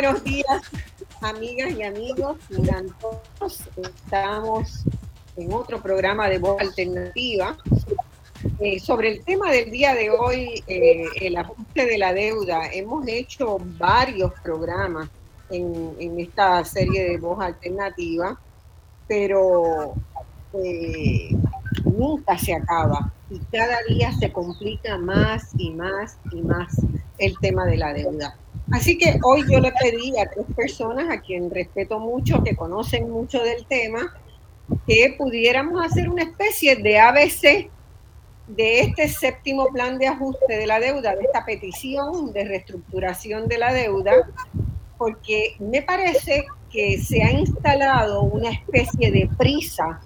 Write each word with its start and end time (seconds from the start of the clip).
Buenos 0.00 0.22
días, 0.22 0.62
amigas 1.22 1.72
y 1.72 1.82
amigos. 1.82 2.36
Todos 3.00 3.68
estamos 3.76 4.84
en 5.36 5.52
otro 5.52 5.82
programa 5.82 6.28
de 6.28 6.38
voz 6.38 6.60
alternativa. 6.60 7.56
Eh, 8.60 8.78
sobre 8.78 9.08
el 9.14 9.24
tema 9.24 9.50
del 9.50 9.72
día 9.72 9.96
de 9.96 10.10
hoy, 10.10 10.62
eh, 10.68 11.04
el 11.20 11.36
ajuste 11.36 11.86
de 11.86 11.98
la 11.98 12.12
deuda, 12.12 12.70
hemos 12.72 13.08
hecho 13.08 13.58
varios 13.76 14.32
programas 14.40 15.08
en, 15.50 16.20
esta 16.20 16.64
serie 16.64 17.10
de 17.10 17.18
voz 17.18 17.40
alternativa, 17.40 18.40
pero 19.08 19.94
eh, 20.62 21.30
nunca 21.84 22.38
se 22.38 22.54
acaba 22.54 23.12
y 23.30 23.40
cada 23.50 23.78
día 23.88 24.12
se 24.12 24.30
complica 24.30 24.96
más 24.96 25.50
y 25.58 25.70
más 25.70 26.18
y 26.30 26.40
más 26.42 26.68
el 27.18 27.36
tema 27.40 27.66
de 27.66 27.76
la 27.78 27.92
deuda. 27.92 28.36
Así 28.70 28.98
que 28.98 29.18
hoy 29.22 29.44
yo 29.50 29.60
le 29.60 29.72
pedí 29.72 30.18
a 30.18 30.28
tres 30.28 30.46
personas 30.54 31.08
a 31.10 31.20
quien 31.20 31.50
respeto 31.50 31.98
mucho, 31.98 32.42
que 32.42 32.54
conocen 32.54 33.10
mucho 33.10 33.42
del 33.42 33.64
tema, 33.66 34.14
que 34.86 35.14
pudiéramos 35.16 35.82
hacer 35.84 36.08
una 36.08 36.24
especie 36.24 36.76
de 36.76 36.98
ABC 36.98 37.70
de 38.48 38.80
este 38.80 39.08
séptimo 39.08 39.66
plan 39.68 39.98
de 39.98 40.08
ajuste 40.08 40.56
de 40.56 40.66
la 40.66 40.80
deuda, 40.80 41.14
de 41.14 41.22
esta 41.22 41.44
petición 41.44 42.32
de 42.32 42.44
reestructuración 42.44 43.46
de 43.48 43.58
la 43.58 43.72
deuda, 43.72 44.12
porque 44.96 45.56
me 45.58 45.82
parece 45.82 46.46
que 46.70 46.98
se 46.98 47.22
ha 47.22 47.30
instalado 47.30 48.22
una 48.22 48.50
especie 48.50 49.10
de 49.10 49.28
prisa, 49.38 50.00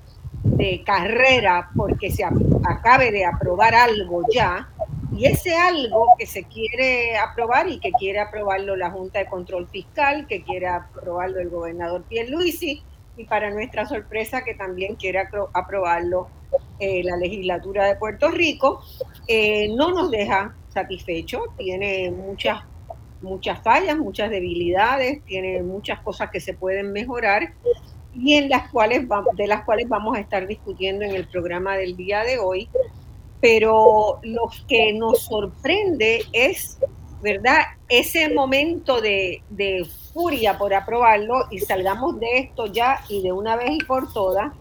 de 0.45 0.83
carrera, 0.85 1.71
porque 1.75 2.11
se 2.11 2.25
acabe 2.25 3.11
de 3.11 3.25
aprobar 3.25 3.75
algo 3.75 4.23
ya, 4.33 4.69
y 5.17 5.27
ese 5.27 5.55
algo 5.55 6.07
que 6.19 6.27
se 6.27 6.45
quiere 6.45 7.17
aprobar 7.17 7.69
y 7.69 7.79
que 7.79 7.93
quiere 7.93 8.21
aprobarlo 8.21 8.77
la 8.77 8.91
Junta 8.91 9.19
de 9.19 9.27
Control 9.27 9.69
Fiscal, 9.69 10.27
que 10.27 10.43
quiere 10.43 10.69
aprobarlo 10.69 11.41
el 11.41 11.51
gobernador 11.51 12.05
Pierluisi, 12.05 12.83
y 13.17 13.25
para 13.25 13.51
nuestra 13.51 13.85
sorpresa 13.87 14.43
que 14.43 14.55
también 14.55 14.97
quiere 14.97 15.23
aprobarlo 15.53 16.29
eh, 16.79 17.03
la 17.05 17.17
legislatura 17.17 17.87
de 17.87 17.97
Puerto 17.97 18.31
Rico, 18.31 18.81
eh, 19.29 19.69
no 19.77 19.91
nos 19.91 20.11
deja 20.11 20.55
satisfechos, 20.69 21.43
tiene 21.59 22.11
muchas, 22.11 22.63
muchas 23.21 23.63
fallas, 23.63 23.99
muchas 23.99 24.31
debilidades, 24.31 25.23
tiene 25.25 25.63
muchas 25.63 26.01
cosas 26.01 26.31
que 26.31 26.41
se 26.41 26.55
pueden 26.55 26.93
mejorar 26.93 27.53
y 28.15 28.35
en 28.35 28.49
las 28.49 28.71
cuales 28.71 29.07
de 29.35 29.47
las 29.47 29.65
cuales 29.65 29.89
vamos 29.89 30.17
a 30.17 30.21
estar 30.21 30.47
discutiendo 30.47 31.05
en 31.05 31.13
el 31.13 31.27
programa 31.27 31.77
del 31.77 31.97
día 31.97 32.25
de 32.25 32.39
hoy 32.39 32.69
pero 33.43 34.21
lo 34.23 34.49
que 34.69 34.93
nos 34.93 35.25
sorprende 35.25 36.25
es, 36.33 36.79
¿verdad? 37.21 37.63
Ese 37.89 38.33
momento 38.33 39.01
de, 39.01 39.43
furia 40.15 40.57
por 40.57 40.73
aprobarlo 40.73 41.47
y 41.51 41.59
salgamos 41.59 42.21
de 42.21 42.39
esto 42.39 42.67
ya 42.67 43.01
y 43.09 43.21
de 43.21 43.33
una 43.33 43.57
vez 43.57 43.73
y 43.73 43.85
por 43.85 44.13
todas. 44.13 44.53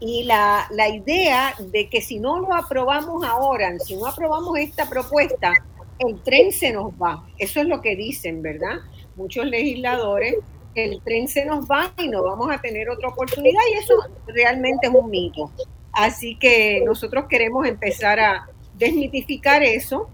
Y 0.00 0.24
la, 0.24 0.66
la 0.70 0.90
idea 0.90 1.54
de 1.58 1.88
que 1.88 2.02
si 2.02 2.18
no 2.18 2.40
lo 2.40 2.54
aprobamos 2.54 3.24
ahora, 3.24 3.78
si 3.78 3.96
no 3.96 4.06
aprobamos 4.06 4.58
esta 4.58 4.86
propuesta, 4.86 5.54
el 5.98 6.20
tren 6.22 6.52
se 6.52 6.72
nos 6.72 6.92
va. 6.92 7.26
Eso 7.38 7.60
es 7.60 7.66
lo 7.68 7.80
que 7.80 7.96
dicen, 7.96 8.42
¿verdad? 8.42 8.80
Muchos 9.14 9.46
legisladores, 9.46 10.34
el 10.74 11.00
tren 11.00 11.26
se 11.26 11.46
nos 11.46 11.64
va 11.64 11.90
y 11.96 12.08
no 12.08 12.22
vamos 12.22 12.50
a 12.50 12.60
tener 12.60 12.90
otra 12.90 13.08
oportunidad 13.08 13.62
y 13.72 13.78
eso 13.78 13.94
realmente 14.26 14.88
es 14.88 14.92
un 14.94 15.08
mito. 15.08 15.50
Así 15.96 16.36
que 16.36 16.82
nosotros 16.84 17.24
queremos 17.26 17.66
empezar 17.66 18.20
a 18.20 18.46
desmitificar 18.74 19.62
eso 19.62 20.10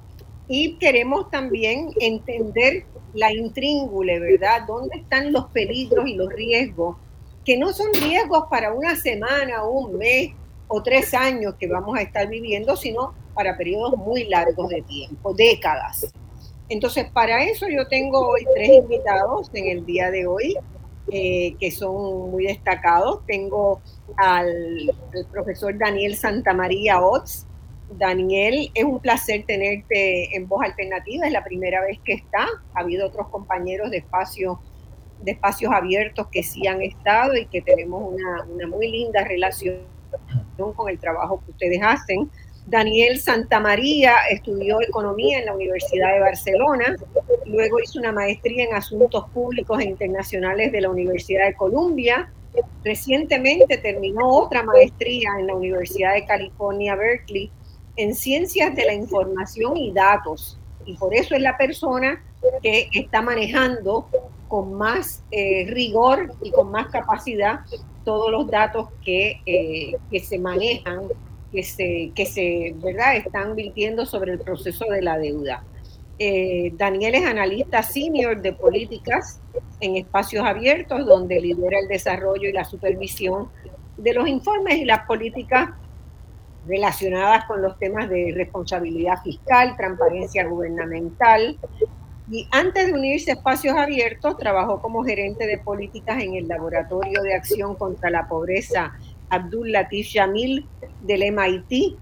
y 0.47 0.77
queremos 0.79 1.29
también 1.29 1.91
entender 1.99 2.85
la 3.15 3.33
intríngule, 3.33 4.21
¿verdad? 4.21 4.63
¿Dónde 4.65 4.99
están 4.99 5.33
los 5.33 5.47
peligros 5.47 6.07
y 6.07 6.15
los 6.15 6.33
riesgos? 6.33 6.99
Que 7.45 7.57
no 7.57 7.73
son 7.73 7.89
riesgos 7.95 8.45
para 8.49 8.73
una 8.73 8.95
semana, 8.95 9.65
un 9.65 9.99
mes 9.99 10.31
o 10.69 10.85
tres 10.85 11.15
años 11.15 11.57
que 11.59 11.67
vamos 11.67 11.99
a 11.99 12.03
estar 12.03 12.29
viviendo, 12.29 12.77
sino 12.77 13.13
para 13.35 13.57
periodos 13.57 13.97
muy 13.99 14.29
largos 14.29 14.69
de 14.69 14.83
tiempo, 14.83 15.35
décadas. 15.35 16.15
Entonces, 16.69 17.11
para 17.13 17.43
eso 17.43 17.67
yo 17.69 17.89
tengo 17.89 18.29
hoy 18.29 18.47
tres 18.55 18.71
invitados 18.71 19.51
en 19.53 19.67
el 19.67 19.85
día 19.85 20.13
de 20.13 20.29
hoy. 20.29 20.57
Eh, 21.15 21.57
que 21.61 21.71
son 21.71 22.31
muy 22.31 22.47
destacados. 22.47 23.21
Tengo 23.27 23.83
al, 24.17 24.91
profesor 25.31 25.77
Daniel 25.77 26.17
Santamaría 26.17 27.03
Ots. 27.03 27.47
Daniel, 27.99 28.71
es 28.73 28.85
un 28.85 28.99
placer 28.99 29.45
tenerte 29.47 30.35
en 30.35 30.49
Voz 30.49 30.65
Alternativa, 30.65 31.27
es 31.27 31.33
la 31.35 31.45
primera 31.45 31.83
vez 31.83 31.99
que 32.03 32.15
está. 32.15 32.47
Ha 32.73 32.81
habido 32.81 33.09
otros 33.09 33.29
compañeros 33.29 33.91
de 33.91 33.99
espacios, 33.99 34.57
de 35.21 35.33
espacios 35.33 35.71
abiertos 35.71 36.29
que 36.29 36.43
sí 36.43 36.67
han 36.67 36.81
estado 36.81 37.37
y 37.37 37.45
que 37.45 37.61
tenemos 37.61 38.15
una, 38.15 38.45
una 38.45 38.67
muy 38.67 38.91
linda 38.91 39.23
relación 39.23 39.81
con 40.57 40.89
el 40.89 40.99
trabajo 40.99 41.43
que 41.45 41.51
ustedes 41.51 41.81
hacen. 41.83 42.31
Daniel 42.67 43.19
Santamaría 43.19 44.15
estudió 44.31 44.81
economía 44.81 45.41
en 45.41 45.47
la 45.47 45.55
Universidad 45.55 46.15
de 46.15 46.21
Barcelona, 46.21 46.97
luego 47.45 47.81
hizo 47.81 47.99
una 47.99 48.13
maestría 48.13 48.65
en 48.65 48.75
asuntos 48.75 49.29
públicos 49.31 49.81
e 49.81 49.85
internacionales 49.85 50.71
de 50.73 50.81
la 50.81 50.91
Universidad 50.91 51.47
de 51.47 51.55
Columbia. 51.55 52.33
Recientemente 52.85 53.79
terminó 53.79 54.29
otra 54.29 54.63
maestría 54.63 55.31
en 55.39 55.49
la 55.49 55.55
Universidad 55.55 56.15
de 56.15 56.25
California, 56.25 56.95
Berkeley, 56.95 57.51
en 57.97 58.15
ciencias 58.15 58.75
de 58.75 58.85
la 58.85 58.95
información 58.95 59.77
y 59.77 59.93
datos. 59.93 60.59
Y 60.85 60.97
por 60.97 61.15
eso 61.15 61.35
es 61.35 61.43
la 61.43 61.57
persona 61.57 62.23
que 62.63 62.89
está 62.93 63.23
manejando 63.23 64.09
con 64.49 64.75
más 64.75 65.23
eh, 65.31 65.67
rigor 65.69 66.33
y 66.43 66.51
con 66.51 66.71
más 66.71 66.89
capacidad 66.89 67.61
todos 68.05 68.31
los 68.31 68.51
datos 68.51 68.89
que, 69.05 69.41
eh, 69.47 69.97
que 70.11 70.21
se 70.21 70.39
manejan 70.39 71.09
que 71.53 71.63
se, 71.63 72.11
que 72.15 72.27
se 72.27 72.75
¿verdad? 72.77 73.17
están 73.17 73.55
virtiendo 73.55 74.07
sobre 74.07 74.33
el 74.33 74.41
proceso 74.41 74.87
de 74.87 75.03
la 75.03 75.19
deuda. 75.19 75.63
Eh, 76.19 76.73
Daniel 76.77 77.17
es 77.17 77.27
analista 77.27 77.83
senior 77.83 78.41
de 78.41 78.53
políticas 78.53 79.41
en 79.81 79.97
espacios 79.97 80.45
abiertos, 80.45 81.05
donde 81.07 81.41
lidera 81.41 81.79
el 81.79 81.89
desarrollo 81.89 82.49
y 82.49 82.53
la 82.53 82.65
supervisión 82.65 83.49
de 83.97 84.15
los 84.15 84.29
informes 84.29 84.77
y 84.77 84.85
las 84.85 85.07
políticas 85.07 85.71
relacionadas 86.67 87.45
con 87.47 87.61
los 87.61 87.79
temas 87.79 88.09
de 88.09 88.33
responsabilidad 88.35 89.21
fiscal, 89.23 89.77
transparencia 89.77 90.47
gubernamental. 90.47 91.59
Y 92.31 92.47
antes 92.53 92.87
de 92.87 92.93
unirse 92.93 93.33
a 93.33 93.35
espacios 93.35 93.77
abiertos, 93.77 94.37
trabajó 94.39 94.81
como 94.81 95.03
gerente 95.03 95.47
de 95.47 95.59
políticas 95.59 96.23
en 96.23 96.37
el 96.37 96.47
Laboratorio 96.47 97.21
de 97.23 97.35
Acción 97.35 97.75
contra 97.75 98.11
la 98.11 98.29
Pobreza 98.29 98.93
Abdul 99.33 99.73
Latif 99.73 100.13
Jamil 100.13 100.67
del 101.01 101.33
MIT 101.33 101.97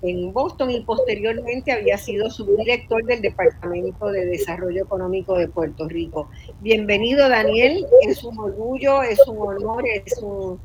en 0.00 0.32
Boston 0.32 0.70
y 0.70 0.80
posteriormente 0.80 1.70
había 1.70 1.98
sido 1.98 2.30
subdirector 2.30 3.04
del 3.04 3.20
Departamento 3.20 4.06
de 4.06 4.24
Desarrollo 4.24 4.82
Económico 4.82 5.36
de 5.36 5.48
Puerto 5.48 5.86
Rico. 5.86 6.30
Bienvenido 6.60 7.28
Daniel, 7.28 7.86
es 8.08 8.24
un 8.24 8.38
orgullo, 8.38 9.02
es 9.02 9.20
un 9.28 9.38
honor, 9.38 9.84
es 9.86 10.18
un, 10.22 10.58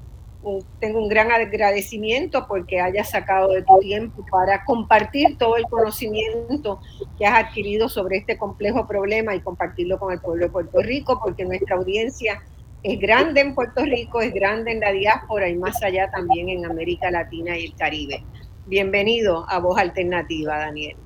tengo 0.79 1.03
un 1.03 1.09
gran 1.09 1.29
agradecimiento 1.29 2.47
porque 2.47 2.79
hayas 2.79 3.09
sacado 3.09 3.49
de 3.49 3.63
tu 3.63 3.77
tiempo 3.79 4.25
para 4.31 4.63
compartir 4.63 5.37
todo 5.37 5.57
el 5.57 5.63
conocimiento 5.63 6.79
que 7.17 7.25
has 7.25 7.47
adquirido 7.47 7.89
sobre 7.89 8.19
este 8.19 8.37
complejo 8.37 8.87
problema 8.87 9.35
y 9.35 9.41
compartirlo 9.41 9.99
con 9.99 10.13
el 10.13 10.21
pueblo 10.21 10.45
de 10.45 10.51
Puerto 10.51 10.81
Rico 10.81 11.19
porque 11.21 11.43
nuestra 11.43 11.75
audiencia 11.75 12.41
es 12.83 12.99
grande 12.99 13.41
en 13.41 13.55
Puerto 13.55 13.83
Rico, 13.83 14.21
es 14.21 14.33
grande 14.33 14.71
en 14.71 14.79
la 14.79 14.91
diáspora 14.91 15.49
y 15.49 15.55
más 15.55 15.81
allá 15.83 16.09
también 16.11 16.49
en 16.49 16.65
América 16.65 17.09
Latina 17.11 17.57
y 17.57 17.65
el 17.65 17.75
Caribe. 17.75 18.23
Bienvenido 18.65 19.45
a 19.49 19.59
Voz 19.59 19.79
Alternativa, 19.79 20.57
Daniel. 20.57 20.97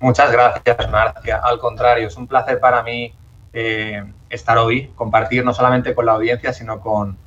Muchas 0.00 0.30
gracias, 0.30 0.90
Marcia. 0.90 1.40
Al 1.42 1.58
contrario, 1.58 2.06
es 2.06 2.16
un 2.16 2.26
placer 2.26 2.60
para 2.60 2.82
mí 2.82 3.12
eh, 3.52 4.04
estar 4.30 4.58
hoy, 4.58 4.92
compartir 4.94 5.44
no 5.44 5.52
solamente 5.52 5.94
con 5.94 6.06
la 6.06 6.12
audiencia, 6.12 6.52
sino 6.52 6.80
con, 6.80 7.18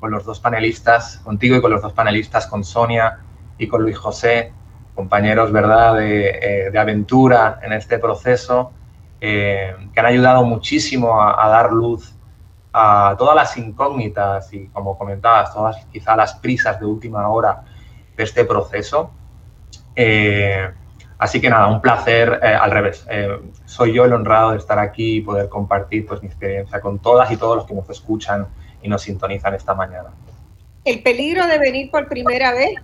con, 0.00 0.10
los 0.10 0.24
dos 0.24 0.40
panelistas, 0.40 1.18
contigo 1.18 1.56
y 1.56 1.60
con 1.60 1.70
los 1.70 1.82
dos 1.82 1.92
panelistas, 1.92 2.46
con 2.46 2.64
Sonia 2.64 3.18
y 3.58 3.68
con 3.68 3.82
Luis 3.82 3.98
José, 3.98 4.52
compañeros, 4.94 5.52
¿verdad?, 5.52 5.96
de, 5.96 6.68
eh, 6.70 6.78
aventura 6.78 7.60
en 7.62 7.72
este 7.72 7.98
proceso 7.98 8.72
eh, 9.20 9.74
que 9.92 10.00
han 10.00 10.06
ayudado 10.06 10.44
muchísimo 10.44 11.20
a, 11.20 11.48
dar 11.48 11.72
luz 11.72 12.13
a 12.76 13.14
todas 13.16 13.36
las 13.36 13.56
incógnitas 13.56 14.52
y, 14.52 14.66
como 14.66 14.98
comentabas, 14.98 15.54
todas 15.54 15.86
quizá 15.92 16.16
las 16.16 16.34
prisas 16.34 16.80
de 16.80 16.86
última 16.86 17.28
hora 17.28 17.62
de 18.16 18.24
este 18.24 18.44
proceso. 18.44 19.12
Eh, 19.94 20.68
así 21.16 21.40
que 21.40 21.48
nada, 21.48 21.68
un 21.68 21.80
placer 21.80 22.40
eh, 22.42 22.48
al 22.48 22.72
revés. 22.72 23.06
soy 23.64 23.92
yo 23.92 24.04
el 24.04 24.12
honrado 24.12 24.50
de 24.50 24.58
estar 24.58 24.80
aquí 24.80 25.18
y 25.18 25.20
poder 25.20 25.48
compartir 25.48 26.04
pues, 26.04 26.20
mi 26.20 26.26
experiencia 26.26 26.80
con 26.80 26.98
todas 26.98 27.30
y 27.30 27.36
todos 27.36 27.56
los 27.56 27.64
que 27.64 27.74
nos 27.74 27.88
escuchan 27.88 28.48
y 28.82 28.88
nos 28.88 29.02
sintonizan 29.02 29.54
esta 29.54 29.74
mañana. 29.74 30.10
El 30.84 31.00
peligro 31.00 31.46
de 31.46 31.58
venir 31.58 31.92
por 31.92 32.08
primera 32.08 32.52
vez 32.52 32.74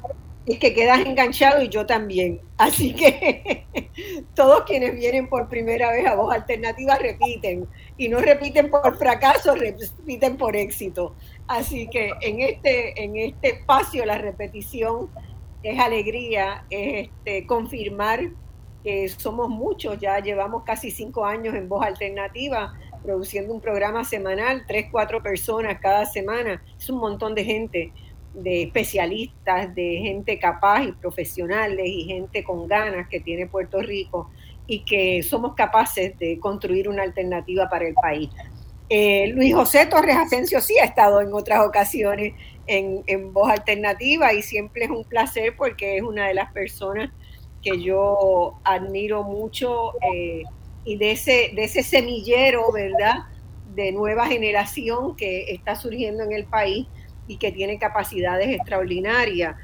es 0.47 0.59
que 0.59 0.75
quedas 0.75 1.01
enganchado 1.01 1.63
y 1.63 1.69
yo 1.69 1.87
también. 1.87 2.41
Así 2.57 2.95
que 2.95 3.67
todos 4.35 4.65
quienes 4.65 4.97
vienen 4.97 5.29
por 5.29 5.49
primera 5.49 5.91
vez 5.93 6.07
a 6.07 6.15
Voz 6.15 6.35
Alternativa 6.35 6.97
repiten 6.97 7.69
y 7.97 8.09
no 8.09 8.19
repiten 8.19 8.71
por 8.71 8.97
fracaso, 8.97 9.55
repiten 9.55 10.37
por 10.37 10.57
éxito. 10.57 11.15
Así 11.47 11.89
que 11.89 12.13
en 12.21 12.41
este, 12.41 13.03
en 13.03 13.17
este 13.17 13.51
espacio 13.51 14.05
la 14.07 14.19
repetición 14.19 15.11
es 15.63 15.79
alegría, 15.79 16.65
es 16.71 17.09
este, 17.09 17.47
confirmar 17.47 18.31
que 18.83 19.09
somos 19.11 19.51
muchos, 19.51 19.99
ya 19.99 20.21
llevamos 20.21 20.63
casi 20.65 20.91
cinco 20.91 21.27
años 21.27 21.55
en 21.55 21.69
Voz 21.69 21.85
Alternativa, 21.85 22.73
produciendo 23.03 23.53
un 23.53 23.61
programa 23.61 24.05
semanal, 24.05 24.65
tres, 24.67 24.87
cuatro 24.91 25.23
personas 25.23 25.79
cada 25.81 26.07
semana, 26.07 26.63
es 26.79 26.89
un 26.89 26.99
montón 26.99 27.35
de 27.35 27.45
gente 27.45 27.93
de 28.35 28.63
especialistas, 28.63 29.75
de 29.75 30.01
gente 30.03 30.39
capaz 30.39 30.85
y 30.85 30.93
profesionales 30.93 31.87
y 31.87 32.05
gente 32.05 32.45
con 32.45 32.69
ganas 32.69 33.09
que 33.09 33.21
tiene 33.21 33.47
Puerto 33.47 33.81
Rico 33.81 34.31
y 34.67 34.85
que 34.85 35.23
somos 35.23 35.55
capaces 35.55 36.17
de 36.19 36.39
construir 36.39 36.89
una 36.89 37.03
alternativa 37.03 37.69
para 37.69 37.89
el 37.89 37.95
país. 37.95 38.31
Eh, 38.89 39.29
Luis 39.29 39.55
José 39.55 39.87
Torres 39.87 40.17
Asensio 40.17 40.61
sí 40.61 40.79
ha 40.79 40.85
estado 40.85 41.21
en 41.21 41.33
otras 41.33 41.65
ocasiones 41.67 42.35
en, 42.67 43.33
Voz 43.33 43.51
Alternativa 43.51 44.33
y 44.33 44.43
siempre 44.43 44.85
es 44.85 44.91
un 44.91 45.05
placer 45.05 45.55
porque 45.57 45.97
es 45.97 46.03
una 46.03 46.29
de 46.29 46.35
las 46.35 46.53
personas 46.53 47.11
que 47.63 47.83
yo 47.83 48.59
admiro 48.65 49.25
mucho 49.25 49.93
eh, 50.15 50.45
y 50.85 50.97
de 50.97 51.13
ese, 51.13 51.51
de 51.55 51.65
ese 51.65 51.83
semillero, 51.83 52.71
¿verdad?, 52.73 53.27
de 53.75 53.93
nueva 53.93 54.27
generación 54.27 55.17
que 55.17 55.53
está 55.53 55.77
surgiendo 55.77 56.25
en 56.25 56.33
el 56.33 56.45
país 56.45 56.87
y 57.31 57.37
que 57.37 57.53
tiene 57.53 57.79
capacidades 57.79 58.49
extraordinarias. 58.49 59.55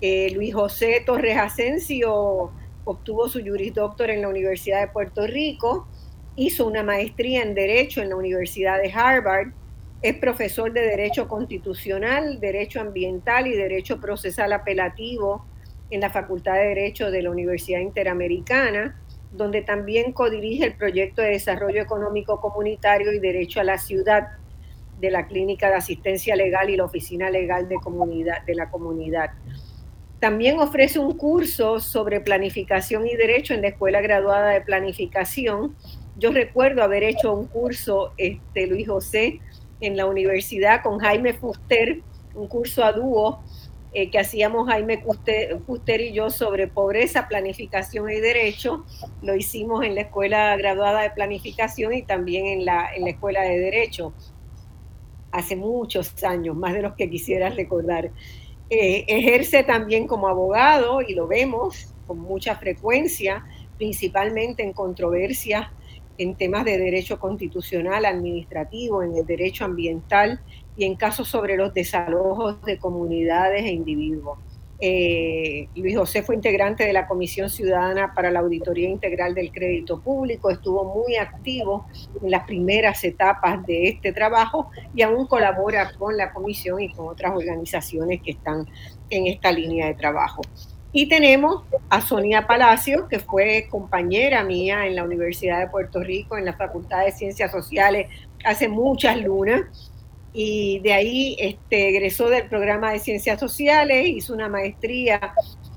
Eh, 0.00 0.32
Luis 0.34 0.52
José 0.52 1.04
Torres 1.06 1.38
Asensio 1.38 2.50
obtuvo 2.84 3.28
su 3.28 3.40
Juris 3.40 3.72
Doctor 3.72 4.10
en 4.10 4.22
la 4.22 4.28
Universidad 4.28 4.80
de 4.80 4.88
Puerto 4.88 5.24
Rico, 5.24 5.86
hizo 6.34 6.66
una 6.66 6.82
maestría 6.82 7.42
en 7.42 7.54
Derecho 7.54 8.02
en 8.02 8.08
la 8.08 8.16
Universidad 8.16 8.82
de 8.82 8.92
Harvard, 8.92 9.52
es 10.02 10.16
profesor 10.16 10.72
de 10.72 10.80
Derecho 10.80 11.28
Constitucional, 11.28 12.40
Derecho 12.40 12.80
Ambiental 12.80 13.46
y 13.46 13.52
Derecho 13.52 14.00
Procesal 14.00 14.52
Apelativo 14.52 15.46
en 15.90 16.00
la 16.00 16.10
Facultad 16.10 16.54
de 16.54 16.74
Derecho 16.74 17.12
de 17.12 17.22
la 17.22 17.30
Universidad 17.30 17.78
Interamericana, 17.78 19.00
donde 19.30 19.62
también 19.62 20.12
codirige 20.12 20.64
el 20.64 20.74
proyecto 20.74 21.22
de 21.22 21.28
Desarrollo 21.28 21.80
Económico 21.80 22.40
Comunitario 22.40 23.12
y 23.12 23.20
Derecho 23.20 23.60
a 23.60 23.64
la 23.64 23.78
Ciudad 23.78 24.41
de 25.02 25.10
la 25.10 25.26
Clínica 25.26 25.68
de 25.68 25.74
Asistencia 25.74 26.36
Legal 26.36 26.70
y 26.70 26.76
la 26.76 26.84
Oficina 26.84 27.28
Legal 27.28 27.68
de, 27.68 27.74
comunidad, 27.74 28.42
de 28.46 28.54
la 28.54 28.70
Comunidad. 28.70 29.32
También 30.20 30.60
ofrece 30.60 31.00
un 31.00 31.18
curso 31.18 31.80
sobre 31.80 32.20
planificación 32.20 33.08
y 33.08 33.16
derecho 33.16 33.52
en 33.52 33.62
la 33.62 33.68
Escuela 33.68 34.00
Graduada 34.00 34.50
de 34.50 34.60
Planificación. 34.60 35.74
Yo 36.16 36.30
recuerdo 36.30 36.84
haber 36.84 37.02
hecho 37.02 37.34
un 37.34 37.48
curso, 37.48 38.12
este, 38.16 38.68
Luis 38.68 38.86
José, 38.86 39.40
en 39.80 39.96
la 39.96 40.06
universidad 40.06 40.84
con 40.84 41.00
Jaime 41.00 41.32
Fuster, 41.34 42.00
un 42.34 42.46
curso 42.46 42.84
a 42.84 42.92
dúo 42.92 43.42
eh, 43.92 44.08
que 44.08 44.20
hacíamos 44.20 44.68
Jaime 44.68 45.02
Fuster 45.02 46.00
y 46.00 46.12
yo 46.12 46.30
sobre 46.30 46.68
pobreza, 46.68 47.26
planificación 47.26 48.08
y 48.08 48.20
derecho. 48.20 48.86
Lo 49.20 49.34
hicimos 49.34 49.84
en 49.84 49.96
la 49.96 50.02
Escuela 50.02 50.56
Graduada 50.56 51.02
de 51.02 51.10
Planificación 51.10 51.92
y 51.92 52.02
también 52.02 52.46
en 52.46 52.64
la, 52.64 52.94
en 52.94 53.02
la 53.02 53.10
Escuela 53.10 53.42
de 53.42 53.58
Derecho 53.58 54.14
hace 55.32 55.56
muchos 55.56 56.22
años, 56.22 56.54
más 56.56 56.74
de 56.74 56.82
los 56.82 56.94
que 56.94 57.10
quisieras 57.10 57.56
recordar. 57.56 58.10
Eh, 58.70 59.04
ejerce 59.08 59.64
también 59.64 60.06
como 60.06 60.28
abogado 60.28 61.02
y 61.02 61.14
lo 61.14 61.26
vemos 61.26 61.94
con 62.06 62.18
mucha 62.18 62.56
frecuencia, 62.56 63.44
principalmente 63.76 64.62
en 64.62 64.72
controversias 64.72 65.68
en 66.18 66.34
temas 66.36 66.64
de 66.64 66.78
derecho 66.78 67.18
constitucional, 67.18 68.04
administrativo, 68.04 69.02
en 69.02 69.16
el 69.16 69.26
derecho 69.26 69.64
ambiental 69.64 70.40
y 70.76 70.84
en 70.84 70.94
casos 70.94 71.28
sobre 71.28 71.56
los 71.56 71.74
desalojos 71.74 72.62
de 72.62 72.78
comunidades 72.78 73.64
e 73.64 73.72
individuos. 73.72 74.38
Eh, 74.84 75.68
Luis 75.76 75.96
José 75.96 76.24
fue 76.24 76.34
integrante 76.34 76.84
de 76.84 76.92
la 76.92 77.06
Comisión 77.06 77.48
Ciudadana 77.48 78.12
para 78.14 78.32
la 78.32 78.40
Auditoría 78.40 78.88
Integral 78.88 79.32
del 79.32 79.52
Crédito 79.52 80.00
Público, 80.00 80.50
estuvo 80.50 80.92
muy 80.92 81.14
activo 81.14 81.86
en 82.20 82.32
las 82.32 82.42
primeras 82.46 83.04
etapas 83.04 83.64
de 83.64 83.90
este 83.90 84.12
trabajo 84.12 84.70
y 84.92 85.02
aún 85.02 85.28
colabora 85.28 85.92
con 85.96 86.16
la 86.16 86.32
comisión 86.32 86.80
y 86.80 86.92
con 86.92 87.06
otras 87.06 87.30
organizaciones 87.30 88.22
que 88.22 88.32
están 88.32 88.66
en 89.08 89.28
esta 89.28 89.52
línea 89.52 89.86
de 89.86 89.94
trabajo. 89.94 90.42
Y 90.92 91.08
tenemos 91.08 91.62
a 91.88 92.00
Sonia 92.00 92.48
Palacio, 92.48 93.06
que 93.06 93.20
fue 93.20 93.68
compañera 93.70 94.42
mía 94.42 94.88
en 94.88 94.96
la 94.96 95.04
Universidad 95.04 95.60
de 95.60 95.68
Puerto 95.68 96.00
Rico, 96.00 96.36
en 96.36 96.44
la 96.44 96.54
Facultad 96.54 97.04
de 97.04 97.12
Ciencias 97.12 97.52
Sociales, 97.52 98.08
hace 98.44 98.68
muchas 98.68 99.16
lunas 99.22 99.91
y 100.32 100.80
de 100.80 100.92
ahí 100.92 101.36
este, 101.38 101.88
egresó 101.88 102.28
del 102.28 102.48
programa 102.48 102.92
de 102.92 102.98
Ciencias 102.98 103.38
Sociales, 103.38 104.08
hizo 104.08 104.32
una 104.32 104.48
maestría 104.48 105.34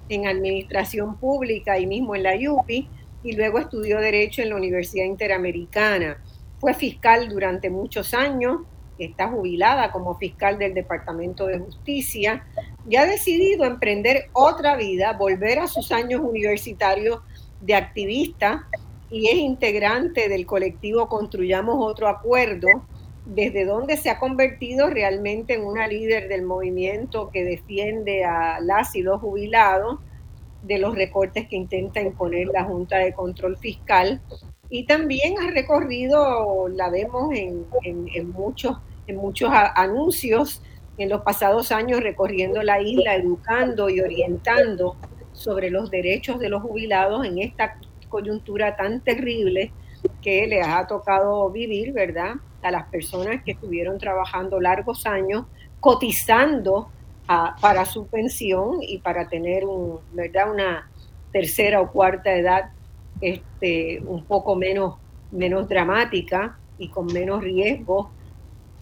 en 0.07 0.27
Administración 0.27 1.17
Pública 1.17 1.77
y 1.79 1.87
mismo 1.87 2.15
en 2.15 2.23
la 2.23 2.35
UPI, 2.35 2.87
y 3.23 3.33
luego 3.33 3.59
estudió 3.59 3.99
Derecho 3.99 4.41
en 4.41 4.49
la 4.49 4.55
Universidad 4.55 5.05
Interamericana. 5.05 6.21
Fue 6.59 6.73
fiscal 6.73 7.27
durante 7.27 7.69
muchos 7.69 8.13
años, 8.13 8.61
está 8.97 9.27
jubilada 9.27 9.91
como 9.91 10.15
fiscal 10.15 10.57
del 10.57 10.73
Departamento 10.73 11.47
de 11.47 11.59
Justicia 11.59 12.45
y 12.87 12.95
ha 12.95 13.05
decidido 13.05 13.65
emprender 13.65 14.29
otra 14.31 14.75
vida, 14.77 15.13
volver 15.13 15.59
a 15.59 15.67
sus 15.67 15.91
años 15.91 16.21
universitarios 16.21 17.19
de 17.59 17.75
activista 17.75 18.67
y 19.09 19.27
es 19.27 19.35
integrante 19.35 20.29
del 20.29 20.45
colectivo 20.45 21.09
Construyamos 21.09 21.75
Otro 21.79 22.07
Acuerdo, 22.07 22.67
desde 23.25 23.65
donde 23.65 23.97
se 23.97 24.09
ha 24.09 24.19
convertido 24.19 24.89
realmente 24.89 25.55
en 25.55 25.65
una 25.65 25.87
líder 25.87 26.27
del 26.29 26.43
movimiento 26.43 27.29
que 27.31 27.43
defiende 27.43 28.23
a 28.23 28.59
las 28.59 28.95
y 28.95 29.01
los 29.01 29.19
jubilados 29.19 29.99
de 30.61 30.79
los 30.79 30.95
recortes 30.95 31.47
que 31.47 31.55
intenta 31.55 32.01
imponer 32.01 32.47
la 32.47 32.63
Junta 32.63 32.97
de 32.97 33.13
Control 33.13 33.57
Fiscal. 33.57 34.21
Y 34.69 34.85
también 34.85 35.35
ha 35.39 35.51
recorrido, 35.51 36.67
la 36.69 36.89
vemos 36.89 37.33
en, 37.33 37.65
muchos, 38.31 38.77
en 39.07 39.15
muchos 39.17 39.49
anuncios 39.51 40.61
en 40.97 41.09
los 41.09 41.21
pasados 41.21 41.71
años, 41.71 42.01
recorriendo 42.01 42.63
la 42.63 42.81
isla, 42.81 43.15
educando 43.15 43.89
y 43.89 43.99
orientando 43.99 44.95
sobre 45.33 45.69
los 45.69 45.91
derechos 45.91 46.39
de 46.39 46.49
los 46.49 46.61
jubilados 46.61 47.25
en 47.25 47.39
esta 47.39 47.79
coyuntura 48.07 48.75
tan 48.75 49.01
terrible 49.01 49.71
que 50.25 50.47
les 50.47 50.67
ha 50.67 50.87
tocado 50.87 51.51
vivir, 51.51 51.93
¿verdad? 51.93 52.33
a 52.63 52.71
las 52.71 52.87
personas 52.87 53.43
que 53.43 53.51
estuvieron 53.51 53.99
trabajando 53.99 54.59
largos 54.59 55.05
años, 55.05 55.45
cotizando 55.79 56.89
para 57.27 57.85
su 57.85 58.07
pensión 58.07 58.79
y 58.81 58.97
para 58.97 59.27
tener 59.27 59.65
una 59.65 60.89
tercera 61.31 61.79
o 61.79 61.91
cuarta 61.91 62.33
edad 62.33 62.71
este, 63.21 64.01
un 64.03 64.25
poco 64.25 64.55
menos, 64.55 64.95
menos 65.31 65.69
dramática 65.69 66.57
y 66.79 66.89
con 66.89 67.05
menos 67.05 67.43
riesgo, 67.43 68.09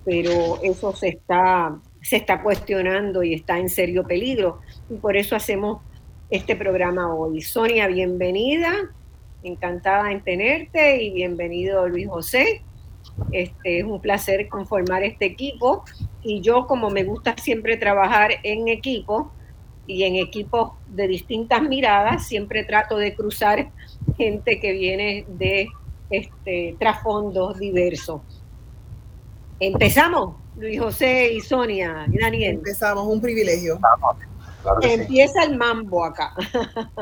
pero 0.05 0.61
eso 0.63 0.95
se 0.95 1.09
está, 1.09 1.77
se 2.01 2.15
está 2.17 2.41
cuestionando 2.41 3.21
y 3.21 3.33
está 3.33 3.59
en 3.59 3.67
serio 3.67 4.05
peligro. 4.05 4.61
Y 4.89 4.95
por 4.95 5.17
eso 5.17 5.35
hacemos 5.35 5.81
este 6.29 6.55
programa 6.55 7.13
hoy. 7.13 7.41
Sonia, 7.41 7.87
bienvenida, 7.87 8.73
encantada 9.43 10.11
en 10.11 10.21
tenerte 10.21 11.03
y 11.03 11.11
bienvenido 11.11 11.87
Luis 11.87 12.07
José. 12.07 12.63
Este, 13.31 13.79
es 13.79 13.85
un 13.85 14.01
placer 14.01 14.47
conformar 14.47 15.03
este 15.03 15.25
equipo 15.25 15.83
y 16.21 16.41
yo 16.41 16.65
como 16.65 16.89
me 16.89 17.03
gusta 17.03 17.35
siempre 17.37 17.77
trabajar 17.77 18.31
en 18.43 18.69
equipo 18.69 19.31
y 19.85 20.03
en 20.03 20.15
equipos 20.15 20.71
de 20.87 21.07
distintas 21.07 21.61
miradas, 21.61 22.25
siempre 22.25 22.63
trato 22.63 22.97
de 22.97 23.13
cruzar 23.13 23.69
gente 24.17 24.59
que 24.61 24.71
viene 24.71 25.25
de 25.27 25.67
este, 26.09 26.75
trasfondos 26.79 27.59
diversos. 27.59 28.21
Empezamos, 29.59 30.35
Luis 30.57 30.79
José 30.79 31.33
y 31.33 31.41
Sonia 31.41 32.05
y 32.11 32.17
Daniel. 32.17 32.55
Empezamos, 32.55 33.05
un 33.05 33.19
privilegio. 33.19 33.77
Empieza 34.81 35.43
el 35.43 35.57
mambo 35.57 36.03
acá. 36.05 36.33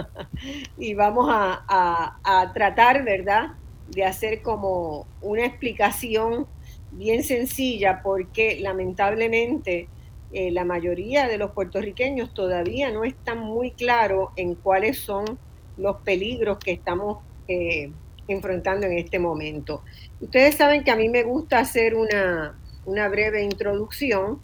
y 0.78 0.94
vamos 0.94 1.28
a, 1.30 2.52
tratar, 2.54 3.04
¿verdad? 3.04 3.52
de 3.90 4.06
hacer 4.06 4.42
como 4.42 5.06
una 5.22 5.46
explicación 5.46 6.48
bien 6.92 7.24
sencilla 7.24 8.02
porque 8.02 8.60
lamentablemente 8.62 9.90
eh, 10.32 10.52
la 10.52 10.64
mayoría 10.64 11.28
de 11.28 11.38
los 11.38 11.52
puertorriqueños 11.52 12.34
todavía 12.34 12.90
no 12.92 13.04
están 13.04 13.40
muy 13.40 13.72
claros 13.72 14.30
en 14.38 14.56
cuáles 14.56 15.00
son 15.00 15.38
los 15.78 15.98
peligros 15.98 16.58
que 16.58 16.72
estamos 16.72 17.18
eh, 17.50 17.92
enfrentando 18.30 18.88
en 18.88 18.98
este 18.98 19.20
momento. 19.20 19.84
Ustedes 20.22 20.56
saben 20.56 20.84
que 20.84 20.92
a 20.92 20.96
mí 20.96 21.10
me 21.10 21.24
gusta 21.24 21.60
hacer 21.60 21.96
una, 21.96 22.58
una 22.86 23.10
breve 23.10 23.44
introducción 23.44 24.40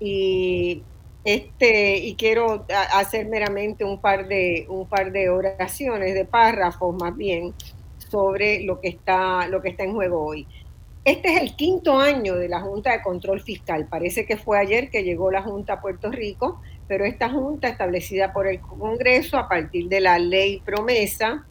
y 0.00 0.82
este 1.24 1.98
y 1.98 2.14
quiero 2.16 2.66
hacer 2.94 3.26
meramente 3.26 3.84
un 3.84 4.00
par 4.00 4.26
de 4.26 4.66
un 4.68 4.86
par 4.86 5.12
de 5.12 5.30
oraciones 5.30 6.14
de 6.14 6.24
párrafos 6.24 6.94
más 6.96 7.16
bien 7.16 7.54
sobre 7.98 8.64
lo 8.64 8.80
que 8.80 8.88
está 8.88 9.46
lo 9.46 9.62
que 9.62 9.70
está 9.70 9.84
en 9.84 9.94
juego 9.94 10.24
hoy. 10.24 10.46
Este 11.04 11.34
es 11.34 11.42
el 11.42 11.56
quinto 11.56 11.98
año 11.98 12.36
de 12.36 12.48
la 12.48 12.60
Junta 12.60 12.92
de 12.92 13.02
Control 13.02 13.40
Fiscal. 13.40 13.86
Parece 13.88 14.24
que 14.24 14.36
fue 14.36 14.60
ayer 14.60 14.88
que 14.88 15.02
llegó 15.02 15.32
la 15.32 15.42
Junta 15.42 15.74
a 15.74 15.80
Puerto 15.80 16.12
Rico, 16.12 16.60
pero 16.86 17.04
esta 17.04 17.28
Junta 17.28 17.68
establecida 17.68 18.32
por 18.32 18.46
el 18.46 18.60
Congreso 18.60 19.36
a 19.36 19.48
partir 19.48 19.88
de 19.88 20.00
la 20.00 20.20
ley 20.20 20.60
promesa 20.64 21.44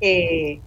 eh, 0.00 0.60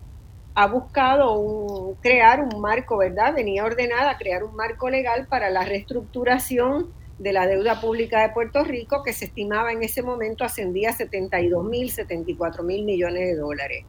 ha 0.54 0.68
buscado 0.68 1.96
crear 2.02 2.42
un 2.42 2.62
marco, 2.62 2.98
¿verdad? 2.98 3.34
Venía 3.34 3.64
ordenada 3.64 4.12
a 4.12 4.18
crear 4.18 4.44
un 4.44 4.56
marco 4.56 4.90
legal 4.90 5.26
para 5.28 5.50
la 5.50 5.64
reestructuración 5.64 6.92
de 7.20 7.34
la 7.34 7.46
deuda 7.46 7.82
pública 7.82 8.22
de 8.22 8.30
Puerto 8.30 8.64
Rico, 8.64 9.04
que 9.04 9.14
se 9.14 9.26
estimaba 9.26 9.72
en 9.72 9.84
ese 9.84 10.02
momento 10.02 10.44
ascendía 10.44 10.92
a 10.92 10.94
72 10.94 11.64
mil, 11.66 11.92
74 11.92 12.64
mil 12.64 12.86
millones 12.86 13.28
de 13.28 13.36
dólares. 13.36 13.86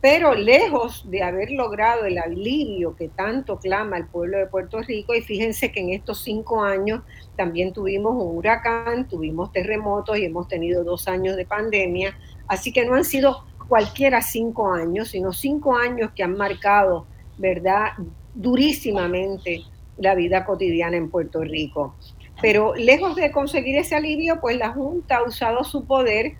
Pero 0.00 0.34
lejos 0.34 1.08
de 1.08 1.22
haber 1.22 1.52
logrado 1.52 2.06
el 2.06 2.18
alivio 2.18 2.96
que 2.96 3.08
tanto 3.08 3.58
clama 3.58 3.96
el 3.96 4.08
pueblo 4.08 4.36
de 4.38 4.46
Puerto 4.46 4.82
Rico, 4.82 5.14
y 5.14 5.22
fíjense 5.22 5.70
que 5.70 5.78
en 5.78 5.90
estos 5.90 6.22
cinco 6.22 6.60
años 6.60 7.02
también 7.36 7.72
tuvimos 7.72 8.12
un 8.14 8.36
huracán, 8.36 9.06
tuvimos 9.06 9.52
terremotos 9.52 10.18
y 10.18 10.24
hemos 10.24 10.48
tenido 10.48 10.82
dos 10.82 11.06
años 11.06 11.36
de 11.36 11.46
pandemia, 11.46 12.18
así 12.48 12.72
que 12.72 12.84
no 12.84 12.96
han 12.96 13.04
sido 13.04 13.44
cualquiera 13.68 14.20
cinco 14.20 14.72
años, 14.72 15.10
sino 15.10 15.32
cinco 15.32 15.76
años 15.76 16.10
que 16.16 16.24
han 16.24 16.36
marcado, 16.36 17.06
¿verdad?, 17.38 17.92
durísimamente 18.34 19.60
la 19.98 20.16
vida 20.16 20.44
cotidiana 20.44 20.96
en 20.96 21.10
Puerto 21.10 21.42
Rico. 21.44 21.94
Pero 22.42 22.74
lejos 22.74 23.14
de 23.14 23.30
conseguir 23.30 23.78
ese 23.78 23.94
alivio, 23.94 24.40
pues 24.40 24.58
la 24.58 24.72
Junta 24.72 25.18
ha 25.18 25.22
usado 25.22 25.64
su 25.64 25.86
poder 25.86 26.34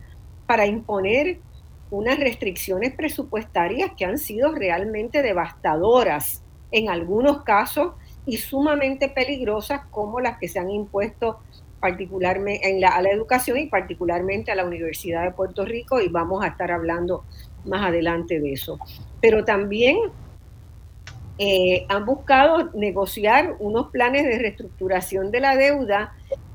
para 0.46 0.66
imponer 0.66 1.38
unas 1.90 2.18
restricciones 2.18 2.92
presupuestarias 2.94 3.92
que 3.96 4.04
han 4.04 4.18
sido 4.18 4.52
realmente 4.52 5.22
devastadoras 5.22 6.42
en 6.72 6.88
algunos 6.88 7.42
casos 7.42 7.94
y 8.26 8.38
sumamente 8.38 9.08
peligrosas 9.08 9.82
como 9.90 10.20
las 10.20 10.38
que 10.38 10.48
se 10.48 10.58
han 10.58 10.70
impuesto 10.70 11.40
particularmente 11.80 12.68
en 12.68 12.80
la, 12.80 12.88
a 12.88 13.02
la 13.02 13.10
educación 13.10 13.58
y 13.58 13.66
particularmente 13.66 14.52
a 14.52 14.54
la 14.54 14.64
Universidad 14.64 15.24
de 15.24 15.32
Puerto 15.32 15.64
Rico 15.64 16.00
y 16.00 16.08
vamos 16.08 16.42
a 16.44 16.48
estar 16.48 16.70
hablando 16.70 17.24
más 17.64 17.86
adelante 17.86 18.40
de 18.40 18.52
eso. 18.52 18.78
Pero 19.20 19.44
también 19.44 19.98
eh, 21.38 21.86
han 21.88 22.04
buscado 22.04 22.70
negociar 22.74 23.56
unos 23.58 23.90
planes 23.90 24.24
de 24.24 24.38
reestructuración 24.38 25.30
de 25.30 25.40
la 25.40 25.56
deuda 25.56 26.14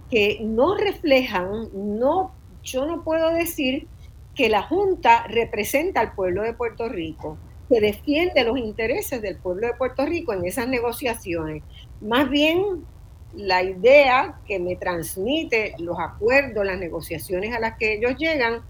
que 0.10 0.40
no 0.42 0.78
reflejan, 0.78 1.70
no, 1.74 2.32
yo 2.64 2.86
no 2.86 3.04
puedo 3.04 3.32
decir 3.32 3.88
que 4.36 4.50
la 4.50 4.62
Junta 4.62 5.26
representa 5.28 6.00
al 6.00 6.14
pueblo 6.14 6.44
de 6.44 6.54
Puerto 6.54 6.88
Rico, 6.88 7.38
que 7.68 7.82
defiende 7.82 8.44
los 8.44 8.58
intereses 8.58 9.22
del 9.22 9.38
pueblo 9.38 9.68
de 9.68 9.74
Puerto 9.74 10.06
Rico 10.06 10.32
en 10.32 10.46
esas 10.46 10.68
negociaciones. 10.68 11.64
Más 12.00 12.30
bien, 12.30 12.86
la 13.34 13.64
idea 13.64 14.40
que 14.48 14.60
me 14.60 14.76
transmite 14.76 15.74
los 15.80 15.98
acuerdos, 16.00 16.66
las 16.66 16.80
negociaciones 16.80 17.54
a 17.54 17.60
las 17.60 17.78
que 17.78 17.94
ellos 17.94 18.16
llegan, 18.18 18.62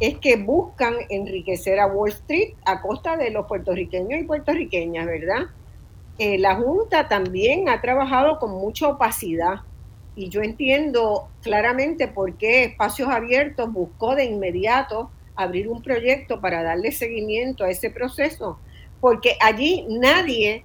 es 0.00 0.18
que 0.18 0.36
buscan 0.36 0.94
enriquecer 1.10 1.78
a 1.78 1.86
Wall 1.86 2.08
Street 2.08 2.54
a 2.64 2.80
costa 2.80 3.18
de 3.18 3.30
los 3.30 3.46
puertorriqueños 3.46 4.18
y 4.18 4.24
puertorriqueñas, 4.24 5.06
¿verdad? 5.06 5.48
Eh, 6.18 6.38
la 6.38 6.56
Junta 6.56 7.06
también 7.06 7.68
ha 7.68 7.82
trabajado 7.82 8.38
con 8.38 8.50
mucha 8.50 8.88
opacidad 8.88 9.60
y 10.16 10.30
yo 10.30 10.40
entiendo 10.42 11.28
claramente 11.42 12.08
por 12.08 12.34
qué 12.34 12.64
Espacios 12.64 13.10
Abiertos 13.10 13.70
buscó 13.72 14.14
de 14.14 14.24
inmediato 14.24 15.10
abrir 15.36 15.68
un 15.68 15.82
proyecto 15.82 16.40
para 16.40 16.62
darle 16.62 16.92
seguimiento 16.92 17.64
a 17.64 17.70
ese 17.70 17.90
proceso, 17.90 18.58
porque 19.00 19.36
allí 19.40 19.86
nadie, 19.88 20.64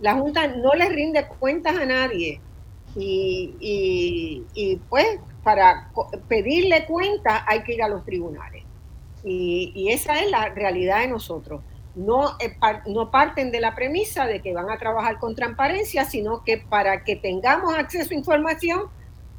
la 0.00 0.14
Junta 0.14 0.46
no 0.48 0.72
le 0.72 0.88
rinde 0.88 1.26
cuentas 1.38 1.76
a 1.76 1.84
nadie 1.84 2.40
y, 2.96 4.44
y 4.54 4.76
pues 4.88 5.06
para 5.44 5.90
pedirle 6.28 6.86
cuentas 6.86 7.42
hay 7.46 7.62
que 7.62 7.74
ir 7.74 7.82
a 7.82 7.88
los 7.88 8.04
tribunales. 8.04 8.69
Y, 9.24 9.88
esa 9.90 10.20
es 10.20 10.30
la 10.30 10.48
realidad 10.48 11.00
de 11.00 11.08
nosotros. 11.08 11.62
No, 11.94 12.36
eh, 12.40 12.56
no 12.86 13.10
parten 13.10 13.50
de 13.50 13.60
la 13.60 13.74
premisa 13.74 14.26
de 14.26 14.40
que 14.40 14.54
van 14.54 14.70
a 14.70 14.78
trabajar 14.78 15.18
con 15.18 15.34
transparencia, 15.34 16.04
sino 16.04 16.44
que 16.44 16.58
para 16.58 17.04
que 17.04 17.16
tengamos 17.16 17.74
acceso 17.74 18.14
a 18.14 18.16
información, 18.16 18.84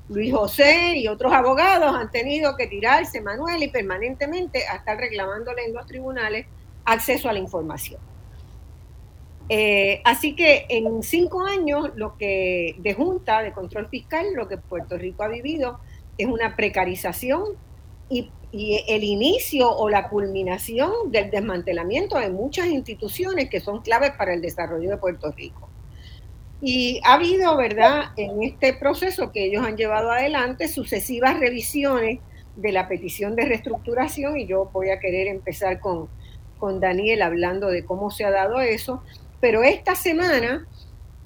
Luis 0.09 0.33
José 0.33 0.97
y 0.97 1.07
otros 1.07 1.31
abogados 1.31 1.95
han 1.95 2.11
tenido 2.11 2.57
que 2.57 2.67
tirarse, 2.67 3.21
Manuel, 3.21 3.63
y 3.63 3.69
permanentemente 3.69 4.67
a 4.67 4.75
estar 4.75 4.97
reclamándole 4.97 5.65
en 5.65 5.73
los 5.73 5.85
tribunales 5.85 6.45
acceso 6.83 7.29
a 7.29 7.33
la 7.33 7.39
información. 7.39 8.01
Eh, 9.47 10.01
así 10.05 10.35
que 10.35 10.65
en 10.69 11.03
cinco 11.03 11.41
años, 11.41 11.91
lo 11.95 12.17
que 12.17 12.75
de 12.79 12.93
Junta 12.93 13.41
de 13.41 13.53
Control 13.53 13.87
Fiscal, 13.87 14.27
lo 14.33 14.47
que 14.47 14.57
Puerto 14.57 14.97
Rico 14.97 15.23
ha 15.23 15.27
vivido 15.27 15.79
es 16.17 16.27
una 16.27 16.55
precarización 16.55 17.43
y 18.53 18.83
el 18.87 19.03
inicio 19.03 19.69
o 19.71 19.89
la 19.89 20.09
culminación 20.09 20.91
del 21.09 21.31
desmantelamiento 21.31 22.19
de 22.19 22.29
muchas 22.29 22.67
instituciones 22.67 23.49
que 23.49 23.61
son 23.61 23.81
claves 23.81 24.11
para 24.11 24.33
el 24.33 24.41
desarrollo 24.41 24.89
de 24.89 24.97
Puerto 24.97 25.31
Rico. 25.31 25.69
Y 26.61 26.99
ha 27.05 27.13
habido, 27.13 27.55
¿verdad?, 27.55 28.11
en 28.17 28.43
este 28.43 28.73
proceso 28.73 29.31
que 29.31 29.45
ellos 29.45 29.65
han 29.65 29.77
llevado 29.77 30.11
adelante 30.11 30.67
sucesivas 30.67 31.39
revisiones 31.39 32.19
de 32.55 32.71
la 32.71 32.87
petición 32.87 33.35
de 33.35 33.45
reestructuración 33.45 34.37
y 34.37 34.45
yo 34.45 34.69
voy 34.71 34.89
a 34.89 34.99
querer 34.99 35.27
empezar 35.27 35.79
con, 35.79 36.09
con 36.59 36.79
Daniel 36.79 37.21
hablando 37.21 37.67
de 37.67 37.85
cómo 37.85 38.11
se 38.11 38.25
ha 38.25 38.31
dado 38.31 38.59
eso, 38.59 39.01
pero 39.39 39.63
esta 39.63 39.95
semana, 39.95 40.67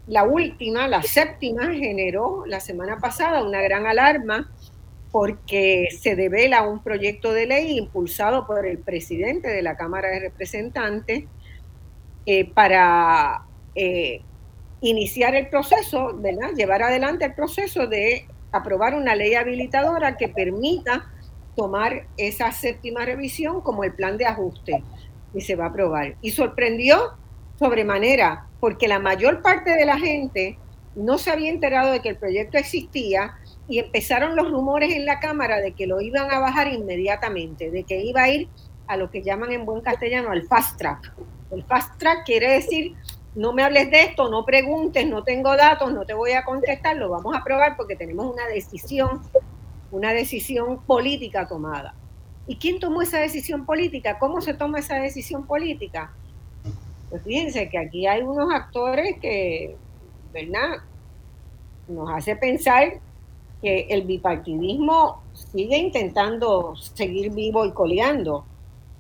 la 0.08 0.24
última, 0.24 0.88
la 0.88 1.02
séptima, 1.02 1.74
generó 1.74 2.46
la 2.46 2.60
semana 2.60 3.00
pasada 3.00 3.44
una 3.44 3.62
gran 3.62 3.88
alarma 3.88 4.55
porque 5.16 5.88
se 5.98 6.18
devela 6.18 6.68
un 6.68 6.84
proyecto 6.84 7.32
de 7.32 7.46
ley 7.46 7.78
impulsado 7.78 8.46
por 8.46 8.66
el 8.66 8.80
presidente 8.80 9.48
de 9.48 9.62
la 9.62 9.78
Cámara 9.78 10.10
de 10.10 10.20
Representantes 10.20 11.24
eh, 12.26 12.52
para 12.54 13.44
eh, 13.76 14.20
iniciar 14.82 15.34
el 15.36 15.48
proceso, 15.48 16.20
llevar 16.54 16.84
adelante 16.84 17.24
el 17.24 17.34
proceso 17.34 17.88
de 17.88 18.28
aprobar 18.52 18.94
una 18.94 19.16
ley 19.16 19.36
habilitadora 19.36 20.18
que 20.18 20.28
permita 20.28 21.10
tomar 21.56 22.08
esa 22.18 22.52
séptima 22.52 23.06
revisión 23.06 23.62
como 23.62 23.86
el 23.86 23.94
plan 23.94 24.18
de 24.18 24.26
ajuste 24.26 24.84
y 25.34 25.40
se 25.40 25.56
va 25.56 25.68
a 25.68 25.70
aprobar. 25.70 26.16
Y 26.20 26.32
sorprendió 26.32 27.14
sobremanera, 27.58 28.48
porque 28.60 28.90
la 28.90 29.00
mayor 29.00 29.42
parte 29.42 29.78
de 29.78 29.86
la 29.86 29.98
gente 29.98 30.58
no 30.94 31.18
se 31.18 31.32
había 31.32 31.52
enterado 31.52 31.94
de 31.94 32.02
que 32.02 32.10
el 32.10 32.18
proyecto 32.18 32.58
existía 32.58 33.38
y 33.68 33.80
empezaron 33.80 34.36
los 34.36 34.52
rumores 34.52 34.94
en 34.94 35.06
la 35.06 35.20
Cámara 35.20 35.60
de 35.60 35.74
que 35.74 35.88
lo 35.88 36.02
iban 36.02 36.32
a 36.32 36.40
bajar 36.40 36.68
inmediatamente, 36.68 37.72
de 37.72 37.84
que 37.84 38.04
iba 38.04 38.24
a 38.24 38.30
ir 38.30 38.48
a 38.88 38.98
lo 38.98 39.10
que 39.10 39.24
llaman 39.24 39.52
en 39.52 39.66
buen 39.66 39.82
castellano 39.82 40.32
al 40.32 40.44
fast 40.44 40.78
track. 40.78 41.14
El 41.52 41.64
fast 41.64 41.98
track 41.98 42.26
quiere 42.26 42.54
decir, 42.54 42.96
no 43.34 43.54
me 43.54 43.64
hables 43.64 43.90
de 43.90 44.02
esto, 44.02 44.30
no 44.30 44.46
preguntes, 44.46 45.08
no 45.08 45.24
tengo 45.24 45.56
datos, 45.58 45.92
no 45.94 46.06
te 46.06 46.14
voy 46.14 46.32
a 46.32 46.44
contestar, 46.44 46.96
lo 46.98 47.10
vamos 47.10 47.36
a 47.36 47.40
aprobar 47.40 47.76
porque 47.76 47.96
tenemos 47.96 48.32
una 48.32 48.46
decisión, 48.48 49.22
una 49.92 50.14
decisión 50.14 50.82
política 50.84 51.48
tomada. 51.48 51.96
¿Y 52.48 52.58
quién 52.58 52.80
tomó 52.80 53.02
esa 53.02 53.20
decisión 53.20 53.66
política? 53.66 54.20
¿Cómo 54.20 54.42
se 54.42 54.54
toma 54.54 54.80
esa 54.80 54.98
decisión 54.98 55.48
política? 55.48 56.14
Pues 57.10 57.24
fíjense 57.24 57.70
que 57.70 57.78
aquí 57.80 58.06
hay 58.06 58.22
unos 58.22 58.54
actores 58.54 59.18
que, 59.20 59.76
¿verdad? 60.32 60.84
Nos 61.88 62.10
hace 62.12 62.36
pensar 62.36 63.00
que 63.66 63.88
el 63.90 64.04
bipartidismo 64.04 65.24
sigue 65.34 65.80
intentando 65.80 66.76
seguir 66.76 67.32
vivo 67.32 67.66
y 67.66 67.72
coleando, 67.72 68.46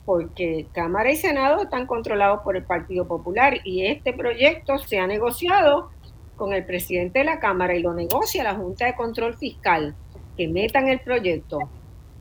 porque 0.05 0.65
Cámara 0.73 1.11
y 1.11 1.15
Senado 1.15 1.61
están 1.61 1.85
controlados 1.85 2.41
por 2.41 2.57
el 2.57 2.63
Partido 2.63 3.07
Popular 3.07 3.59
y 3.63 3.85
este 3.85 4.11
proyecto 4.11 4.79
se 4.79 4.97
ha 4.97 5.05
negociado 5.05 5.91
con 6.35 6.51
el 6.51 6.65
presidente 6.65 7.19
de 7.19 7.25
la 7.25 7.39
Cámara 7.39 7.75
y 7.75 7.83
lo 7.83 7.93
negocia 7.93 8.43
la 8.43 8.55
Junta 8.55 8.87
de 8.87 8.95
Control 8.95 9.37
Fiscal, 9.37 9.93
que 10.35 10.47
metan 10.47 10.87
el 10.87 10.99
proyecto. 10.99 11.59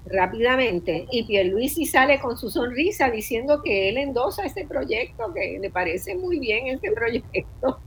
rápidamente 0.07 1.07
y 1.11 1.23
Pierluisi 1.23 1.87
sale 1.87 2.21
con 2.21 2.37
su 2.37 2.51
sonrisa 2.51 3.09
diciendo 3.09 3.63
que 3.63 3.89
él 3.89 3.97
endosa 3.97 4.45
este 4.45 4.67
proyecto, 4.67 5.33
que 5.33 5.59
le 5.59 5.71
parece 5.71 6.15
muy 6.15 6.39
bien 6.39 6.67
este 6.67 6.93
proyecto 6.93 7.79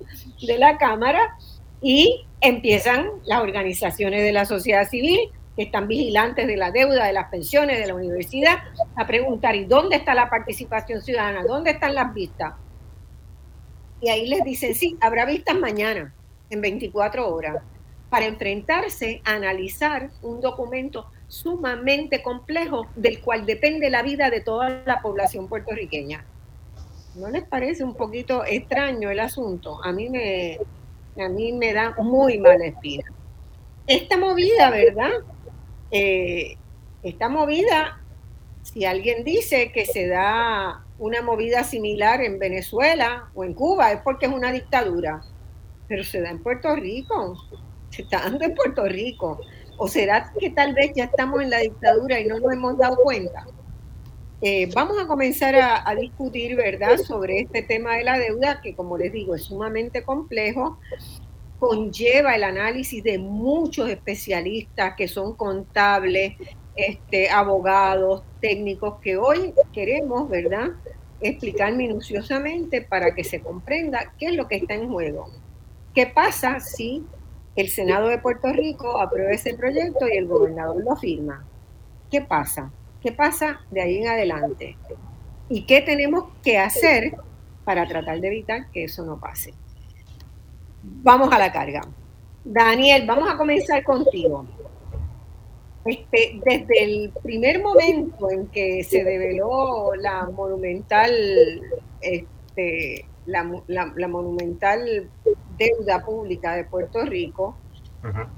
de 0.48 0.58
la 0.58 0.80
Cámara 0.80 1.38
y 1.82 2.26
empiezan 2.42 3.10
las 3.26 3.42
organizaciones 3.42 4.24
de 4.24 4.32
la 4.32 4.46
sociedad 4.46 4.88
civil 4.88 5.32
que 5.56 5.64
están 5.64 5.88
vigilantes 5.88 6.46
de 6.46 6.56
la 6.56 6.72
deuda, 6.72 7.06
de 7.06 7.14
las 7.14 7.30
pensiones, 7.30 7.80
de 7.80 7.88
la 7.88 7.96
universidad, 7.96 8.60
a 8.96 9.08
preguntar, 9.08 9.56
¿y 9.56 9.66
dónde 9.66 9.96
está 9.96 10.14
la 10.14 10.30
participación 10.30 11.02
ciudadana? 11.02 11.44
¿Dónde 11.44 11.72
están 11.72 11.96
las 11.96 12.14
vistas? 12.14 12.54
Y 14.00 14.10
ahí 14.10 14.28
les 14.28 14.44
dicen, 14.44 14.76
sí, 14.76 14.96
habrá 15.02 15.26
vistas 15.26 15.58
mañana, 15.58 16.14
en 16.52 16.62
24 16.62 17.34
horas, 17.34 17.64
para 18.10 18.26
enfrentarse 18.26 19.22
a 19.26 19.34
analizar 19.34 20.12
un 20.22 20.40
documento 20.40 21.08
sumamente 21.28 22.22
complejo 22.22 22.88
del 22.96 23.20
cual 23.20 23.46
depende 23.46 23.90
la 23.90 24.04
vida 24.04 24.30
de 24.30 24.42
toda 24.42 24.84
la 24.86 25.02
población 25.02 25.48
puertorriqueña. 25.48 26.24
¿No 27.16 27.30
les 27.32 27.44
parece 27.44 27.84
un 27.84 27.96
poquito 27.96 28.46
extraño 28.46 29.10
el 29.10 29.20
asunto? 29.20 29.84
A 29.84 29.92
mí 29.92 30.08
me, 30.08 30.60
a 31.24 31.30
mí 31.30 31.54
me 31.54 31.74
da 31.74 31.96
muy 31.98 32.38
mala 32.38 32.66
espina. 32.66 33.04
Esta 33.88 34.18
movida, 34.18 34.70
¿verdad? 34.70 35.12
Eh, 35.92 36.58
esta 37.04 37.30
movida, 37.30 38.02
si 38.64 38.86
alguien 38.86 39.24
dice 39.24 39.72
que 39.72 39.86
se 39.86 40.08
da 40.08 40.84
una 41.00 41.22
movida 41.22 41.64
similar 41.64 42.22
en 42.22 42.40
Venezuela 42.40 43.30
o 43.34 43.44
en 43.44 43.54
Cuba, 43.54 43.92
es 43.92 44.02
porque 44.02 44.26
es 44.26 44.34
una 44.34 44.52
dictadura, 44.52 45.22
pero 45.88 46.04
se 46.04 46.22
da 46.22 46.30
en 46.30 46.44
Puerto 46.44 46.76
Rico, 46.76 47.38
se 47.90 48.02
está 48.02 48.22
dando 48.22 48.44
en 48.46 48.56
Puerto 48.56 48.86
Rico. 48.86 49.40
¿O 49.78 49.88
será 49.88 50.34
que 50.40 50.50
tal 50.50 50.74
vez 50.74 50.92
ya 50.96 51.06
estamos 51.06 51.42
en 51.42 51.52
la 51.52 51.60
dictadura 51.60 52.20
y 52.20 52.26
no 52.26 52.40
nos 52.40 52.52
hemos 52.52 52.78
dado 52.78 52.98
cuenta? 52.98 53.46
Eh, 54.40 54.70
vamos 54.76 55.00
a 55.00 55.08
comenzar 55.08 55.56
a, 55.56 55.96
discutir, 55.96 56.56
¿verdad?, 56.56 56.98
sobre 56.98 57.40
este 57.40 57.64
tema 57.64 57.96
de 57.96 58.04
la 58.04 58.20
deuda, 58.20 58.62
que 58.62 58.76
como 58.76 58.96
les 58.98 59.12
digo, 59.12 59.34
es 59.34 59.44
sumamente 59.44 60.04
complejo, 60.04 60.78
conlleva 61.58 62.36
el 62.36 62.44
análisis 62.44 63.04
de 63.04 63.18
muchos 63.18 63.90
especialistas 63.90 64.94
que 64.96 65.08
son 65.08 65.34
contables, 65.34 66.34
este, 66.76 67.32
abogados, 67.32 68.22
técnicos, 68.40 69.00
que 69.02 69.18
hoy 69.18 69.56
queremos, 69.74 70.30
¿verdad?, 70.30 70.70
explicar 71.20 71.74
minuciosamente 71.74 72.84
para 72.84 73.16
que 73.16 73.24
se 73.24 73.42
comprenda 73.42 74.14
qué 74.20 74.28
es 74.28 74.36
lo 74.36 74.48
que 74.48 74.58
está 74.58 74.76
en 74.76 74.88
juego. 74.92 75.32
¿Qué 75.96 76.06
pasa 76.06 76.60
si 76.60 77.04
el 77.56 77.70
Senado 77.70 78.08
de 78.10 78.20
Puerto 78.20 78.54
Rico 78.54 79.02
aprueba 79.02 79.32
ese 79.32 79.56
proyecto 79.56 80.08
y 80.08 80.16
el 80.16 80.28
gobernador 80.28 80.84
lo 80.84 80.96
firma? 80.96 81.44
¿Qué 82.12 82.22
pasa? 82.22 82.72
¿Qué 83.08 83.14
pasa 83.14 83.62
de 83.72 83.82
ahí 83.82 84.00
en 84.00 84.10
adelante? 84.10 84.76
¿Y 85.48 85.66
qué 85.66 85.80
tenemos 85.80 86.26
que 86.44 86.58
hacer 86.58 87.16
para 87.64 87.88
tratar 87.88 88.20
de 88.20 88.28
evitar 88.28 88.70
que 88.70 88.84
eso 88.84 89.06
no 89.06 89.18
pase? 89.18 89.54
Vamos 90.84 91.32
a 91.32 91.40
la 91.40 91.50
carga. 91.50 91.88
Daniel, 92.44 93.06
vamos 93.08 93.30
a 93.34 93.38
comenzar 93.38 93.82
contigo. 93.86 94.46
Este, 95.86 96.42
desde 96.44 96.84
el 96.84 97.14
primer 97.24 97.64
momento 97.64 98.30
en 98.30 98.48
que 98.48 98.84
se 98.84 99.06
develó 99.06 99.96
la 99.96 100.26
monumental, 100.26 101.14
este, 102.02 103.06
la, 103.26 103.46
monumental 104.10 105.10
deuda 105.58 106.04
pública 106.04 106.58
de 106.58 106.66
Puerto 106.66 107.06
Rico, 107.06 107.56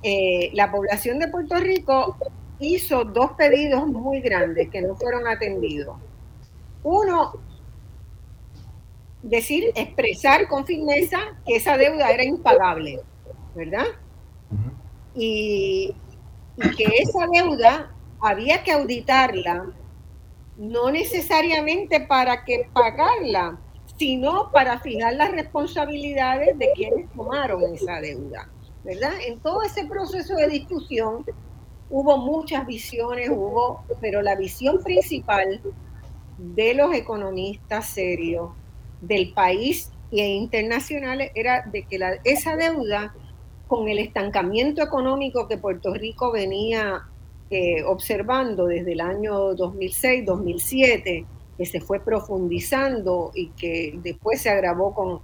eh, 0.04 0.52
la 0.54 0.70
población 0.70 1.18
de 1.18 1.28
Puerto 1.28 1.56
Rico 1.56 2.18
hizo 2.60 3.06
dos 3.06 3.32
pedidos 3.32 3.88
muy 3.88 4.22
grandes 4.22 4.70
que 4.70 4.82
no 4.82 4.96
fueron 4.96 5.28
atendidos. 5.28 5.98
Uno, 6.84 7.34
decir, 9.22 9.72
expresar 9.76 10.48
con 10.48 10.66
firmeza 10.66 11.20
que 11.46 11.58
esa 11.58 11.78
deuda 11.78 12.10
era 12.12 12.24
impagable, 12.24 13.02
¿verdad? 13.56 13.86
y, 15.16 15.94
y 16.58 16.76
que 16.76 16.86
esa 17.00 17.28
deuda 17.32 17.92
había 18.22 18.64
que 18.64 18.72
auditarla, 18.72 19.66
no 20.58 20.92
necesariamente 20.92 22.02
para 22.02 22.44
que 22.44 22.70
pagarla, 22.74 23.58
sino 23.98 24.52
para 24.52 24.80
fijar 24.80 25.14
las 25.16 25.32
responsabilidades 25.32 26.58
de 26.58 26.70
quienes 26.76 27.10
tomaron 27.12 27.64
esa 27.74 28.00
deuda, 28.00 28.50
¿verdad? 28.84 29.14
En 29.26 29.40
todo 29.40 29.64
ese 29.64 29.86
proceso 29.86 30.36
de 30.36 30.48
discusión 30.48 31.26
hubo 31.90 32.18
muchas 32.18 32.66
visiones, 32.68 33.30
hubo, 33.30 33.84
pero 34.02 34.22
la 34.22 34.36
visión 34.36 34.84
principal 34.84 35.62
de 36.38 36.74
los 36.74 36.94
economistas 36.94 37.90
serios 37.90 38.52
del 39.02 39.34
país 39.34 39.92
e 40.12 40.28
internacionales 40.28 41.32
era 41.36 41.64
de 41.72 41.84
que 41.84 41.98
la, 41.98 42.14
esa 42.24 42.56
deuda, 42.56 43.14
con 43.68 43.88
el 43.88 44.00
estancamiento 44.00 44.82
económico 44.82 45.48
que 45.48 45.58
Puerto 45.58 45.94
Rico 45.94 46.32
venía 46.32 47.08
eh, 47.52 47.84
observando 47.84 48.66
desde 48.66 48.94
el 48.94 49.02
año 49.02 49.52
2006-2007, 49.56 51.26
que 51.58 51.66
se 51.66 51.80
fue 51.80 52.00
profundizando 52.00 53.32
y 53.36 53.50
que 53.50 54.00
después 54.02 54.42
se 54.42 54.50
agravó 54.50 54.94
con, 54.96 55.20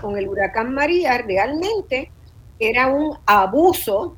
con 0.00 0.16
el 0.16 0.28
huracán 0.28 0.72
María, 0.72 1.18
realmente 1.18 2.10
era 2.58 2.86
un 2.86 3.16
abuso 3.26 4.16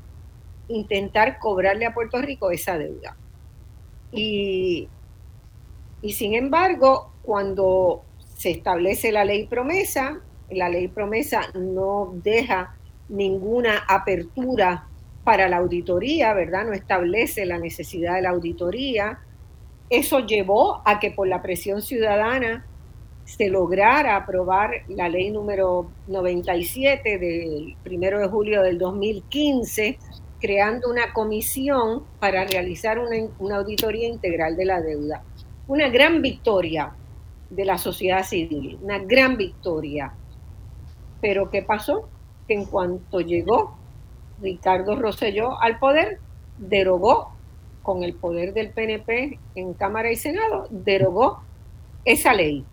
intentar 0.68 1.38
cobrarle 1.38 1.86
a 1.86 1.94
Puerto 1.94 2.20
Rico 2.20 2.50
esa 2.50 2.78
deuda. 2.78 3.16
Y, 4.10 4.88
y 6.00 6.12
sin 6.12 6.34
embargo, 6.34 7.12
cuando 7.22 8.02
se 8.36 8.50
establece 8.50 9.12
la 9.12 9.24
ley 9.24 9.46
promesa, 9.46 10.20
la 10.50 10.68
ley 10.68 10.88
promesa 10.88 11.42
no 11.54 12.12
deja 12.22 12.76
ninguna 13.08 13.84
apertura 13.88 14.86
para 15.24 15.48
la 15.48 15.58
auditoría, 15.58 16.34
¿verdad? 16.34 16.64
No 16.64 16.72
establece 16.72 17.46
la 17.46 17.58
necesidad 17.58 18.16
de 18.16 18.22
la 18.22 18.30
auditoría. 18.30 19.20
Eso 19.88 20.20
llevó 20.20 20.82
a 20.84 20.98
que 20.98 21.10
por 21.10 21.28
la 21.28 21.42
presión 21.42 21.82
ciudadana 21.82 22.66
se 23.24 23.48
lograra 23.48 24.16
aprobar 24.16 24.82
la 24.88 25.08
ley 25.08 25.30
número 25.30 25.90
97 26.08 27.18
del 27.18 27.76
1 27.84 28.18
de 28.18 28.28
julio 28.28 28.62
del 28.62 28.78
2015, 28.78 29.98
creando 30.42 30.90
una 30.90 31.12
comisión 31.12 32.02
para 32.18 32.44
realizar 32.44 32.98
una, 32.98 33.56
auditoría 33.56 34.08
integral 34.08 34.56
de 34.56 34.64
la 34.64 34.82
deuda. 34.82 35.22
Una 35.68 35.88
gran 35.88 36.20
victoria 36.20 36.92
de 37.48 37.64
la 37.64 37.78
sociedad 37.78 38.24
civil, 38.24 38.76
una 38.82 38.98
gran 38.98 39.36
victoria. 39.36 40.12
Pero 41.20 41.48
¿qué 41.48 41.62
pasó? 41.62 42.08
Que 42.48 42.54
en 42.54 42.64
cuanto 42.64 43.20
llegó 43.20 43.78
Ricardo 44.42 44.96
Rosselló 44.96 45.60
al 45.60 45.78
poder, 45.78 46.18
derogó 46.58 47.32
con 47.84 48.02
el 48.02 48.14
poder 48.14 48.52
del 48.52 48.70
PNP 48.70 49.38
en 49.54 49.74
Cámara 49.74 50.10
y 50.10 50.16
Senado, 50.16 50.66
derogó 50.70 51.44
esa 52.04 52.34
ley. 52.34 52.64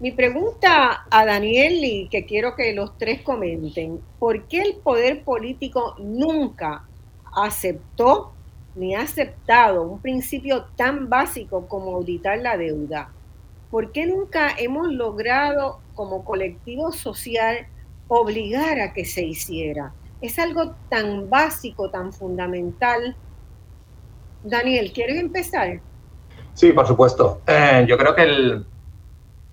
Mi 0.00 0.12
pregunta 0.12 1.04
a 1.10 1.26
Daniel 1.26 1.84
y 1.84 2.08
que 2.08 2.24
quiero 2.24 2.56
que 2.56 2.72
los 2.72 2.96
tres 2.96 3.20
comenten, 3.20 4.00
¿por 4.18 4.44
qué 4.44 4.62
el 4.62 4.76
poder 4.76 5.24
político 5.24 5.94
nunca 5.98 6.84
aceptó 7.36 8.32
ni 8.74 8.94
ha 8.94 9.02
aceptado 9.02 9.82
un 9.82 10.00
principio 10.00 10.64
tan 10.74 11.10
básico 11.10 11.66
como 11.68 11.96
auditar 11.96 12.38
la 12.38 12.56
deuda? 12.56 13.10
¿Por 13.70 13.92
qué 13.92 14.06
nunca 14.06 14.48
hemos 14.56 14.90
logrado 14.90 15.80
como 15.94 16.24
colectivo 16.24 16.92
social 16.92 17.66
obligar 18.08 18.80
a 18.80 18.94
que 18.94 19.04
se 19.04 19.22
hiciera? 19.22 19.92
Es 20.22 20.38
algo 20.38 20.76
tan 20.88 21.28
básico, 21.28 21.90
tan 21.90 22.14
fundamental. 22.14 23.14
Daniel, 24.44 24.92
¿quieres 24.94 25.20
empezar? 25.20 25.80
Sí, 26.54 26.72
por 26.72 26.86
supuesto. 26.86 27.42
Eh, 27.46 27.84
yo 27.86 27.98
creo 27.98 28.14
que 28.14 28.22
el, 28.22 28.66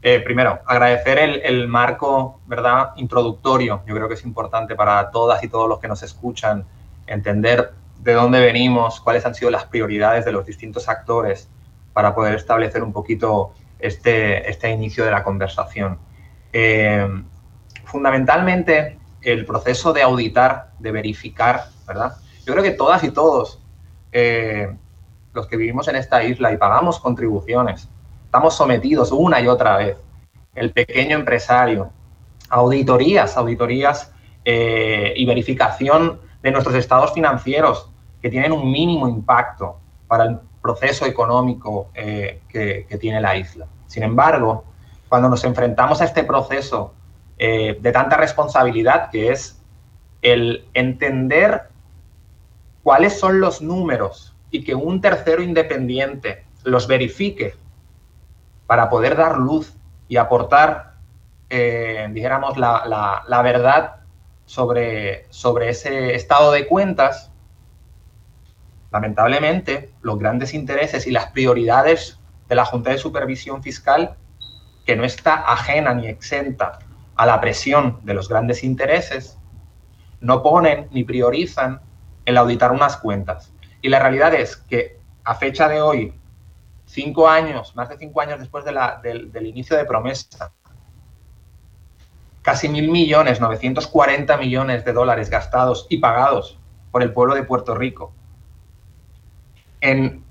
eh, 0.01 0.19
primero, 0.19 0.60
agradecer 0.65 1.17
el, 1.17 1.67
marco, 1.67 2.39
¿verdad? 2.45 2.91
Introductorio. 2.97 3.81
Yo 3.88 3.95
creo 3.95 4.07
que 4.07 4.13
es 4.13 4.23
importante 4.23 4.75
para 4.75 5.10
todas 5.10 5.43
y 5.43 5.47
todos 5.47 5.67
los 5.67 5.79
que 5.79 5.88
nos 5.88 6.03
escuchan 6.03 6.65
entender 7.07 7.73
de 7.99 8.13
dónde 8.13 8.39
venimos, 8.39 9.01
cuáles 9.01 9.25
han 9.25 9.33
sido 9.33 9.49
las 9.49 9.65
prioridades 9.65 10.23
de 10.23 10.31
los 10.31 10.45
distintos 10.45 10.88
actores 10.88 11.49
para 11.93 12.13
poder 12.13 12.36
establecer 12.36 12.83
un 12.83 12.93
poquito 12.93 13.53
este, 13.79 14.49
este 14.49 14.69
inicio 14.69 15.03
de 15.03 15.12
la 15.12 15.23
conversación. 15.23 15.97
Eh, 16.53 17.07
fundamentalmente, 17.86 18.99
el 19.21 19.45
proceso 19.45 19.93
de 19.93 20.03
auditar, 20.03 20.71
de 20.79 20.91
verificar, 20.91 21.65
¿verdad? 21.88 22.17
Yo 22.45 22.53
creo 22.53 22.63
que 22.63 22.71
todas 22.71 23.03
y 23.03 23.12
todos 23.12 23.62
eh, 24.12 24.73
los 25.33 25.47
que 25.47 25.57
vivimos 25.57 25.88
en 25.88 25.95
esta 25.95 26.23
isla 26.23 26.51
y 26.51 26.57
pagamos 26.57 26.99
contribuciones, 26.99 27.89
estamos 28.28 28.58
sometidos 28.58 29.13
una 29.13 29.40
y 29.40 29.48
otra 29.48 29.78
vez, 29.78 29.98
el 30.54 30.74
pequeño 30.74 31.16
empresario, 31.16 31.92
auditorías, 32.50 33.38
auditorías 33.38 34.12
eh, 34.44 35.13
y 35.16 35.26
verificación 35.26 36.20
de 36.44 36.52
nuestros 36.52 36.76
estados 36.76 37.13
financieros 37.13 37.90
que 38.22 38.30
tienen 38.30 38.52
un 38.52 38.70
mínimo 38.70 39.08
impacto 39.08 39.78
para 40.10 40.26
el 40.26 40.40
proceso 40.62 41.06
económico 41.06 41.90
eh, 41.94 42.42
que, 42.50 42.86
tiene 43.00 43.22
la 43.22 43.38
isla. 43.38 43.66
Sin 43.86 44.04
embargo, 44.04 44.66
cuando 45.08 45.30
nos 45.30 45.46
enfrentamos 45.46 46.02
a 46.02 46.06
este 46.06 46.26
proceso 46.26 46.94
eh, 47.38 47.78
de 47.80 47.92
tanta 47.94 48.18
responsabilidad 48.18 49.10
que 49.10 49.32
es 49.32 49.62
el 50.22 50.68
entender 50.74 51.70
cuáles 52.84 53.18
son 53.18 53.40
los 53.40 53.62
números 53.62 54.36
y 54.52 54.66
que 54.66 54.76
un 54.76 55.00
tercero 55.00 55.42
independiente 55.42 56.44
los 56.66 56.88
verifique 56.88 57.56
para 58.67 58.89
poder 58.89 59.15
dar 59.15 59.38
luz 59.38 59.73
y 60.08 60.17
aportar, 60.17 60.95
eh, 61.49 62.08
dijéramos, 62.12 62.58
la, 62.58 63.41
verdad 63.43 63.95
sobre, 64.45 65.25
sobre 65.30 65.69
ese 65.69 66.15
estado 66.15 66.51
de 66.51 66.67
cuentas, 66.67 67.32
lamentablemente 68.91 69.91
los 70.01 70.19
grandes 70.19 70.53
intereses 70.53 71.08
y 71.08 71.12
las 71.12 71.32
prioridades 71.32 72.19
de 72.47 72.56
la 72.56 72.65
Junta 72.65 72.91
de 72.91 72.97
Supervisión 72.97 73.63
Fiscal, 73.63 74.15
que 74.86 74.95
no 74.95 75.03
está 75.03 75.36
ajena 75.51 75.93
ni 75.93 76.08
exenta 76.08 76.80
a 77.15 77.25
la 77.25 77.41
presión 77.41 77.99
de 78.03 78.13
los 78.13 78.30
grandes 78.30 78.63
intereses, 78.63 79.38
no 80.19 80.41
ponen 80.41 80.88
ni 80.91 81.03
priorizan 81.03 81.82
el 82.25 82.38
auditar 82.38 82.71
unas 82.71 82.97
cuentas. 82.97 83.53
Y 83.82 83.89
la 83.89 83.99
realidad 83.99 84.34
es 84.34 84.58
que 84.58 84.99
a 85.23 85.36
fecha 85.36 85.67
de 85.67 85.82
hoy, 85.82 86.13
cinco 86.88 87.28
años, 87.30 87.76
más 87.76 87.89
de 87.89 87.97
cinco 87.97 88.21
años 88.21 88.39
después 88.39 88.65
del, 88.65 89.45
inicio 89.45 89.78
de 89.78 89.86
promesa, 89.86 90.52
casi 92.41 92.69
mil 92.69 92.89
millones, 92.89 93.39
940 93.39 94.38
millones 94.38 94.86
de 94.86 94.93
dólares 94.93 95.30
gastados 95.30 95.86
y 95.89 95.97
pagados 95.97 96.58
por 96.91 97.04
el 97.04 97.12
pueblo 97.13 97.36
de 97.36 97.43
Puerto 97.43 97.76
Rico. 97.76 98.13
En, 99.82 100.26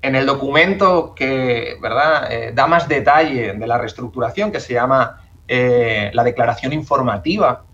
el 0.00 0.24
documento 0.24 1.16
que 1.16 1.76
¿verdad? 1.82 2.32
Eh, 2.32 2.52
da 2.54 2.68
más 2.68 2.86
detalle 2.86 3.54
de 3.54 3.66
la 3.66 3.76
reestructuración, 3.76 4.52
que 4.52 4.60
se 4.60 4.72
llama 4.72 5.20
eh, 5.48 6.12
la 6.14 6.22
declaración 6.22 6.72
informativa, 6.72 7.64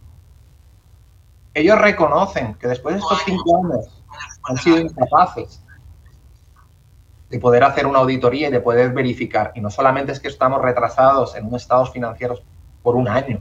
ellos 1.52 1.78
reconocen 1.78 2.54
que 2.54 2.68
después 2.68 2.94
de 2.94 3.00
estos 3.00 3.20
cinco 3.26 3.62
años 3.64 4.02
han 4.44 4.56
sido 4.56 4.78
incapaces 4.78 5.61
de 7.32 7.38
poder 7.38 7.64
hacer 7.64 7.86
una 7.86 8.00
auditoría 8.00 8.48
y 8.48 8.50
de 8.50 8.60
poder 8.60 8.92
verificar. 8.92 9.52
Y 9.54 9.62
no 9.62 9.70
solamente 9.70 10.12
es 10.12 10.20
que 10.20 10.28
estamos 10.28 10.60
retrasados 10.60 11.34
en 11.34 11.46
unos 11.46 11.62
estados 11.62 11.90
financieros 11.90 12.42
por 12.82 12.94
un 12.94 13.08
año. 13.08 13.40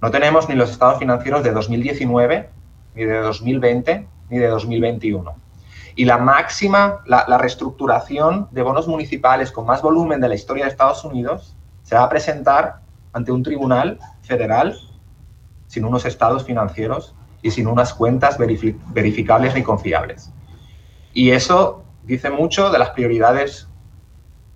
No 0.00 0.12
tenemos 0.12 0.48
ni 0.48 0.54
los 0.54 0.70
estados 0.70 1.00
financieros 1.00 1.42
de 1.42 1.50
2019, 1.50 2.48
ni 2.94 3.04
de 3.04 3.18
2020, 3.18 4.06
ni 4.30 4.38
de 4.38 4.46
2021. 4.46 5.34
Y 5.96 6.04
la 6.04 6.18
máxima, 6.18 7.00
la, 7.06 7.24
la 7.26 7.36
reestructuración 7.36 8.46
de 8.52 8.62
bonos 8.62 8.86
municipales 8.86 9.50
con 9.50 9.66
más 9.66 9.82
volumen 9.82 10.20
de 10.20 10.28
la 10.28 10.36
historia 10.36 10.66
de 10.66 10.70
Estados 10.70 11.04
Unidos 11.04 11.56
se 11.82 11.96
va 11.96 12.04
a 12.04 12.08
presentar 12.08 12.76
ante 13.12 13.32
un 13.32 13.42
tribunal 13.42 13.98
federal 14.22 14.78
sin 15.66 15.84
unos 15.84 16.04
estados 16.04 16.44
financieros 16.44 17.12
y 17.42 17.50
sin 17.50 17.66
unas 17.66 17.92
cuentas 17.92 18.38
verificables 18.38 19.52
ni 19.56 19.64
confiables. 19.64 20.30
Y 21.12 21.30
eso 21.30 21.82
dice 22.06 22.30
mucho 22.30 22.70
de 22.70 22.78
las 22.78 22.90
prioridades 22.90 23.68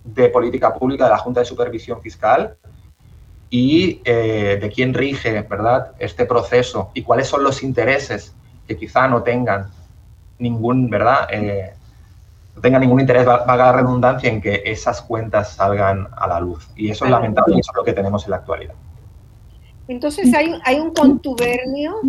de 0.03 0.29
política 0.29 0.73
pública 0.73 1.05
de 1.05 1.11
la 1.11 1.17
Junta 1.17 1.41
de 1.41 1.45
Supervisión 1.45 2.01
Fiscal 2.01 2.55
y 3.49 4.01
eh, 4.05 4.57
de 4.59 4.71
quién 4.71 4.93
rige 4.93 5.41
¿verdad? 5.41 5.91
este 5.99 6.25
proceso 6.25 6.89
y 6.93 7.03
cuáles 7.03 7.27
son 7.27 7.43
los 7.43 7.61
intereses 7.61 8.33
que 8.67 8.77
quizá 8.77 9.07
no 9.07 9.21
tengan 9.21 9.69
ningún, 10.39 10.89
¿verdad? 10.89 11.27
Eh, 11.31 11.73
no 12.55 12.61
tengan 12.61 12.81
ningún 12.81 13.01
interés, 13.01 13.25
valga 13.25 13.55
la 13.57 13.71
redundancia, 13.73 14.29
en 14.29 14.41
que 14.41 14.63
esas 14.65 15.01
cuentas 15.01 15.53
salgan 15.53 16.07
a 16.15 16.27
la 16.27 16.39
luz. 16.39 16.69
Y 16.75 16.89
eso 16.89 17.05
es 17.05 17.11
lamentable 17.11 17.55
y 17.55 17.59
eso 17.59 17.71
es 17.71 17.75
lo 17.75 17.83
que 17.83 17.93
tenemos 17.93 18.23
en 18.25 18.31
la 18.31 18.37
actualidad. 18.37 18.73
Entonces 19.87 20.33
hay, 20.33 20.59
hay 20.63 20.79
un 20.79 20.93
contubernio 20.93 22.01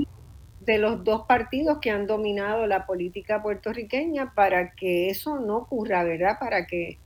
de 0.65 0.79
los 0.79 1.03
dos 1.03 1.23
partidos 1.27 1.79
que 1.79 1.91
han 1.91 2.07
dominado 2.07 2.67
la 2.67 2.87
política 2.87 3.43
puertorriqueña 3.43 4.33
para 4.35 4.73
que 4.73 5.11
eso 5.11 5.41
no 5.41 5.59
ocurra, 5.59 6.05
¿verdad? 6.05 6.39
Para 6.39 6.67
que 6.67 6.99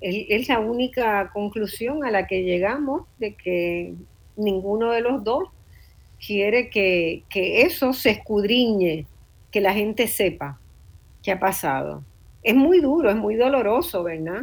es 0.00 0.48
la 0.48 0.58
única 0.58 1.30
conclusión 1.32 2.04
a 2.04 2.10
la 2.10 2.26
que 2.26 2.42
llegamos 2.42 3.02
de 3.18 3.34
que 3.34 3.94
ninguno 4.36 4.90
de 4.90 5.00
los 5.00 5.22
dos 5.22 5.44
quiere 6.24 6.70
que, 6.70 7.22
que 7.28 7.62
eso 7.62 7.92
se 7.92 8.10
escudriñe, 8.10 9.06
que 9.52 9.60
la 9.60 9.72
gente 9.72 10.08
sepa 10.08 10.58
qué 11.22 11.30
ha 11.30 11.38
pasado. 11.38 12.02
Es 12.42 12.56
muy 12.56 12.80
duro, 12.80 13.10
es 13.10 13.16
muy 13.16 13.36
doloroso, 13.36 14.02
¿verdad? 14.02 14.42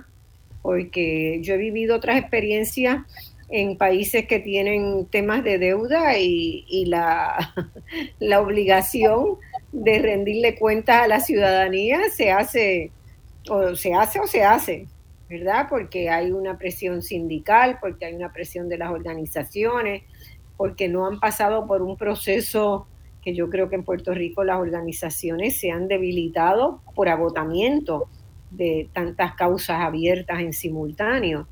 Porque 0.62 1.40
yo 1.42 1.56
he 1.56 1.58
vivido 1.58 1.98
otras 1.98 2.18
experiencias 2.18 3.02
en 3.50 3.78
países 3.78 4.28
que 4.28 4.40
tienen 4.40 5.08
temas 5.08 5.44
de 5.44 5.58
deuda 5.58 6.18
y, 6.18 6.86
la, 6.86 7.54
la, 8.20 8.42
obligación 8.42 9.38
de 9.72 10.00
rendirle 10.00 10.56
cuentas 10.56 11.04
a 11.04 11.08
la 11.08 11.20
ciudadanía 11.20 12.00
se 12.16 12.32
hace 12.32 12.92
o 13.50 13.76
se 13.76 13.94
hace 13.94 14.20
o 14.20 14.28
se 14.28 14.44
hace, 14.44 14.88
¿verdad? 15.30 15.68
Porque 15.70 16.10
hay 16.10 16.32
una 16.32 16.58
presión 16.58 17.02
sindical, 17.02 17.78
porque 17.82 18.06
hay 18.06 18.14
una 18.14 18.32
presión 18.32 18.70
de 18.70 18.78
las 18.78 18.92
organizaciones, 18.92 20.04
porque 20.58 20.88
no 20.88 21.08
han 21.08 21.20
pasado 21.20 21.66
por 21.66 21.82
un 21.82 21.98
proceso 21.98 22.88
que 23.22 23.34
yo 23.34 23.50
creo 23.50 23.70
que 23.70 23.76
en 23.76 23.84
Puerto 23.84 24.14
Rico 24.14 24.44
las 24.44 24.60
organizaciones 24.60 25.60
se 25.60 25.72
han 25.72 25.88
debilitado 25.88 26.82
por 26.96 27.10
agotamiento 27.10 28.08
de 28.52 28.90
tantas 28.94 29.34
causas 29.36 29.82
abiertas 29.82 30.40
en 30.40 30.54
simultáneo. 30.54 31.48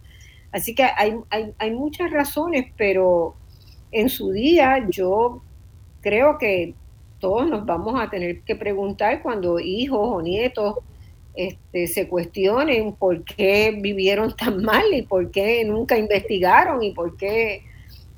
Así 0.52 0.74
que 0.74 0.84
hay, 0.84 1.16
hay, 1.30 1.72
muchas 1.72 2.12
razones, 2.12 2.72
pero 2.78 3.36
en 3.92 4.10
su 4.10 4.32
día 4.32 4.88
yo 4.90 5.42
creo 6.02 6.38
que 6.38 6.74
todos 7.20 7.48
nos 7.48 7.66
vamos 7.66 8.00
a 8.00 8.10
tener 8.10 8.42
que 8.42 8.56
preguntar 8.56 9.22
cuando 9.22 9.60
hijos 9.60 10.00
o 10.02 10.22
nietos 10.22 10.76
este, 11.36 11.88
se 11.88 12.08
cuestionen 12.08 12.94
por 12.94 13.24
qué 13.24 13.78
vivieron 13.80 14.36
tan 14.36 14.64
mal 14.64 14.86
y 14.94 15.04
por 15.04 15.30
qué 15.32 15.64
nunca 15.66 15.98
investigaron 15.98 16.82
y 16.82 16.92
por 16.92 17.16
qué, 17.18 17.64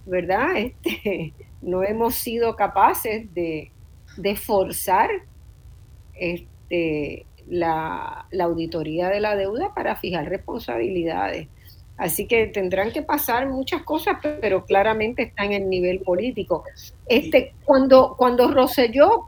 ¿verdad? 0.06 0.56
Este, 0.56 1.34
no 1.62 1.84
hemos 1.84 2.16
sido 2.16 2.56
capaces 2.56 3.34
de, 3.34 3.72
de 4.16 4.36
forzar 4.36 5.10
este, 6.14 7.26
la, 7.48 8.28
la 8.32 8.44
auditoría 8.46 9.10
de 9.10 9.20
la 9.20 9.36
deuda 9.36 9.74
para 9.74 9.96
fijar 9.98 10.30
responsabilidades. 10.30 11.48
Así 12.00 12.28
que 12.28 12.48
tendrán 12.48 12.94
que 12.94 13.02
pasar 13.02 13.50
muchas 13.50 13.84
cosas, 13.84 14.20
pero 14.40 14.64
claramente 14.66 15.22
está 15.24 15.44
en 15.44 15.52
el 15.52 15.70
nivel 15.70 16.00
político. 16.00 16.64
Este, 17.06 17.54
cuando, 17.66 18.16
cuando 18.18 18.50
Rosselló, 18.50 19.26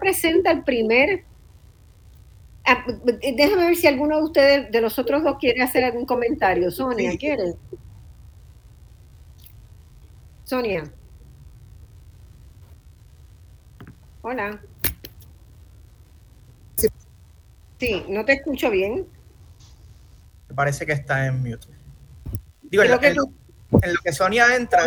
presenta 0.00 0.50
el 0.50 0.64
primer 0.64 1.24
ah, 2.66 2.84
déjame 3.36 3.66
ver 3.66 3.76
si 3.76 3.86
alguno 3.86 4.16
de 4.16 4.22
ustedes, 4.24 4.72
de 4.72 4.80
los 4.80 4.98
otros 4.98 5.22
dos, 5.22 5.36
quiere 5.38 5.62
hacer 5.62 5.84
algún 5.84 6.04
comentario. 6.04 6.72
Sonia, 6.72 7.16
¿quiere? 7.16 7.54
Sonia. 10.42 10.90
Hola. 14.22 14.60
Sí, 17.78 18.04
no 18.08 18.24
te 18.24 18.32
escucho 18.32 18.70
bien. 18.72 19.06
Me 20.48 20.54
parece 20.56 20.84
que 20.84 20.92
está 20.92 21.24
en 21.26 21.40
mute. 21.40 21.77
Digo, 22.70 22.82
en 22.82 22.90
lo, 22.90 22.98
que, 24.02 24.12
Sonia 24.12 24.54
entra, 24.56 24.82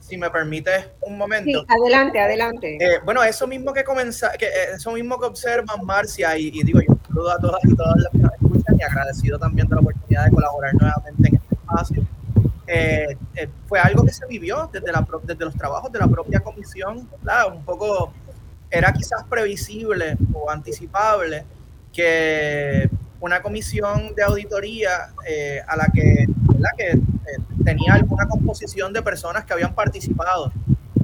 si 0.00 0.16
me 0.16 0.30
permites 0.30 0.86
un 1.02 1.18
momento. 1.18 1.60
Sí, 1.60 1.66
adelante, 1.68 2.20
adelante. 2.20 2.76
Eh, 2.80 3.00
bueno, 3.04 3.22
eso 3.24 3.46
mismo 3.46 3.72
que 3.72 3.84
comienza, 3.84 4.32
que 4.32 4.46
eh, 4.46 4.74
eso 4.74 4.92
mismo 4.92 5.18
que 5.18 5.26
observan 5.26 5.84
Marcia 5.84 6.36
y, 6.38 6.50
digo, 6.50 6.80
yo 6.80 6.96
saludo 7.06 7.32
a 7.32 7.38
todas 7.38 7.64
y 7.64 7.74
todas 7.74 7.96
las 7.98 8.12
que 8.12 8.18
nos 8.18 8.32
escuchan 8.34 8.76
y 8.78 8.82
agradecido 8.82 9.38
también 9.38 9.68
de 9.68 9.74
la 9.74 9.80
oportunidad 9.80 10.24
de 10.24 10.30
colaborar 10.30 10.74
nuevamente 10.74 11.28
en 11.28 11.34
este 11.36 11.54
espacio. 11.54 12.06
Eh, 12.68 13.16
fue 13.68 13.78
algo 13.78 14.04
que 14.04 14.12
se 14.12 14.26
vivió 14.26 14.68
desde, 14.72 14.90
la, 14.90 15.06
desde 15.22 15.44
los 15.44 15.54
trabajos 15.54 15.92
de 15.92 15.98
la 15.98 16.08
propia 16.08 16.40
comisión, 16.40 17.08
¿verdad? 17.22 17.52
Un 17.52 17.64
poco 17.64 18.12
era 18.70 18.92
quizás 18.92 19.24
previsible 19.24 20.16
o 20.32 20.50
anticipable 20.50 21.44
que 21.92 22.90
una 23.20 23.42
comisión 23.42 24.14
de 24.14 24.22
auditoría 24.22 25.12
a 25.66 25.76
la 25.76 25.86
que 25.92 26.26
que 26.76 26.90
eh, 26.90 26.98
tenía 27.64 27.94
alguna 27.94 28.26
composición 28.26 28.92
de 28.92 29.02
personas 29.02 29.44
que 29.44 29.52
habían 29.52 29.74
participado 29.74 30.52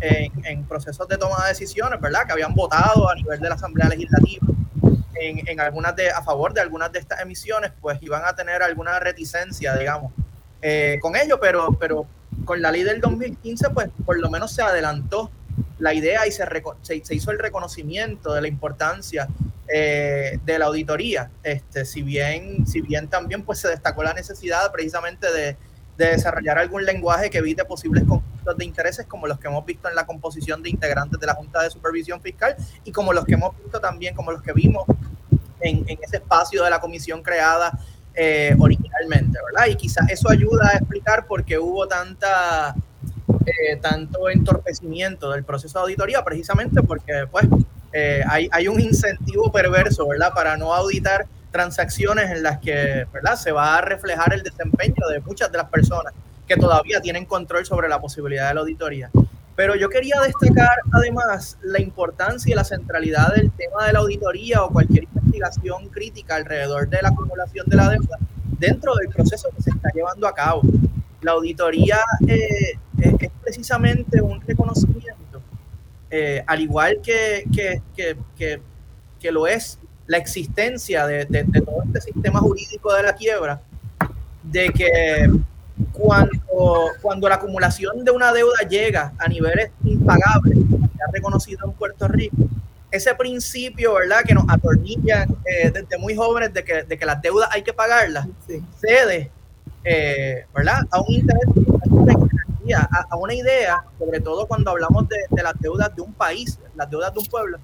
en, 0.01 0.65
procesos 0.65 1.07
de 1.07 1.17
toma 1.17 1.37
de 1.45 1.51
decisiones, 1.51 2.01
¿verdad? 2.01 2.27
Que 2.27 2.33
habían 2.33 2.55
votado 2.55 3.09
a 3.09 3.15
nivel 3.15 3.39
de 3.39 3.49
la 3.49 3.55
Asamblea 3.55 3.89
Legislativa 3.89 4.45
en, 5.15 5.47
en 5.47 5.61
algunas 5.61 5.95
de, 5.95 6.11
a 6.11 6.23
favor 6.23 6.53
de 6.53 6.61
algunas 6.61 6.91
de 6.91 6.99
estas 6.99 7.21
emisiones, 7.21 7.71
pues 7.81 8.03
iban 8.03 8.25
a 8.25 8.35
tener 8.35 8.63
alguna 8.63 8.99
reticencia, 8.99 9.77
digamos, 9.77 10.13
eh, 10.61 10.99
con 11.01 11.15
ello, 11.15 11.39
pero, 11.41 11.77
pero 11.79 12.07
con 12.45 12.61
la 12.61 12.73
ley 12.73 12.83
del 12.83 13.01
2015, 13.01 13.71
pues 13.71 13.91
por 14.05 14.19
lo 14.19 14.29
menos 14.29 14.53
se 14.53 14.63
adelantó 14.63 15.31
la 15.79 15.95
idea 15.95 16.27
y 16.27 16.33
se, 16.33 16.45
se, 16.83 17.15
hizo 17.15 17.31
el 17.31 17.39
reconocimiento 17.39 18.35
de 18.35 18.41
la 18.41 18.49
importancia 18.49 19.29
eh, 19.75 20.39
de 20.45 20.59
la 20.59 20.67
auditoría. 20.67 21.31
Este, 21.43 21.87
si 21.87 22.03
bien, 22.03 22.67
si 22.67 22.83
bien 22.83 23.09
también 23.09 23.43
pues 23.43 23.61
se 23.61 23.69
destacó 23.69 24.03
la 24.03 24.13
necesidad 24.13 24.71
precisamente 24.71 25.33
de, 25.33 25.57
desarrollar 25.97 26.59
algún 26.59 26.85
lenguaje 26.85 27.31
que 27.31 27.39
evite 27.39 27.65
posibles 27.65 28.03
conflictos 28.03 28.59
de 28.59 28.65
intereses 28.65 29.07
como 29.07 29.29
los 29.29 29.39
que 29.39 29.47
hemos 29.47 29.65
visto 29.65 29.89
en 29.89 29.95
la 29.95 30.05
composición 30.05 30.61
de 30.61 30.69
integrantes 30.69 31.21
de 31.21 31.27
la 31.29 31.35
Junta 31.35 31.63
de 31.63 31.71
Supervisión 31.71 32.21
Fiscal 32.21 32.57
y 32.85 32.91
como 32.91 33.13
los 33.13 33.25
que 33.25 33.35
hemos 33.35 33.57
visto 33.57 33.79
también, 33.79 34.13
como 34.13 34.33
los 34.33 34.43
que 34.43 34.53
vimos 34.53 34.85
en, 35.61 35.85
ese 35.89 36.17
espacio 36.17 36.65
de 36.65 36.71
la 36.71 36.81
comisión 36.81 37.23
creada 37.23 37.79
eh, 38.15 38.57
originalmente, 38.59 39.39
¿verdad? 39.53 39.69
Y 39.69 39.77
quizás 39.77 40.11
eso 40.11 40.29
ayuda 40.29 40.71
a 40.73 40.77
explicar 40.79 41.27
por 41.27 41.45
qué 41.45 41.59
hubo 41.59 41.87
tanta, 41.87 42.75
eh, 43.47 43.77
tanto 43.81 44.29
entorpecimiento 44.29 45.31
del 45.31 45.45
proceso 45.45 45.79
de 45.79 45.83
auditoría, 45.85 46.25
precisamente 46.25 46.83
porque, 46.83 47.29
pues, 47.31 47.47
eh, 47.93 48.23
hay, 48.29 48.49
hay, 48.53 48.69
un 48.69 48.81
incentivo 48.81 49.53
perverso, 49.53 50.07
¿verdad?, 50.09 50.33
para 50.35 50.57
no 50.57 50.75
auditar 50.75 51.27
transacciones 51.51 52.31
en 52.31 52.43
las 52.43 52.59
que, 52.59 53.07
¿verdad?, 53.13 53.37
se 53.37 53.53
va 53.53 53.79
a 53.79 53.81
reflejar 53.81 54.33
el 54.33 54.43
desempeño 54.43 55.07
de 55.11 55.21
muchas 55.21 55.53
de 55.53 55.59
las 55.59 55.69
personas 55.69 56.15
que 56.47 56.57
todavía 56.57 57.01
tienen 57.01 57.27
control 57.27 57.65
sobre 57.67 57.89
la 57.89 58.01
posibilidad 58.01 58.49
de 58.49 58.55
la 58.55 58.61
auditoría. 58.61 59.11
Pero 59.55 59.77
yo 59.77 59.89
quería 59.91 60.17
destacar 60.23 60.79
además 60.93 61.59
la 61.63 61.81
importancia 61.81 62.53
y 62.53 62.55
la 62.57 62.65
centralidad 62.65 63.35
del 63.35 63.51
tema 63.53 63.87
de 63.87 63.93
la 63.93 63.99
auditoría 63.99 64.65
o 64.65 64.71
cualquier 64.71 65.05
investigación 65.05 65.89
crítica 65.89 66.37
alrededor 66.37 66.89
de 66.89 67.03
la 67.03 67.11
acumulación 67.11 67.67
de 67.69 67.77
la 67.77 67.91
deuda 67.91 68.19
dentro 68.59 68.95
del 68.95 69.09
proceso 69.09 69.51
que 69.55 69.63
se 69.63 69.71
está 69.71 69.91
llevando 69.95 70.27
a 70.27 70.35
cabo. 70.35 70.63
La 71.21 71.33
auditoría 71.33 72.01
eh, 72.27 72.79
es 72.99 73.31
precisamente 73.43 74.23
un 74.23 74.41
reconocimiento 74.41 75.22
eh, 76.15 76.45
al 76.47 76.61
igual 76.61 77.01
que, 77.03 77.45
que, 79.19 79.31
lo 79.31 79.47
es 79.47 79.79
la 80.07 80.19
existencia 80.19 81.07
de, 81.07 81.25
todo 81.65 81.83
este 81.87 82.13
sistema 82.13 82.41
jurídico 82.41 82.93
de 82.93 83.03
la 83.03 83.15
quiebra, 83.15 83.63
de 84.43 84.69
que 84.69 85.31
cuando, 85.91 86.91
cuando 87.01 87.31
la 87.31 87.37
acumulación 87.37 88.05
de 88.05 88.11
una 88.11 88.31
deuda 88.31 88.59
llega 88.69 89.15
a 89.19 89.27
niveles 89.27 89.71
impagables, 89.85 90.59
ya 90.59 91.07
reconocido 91.11 91.67
en 91.67 91.73
Puerto 91.73 92.07
Rico, 92.09 92.37
ese 92.91 93.15
principio, 93.15 93.95
¿verdad?, 93.95 94.21
que 94.23 94.35
nos 94.35 94.45
atornilla 94.49 95.27
eh, 95.47 95.71
desde 95.71 95.97
muy 95.97 96.15
jóvenes 96.15 96.53
de 96.53 96.63
que, 96.63 96.83
de 96.83 96.99
que 96.99 97.07
las 97.07 97.23
deudas 97.23 97.49
hay 97.51 97.63
que 97.63 97.73
pagarlas, 97.73 98.29
cede, 98.79 99.31
eh, 99.83 100.45
¿verdad?, 100.55 100.81
a 100.91 101.01
un 101.01 101.15
interés 101.15 101.47
a, 102.73 103.17
una 103.17 103.35
idea, 103.35 103.85
sobre 103.99 104.21
todo 104.21 104.47
cuando 104.47 104.71
hablamos 104.71 105.09
de, 105.09 105.43
las 105.43 105.59
deudas 105.61 105.95
de 105.95 106.03
un 106.03 106.13
país, 106.13 106.59
las 106.75 106.89
deudas 106.91 107.13
de 107.13 107.21
un 107.21 107.27
pueblo, 107.27 107.59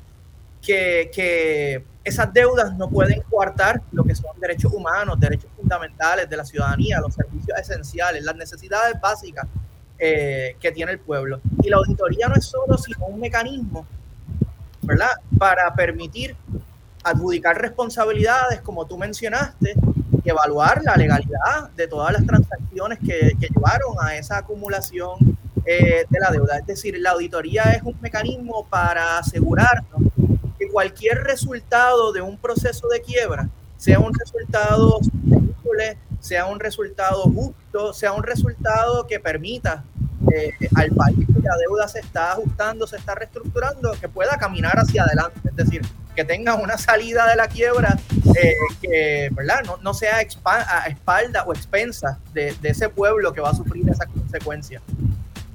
que, 0.63 1.85
esas 2.05 2.33
deudas 2.33 2.75
no 2.75 2.89
pueden 2.89 3.21
coartar 3.23 3.83
lo 3.93 4.03
que 4.03 4.15
son 4.15 4.31
derechos 4.41 4.73
humanos, 4.73 5.21
derechos 5.21 5.51
fundamentales 5.55 6.29
de 6.29 6.37
la 6.39 6.45
ciudadanía, 6.45 7.01
los 7.01 7.15
servicios 7.15 7.59
esenciales, 7.59 8.25
las 8.25 8.35
necesidades 8.35 8.99
básicas 8.99 9.47
eh, 9.99 10.57
que 10.59 10.73
tiene 10.73 10.93
el 10.93 11.01
pueblo. 11.01 11.39
Y 11.63 11.69
la 11.69 11.77
auditoría 11.77 12.29
no 12.29 12.35
es 12.35 12.47
solo 12.47 12.79
sino 12.79 13.05
un 13.07 13.21
mecanismo, 13.21 13.87
¿verdad?, 14.83 15.11
para 15.39 15.75
permitir 15.75 16.35
adjudicar 17.05 17.61
responsabilidades, 17.61 18.63
como 18.63 18.87
tú 18.87 18.97
mencionaste, 18.97 19.75
evaluar 20.29 20.83
la 20.83 20.97
legalidad 20.97 21.71
de 21.77 21.87
todas 21.87 22.13
las 22.13 22.25
transacciones 22.27 22.99
que, 22.99 23.37
llevaron 23.39 23.97
a 24.01 24.17
esa 24.17 24.39
acumulación 24.39 25.37
eh, 25.65 26.05
de 26.09 26.21
la 26.21 26.31
deuda. 26.31 26.59
Es 26.59 26.67
decir, 26.67 26.97
la 26.99 27.11
auditoría 27.11 27.63
es 27.65 27.83
un 27.83 27.97
mecanismo 28.01 28.67
para 28.69 29.19
asegurarnos 29.19 30.03
que 30.59 30.69
cualquier 30.69 31.19
resultado 31.25 32.13
de 32.13 32.21
un 32.21 32.37
proceso 32.37 32.89
de 32.89 33.01
quiebra, 33.01 33.49
sea 33.77 34.01
un 34.01 34.13
resultado 34.13 35.01
sea 36.21 36.47
un 36.47 36.59
resultado 36.59 37.23
justo, 37.23 37.93
sea 37.93 38.13
un 38.13 38.23
resultado 38.23 39.07
que 39.07 39.21
permita 39.21 39.85
eh, 40.35 40.53
al 40.75 40.91
país 40.91 41.27
que 41.27 41.41
la 41.41 41.57
deuda 41.57 41.89
se 41.89 42.01
está 42.01 42.33
ajustando, 42.33 42.87
se 42.87 42.97
está 42.97 43.15
reestructurando, 43.15 43.93
que 44.01 44.09
pueda 44.09 44.37
caminar 44.37 44.79
hacia 44.79 45.03
adelante. 45.05 45.41
Es 45.45 45.57
decir, 45.57 45.83
que 46.15 46.25
tenga 46.25 46.55
una 46.55 46.77
salida 46.77 47.29
de 47.29 47.37
la 47.37 47.47
quiebra 47.47 47.97
eh, 48.35 48.55
que 48.83 49.29
¿verdad? 49.33 49.61
No, 49.65 49.77
no 49.79 49.95
sea 49.95 50.17
a 50.17 50.87
espalda 50.89 51.45
o 51.45 51.53
expensa 51.53 52.19
de, 52.33 52.57
ese 52.63 52.89
pueblo 52.89 53.33
que 53.33 53.41
va 53.41 53.51
a 53.51 53.55
sufrir 53.55 53.89
esa 53.89 54.07
consecuencia. 54.07 54.83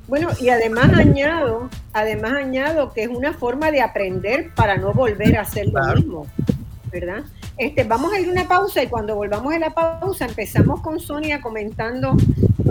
Bueno, 0.08 0.30
y 0.40 0.50
además 0.50 0.94
añado, 0.94 1.70
además 1.94 2.34
añado 2.34 2.94
que 2.94 3.04
es 3.04 3.10
una 3.10 3.34
forma 3.34 3.72
de 3.72 3.82
aprender 3.82 4.54
para 4.54 4.78
no 4.78 4.94
volver 4.94 5.38
a 5.38 5.42
hacer 5.42 5.68
lo 5.68 5.96
mismo, 5.96 6.28
¿verdad? 6.92 7.24
Este, 7.58 7.84
vamos 7.84 8.12
a 8.14 8.20
ir 8.20 8.28
a 8.28 8.32
una 8.32 8.48
pausa 8.48 8.82
y 8.82 8.88
cuando 8.88 9.16
volvamos 9.16 9.54
a 9.54 9.60
la 9.60 9.74
pausa 9.74 10.26
empezamos 10.26 10.82
con 10.82 11.00
Sonia 11.00 11.42
comentando 11.42 12.16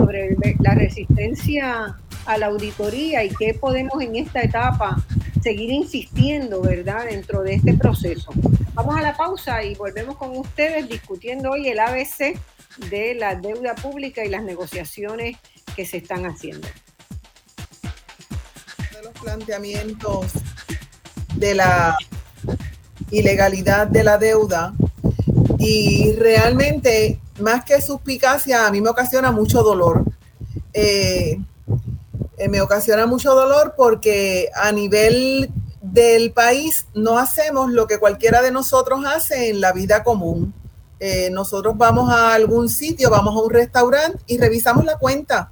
sobre 0.03 0.35
la 0.59 0.75
resistencia 0.75 1.97
a 2.25 2.37
la 2.37 2.47
auditoría 2.47 3.23
y 3.23 3.29
qué 3.29 3.53
podemos 3.53 4.01
en 4.01 4.17
esta 4.17 4.41
etapa 4.41 5.01
seguir 5.41 5.69
insistiendo, 5.71 6.61
¿verdad?, 6.61 7.05
dentro 7.05 7.41
de 7.41 7.55
este 7.55 7.73
proceso. 7.73 8.31
Vamos 8.73 8.97
a 8.97 9.01
la 9.01 9.15
pausa 9.15 9.63
y 9.63 9.75
volvemos 9.75 10.17
con 10.17 10.35
ustedes 10.35 10.89
discutiendo 10.89 11.51
hoy 11.51 11.69
el 11.69 11.79
ABC 11.79 12.37
de 12.89 13.15
la 13.15 13.35
deuda 13.35 13.75
pública 13.75 14.25
y 14.25 14.29
las 14.29 14.43
negociaciones 14.43 15.37
que 15.73 15.85
se 15.85 15.97
están 15.97 16.25
haciendo. 16.25 16.67
De 18.91 19.03
los 19.03 19.13
planteamientos 19.21 20.33
de 21.35 21.55
la 21.55 21.97
ilegalidad 23.09 23.87
de 23.87 24.03
la 24.03 24.17
deuda 24.17 24.73
y 25.59 26.11
realmente 26.13 27.19
más 27.39 27.65
que 27.65 27.81
suspicacia 27.81 28.65
a 28.65 28.71
mí 28.71 28.81
me 28.81 28.89
ocasiona 28.89 29.31
mucho 29.31 29.63
dolor. 29.63 30.03
Eh, 30.73 31.39
eh, 32.37 32.49
me 32.49 32.61
ocasiona 32.61 33.05
mucho 33.05 33.33
dolor 33.33 33.73
porque 33.77 34.49
a 34.55 34.71
nivel 34.71 35.51
del 35.81 36.31
país 36.31 36.87
no 36.93 37.17
hacemos 37.17 37.71
lo 37.71 37.87
que 37.87 37.99
cualquiera 37.99 38.41
de 38.41 38.51
nosotros 38.51 39.05
hace 39.05 39.49
en 39.49 39.61
la 39.61 39.71
vida 39.71 40.03
común. 40.03 40.53
Eh, 40.99 41.29
nosotros 41.31 41.77
vamos 41.77 42.09
a 42.09 42.33
algún 42.33 42.69
sitio, 42.69 43.09
vamos 43.09 43.35
a 43.35 43.43
un 43.43 43.49
restaurante 43.49 44.19
y 44.27 44.37
revisamos 44.37 44.85
la 44.85 44.97
cuenta. 44.97 45.51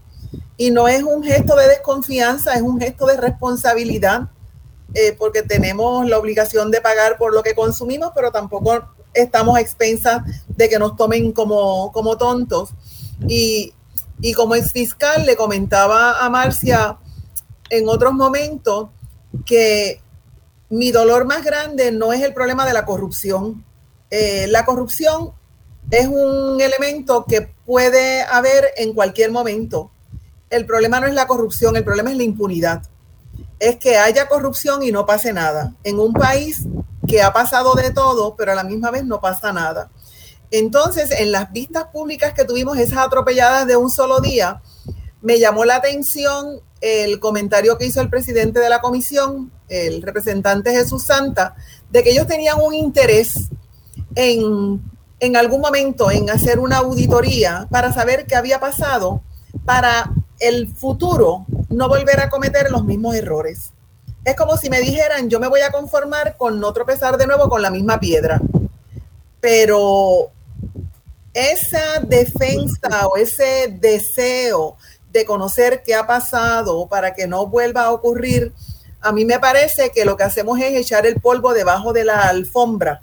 Y 0.55 0.71
no 0.71 0.87
es 0.87 1.03
un 1.03 1.23
gesto 1.23 1.55
de 1.55 1.67
desconfianza, 1.67 2.53
es 2.53 2.61
un 2.61 2.79
gesto 2.79 3.05
de 3.07 3.17
responsabilidad, 3.17 4.29
porque 5.17 5.41
tenemos 5.41 6.07
la 6.07 6.19
obligación 6.19 6.69
de 6.69 6.81
pagar 6.81 7.17
por 7.17 7.33
lo 7.33 7.41
que 7.41 7.55
consumimos, 7.55 8.11
pero 8.13 8.29
tampoco 8.29 8.83
estamos 9.13 9.57
a 9.57 9.61
expensas 9.61 10.23
de 10.47 10.69
que 10.69 10.79
nos 10.79 10.95
tomen 10.95 11.31
como, 11.31 11.91
como 11.91 12.17
tontos. 12.17 12.71
Y 13.27 13.73
y 14.21 14.33
como 14.33 14.55
ex 14.55 14.71
fiscal 14.71 15.25
le 15.25 15.35
comentaba 15.35 16.23
a 16.23 16.29
Marcia 16.29 16.97
en 17.69 17.89
otros 17.89 18.13
momentos 18.13 18.89
que 19.45 19.99
mi 20.69 20.91
dolor 20.91 21.25
más 21.25 21.43
grande 21.43 21.91
no 21.91 22.13
es 22.13 22.21
el 22.21 22.33
problema 22.33 22.65
de 22.65 22.73
la 22.73 22.85
corrupción. 22.85 23.65
Eh, 24.11 24.45
la 24.47 24.63
corrupción 24.63 25.31
es 25.89 26.07
un 26.07 26.61
elemento 26.61 27.25
que 27.27 27.49
puede 27.65 28.21
haber 28.21 28.67
en 28.77 28.93
cualquier 28.93 29.31
momento. 29.31 29.91
El 30.49 30.65
problema 30.65 30.99
no 30.99 31.07
es 31.07 31.15
la 31.15 31.27
corrupción, 31.27 31.75
el 31.75 31.83
problema 31.83 32.11
es 32.11 32.17
la 32.17 32.23
impunidad. 32.23 32.83
Es 33.59 33.77
que 33.77 33.97
haya 33.97 34.27
corrupción 34.27 34.83
y 34.83 34.91
no 34.91 35.05
pase 35.05 35.33
nada. 35.33 35.73
En 35.83 35.99
un 35.99 36.13
país 36.13 36.67
que 37.07 37.21
ha 37.21 37.33
pasado 37.33 37.75
de 37.75 37.91
todo, 37.91 38.35
pero 38.35 38.51
a 38.51 38.55
la 38.55 38.63
misma 38.63 38.91
vez 38.91 39.05
no 39.05 39.19
pasa 39.19 39.51
nada. 39.51 39.89
Entonces, 40.51 41.11
en 41.11 41.31
las 41.31 41.51
vistas 41.51 41.85
públicas 41.93 42.33
que 42.33 42.45
tuvimos, 42.45 42.77
esas 42.77 42.99
atropelladas 42.99 43.65
de 43.67 43.77
un 43.77 43.89
solo 43.89 44.19
día, 44.19 44.61
me 45.21 45.39
llamó 45.39 45.65
la 45.65 45.75
atención 45.77 46.61
el 46.81 47.19
comentario 47.19 47.77
que 47.77 47.85
hizo 47.85 48.01
el 48.01 48.09
presidente 48.09 48.59
de 48.59 48.69
la 48.69 48.81
comisión, 48.81 49.51
el 49.69 50.01
representante 50.01 50.71
Jesús 50.71 51.03
Santa, 51.03 51.55
de 51.89 52.03
que 52.03 52.11
ellos 52.11 52.27
tenían 52.27 52.59
un 52.59 52.73
interés 52.73 53.49
en, 54.15 54.81
en 55.19 55.37
algún 55.37 55.61
momento 55.61 56.11
en 56.11 56.29
hacer 56.29 56.59
una 56.59 56.77
auditoría 56.77 57.67
para 57.69 57.93
saber 57.93 58.25
qué 58.25 58.35
había 58.35 58.59
pasado 58.59 59.21
para 59.63 60.11
el 60.39 60.73
futuro 60.73 61.45
no 61.69 61.87
volver 61.87 62.19
a 62.19 62.29
cometer 62.29 62.71
los 62.71 62.83
mismos 62.83 63.15
errores. 63.15 63.71
Es 64.23 64.35
como 64.35 64.55
si 64.57 64.69
me 64.69 64.79
dijeran, 64.79 65.29
yo 65.29 65.39
me 65.39 65.47
voy 65.47 65.61
a 65.61 65.71
conformar 65.71 66.37
con 66.37 66.59
no 66.59 66.71
tropezar 66.73 67.17
de 67.17 67.25
nuevo 67.25 67.49
con 67.49 67.61
la 67.61 67.71
misma 67.71 67.99
piedra. 67.99 68.39
Pero 69.39 70.29
esa 71.33 71.99
defensa 72.01 73.07
o 73.07 73.17
ese 73.17 73.75
deseo 73.79 74.77
de 75.11 75.25
conocer 75.25 75.81
qué 75.83 75.95
ha 75.95 76.05
pasado 76.05 76.87
para 76.87 77.13
que 77.13 77.27
no 77.27 77.47
vuelva 77.47 77.85
a 77.85 77.91
ocurrir, 77.91 78.53
a 79.01 79.11
mí 79.11 79.25
me 79.25 79.39
parece 79.39 79.89
que 79.89 80.05
lo 80.05 80.15
que 80.15 80.23
hacemos 80.23 80.59
es 80.59 80.75
echar 80.75 81.07
el 81.07 81.19
polvo 81.19 81.53
debajo 81.53 81.91
de 81.91 82.05
la 82.05 82.29
alfombra 82.29 83.01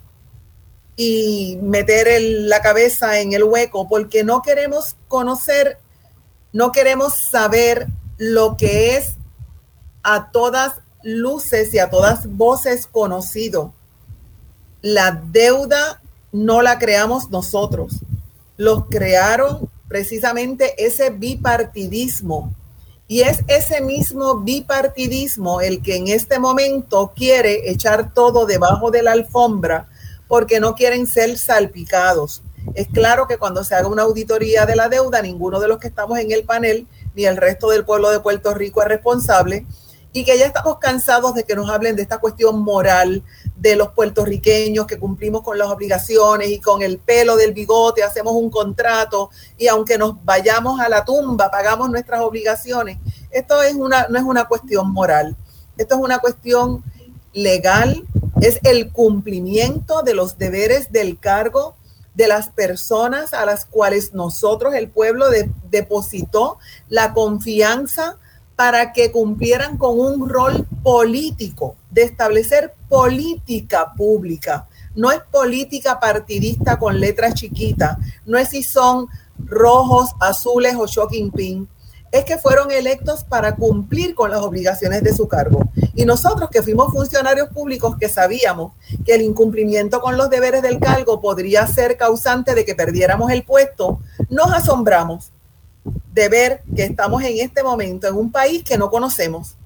y 0.96 1.59
meter 1.62 2.20
la 2.20 2.62
cabeza 2.62 3.20
en 3.20 3.33
el 3.33 3.44
hueco 3.44 3.88
porque 3.88 4.22
no 4.22 4.42
queremos 4.42 4.96
conocer, 5.09 5.78
no 6.52 6.70
queremos 6.70 7.14
saber 7.18 7.88
lo 8.16 8.57
que 8.57 8.96
es 8.96 9.14
a 10.02 10.31
todas 10.31 10.74
luces 11.03 11.73
y 11.75 11.79
a 11.79 11.91
todas 11.91 12.27
voces 12.27 12.87
conocido 12.87 13.73
la 14.83 15.23
deuda 15.33 16.01
no 16.33 16.63
la 16.63 16.79
creamos 16.79 17.31
nosotros, 17.31 17.95
los 18.57 18.87
crearon 18.87 19.69
precisamente 19.89 20.75
ese 20.85 21.11
bipartidismo. 21.11 22.55
Y 23.11 23.23
es 23.23 23.41
ese 23.49 23.81
mismo 23.81 24.41
bipartidismo 24.41 25.63
el 25.63 25.83
que 25.83 25.97
en 25.97 26.09
este 26.09 26.39
momento 26.39 27.13
quiere 27.17 27.71
echar 27.71 28.13
todo 28.13 28.45
debajo 28.45 28.91
de 28.91 29.03
la 29.03 29.13
alfombra 29.13 29.89
porque 30.29 30.61
no 30.61 30.75
quieren 30.75 31.07
ser 31.07 31.39
salpicados. 31.39 32.43
Es 32.75 32.87
claro 32.89 33.27
que 33.27 33.39
cuando 33.39 33.65
se 33.65 33.75
haga 33.75 33.89
una 33.89 34.03
auditoría 34.03 34.67
de 34.67 34.77
la 34.77 34.91
deuda, 34.91 35.23
ninguno 35.23 35.59
de 35.59 35.69
los 35.69 35.79
que 35.79 35.89
estamos 35.89 36.19
en 36.19 36.33
el 36.33 36.45
panel 36.45 36.87
ni 37.15 37.25
el 37.25 37.39
resto 37.39 37.71
del 37.71 37.87
pueblo 37.87 38.11
de 38.11 38.21
Puerto 38.21 38.53
Rico 38.53 38.83
es 38.83 38.89
responsable 38.89 39.65
y 40.18 40.24
que 40.24 40.37
ya 40.37 40.46
estamos 40.46 40.78
cansados 40.78 41.33
de 41.35 41.44
que 41.44 41.54
nos 41.54 41.70
hablen 41.70 41.94
de 41.94 42.02
esta 42.02 42.18
cuestión 42.18 42.61
moral 42.64 43.22
de 43.54 43.76
los 43.76 43.92
puertorriqueños 43.92 44.85
que 44.85 44.98
cumplimos 44.98 45.42
con 45.42 45.57
las 45.57 45.68
obligaciones 45.68 46.48
y 46.50 46.59
con 46.59 46.83
el 46.83 46.98
pelo 46.98 47.37
del 47.37 47.52
bigote 47.52 48.02
hacemos 48.02 48.33
un 48.33 48.50
contrato 48.50 49.31
y 49.57 49.68
aunque 49.68 49.96
nos 49.96 50.24
vayamos 50.24 50.81
a 50.81 50.88
la 50.88 51.04
tumba 51.04 51.52
pagamos 51.52 51.88
nuestras 51.88 52.20
obligaciones. 52.20 52.98
Esto 53.31 53.62
es 53.62 53.76
una, 53.76 54.09
no 54.09 54.18
es 54.18 54.24
una 54.24 54.48
cuestión 54.48 54.90
moral, 54.90 55.37
esto 55.76 55.94
es 55.94 56.00
una 56.00 56.18
cuestión 56.18 56.83
legal, 57.33 58.04
es 58.40 58.59
el 58.64 58.90
cumplimiento 58.90 60.02
de 60.02 60.14
los 60.14 60.37
deberes 60.37 60.90
del 60.90 61.20
cargo 61.20 61.76
de 62.14 62.26
las 62.26 62.48
personas 62.48 63.35
a 63.35 63.46
las 63.46 63.66
cuales 63.66 64.14
nosotros, 64.14 64.74
el 64.74 64.88
pueblo, 64.88 65.26
depositó 65.70 66.59
la 66.88 67.14
confianza 67.14 68.18
para 68.59 68.92
que 68.92 69.12
cumplieran 69.12 69.79
con 69.79 70.01
un 70.01 70.29
rol 70.29 70.66
político, 70.83 71.77
de 71.92 72.03
establecer 72.03 72.75
política 72.88 73.92
pública. 73.97 74.66
No 74.97 75.12
es 75.12 75.21
política 75.31 76.01
partidista 76.01 76.77
con 76.77 76.99
letras 76.99 77.35
chiquitas, 77.35 77.99
no 78.27 78.37
es 78.37 78.49
si 78.49 78.64
son 78.64 79.07
rojos, 79.38 80.11
azules 80.18 80.75
o 80.75 80.88
shocking 80.88 81.31
pink. 81.31 81.68
Es 82.11 82.25
que 82.25 82.37
fueron 82.37 82.73
electos 82.73 83.23
para 83.23 83.55
cumplir 83.55 84.16
con 84.16 84.33
las 84.33 84.40
obligaciones 84.40 85.05
de 85.05 85.14
su 85.14 85.29
cargo. 85.29 85.61
Y 85.94 86.05
nosotros 86.05 86.51
que 86.51 86.64
fuimos 86.64 86.92
funcionarios 86.92 87.51
públicos 87.51 87.97
que 87.97 88.09
sabíamos 88.09 88.73
que 89.07 89.14
el 89.14 89.23
incumplimiento 89.23 90.01
con 90.01 90.16
los 90.16 90.31
deberes 90.31 90.62
del 90.62 90.81
cargo 90.81 91.21
podría 91.21 91.64
ser 91.68 91.97
causante 91.97 92.57
de 92.57 92.64
que 92.64 92.75
perdiéramos 92.75 93.31
el 93.31 93.44
puesto, 93.44 94.01
nos 94.29 94.53
asombramos 94.53 95.31
de 96.12 96.29
ver 96.29 96.62
que 96.74 96.85
estamos 96.85 97.22
en 97.22 97.38
este 97.38 97.62
momento 97.62 98.09
en 98.09 98.16
un 98.16 98.33
país 98.33 98.64
que 98.64 98.77
no 98.77 98.90
conocemos, 98.90 99.57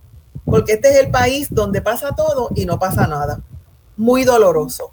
porque 0.44 0.72
este 0.72 0.90
es 0.90 0.96
el 0.96 1.11
país 1.11 1.48
donde 1.50 1.80
pasa 1.80 2.14
todo 2.14 2.50
y 2.54 2.66
no 2.66 2.78
pasa 2.78 3.06
nada. 3.06 3.42
Muy 3.96 4.24
doloroso. 4.24 4.92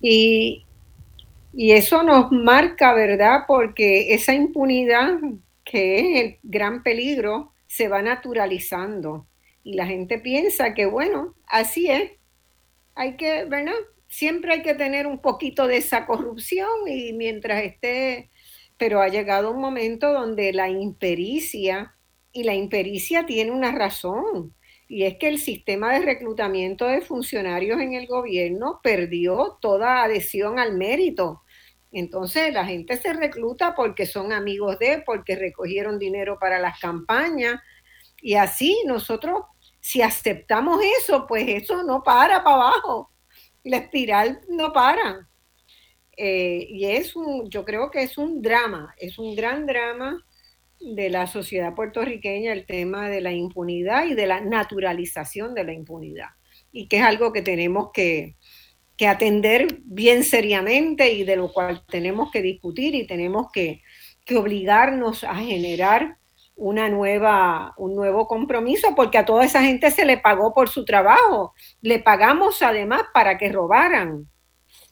Y, 0.00 0.64
y 1.52 1.72
eso 1.72 2.02
nos 2.02 2.30
marca, 2.30 2.94
¿verdad? 2.94 3.44
Porque 3.46 4.14
esa 4.14 4.32
impunidad, 4.34 5.18
que 5.64 5.98
es 5.98 6.24
el 6.24 6.36
gran 6.42 6.82
peligro, 6.82 7.52
se 7.66 7.88
va 7.88 8.02
naturalizando. 8.02 9.26
Y 9.62 9.74
la 9.74 9.86
gente 9.86 10.18
piensa 10.18 10.74
que, 10.74 10.86
bueno, 10.86 11.34
así 11.46 11.90
es. 11.90 12.12
Hay 12.94 13.16
que, 13.16 13.44
¿verdad? 13.44 13.74
Siempre 14.08 14.54
hay 14.54 14.62
que 14.62 14.74
tener 14.74 15.06
un 15.06 15.18
poquito 15.18 15.66
de 15.66 15.76
esa 15.76 16.06
corrupción 16.06 16.68
y 16.86 17.12
mientras 17.12 17.62
esté 17.62 18.30
pero 18.78 19.02
ha 19.02 19.08
llegado 19.08 19.50
un 19.50 19.60
momento 19.60 20.12
donde 20.12 20.52
la 20.52 20.68
impericia, 20.68 21.94
y 22.32 22.44
la 22.44 22.54
impericia 22.54 23.26
tiene 23.26 23.50
una 23.50 23.72
razón, 23.72 24.54
y 24.86 25.02
es 25.04 25.18
que 25.18 25.28
el 25.28 25.38
sistema 25.38 25.92
de 25.92 26.00
reclutamiento 26.00 26.86
de 26.86 27.02
funcionarios 27.02 27.80
en 27.80 27.94
el 27.94 28.06
gobierno 28.06 28.80
perdió 28.82 29.58
toda 29.60 30.02
adhesión 30.02 30.58
al 30.58 30.74
mérito. 30.76 31.42
Entonces 31.92 32.52
la 32.54 32.64
gente 32.64 32.96
se 32.96 33.12
recluta 33.12 33.74
porque 33.74 34.06
son 34.06 34.32
amigos 34.32 34.78
de, 34.78 35.02
porque 35.04 35.36
recogieron 35.36 35.98
dinero 35.98 36.38
para 36.38 36.58
las 36.58 36.78
campañas, 36.80 37.60
y 38.20 38.34
así 38.34 38.82
nosotros, 38.86 39.42
si 39.80 40.02
aceptamos 40.02 40.80
eso, 41.00 41.26
pues 41.26 41.44
eso 41.48 41.82
no 41.82 42.02
para 42.02 42.42
para 42.42 42.56
abajo, 42.56 43.10
la 43.64 43.78
espiral 43.78 44.40
no 44.48 44.72
para. 44.72 45.27
Eh, 46.20 46.66
y 46.68 46.86
es 46.86 47.14
un, 47.14 47.48
yo 47.48 47.64
creo 47.64 47.92
que 47.92 48.02
es 48.02 48.18
un 48.18 48.42
drama, 48.42 48.92
es 48.98 49.20
un 49.20 49.36
gran 49.36 49.66
drama 49.66 50.24
de 50.80 51.10
la 51.10 51.28
sociedad 51.28 51.76
puertorriqueña 51.76 52.52
el 52.52 52.66
tema 52.66 53.08
de 53.08 53.20
la 53.20 53.32
impunidad 53.32 54.04
y 54.06 54.14
de 54.14 54.26
la 54.26 54.40
naturalización 54.40 55.54
de 55.54 55.62
la 55.62 55.72
impunidad. 55.72 56.30
Y 56.72 56.88
que 56.88 56.98
es 56.98 57.04
algo 57.04 57.32
que 57.32 57.42
tenemos 57.42 57.90
que, 57.92 58.34
que 58.96 59.06
atender 59.06 59.78
bien 59.84 60.24
seriamente 60.24 61.12
y 61.12 61.22
de 61.22 61.36
lo 61.36 61.52
cual 61.52 61.84
tenemos 61.86 62.32
que 62.32 62.42
discutir 62.42 62.96
y 62.96 63.06
tenemos 63.06 63.52
que, 63.52 63.82
que 64.24 64.36
obligarnos 64.36 65.22
a 65.22 65.36
generar 65.36 66.18
una 66.56 66.88
nueva, 66.88 67.74
un 67.76 67.94
nuevo 67.94 68.26
compromiso, 68.26 68.96
porque 68.96 69.18
a 69.18 69.24
toda 69.24 69.44
esa 69.44 69.62
gente 69.62 69.92
se 69.92 70.04
le 70.04 70.18
pagó 70.18 70.52
por 70.52 70.68
su 70.68 70.84
trabajo. 70.84 71.54
Le 71.80 72.00
pagamos 72.00 72.60
además 72.60 73.02
para 73.14 73.38
que 73.38 73.52
robaran. 73.52 74.28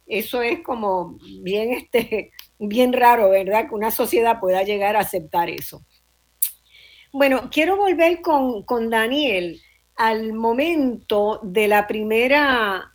Eso 0.06 0.40
es 0.40 0.60
como 0.60 1.18
bien, 1.42 1.72
este, 1.72 2.32
bien 2.58 2.92
raro, 2.92 3.30
¿verdad? 3.30 3.68
Que 3.68 3.74
una 3.74 3.90
sociedad 3.90 4.38
pueda 4.40 4.62
llegar 4.62 4.96
a 4.96 5.00
aceptar 5.00 5.50
eso. 5.50 5.84
Bueno, 7.12 7.48
quiero 7.50 7.76
volver 7.76 8.20
con, 8.20 8.90
Daniel 8.90 9.60
al 9.96 10.32
momento 10.32 11.40
de 11.42 11.68
la 11.68 11.86
primera 11.86 12.92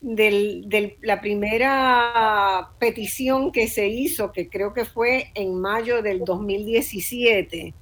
de 0.00 0.98
la 1.00 1.20
primera 1.22 2.72
petición 2.78 3.50
que 3.50 3.68
se 3.68 3.88
hizo, 3.88 4.32
que 4.32 4.50
creo 4.50 4.74
que 4.74 4.84
fue 4.84 5.32
en 5.34 5.58
mayo 5.58 6.02
del 6.02 6.24
2017, 6.26 7.74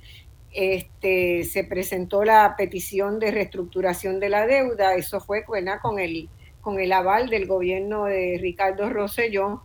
este, 0.52 1.42
se 1.44 1.64
presentó 1.64 2.22
la 2.24 2.54
petición 2.56 3.18
de 3.18 3.32
reestructuración 3.32 4.20
de 4.20 4.28
la 4.28 4.46
deuda, 4.46 4.94
eso 4.94 5.20
fue 5.20 5.44
con 5.44 5.98
el 5.98 6.28
con 6.62 6.80
el 6.80 6.92
aval 6.92 7.28
del 7.28 7.46
gobierno 7.46 8.06
de 8.06 8.38
Ricardo 8.40 8.88
Rosselló 8.88 9.64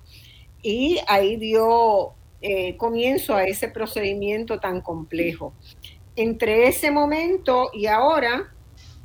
y 0.61 0.99
ahí 1.07 1.37
dio 1.37 2.15
eh, 2.41 2.75
comienzo 2.75 3.35
a 3.35 3.45
ese 3.45 3.69
procedimiento 3.69 4.59
tan 4.59 4.81
complejo. 4.81 5.53
Entre 6.15 6.67
ese 6.67 6.91
momento 6.91 7.69
y 7.71 7.85
ahora 7.85 8.53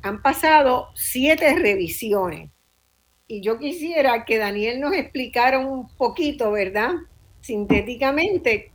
han 0.01 0.21
pasado 0.21 0.89
siete 0.95 1.55
revisiones. 1.55 2.49
Y 3.27 3.41
yo 3.41 3.59
quisiera 3.59 4.25
que 4.25 4.39
Daniel 4.39 4.81
nos 4.81 4.93
explicara 4.93 5.59
un 5.59 5.87
poquito, 5.95 6.51
¿verdad? 6.51 6.91
Sintéticamente, 7.41 8.71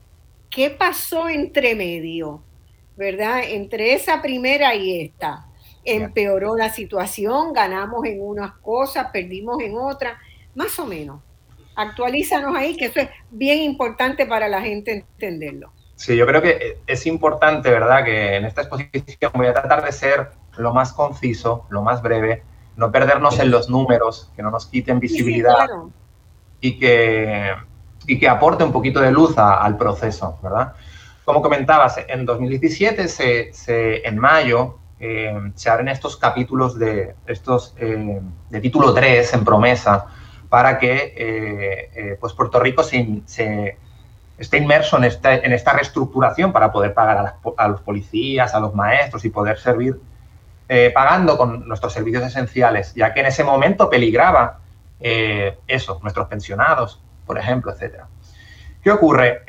¿qué 0.49 0.71
pasó 0.71 1.29
entre 1.29 1.75
medio? 1.75 2.43
¿Verdad? 2.97 3.43
Entre 3.45 3.93
esa 3.93 4.23
primera 4.23 4.75
y 4.75 5.01
esta 5.01 5.48
empeoró 5.95 6.57
la 6.57 6.71
situación, 6.71 7.53
ganamos 7.53 8.05
en 8.05 8.21
unas 8.23 8.53
cosas, 8.59 9.09
perdimos 9.13 9.63
en 9.63 9.77
otras, 9.77 10.19
más 10.55 10.79
o 10.79 10.87
menos. 10.87 11.23
Actualízanos 11.77 12.57
ahí, 12.57 12.77
que 12.77 12.87
eso 12.87 13.01
es 13.01 13.09
bien 13.31 13.59
importante 13.59 14.27
para 14.27 14.49
la 14.49 14.61
gente 14.61 14.93
entenderlo. 14.93 15.73
Sí, 15.95 16.17
yo 16.17 16.27
creo 16.27 16.43
que 16.43 16.79
es 16.87 17.07
importante, 17.07 17.71
¿verdad?, 17.71 18.05
que 18.05 18.37
en 18.37 18.45
esta 18.45 18.63
exposición 18.63 19.33
voy 19.35 19.47
a 19.47 19.53
tratar 19.53 19.85
de 19.85 19.93
ser 19.93 20.31
lo 20.57 20.73
más 20.73 20.93
conciso, 20.93 21.67
lo 21.71 21.83
más 21.83 22.03
breve, 22.03 22.43
no 22.77 22.93
perdernos 22.93 23.39
en 23.41 23.51
los 23.51 23.69
números, 23.69 24.31
que 24.37 24.43
no 24.43 24.51
nos 24.51 24.67
quiten 24.67 25.01
visibilidad 25.01 25.69
y, 26.61 26.79
que, 26.79 27.53
y 28.07 28.19
que 28.19 28.29
aporte 28.29 28.63
un 28.63 28.73
poquito 28.73 29.01
de 29.01 29.11
luz 29.11 29.37
al 29.37 29.77
proceso, 29.77 30.39
¿verdad? 30.43 30.75
Como 31.25 31.43
comentabas, 31.43 31.99
en 32.09 32.25
2017, 32.25 33.09
se, 33.09 34.07
en 34.07 34.19
mayo, 34.19 34.79
eh, 35.01 35.53
se 35.55 35.71
abren 35.71 35.89
estos 35.89 36.17
capítulos 36.17 36.79
de, 36.79 37.15
estos, 37.27 37.75
eh, 37.79 38.21
de 38.51 38.61
título 38.61 38.93
3 38.93 39.33
en 39.35 39.45
promesa 39.45 40.07
para 40.49 40.79
que 40.79 41.15
eh, 41.17 42.17
pues 42.21 42.33
Puerto 42.33 42.59
Rico 42.59 42.83
se, 42.83 43.77
esté 44.39 44.57
inmerso 44.57 44.97
en 44.97 45.05
esta, 45.05 45.35
en 45.35 45.53
esta 45.53 45.73
reestructuración 45.73 46.53
para 46.53 46.73
poder 46.73 46.95
pagar 46.95 47.37
a, 47.57 47.69
los 47.69 47.81
policías, 47.83 48.55
a 48.55 48.61
los 48.61 48.75
maestros 48.75 49.25
y 49.25 49.31
poder 49.31 49.59
servir 49.59 50.01
pagando 50.95 51.39
con 51.39 51.67
nuestros 51.67 51.95
servicios 51.95 52.23
esenciales, 52.25 52.95
ya 52.95 53.15
que 53.15 53.21
en 53.21 53.27
ese 53.27 53.43
momento 53.43 53.89
peligraba 53.89 54.59
eso, 55.01 55.99
nuestros 56.03 56.29
pensionados, 56.29 57.01
por 57.27 57.39
ejemplo, 57.39 57.73
etcétera. 57.73 58.07
¿Qué 58.83 58.91
ocurre? 58.91 59.43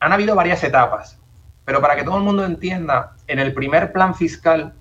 han 0.00 0.12
habido 0.12 0.36
varias 0.36 0.62
etapas. 0.62 1.18
Pero 1.64 1.80
para 1.80 1.96
que 1.96 2.04
todo 2.04 2.16
el 2.16 2.22
mundo 2.22 2.44
entienda, 2.44 3.12
en 3.28 3.38
el 3.38 3.52
primer 3.52 3.92
plan 3.92 4.14
fiscal, 4.14 4.74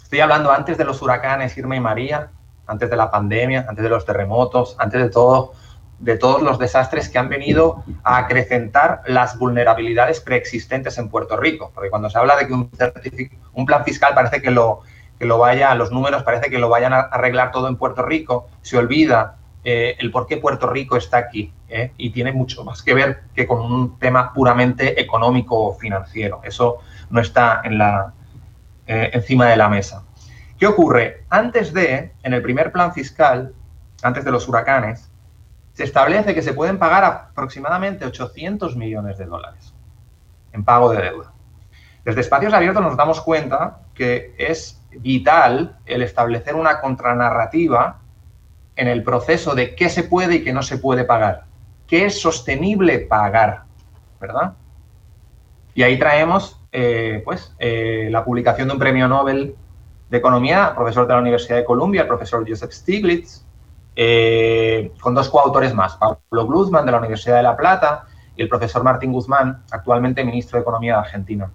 estoy 0.00 0.20
hablando 0.20 0.52
antes 0.52 0.78
de 0.78 0.84
los 0.84 1.02
huracanes 1.02 1.58
Irma 1.58 1.76
y 1.76 1.80
María, 1.80 2.30
antes 2.66 2.88
de 2.88 2.96
la 2.96 3.10
pandemia, 3.10 3.66
antes 3.68 3.82
de 3.82 3.90
los 3.90 4.06
terremotos, 4.06 4.76
antes 4.78 5.02
de 5.02 5.10
todo, 5.10 5.52
de 5.98 6.16
todos 6.16 6.40
los 6.40 6.58
desastres 6.58 7.08
que 7.08 7.18
han 7.18 7.28
venido 7.28 7.84
a 8.04 8.18
acrecentar 8.18 9.02
las 9.06 9.38
vulnerabilidades 9.38 10.20
preexistentes 10.20 10.96
en 10.98 11.10
Puerto 11.10 11.36
Rico. 11.36 11.72
Porque 11.74 11.90
cuando 11.90 12.08
se 12.08 12.18
habla 12.18 12.36
de 12.36 12.46
que 12.46 12.54
un, 12.54 13.66
plan 13.66 13.84
fiscal 13.84 14.14
parece 14.14 14.40
que 14.40 14.52
lo, 14.52 14.80
que 15.18 15.26
lo 15.26 15.38
vaya, 15.38 15.74
los 15.74 15.90
números 15.90 16.22
parece 16.22 16.48
que 16.48 16.58
lo 16.58 16.68
vayan 16.68 16.92
a 16.92 17.00
arreglar 17.00 17.50
todo 17.50 17.68
en 17.68 17.76
Puerto 17.76 18.02
Rico, 18.02 18.48
se 18.62 18.78
olvida 18.78 19.36
eh, 19.64 19.96
el 19.98 20.10
por 20.10 20.26
qué 20.26 20.36
Puerto 20.36 20.68
Rico 20.68 20.96
está 20.96 21.16
aquí 21.16 21.52
¿eh? 21.68 21.92
y 21.96 22.10
tiene 22.10 22.32
mucho 22.32 22.64
más 22.64 22.82
que 22.82 22.94
ver 22.94 23.22
que 23.34 23.46
con 23.46 23.60
un 23.60 23.98
tema 23.98 24.32
puramente 24.32 25.00
económico 25.00 25.58
o 25.58 25.74
financiero. 25.74 26.40
Eso 26.44 26.80
no 27.10 27.20
está 27.20 27.60
en 27.64 27.78
la, 27.78 28.12
eh, 28.86 29.10
encima 29.12 29.46
de 29.46 29.56
la 29.56 29.68
mesa. 29.68 30.04
¿Qué 30.58 30.66
ocurre? 30.66 31.24
Antes 31.30 31.72
de, 31.72 32.12
en 32.22 32.34
el 32.34 32.42
primer 32.42 32.70
plan 32.72 32.92
fiscal, 32.92 33.54
antes 34.02 34.24
de 34.24 34.30
los 34.30 34.48
huracanes, 34.48 35.10
se 35.72 35.84
establece 35.84 36.34
que 36.34 36.42
se 36.42 36.54
pueden 36.54 36.78
pagar 36.78 37.04
aproximadamente 37.04 38.04
800 38.04 38.76
millones 38.76 39.18
de 39.18 39.26
dólares 39.26 39.74
en 40.52 40.64
pago 40.64 40.90
de 40.90 41.02
deuda. 41.02 41.32
Desde 42.04 42.20
espacios 42.20 42.52
abiertos 42.52 42.82
nos 42.82 42.96
damos 42.96 43.20
cuenta 43.20 43.80
que 43.94 44.34
es 44.38 44.80
vital 45.00 45.78
el 45.86 46.02
establecer 46.02 46.54
una 46.54 46.80
contranarrativa 46.80 48.00
en 48.76 48.88
el 48.88 49.02
proceso 49.02 49.54
de 49.54 49.74
qué 49.74 49.88
se 49.88 50.04
puede 50.04 50.36
y 50.36 50.44
qué 50.44 50.52
no 50.52 50.62
se 50.62 50.78
puede 50.78 51.04
pagar, 51.04 51.44
qué 51.86 52.06
es 52.06 52.20
sostenible 52.20 52.98
pagar, 53.00 53.64
¿verdad? 54.20 54.54
Y 55.74 55.82
ahí 55.82 55.98
traemos, 55.98 56.60
eh, 56.76 57.22
pues, 57.24 57.54
eh, 57.60 58.08
la 58.10 58.24
publicación 58.24 58.66
de 58.66 58.74
un 58.74 58.80
premio 58.80 59.06
Nobel 59.06 59.54
de 60.10 60.16
Economía, 60.16 60.72
profesor 60.74 61.06
de 61.06 61.14
la 61.14 61.20
Universidad 61.20 61.58
de 61.58 61.64
Columbia, 61.64 62.02
el 62.02 62.08
profesor 62.08 62.44
Joseph 62.48 62.72
Stiglitz, 62.72 63.44
eh, 63.94 64.92
con 65.00 65.14
dos 65.14 65.28
coautores 65.28 65.72
más, 65.72 65.96
Pablo 65.96 66.46
Guzmán 66.46 66.84
de 66.84 66.90
la 66.90 66.98
Universidad 66.98 67.36
de 67.36 67.44
La 67.44 67.56
Plata 67.56 68.06
y 68.34 68.42
el 68.42 68.48
profesor 68.48 68.82
Martín 68.82 69.12
Guzmán, 69.12 69.62
actualmente 69.70 70.24
ministro 70.24 70.58
de 70.58 70.62
Economía 70.62 70.94
de 70.94 70.98
Argentina. 70.98 71.52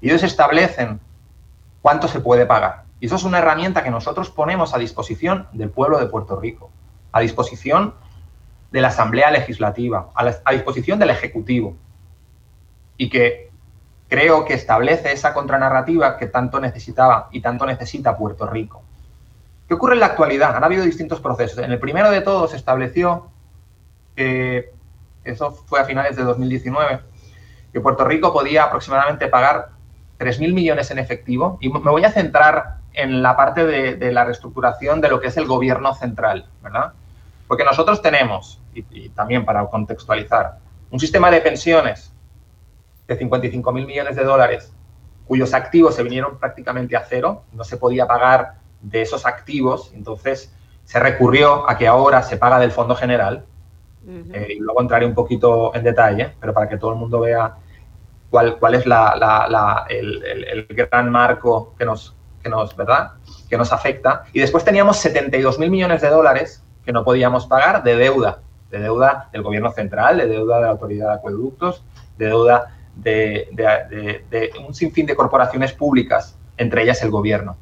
Y 0.00 0.10
ellos 0.10 0.22
establecen 0.22 1.00
cuánto 1.80 2.06
se 2.06 2.20
puede 2.20 2.46
pagar. 2.46 2.84
Y 3.00 3.06
eso 3.06 3.16
es 3.16 3.24
una 3.24 3.38
herramienta 3.38 3.82
que 3.82 3.90
nosotros 3.90 4.30
ponemos 4.30 4.74
a 4.74 4.78
disposición 4.78 5.48
del 5.52 5.70
pueblo 5.70 5.98
de 5.98 6.06
Puerto 6.06 6.38
Rico, 6.38 6.70
a 7.10 7.18
disposición 7.18 7.94
de 8.70 8.80
la 8.80 8.88
Asamblea 8.88 9.32
Legislativa, 9.32 10.10
a, 10.14 10.52
disposición 10.52 11.00
del 11.00 11.10
Ejecutivo. 11.10 11.74
Y 12.96 13.10
que 13.10 13.51
creo 14.12 14.44
que 14.44 14.52
establece 14.52 15.10
esa 15.10 15.32
contranarrativa 15.32 16.18
que 16.18 16.26
tanto 16.26 16.60
necesitaba 16.60 17.30
y 17.32 17.40
tanto 17.40 17.64
necesita 17.64 18.14
Puerto 18.14 18.46
Rico. 18.46 18.82
¿Qué 19.66 19.72
ocurre 19.72 19.94
en 19.94 20.00
la 20.00 20.06
actualidad? 20.06 20.54
Han 20.54 20.64
habido 20.64 20.84
distintos 20.84 21.18
procesos. 21.18 21.64
En 21.64 21.72
el 21.72 21.78
primero 21.78 22.10
de 22.10 22.20
todos 22.20 22.50
se 22.50 22.58
estableció 22.58 23.30
que, 24.14 24.70
eso 25.24 25.52
fue 25.52 25.80
a 25.80 25.86
finales 25.86 26.14
de 26.14 26.24
2019, 26.24 27.00
que 27.72 27.80
Puerto 27.80 28.04
Rico 28.04 28.34
podía 28.34 28.64
aproximadamente 28.64 29.28
pagar 29.28 29.70
3.000 30.18 30.52
millones 30.52 30.90
en 30.90 30.98
efectivo 30.98 31.56
y 31.62 31.70
me 31.70 31.78
voy 31.78 32.04
a 32.04 32.12
centrar 32.12 32.80
en 32.92 33.22
la 33.22 33.34
parte 33.34 33.64
de, 33.64 34.12
la 34.12 34.26
reestructuración 34.26 35.00
de 35.00 35.08
lo 35.08 35.22
que 35.22 35.28
es 35.28 35.38
el 35.38 35.46
gobierno 35.46 35.94
central, 35.94 36.50
¿verdad? 36.62 36.92
Porque 37.48 37.64
nosotros 37.64 38.02
tenemos, 38.02 38.60
y, 38.74 39.08
también 39.08 39.46
para 39.46 39.64
contextualizar, 39.68 40.58
un 40.90 41.00
sistema 41.00 41.30
de 41.30 41.40
pensiones 41.40 42.11
de 43.18 43.26
55.000 43.26 43.86
millones 43.86 44.16
de 44.16 44.24
dólares 44.24 44.72
cuyos 45.26 45.54
activos 45.54 45.94
se 45.94 46.02
vinieron 46.02 46.38
prácticamente 46.38 46.96
a 46.96 47.04
cero, 47.08 47.44
no 47.52 47.64
se 47.64 47.76
podía 47.76 48.06
pagar 48.06 48.56
de 48.80 49.02
esos 49.02 49.24
activos, 49.24 49.92
entonces 49.94 50.54
se 50.84 50.98
recurrió 50.98 51.68
a 51.70 51.78
que 51.78 51.86
ahora 51.86 52.22
se 52.22 52.36
paga 52.36 52.58
del 52.58 52.72
Fondo 52.72 52.94
General, 52.94 53.44
eh, 54.06 54.56
y 54.56 54.58
luego 54.58 54.80
entraré 54.80 55.06
un 55.06 55.14
poquito 55.14 55.74
en 55.74 55.84
detalle, 55.84 56.34
pero 56.40 56.52
para 56.52 56.68
que 56.68 56.76
todo 56.76 56.92
el 56.92 56.98
mundo 56.98 57.20
vea 57.20 57.54
cuál, 58.30 58.58
es 58.74 58.84
el, 59.88 60.66
gran 60.68 61.10
marco 61.10 61.74
que 61.78 61.84
nos, 61.84 62.16
que 62.42 62.48
nos, 62.48 62.74
¿verdad? 62.76 63.12
que 63.48 63.56
nos 63.56 63.72
afecta. 63.72 64.24
Y 64.32 64.40
después 64.40 64.64
teníamos 64.64 64.96
72 64.98 65.58
mil 65.58 65.70
millones 65.70 66.02
de 66.02 66.08
dólares 66.08 66.64
que 66.84 66.92
no 66.92 67.04
podíamos 67.04 67.46
pagar 67.46 67.84
de 67.84 67.96
deuda, 67.96 68.40
de 68.70 68.80
deuda 68.80 69.28
del 69.32 69.42
gobierno 69.42 69.70
central, 69.70 70.18
de 70.18 70.26
deuda 70.26 70.56
de 70.56 70.62
la 70.62 70.70
autoridad 70.70 71.08
de 71.08 71.14
acueductos, 71.14 71.84
de 72.18 72.26
deuda 72.26 72.74
de, 72.94 73.48
de, 73.52 74.52
un 74.66 74.74
sinfín 74.74 75.06
de 75.06 75.16
corporaciones 75.16 75.72
públicas, 75.72 76.36
entre 76.56 76.82
ellas 76.82 77.02
el 77.02 77.10
gobierno. 77.10 77.56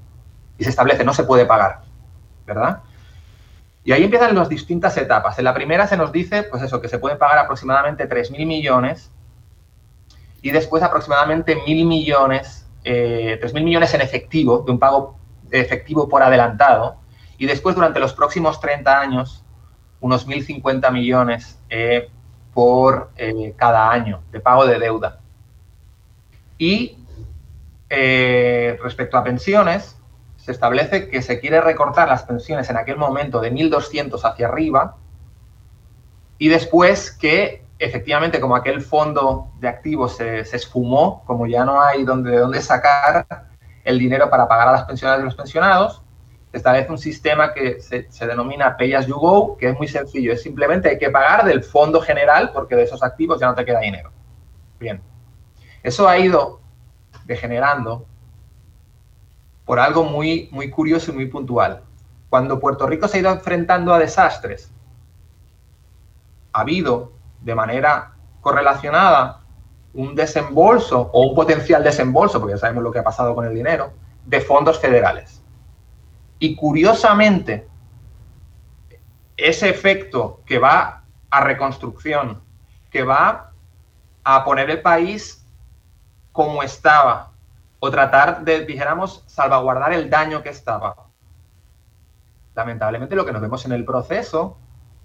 Y 0.58 0.64
se 0.64 0.70
establece, 0.70 1.04
no 1.04 1.14
se 1.14 1.24
puede 1.24 1.46
pagar, 1.46 1.80
¿verdad? 2.46 2.80
Y 3.84 3.92
ahí 3.92 4.04
empiezan 4.04 4.34
las 4.34 4.48
distintas 4.48 4.96
etapas. 4.96 5.38
En 5.38 5.44
la 5.44 5.54
primera 5.54 5.86
se 5.86 5.96
nos 5.96 6.12
dice, 6.12 6.42
pues 6.42 6.62
eso, 6.62 6.80
que 6.80 6.88
se 6.88 6.98
pueden 6.98 7.18
pagar 7.18 7.38
aproximadamente 7.38 8.08
3.000 8.08 8.46
millones 8.46 9.10
y 10.42 10.50
después 10.50 10.82
aproximadamente 10.82 11.56
mil 11.66 11.86
millones, 11.86 12.66
eh, 12.84 13.36
tres 13.40 13.52
mil 13.52 13.64
millones 13.64 13.92
en 13.94 14.00
efectivo, 14.00 14.62
de 14.64 14.72
un 14.72 14.78
pago 14.78 15.16
efectivo 15.50 16.08
por 16.08 16.22
adelantado, 16.22 16.96
y 17.36 17.46
después 17.46 17.74
durante 17.74 18.00
los 18.00 18.12
próximos 18.12 18.60
30 18.60 19.00
años, 19.00 19.44
unos 20.00 20.26
1.050 20.26 20.90
millones 20.92 21.58
eh, 21.68 22.08
por 22.54 23.10
eh, 23.16 23.54
cada 23.56 23.90
año 23.90 24.22
de 24.30 24.40
pago 24.40 24.66
de 24.66 24.78
deuda. 24.78 25.19
Y 26.60 26.96
respecto 27.88 29.16
a 29.16 29.24
pensiones, 29.24 29.96
se 30.36 30.52
establece 30.52 31.08
que 31.08 31.22
se 31.22 31.40
quiere 31.40 31.60
recortar 31.60 32.08
las 32.08 32.22
pensiones 32.22 32.70
en 32.70 32.76
aquel 32.76 32.96
momento 32.96 33.40
de 33.40 33.50
1.200 33.52 34.20
hacia 34.22 34.46
arriba 34.46 34.96
y 36.38 36.48
después 36.48 37.10
que 37.10 37.64
efectivamente, 37.80 38.40
como 38.40 38.54
aquel 38.54 38.82
fondo 38.82 39.52
de 39.58 39.66
activos 39.66 40.16
se, 40.16 40.40
esfumó, 40.40 41.24
como 41.26 41.46
ya 41.46 41.64
no 41.64 41.80
hay 41.80 42.04
donde, 42.04 42.36
dónde 42.36 42.60
sacar 42.60 43.26
el 43.84 43.98
dinero 43.98 44.28
para 44.30 44.46
pagar 44.46 44.68
a 44.68 44.72
las 44.72 44.84
pensiones 44.84 45.18
de 45.18 45.24
los 45.24 45.34
pensionados, 45.34 46.02
se 46.50 46.58
establece 46.58 46.90
un 46.90 46.98
sistema 46.98 47.54
que 47.54 47.80
se, 47.80 48.26
denomina 48.26 48.76
Pay 48.76 48.94
as 48.94 49.06
you 49.06 49.14
go, 49.14 49.56
que 49.56 49.70
es 49.70 49.78
muy 49.78 49.88
sencillo. 49.88 50.32
Es 50.32 50.42
simplemente 50.42 50.90
hay 50.90 50.98
que 50.98 51.10
pagar 51.10 51.44
del 51.44 51.64
fondo 51.64 52.00
general 52.00 52.50
porque 52.52 52.76
de 52.76 52.82
esos 52.82 53.02
activos 53.02 53.40
ya 53.40 53.46
no 53.46 53.54
te 53.54 53.64
queda 53.64 53.80
dinero. 53.80 54.12
Bien. 54.78 55.00
Eso 55.82 56.08
ha 56.08 56.18
ido 56.18 56.60
degenerando 57.24 58.06
por 59.64 59.78
algo 59.78 60.04
muy, 60.04 60.48
muy 60.52 60.70
curioso 60.70 61.12
y 61.12 61.14
muy 61.14 61.26
puntual. 61.26 61.82
Cuando 62.28 62.60
Puerto 62.60 62.86
Rico 62.86 63.08
se 63.08 63.16
ha 63.16 63.20
ido 63.20 63.30
enfrentando 63.30 63.94
a 63.94 63.98
desastres, 63.98 64.72
ha 66.52 66.60
habido 66.60 67.12
de 67.40 67.54
manera 67.54 68.14
correlacionada 68.40 69.40
un 69.94 70.14
desembolso 70.14 71.10
o 71.12 71.28
un 71.28 71.34
potencial 71.34 71.82
desembolso, 71.82 72.38
porque 72.38 72.54
ya 72.54 72.58
sabemos 72.58 72.84
lo 72.84 72.92
que 72.92 73.00
ha 73.00 73.04
pasado 73.04 73.34
con 73.34 73.44
el 73.46 73.54
dinero, 73.54 73.92
de 74.24 74.40
fondos 74.40 74.78
federales. 74.78 75.42
Y 76.38 76.54
curiosamente, 76.54 77.68
ese 79.36 79.68
efecto 79.68 80.40
que 80.46 80.58
va 80.58 81.04
a 81.30 81.40
reconstrucción, 81.40 82.40
que 82.90 83.02
va 83.02 83.52
a 84.24 84.44
poner 84.44 84.70
el 84.70 84.82
país 84.82 85.39
como 86.32 86.62
estaba, 86.62 87.32
o 87.80 87.90
tratar 87.90 88.44
de, 88.44 88.64
dijéramos, 88.64 89.24
salvaguardar 89.26 89.92
el 89.92 90.10
daño 90.10 90.42
que 90.42 90.50
estaba. 90.50 90.94
Lamentablemente 92.54 93.16
lo 93.16 93.24
que 93.24 93.32
nos 93.32 93.40
vemos 93.40 93.64
en 93.64 93.72
el 93.72 93.84
proceso 93.84 94.58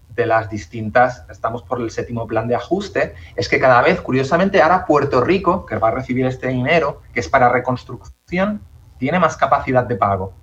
de 0.10 0.26
las 0.26 0.50
distintas, 0.50 1.26
estamos 1.30 1.64
por 1.64 1.82
el 1.82 1.92
séptimo 1.92 2.26
plan 2.28 2.48
de 2.48 2.56
ajuste, 2.56 3.16
es 3.36 3.50
que 3.50 3.60
cada 3.60 3.82
vez, 3.82 4.02
curiosamente, 4.02 4.62
ahora 4.62 4.86
Puerto 4.86 5.22
Rico, 5.22 5.66
que 5.66 5.78
va 5.78 5.90
a 5.90 5.92
recibir 5.92 6.26
este 6.26 6.48
dinero, 6.48 7.02
que 7.14 7.20
es 7.20 7.28
para 7.28 7.50
reconstrucción, 7.50 8.62
tiene 8.98 9.20
más 9.20 9.36
capacidad 9.36 9.84
de 9.84 9.96
pago. 9.96 10.34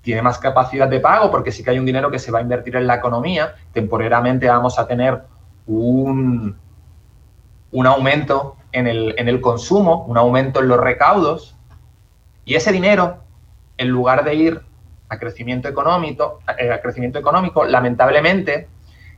Tiene 0.00 0.22
más 0.22 0.38
capacidad 0.38 0.88
de 0.88 1.00
pago 1.00 1.30
porque 1.30 1.52
sí 1.52 1.62
que 1.62 1.70
hay 1.70 1.78
un 1.78 1.86
dinero 1.86 2.10
que 2.10 2.18
se 2.18 2.32
va 2.32 2.40
a 2.40 2.42
invertir 2.42 2.76
en 2.76 2.86
la 2.86 2.96
economía. 2.96 3.54
Temporalmente 3.72 4.48
vamos 4.48 4.78
a 4.78 4.86
tener 4.86 5.22
un, 5.66 6.56
un 7.70 7.86
aumento 7.86 8.56
en 8.72 8.86
el, 8.86 9.14
en 9.18 9.28
el 9.28 9.40
consumo, 9.40 10.04
un 10.06 10.18
aumento 10.18 10.60
en 10.60 10.68
los 10.68 10.80
recaudos. 10.80 11.56
Y 12.44 12.54
ese 12.54 12.72
dinero, 12.72 13.18
en 13.76 13.88
lugar 13.88 14.24
de 14.24 14.34
ir 14.34 14.60
a 15.08 15.18
crecimiento 15.18 15.68
económico, 15.68 16.40
eh, 16.58 16.72
a 16.72 16.80
crecimiento 16.80 17.18
económico 17.18 17.64
lamentablemente, 17.64 18.68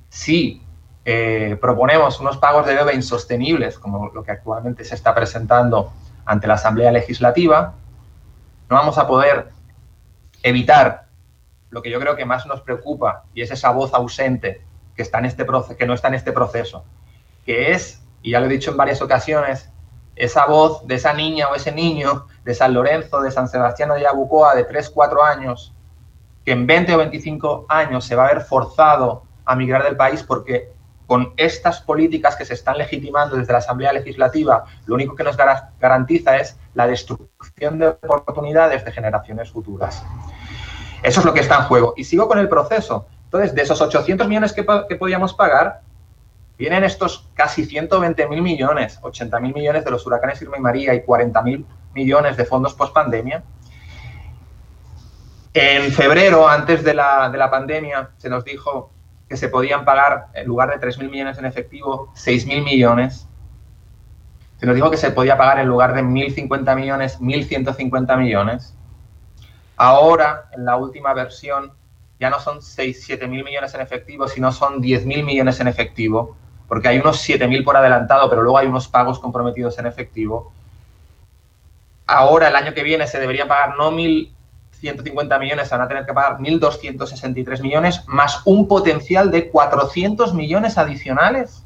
si 0.09 0.63
eh, 1.05 1.57
proponemos 1.61 2.19
unos 2.21 2.39
pagos 2.39 2.67
de 2.67 2.75
deuda 2.75 2.93
insostenibles, 2.93 3.79
como 3.79 4.09
lo 4.09 4.23
que 4.23 4.33
actualmente 4.33 4.85
se 4.85 4.95
está 4.95 5.15
presentando 5.15 5.93
ante 6.25 6.47
la 6.47 6.55
Asamblea 6.55 6.91
Legislativa, 6.91 7.75
no 8.69 8.77
vamos 8.77 8.99
a 8.99 9.07
poder 9.07 9.49
evitar 10.43 11.07
lo 11.71 11.83
que 11.83 11.91
yo 11.91 12.01
creo 12.01 12.17
que 12.17 12.25
más 12.25 12.47
nos 12.47 12.61
preocupa, 12.61 13.25
y 13.35 13.43
es 13.43 13.51
esa 13.51 13.71
voz 13.71 13.93
ausente 13.95 14.63
que, 14.97 15.03
está 15.03 15.19
en 15.19 15.27
este 15.27 15.45
que 15.77 15.87
no 15.87 15.95
está 15.95 16.09
en 16.09 16.15
este 16.15 16.33
proceso, 16.33 16.85
que 17.45 17.73
es, 17.73 18.04
y 18.25 18.33
ya 18.33 18.41
lo 18.41 18.47
he 18.47 18.49
dicho 18.49 18.73
en 18.73 18.77
varias 18.77 19.01
ocasiones, 19.03 19.71
esa 20.17 20.47
voz 20.47 20.85
de 20.87 20.97
esa 20.97 21.13
niña 21.13 21.49
o 21.49 21.55
ese 21.55 21.71
niño 21.71 22.27
de 22.43 22.55
San 22.55 22.75
Lorenzo, 22.75 23.21
de 23.21 23.31
San 23.31 23.49
Sebastián 23.49 23.91
de 23.91 24.01
Yabucoa, 24.01 24.57
de 24.57 24.65
3, 24.65 24.91
4 24.91 25.23
años, 25.23 25.75
que 26.45 26.53
en 26.53 26.67
20 26.67 26.95
o 26.95 26.99
25 26.99 27.67
años 27.69 28.05
se 28.05 28.17
va 28.17 28.27
a 28.27 28.35
ver 28.35 28.41
forzado 28.41 29.25
a 29.45 29.55
migrar 29.55 29.85
del 29.85 29.97
país 29.97 30.23
porque 30.23 30.73
con 31.07 31.35
estas 31.37 31.83
políticas 31.83 32.35
que 32.35 32.47
se 32.47 32.55
están 32.55 32.79
legitimando 32.79 33.37
desde 33.37 33.53
la 33.53 33.59
Asamblea 33.59 33.93
Legislativa, 33.93 34.65
lo 34.87 34.95
único 34.95 35.15
que 35.15 35.23
nos 35.23 35.37
garantiza 35.79 36.37
es 36.39 36.59
la 36.73 36.87
destrucción 36.87 37.79
de 37.79 37.89
oportunidades 37.89 38.85
de 38.87 38.93
generaciones 38.93 39.51
futuras. 39.51 40.03
Eso 41.03 41.21
es 41.21 41.27
lo 41.27 41.35
que 41.35 41.41
está 41.41 41.57
en 41.57 41.63
juego. 41.65 41.93
Y 41.97 42.05
sigo 42.05 42.27
con 42.27 42.39
el 42.39 42.49
proceso. 42.49 43.07
Entonces, 43.25 43.55
de 43.55 43.63
esos 43.63 43.81
800 43.81 44.27
millones 44.27 44.55
que, 44.55 44.65
podíamos 44.65 45.35
pagar, 45.35 45.83
vienen 46.59 46.85
estos 46.85 47.29
casi 47.35 47.65
120 47.65 48.29
mil 48.29 48.43
millones, 48.43 48.99
80 49.03 49.41
mil 49.41 49.55
millones 49.55 49.85
de 49.85 49.91
los 49.91 50.07
huracanes 50.07 50.41
Irma 50.43 50.59
y 50.59 50.61
María 50.61 50.95
y 50.95 51.03
40 51.03 51.43
mil 51.43 51.67
millones 51.95 52.37
de 52.37 52.45
fondos 52.45 52.75
post 52.75 52.93
pandemia. 52.93 53.43
En 55.53 55.93
febrero, 55.93 56.49
antes 56.49 56.83
de 56.83 56.95
la, 56.95 57.31
de 57.31 57.39
la 57.39 57.51
pandemia, 57.51 58.11
se 58.17 58.29
nos 58.29 58.45
dijo 58.45 58.91
que 59.29 59.37
se 59.37 59.49
podían 59.49 59.85
pagar, 59.85 60.27
en 60.35 60.47
lugar 60.47 60.69
de 60.69 60.85
3.000 60.85 61.11
millones 61.11 61.39
en 61.39 61.45
efectivo, 61.45 62.13
6.000 62.15 62.65
millones. 62.65 63.29
Se 64.59 64.67
nos 64.67 64.75
dijo 64.75 64.91
que 64.91 64.97
se 64.97 65.11
podía 65.13 65.37
pagar 65.39 65.61
en 65.61 65.69
lugar 65.69 65.95
de 65.95 66.03
1.050 66.03 66.77
millones, 66.77 67.21
1.150 67.21 68.19
millones. 68.19 68.77
Ahora, 69.77 70.49
en 70.53 70.65
la 70.65 70.77
última 70.77 71.15
versión, 71.15 71.73
ya 72.21 72.31
no 72.31 72.39
son 72.39 72.63
6, 72.63 73.09
7.000 73.09 73.45
millones 73.45 73.75
en 73.75 73.81
efectivo, 73.81 74.29
sino 74.29 74.53
son 74.53 74.83
10.000 74.83 75.25
millones 75.25 75.61
en 75.61 75.69
efectivo, 75.69 76.37
porque 76.75 76.89
hay 76.89 76.99
unos 76.99 77.25
7.000 77.25 77.63
por 77.63 77.77
adelantado, 77.77 78.29
pero 78.29 78.43
luego 78.43 78.59
hay 78.59 78.67
unos 78.67 78.89
pagos 78.89 79.21
comprometidos 79.21 79.79
en 79.79 79.87
efectivo. 79.87 80.53
Ahora, 82.05 82.49
el 82.49 82.57
año 82.57 82.75
que 82.75 82.83
viene, 82.83 83.07
se 83.07 83.21
deberían 83.21 83.47
pagar 83.47 83.77
no 83.77 83.93
1.000 83.93 84.33
150 84.81 85.39
millones, 85.39 85.71
van 85.71 85.83
a 85.83 85.87
tener 85.87 86.05
que 86.05 86.13
pagar 86.13 86.39
1.263 86.39 87.63
millones, 87.63 88.03
más 88.09 88.43
un 88.45 88.67
potencial 88.67 89.31
de 89.31 89.51
400 89.51 90.35
millones 90.35 90.77
adicionales, 90.77 91.65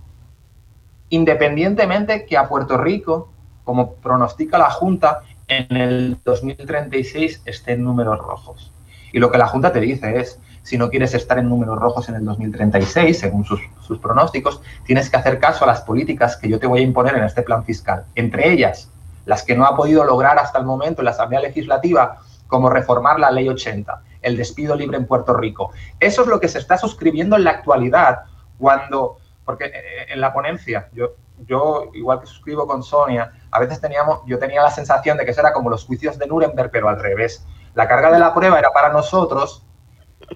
independientemente 1.09 2.27
que 2.27 2.37
a 2.37 2.47
Puerto 2.47 2.77
Rico, 2.77 3.33
como 3.65 3.95
pronostica 3.95 4.59
la 4.59 4.69
Junta, 4.69 5.23
en 5.49 5.75
el 5.75 6.19
2036 6.23 7.45
esté 7.47 7.73
en 7.73 7.85
números 7.85 8.19
rojos. 8.19 8.71
Y 9.11 9.21
lo 9.21 9.31
que 9.31 9.39
la 9.39 9.47
Junta 9.47 9.73
te 9.73 9.81
dice 9.81 10.21
es, 10.21 10.39
si 10.69 10.77
no 10.77 10.91
quieres 10.91 11.15
estar 11.15 11.39
en 11.39 11.49
números 11.49 11.79
rojos 11.79 12.11
en 12.11 12.17
el 12.17 12.27
2036, 12.27 13.19
según 13.19 13.43
sus, 13.43 13.99
pronósticos, 14.03 14.61
tienes 14.85 15.09
que 15.09 15.17
hacer 15.17 15.39
caso 15.39 15.65
a 15.65 15.67
las 15.67 15.81
políticas 15.81 16.37
que 16.37 16.47
yo 16.47 16.59
te 16.59 16.67
voy 16.67 16.81
a 16.81 16.83
imponer 16.83 17.17
en 17.17 17.25
este 17.25 17.41
plan 17.41 17.65
fiscal. 17.65 18.05
Entre 18.15 18.53
ellas, 18.53 18.91
las 19.25 19.43
que 19.45 19.57
no 19.57 19.65
ha 19.65 19.75
podido 19.75 20.05
lograr 20.05 20.39
hasta 20.39 20.59
el 20.59 20.67
momento 20.67 21.01
en 21.01 21.07
la 21.07 21.13
Asamblea 21.13 21.41
Legislativa 21.41 22.19
como 22.49 22.69
reformar 22.69 23.19
la 23.19 23.31
ley 23.31 23.49
80, 23.49 24.03
el 24.21 24.37
despido 24.37 24.77
libre 24.77 24.99
en 24.99 25.07
Puerto 25.07 25.33
Rico. 25.33 25.73
Eso 26.01 26.21
es 26.21 26.29
lo 26.29 26.39
que 26.39 26.49
se 26.49 26.59
está 26.59 26.77
suscribiendo 26.77 27.37
en 27.37 27.45
la 27.45 27.53
actualidad, 27.53 28.25
cuando, 28.59 29.17
porque 29.47 29.65
eh, 29.65 29.73
eh, 29.75 30.07
en 30.11 30.21
la 30.21 30.35
ponencia, 30.35 30.91
yo, 30.93 31.15
yo 31.47 31.91
igual 31.95 32.21
que 32.21 32.27
suscribo 32.27 32.67
con 32.67 32.83
Sonia, 32.83 33.33
a 33.51 33.59
veces 33.59 33.81
teníamos, 33.81 34.21
yo 34.27 34.39
tenía 34.39 34.61
la 34.61 34.71
sensación 34.71 35.17
de 35.17 35.25
que 35.25 35.31
era 35.31 35.55
como 35.55 35.71
los 35.71 35.87
juicios 35.87 36.19
de 36.19 36.27
Nuremberg, 36.27 36.71
pero 36.71 36.91
al 36.91 37.01
revés. 37.01 37.47
La 37.75 37.89
carga 37.89 38.11
de 38.11 38.19
la 38.19 38.35
prueba 38.35 38.59
era 38.59 38.71
para 38.71 38.93
nosotros, 38.93 39.65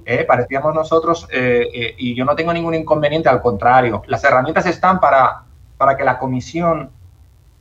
eh, 0.04 0.24
parecíamos 0.24 0.74
nosotros, 0.74 1.28
y 1.32 2.14
yo 2.14 2.24
no 2.24 2.34
tengo 2.34 2.52
ningún 2.52 2.74
inconveniente, 2.74 3.28
al 3.28 3.40
contrario. 3.40 4.02
Las 4.06 4.24
herramientas 4.24 4.66
están 4.66 5.00
para, 5.00 5.44
para 5.76 5.96
que 5.96 6.04
la 6.04 6.18
comisión 6.18 6.90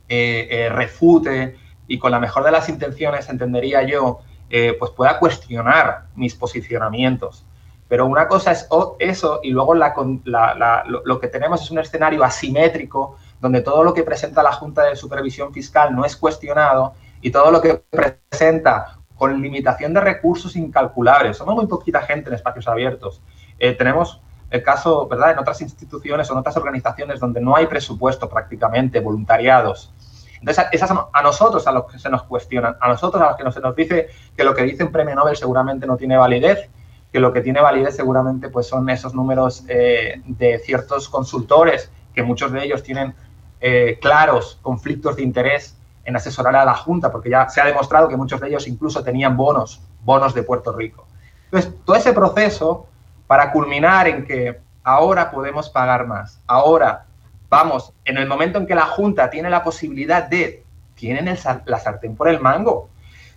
refute 0.08 1.56
y 1.86 1.98
con 1.98 2.10
la 2.10 2.18
mejor 2.18 2.44
de 2.44 2.50
las 2.50 2.68
intenciones, 2.68 3.28
entendería 3.28 3.82
yo, 3.82 4.20
eh, 4.48 4.76
pues 4.78 4.90
pueda 4.90 5.18
cuestionar 5.18 6.08
mis 6.14 6.34
posicionamientos. 6.34 7.46
Pero 7.88 8.06
una 8.06 8.28
cosa 8.28 8.52
es 8.52 8.68
eso 8.98 9.40
y 9.42 9.50
luego 9.50 9.74
lo, 9.74 11.20
que 11.20 11.28
tenemos 11.28 11.62
es 11.62 11.70
un 11.70 11.78
escenario 11.78 12.22
asimétrico 12.24 13.16
donde 13.40 13.60
todo 13.60 13.82
lo 13.82 13.92
que 13.92 14.02
presenta 14.02 14.42
la 14.42 14.52
Junta 14.52 14.84
de 14.84 14.96
Supervisión 14.96 15.52
Fiscal 15.52 15.94
no 15.94 16.04
es 16.04 16.16
cuestionado 16.16 16.94
y 17.20 17.30
todo 17.30 17.50
lo 17.50 17.60
que 17.60 17.82
presenta 17.90 18.98
con 19.22 19.40
limitación 19.40 19.94
de 19.94 20.00
recursos 20.00 20.56
incalculables. 20.56 21.36
Somos 21.36 21.54
muy 21.54 21.68
poquita 21.68 22.02
gente 22.02 22.28
en 22.28 22.34
espacios 22.34 22.66
abiertos. 22.66 23.22
Eh, 23.56 23.70
tenemos 23.70 24.20
el 24.50 24.64
caso, 24.64 25.06
¿verdad?, 25.06 25.30
en 25.30 25.38
otras 25.38 25.60
instituciones 25.60 26.28
o 26.28 26.32
en 26.32 26.40
otras 26.40 26.56
organizaciones 26.56 27.20
donde 27.20 27.40
no 27.40 27.54
hay 27.54 27.66
presupuesto 27.66 28.28
prácticamente, 28.28 28.98
voluntariados, 28.98 29.94
entonces, 30.40 30.64
esas 30.72 30.90
a 30.90 31.22
nosotros 31.22 31.68
a 31.68 31.70
los 31.70 31.84
que 31.84 32.00
se 32.00 32.10
nos 32.10 32.24
cuestionan, 32.24 32.74
a 32.80 32.88
nosotros 32.88 33.22
a 33.22 33.28
los 33.28 33.36
que 33.36 33.52
se 33.52 33.60
nos 33.60 33.76
dice 33.76 34.08
que 34.36 34.42
lo 34.42 34.56
que 34.56 34.64
dice 34.64 34.82
un 34.82 34.90
premio 34.90 35.14
Nobel 35.14 35.36
seguramente 35.36 35.86
no 35.86 35.96
tiene 35.96 36.16
validez, 36.16 36.68
que 37.12 37.20
lo 37.20 37.32
que 37.32 37.42
tiene 37.42 37.60
validez 37.60 37.94
seguramente 37.94 38.48
pues 38.48 38.66
son 38.66 38.90
esos 38.90 39.14
números 39.14 39.62
eh, 39.68 40.20
de 40.24 40.58
ciertos 40.58 41.08
consultores, 41.08 41.92
que 42.12 42.24
muchos 42.24 42.50
de 42.50 42.64
ellos 42.64 42.82
tienen 42.82 43.14
eh, 43.60 44.00
claros 44.02 44.58
conflictos 44.62 45.14
de 45.14 45.22
interés 45.22 45.76
en 46.04 46.16
asesorar 46.16 46.56
a 46.56 46.64
la 46.64 46.74
Junta, 46.74 47.10
porque 47.10 47.30
ya 47.30 47.48
se 47.48 47.60
ha 47.60 47.64
demostrado 47.64 48.08
que 48.08 48.16
muchos 48.16 48.40
de 48.40 48.48
ellos 48.48 48.66
incluso 48.66 49.02
tenían 49.02 49.36
bonos, 49.36 49.82
bonos 50.02 50.34
de 50.34 50.42
Puerto 50.42 50.72
Rico. 50.72 51.06
Entonces, 51.44 51.72
todo 51.84 51.96
ese 51.96 52.12
proceso 52.12 52.86
para 53.26 53.52
culminar 53.52 54.08
en 54.08 54.24
que 54.24 54.60
ahora 54.82 55.30
podemos 55.30 55.70
pagar 55.70 56.06
más, 56.06 56.40
ahora 56.46 57.06
vamos, 57.48 57.92
en 58.04 58.16
el 58.16 58.26
momento 58.26 58.58
en 58.58 58.66
que 58.66 58.74
la 58.74 58.86
Junta 58.86 59.28
tiene 59.28 59.50
la 59.50 59.62
posibilidad 59.62 60.24
de, 60.24 60.64
tienen 60.94 61.36
la 61.66 61.78
sartén 61.78 62.16
por 62.16 62.28
el 62.28 62.40
mango, 62.40 62.88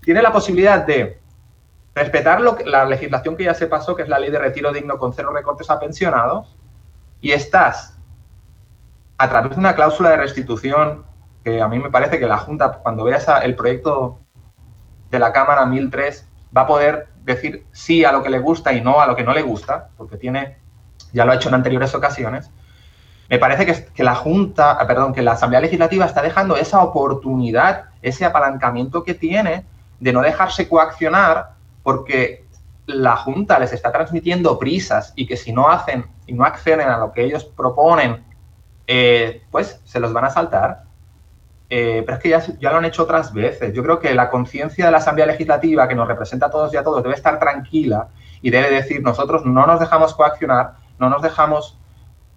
tiene 0.01 0.21
la 0.21 0.31
posibilidad 0.31 0.85
de 0.85 1.19
respetar 1.93 2.39
la 2.41 2.85
legislación 2.85 3.35
que 3.35 3.45
ya 3.45 3.53
se 3.53 3.67
pasó, 3.67 3.95
que 3.95 4.03
es 4.03 4.09
la 4.09 4.19
ley 4.19 4.31
de 4.31 4.39
retiro 4.39 4.71
digno 4.71 4.97
con 4.97 5.13
cero 5.13 5.31
recortes 5.33 5.69
a 5.69 5.79
pensionados, 5.79 6.55
y 7.21 7.31
estás, 7.31 7.97
a 9.17 9.29
través 9.29 9.51
de 9.51 9.59
una 9.59 9.75
cláusula 9.75 10.11
de 10.11 10.17
restitución, 10.17 11.05
que 11.45 11.61
a 11.61 11.67
mí 11.67 11.77
me 11.77 11.91
parece 11.91 12.19
que 12.19 12.25
la 12.25 12.39
Junta, 12.39 12.79
cuando 12.81 13.03
vea 13.03 13.19
el 13.43 13.55
proyecto 13.55 14.17
de 15.11 15.19
la 15.19 15.31
Cámara 15.31 15.63
1003, 15.67 16.27
va 16.57 16.61
a 16.61 16.67
poder 16.67 17.07
decir 17.23 17.67
sí 17.71 18.03
a 18.03 18.11
lo 18.11 18.23
que 18.23 18.31
le 18.31 18.39
gusta 18.39 18.73
y 18.73 18.81
no 18.81 18.99
a 18.99 19.05
lo 19.05 19.15
que 19.15 19.23
no 19.23 19.31
le 19.31 19.43
gusta, 19.43 19.89
porque 19.95 20.17
tiene, 20.17 20.57
ya 21.13 21.23
lo 21.23 21.31
ha 21.31 21.35
hecho 21.35 21.49
en 21.49 21.55
anteriores 21.55 21.93
ocasiones, 21.93 22.49
me 23.29 23.37
parece 23.37 23.91
que, 23.93 24.03
la 24.03 24.15
Junta, 24.15 24.71
ah, 24.71 24.87
perdón, 24.87 25.13
que 25.13 25.21
la 25.21 25.33
Asamblea 25.33 25.61
Legislativa 25.61 26.05
está 26.05 26.23
dejando 26.23 26.57
esa 26.57 26.81
oportunidad, 26.81 27.85
ese 28.01 28.25
apalancamiento 28.25 29.03
que 29.03 29.13
tiene 29.13 29.65
de 29.99 30.13
no 30.13 30.23
dejarse 30.23 30.67
coaccionar 30.67 31.51
porque 31.83 32.43
la 32.87 33.17
Junta 33.17 33.59
les 33.59 33.71
está 33.71 33.91
transmitiendo 33.91 34.57
prisas 34.57 35.13
y 35.15 35.27
que 35.27 35.37
si 35.37 35.53
no 35.53 35.69
hacen 35.69 36.07
y 36.25 36.33
no 36.33 36.43
acceden 36.43 36.89
a 36.89 36.97
lo 36.97 37.11
que 37.11 37.23
ellos 37.23 37.45
proponen, 37.45 38.23
eh, 38.87 39.43
pues 39.51 39.79
se 39.85 39.99
los 39.99 40.11
van 40.11 40.25
a 40.25 40.31
saltar. 40.31 40.84
Eh, 41.69 42.03
pero 42.05 42.17
es 42.17 42.23
que 42.23 42.29
ya, 42.29 42.71
lo 42.71 42.77
han 42.77 42.85
hecho 42.85 43.03
otras 43.03 43.33
veces. 43.33 43.73
Yo 43.73 43.81
creo 43.83 43.99
que 43.99 44.13
la 44.13 44.29
conciencia 44.29 44.85
de 44.85 44.91
la 44.91 44.97
Asamblea 44.97 45.25
Legislativa, 45.25 45.87
que 45.87 45.95
nos 45.95 46.07
representa 46.07 46.47
a 46.47 46.51
todos 46.51 46.73
y 46.73 46.77
a 46.77 46.83
todos, 46.83 47.01
debe 47.01 47.15
estar 47.15 47.39
tranquila 47.39 48.09
y 48.41 48.51
debe 48.51 48.69
decir, 48.69 49.01
nosotros 49.01 49.45
no 49.45 49.65
nos 49.65 49.79
dejamos 49.79 50.13
coaccionar, 50.13 50.73
no 50.99 51.09
nos 51.09 51.21
dejamos 51.21 51.79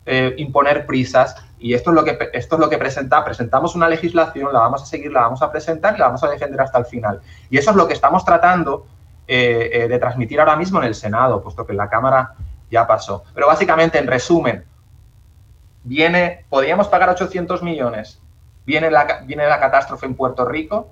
eh, 0.07 0.35
imponer 0.39 0.87
prisas 0.87 1.37
y 1.59 1.75
esto 1.75 1.91
es 1.91 1.95
lo 1.95 2.05
que 2.05 2.31
esto 2.33 2.55
es 2.55 2.61
lo 2.61 2.71
que 2.71 2.79
presenta 2.79 3.23
presentamos 3.23 3.75
una 3.75 3.91
legislación 3.91 4.55
la 4.55 4.61
vamos 4.61 4.83
a 4.83 4.87
seguir 4.87 5.13
la 5.13 5.23
vamos 5.23 5.43
a 5.43 5.53
presentar 5.53 5.97
y 5.97 5.99
la 5.99 6.07
vamos 6.07 6.25
a 6.25 6.31
defender 6.31 6.59
hasta 6.63 6.79
el 6.79 6.87
final 6.87 7.21
y 7.51 7.59
eso 7.59 7.73
es 7.73 7.77
lo 7.77 7.87
que 7.87 7.93
estamos 7.93 8.25
tratando 8.25 8.87
eh, 9.27 9.87
de 9.87 9.99
transmitir 9.99 10.41
ahora 10.41 10.57
mismo 10.57 10.79
en 10.79 10.87
el 10.87 10.95
Senado 10.95 11.43
puesto 11.43 11.67
que 11.67 11.73
en 11.73 11.79
la 11.79 11.91
Cámara 11.91 12.33
ya 12.71 12.87
pasó 12.87 13.25
pero 13.35 13.49
básicamente 13.49 13.99
en 13.99 14.07
resumen 14.07 14.65
viene 15.85 16.47
podríamos 16.49 16.89
pagar 16.89 17.11
800 17.11 17.63
millones 17.63 18.23
viene 18.69 18.91
la 18.91 19.23
viene 19.25 19.49
la 19.49 19.59
catástrofe 19.59 20.05
en 20.05 20.15
Puerto 20.15 20.45
Rico 20.45 20.91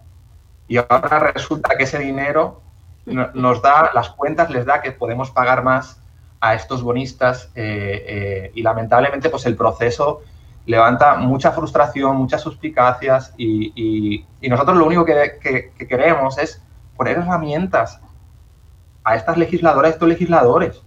y 0.66 0.78
ahora 0.78 1.30
resulta 1.34 1.76
que 1.76 1.84
ese 1.84 1.98
dinero 1.98 2.62
nos 3.04 3.60
da 3.60 3.90
las 3.92 4.08
cuentas 4.08 4.48
les 4.48 4.64
da 4.64 4.80
que 4.80 4.92
podemos 4.92 5.30
pagar 5.30 5.62
más 5.62 6.00
a 6.40 6.54
estos 6.54 6.82
bonistas 6.82 7.50
eh, 7.54 8.04
eh, 8.08 8.52
y 8.54 8.62
lamentablemente 8.62 9.28
pues 9.28 9.44
el 9.44 9.56
proceso 9.56 10.22
levanta 10.64 11.16
mucha 11.16 11.52
frustración, 11.52 12.16
muchas 12.16 12.40
suspicacias 12.40 13.34
y, 13.36 14.24
nosotros 14.48 14.78
lo 14.78 14.86
único 14.86 15.04
que, 15.04 15.72
queremos 15.86 16.38
es 16.38 16.62
poner 16.96 17.18
herramientas 17.18 18.00
a 19.04 19.16
estas 19.16 19.36
legisladoras, 19.36 19.90
a 19.90 19.94
estos 19.94 20.08
legisladores, 20.08 20.82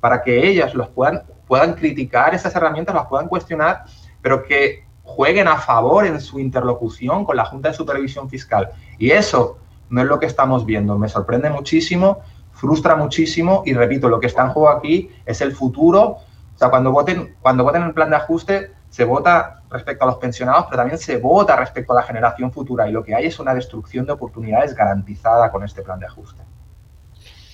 para 0.00 0.22
que 0.22 0.48
ellas 0.48 0.74
los 0.74 0.88
puedan, 0.88 1.22
puedan 1.46 1.74
criticar 1.74 2.34
esas 2.34 2.54
herramientas, 2.56 2.94
las 2.96 3.06
puedan 3.06 3.28
cuestionar, 3.28 3.84
pero 4.20 4.42
que 4.42 4.84
jueguen 5.02 5.48
a 5.48 5.56
favor 5.56 6.06
en 6.06 6.20
su 6.20 6.38
interlocución 6.38 7.24
con 7.24 7.36
la 7.36 7.44
Junta 7.44 7.68
de 7.68 7.74
Supervisión 7.74 8.28
Fiscal. 8.28 8.70
Y 8.98 9.10
eso 9.10 9.58
no 9.90 10.00
es 10.00 10.06
lo 10.06 10.18
que 10.18 10.26
estamos 10.26 10.64
viendo. 10.64 10.98
Me 10.98 11.08
sorprende 11.08 11.50
muchísimo 11.50 12.22
frustra 12.52 12.94
muchísimo 12.94 13.62
y 13.66 13.74
repito, 13.74 14.08
lo 14.08 14.20
que 14.20 14.26
está 14.28 14.42
en 14.42 14.50
juego 14.50 14.68
aquí 14.68 15.10
es 15.26 15.40
el 15.40 15.52
futuro. 15.52 16.18
O 16.54 16.58
sea, 16.58 16.70
cuando 16.70 16.92
voten, 16.92 17.36
cuando 17.40 17.64
voten 17.64 17.82
el 17.82 17.92
plan 17.92 18.10
de 18.10 18.16
ajuste, 18.16 18.72
se 18.88 19.04
vota 19.04 19.62
respecto 19.70 20.04
a 20.04 20.06
los 20.06 20.16
pensionados, 20.18 20.66
pero 20.66 20.76
también 20.76 20.98
se 20.98 21.16
vota 21.16 21.56
respecto 21.56 21.92
a 21.92 21.96
la 21.96 22.02
generación 22.02 22.52
futura 22.52 22.88
y 22.88 22.92
lo 22.92 23.02
que 23.02 23.14
hay 23.14 23.26
es 23.26 23.40
una 23.40 23.54
destrucción 23.54 24.06
de 24.06 24.12
oportunidades 24.12 24.74
garantizada 24.74 25.50
con 25.50 25.64
este 25.64 25.82
plan 25.82 25.98
de 25.98 26.06
ajuste. 26.06 26.42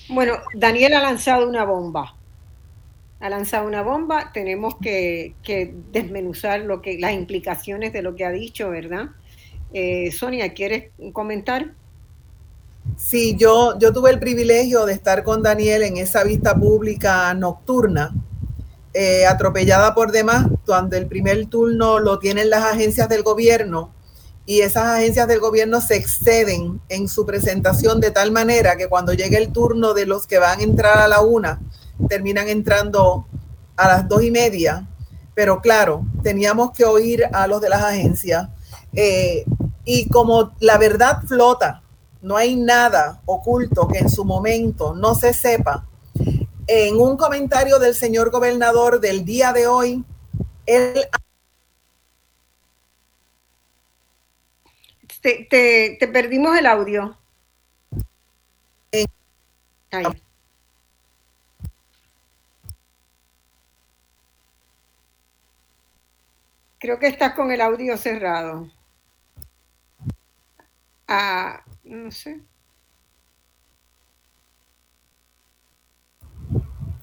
Bueno, 0.09 0.33
Daniel 0.53 0.93
ha 0.93 1.01
lanzado 1.01 1.47
una 1.47 1.63
bomba. 1.65 2.15
Ha 3.19 3.29
lanzado 3.29 3.67
una 3.67 3.81
bomba, 3.83 4.31
tenemos 4.33 4.75
que, 4.81 5.35
desmenuzar 5.91 6.61
lo 6.61 6.81
que, 6.81 6.97
las 6.99 7.13
implicaciones 7.13 7.91
de 7.91 8.01
lo 8.01 8.15
que 8.15 8.25
ha 8.25 8.31
dicho, 8.31 8.69
¿verdad? 8.69 9.09
Eh, 9.73 10.11
Sonia, 10.11 10.53
¿quieres 10.53 10.91
comentar? 11.13 11.73
Sí, 12.97 13.35
yo, 13.37 13.77
yo 13.77 13.91
tuve 13.91 14.11
el 14.11 14.19
privilegio 14.19 14.85
de 14.85 14.93
estar 14.93 15.23
con 15.23 15.43
Daniel 15.43 15.83
en 15.83 15.97
esa 15.97 16.23
vista 16.23 16.55
pública 16.55 17.33
nocturna, 17.33 18.13
eh, 18.93 19.25
atropellada 19.25 19.93
por 19.93 20.11
demás, 20.11 20.47
cuando 20.65 20.97
el 20.97 21.07
primer 21.07 21.45
turno 21.47 21.99
lo 21.99 22.19
tienen 22.19 22.49
las 22.49 22.63
agencias 22.63 23.09
del 23.09 23.23
gobierno 23.23 23.93
y 24.45 24.61
esas 24.61 24.85
agencias 24.85 25.27
del 25.27 25.39
gobierno 25.39 25.79
se 25.79 25.95
exceden 25.95 26.81
en 26.89 27.07
su 27.07 27.23
presentación 27.23 28.01
de 28.01 28.09
tal 28.09 28.31
manera 28.31 28.77
que 28.77 28.87
cuando 28.87 29.13
llegue 29.13 29.37
el 29.37 29.51
turno 29.51 29.93
de 29.93 30.07
los 30.07 30.25
que 30.25 30.39
van 30.39 30.59
a 30.59 30.63
entrar 30.63 30.97
a 30.97 31.07
la 31.07 31.21
una, 31.21 31.59
terminan 32.07 32.47
entrando 32.47 33.27
a 33.75 33.87
las 33.87 34.07
dos 34.07 34.23
y 34.23 34.31
media. 34.31 34.87
Pero 35.33 35.61
claro, 35.61 36.05
teníamos 36.23 36.71
que 36.71 36.85
oír 36.85 37.25
a 37.31 37.47
los 37.47 37.61
de 37.61 37.69
las 37.69 37.83
agencias. 37.83 38.49
Eh, 38.93 39.45
y 39.85 40.07
como 40.09 40.53
la 40.59 40.77
verdad 40.77 41.21
flota, 41.27 41.81
no 42.21 42.35
hay 42.35 42.55
nada 42.55 43.21
oculto 43.25 43.87
que 43.87 43.99
en 43.99 44.09
su 44.09 44.25
momento 44.25 44.93
no 44.93 45.15
se 45.15 45.33
sepa. 45.33 45.85
En 46.67 46.99
un 46.99 47.17
comentario 47.17 47.79
del 47.79 47.95
señor 47.95 48.29
gobernador 48.29 48.99
del 48.99 49.25
día 49.25 49.53
de 49.53 49.67
hoy, 49.67 50.03
él 50.65 51.07
te, 55.21 55.97
perdimos 56.13 56.57
el 56.57 56.65
audio. 56.65 57.17
Creo 66.79 66.97
que 66.97 67.07
estás 67.07 67.33
con 67.33 67.51
el 67.51 67.59
audio 67.59 67.97
cerrado. 67.97 68.69
Ah, 71.07 71.61
no 71.83 72.09
sé. 72.09 72.41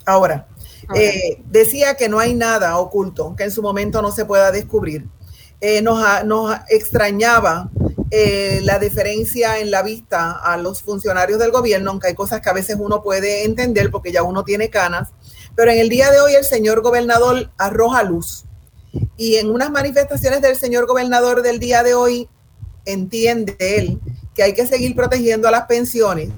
Ahora, 0.07 0.47
eh, 0.95 1.43
decía 1.47 1.97
que 1.97 2.09
no 2.09 2.19
hay 2.19 2.33
nada 2.33 2.79
oculto 2.79 3.35
que 3.37 3.45
en 3.45 3.51
su 3.51 3.61
momento 3.61 4.01
no 4.01 4.13
se 4.13 4.25
pueda 4.25 4.51
descubrir. 4.51 5.09
Eh, 5.61 5.83
nos, 5.83 6.25
nos, 6.25 6.57
extrañaba 6.69 7.71
eh, 8.11 8.61
la 8.63 8.79
diferencia 8.79 9.59
en 9.59 9.71
la 9.71 9.83
vista 9.83 10.33
a 10.33 10.57
los 10.57 10.83
funcionarios 10.83 11.39
del 11.39 11.51
gobierno, 11.51 11.91
aunque 11.91 12.07
hay 12.09 12.15
cosas 12.15 12.41
que 12.41 12.49
a 12.49 12.55
veces 12.55 12.77
uno 12.79 13.03
puede 13.03 13.45
entender 13.45 13.91
porque 13.91 14.13
ya 14.13 14.23
uno 14.23 14.45
tiene 14.45 14.71
canas, 14.71 15.11
pero 15.55 15.71
en 15.71 15.79
el 15.81 15.89
día 15.89 16.11
de 16.11 16.21
hoy 16.21 16.35
el 16.35 16.45
señor 16.45 16.83
gobernador 16.83 17.51
arroja 17.59 18.03
luz. 18.05 18.47
Y 19.17 19.37
en 19.37 19.51
unas 19.51 19.71
manifestaciones 19.71 20.43
del 20.43 20.57
señor 20.57 20.87
gobernador 20.87 21.43
del 21.43 21.59
día 21.59 21.83
de 21.83 21.95
hoy, 21.95 22.29
entiende 22.85 23.57
él 23.59 24.01
que 24.35 24.43
hay 24.43 24.55
que 24.55 24.67
seguir 24.67 24.95
protegiendo 24.95 25.49
a 25.49 25.51
las 25.51 25.67
pensiones, 25.67 26.31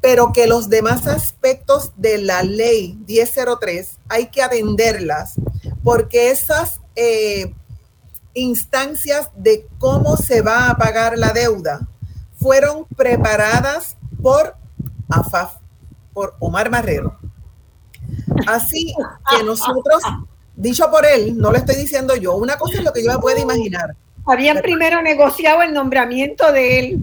pero 0.00 0.32
que 0.32 0.46
los 0.46 0.68
demás 0.68 1.06
aspectos 1.06 1.92
de 1.96 2.18
la 2.18 2.42
ley 2.42 2.98
1003 3.06 3.98
hay 4.08 4.28
que 4.28 4.42
atenderlas, 4.42 5.34
porque 5.82 6.30
esas 6.30 6.80
eh, 6.94 7.52
instancias 8.34 9.30
de 9.34 9.66
cómo 9.78 10.16
se 10.16 10.42
va 10.42 10.70
a 10.70 10.76
pagar 10.76 11.18
la 11.18 11.32
deuda 11.32 11.88
fueron 12.38 12.84
preparadas 12.96 13.96
por 14.22 14.54
AFAF, 15.08 15.56
por 16.12 16.34
Omar 16.38 16.70
Marrero. 16.70 17.18
Así 18.46 18.94
que 19.30 19.42
nosotros, 19.42 20.02
dicho 20.56 20.90
por 20.90 21.06
él, 21.06 21.36
no 21.36 21.50
lo 21.52 21.58
estoy 21.58 21.76
diciendo 21.76 22.16
yo, 22.16 22.34
una 22.34 22.56
cosa 22.56 22.78
es 22.78 22.84
lo 22.84 22.92
que 22.92 23.04
yo 23.04 23.12
me 23.12 23.18
puedo 23.18 23.38
imaginar. 23.38 23.94
Habían 24.26 24.58
primero 24.58 25.02
negociado 25.02 25.62
el 25.62 25.72
nombramiento 25.72 26.50
de 26.50 26.78
él. 26.78 26.98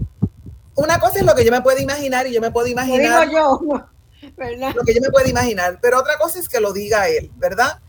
Una 0.74 0.98
cosa 0.98 1.20
es 1.20 1.24
lo 1.24 1.34
que 1.34 1.44
yo 1.44 1.52
me 1.52 1.62
puedo 1.62 1.80
imaginar 1.80 2.26
y 2.26 2.34
yo 2.34 2.40
me 2.40 2.50
puedo 2.50 2.66
imaginar. 2.66 3.26
Lo 3.26 3.32
yo, 3.32 3.86
Lo 4.74 4.84
que 4.84 4.94
yo 4.94 5.00
me 5.00 5.10
puedo 5.10 5.28
imaginar, 5.28 5.78
pero 5.80 5.98
otra 5.98 6.18
cosa 6.18 6.38
es 6.38 6.48
que 6.48 6.60
lo 6.60 6.72
diga 6.72 7.08
él, 7.08 7.30
¿verdad? 7.36 7.80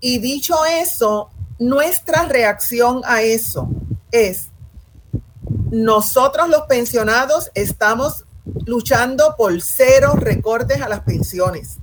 Y 0.00 0.18
dicho 0.18 0.54
eso, 0.64 1.30
nuestra 1.58 2.24
reacción 2.24 3.02
a 3.04 3.22
eso 3.22 3.68
es, 4.12 4.50
nosotros 5.70 6.48
los 6.48 6.62
pensionados 6.62 7.50
estamos 7.54 8.24
luchando 8.66 9.34
por 9.36 9.60
cero 9.60 10.14
recortes 10.16 10.80
a 10.80 10.88
las 10.88 11.00
pensiones, 11.00 11.78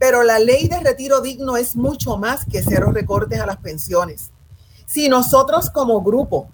pero 0.00 0.22
la 0.22 0.38
ley 0.38 0.66
de 0.66 0.80
retiro 0.80 1.20
digno 1.20 1.58
es 1.58 1.76
mucho 1.76 2.16
más 2.16 2.46
que 2.46 2.62
cero 2.62 2.90
recortes 2.90 3.38
a 3.38 3.44
las 3.44 3.58
pensiones. 3.58 4.30
Si 4.86 5.10
nosotros 5.10 5.68
como 5.68 6.00
grupo 6.00 6.48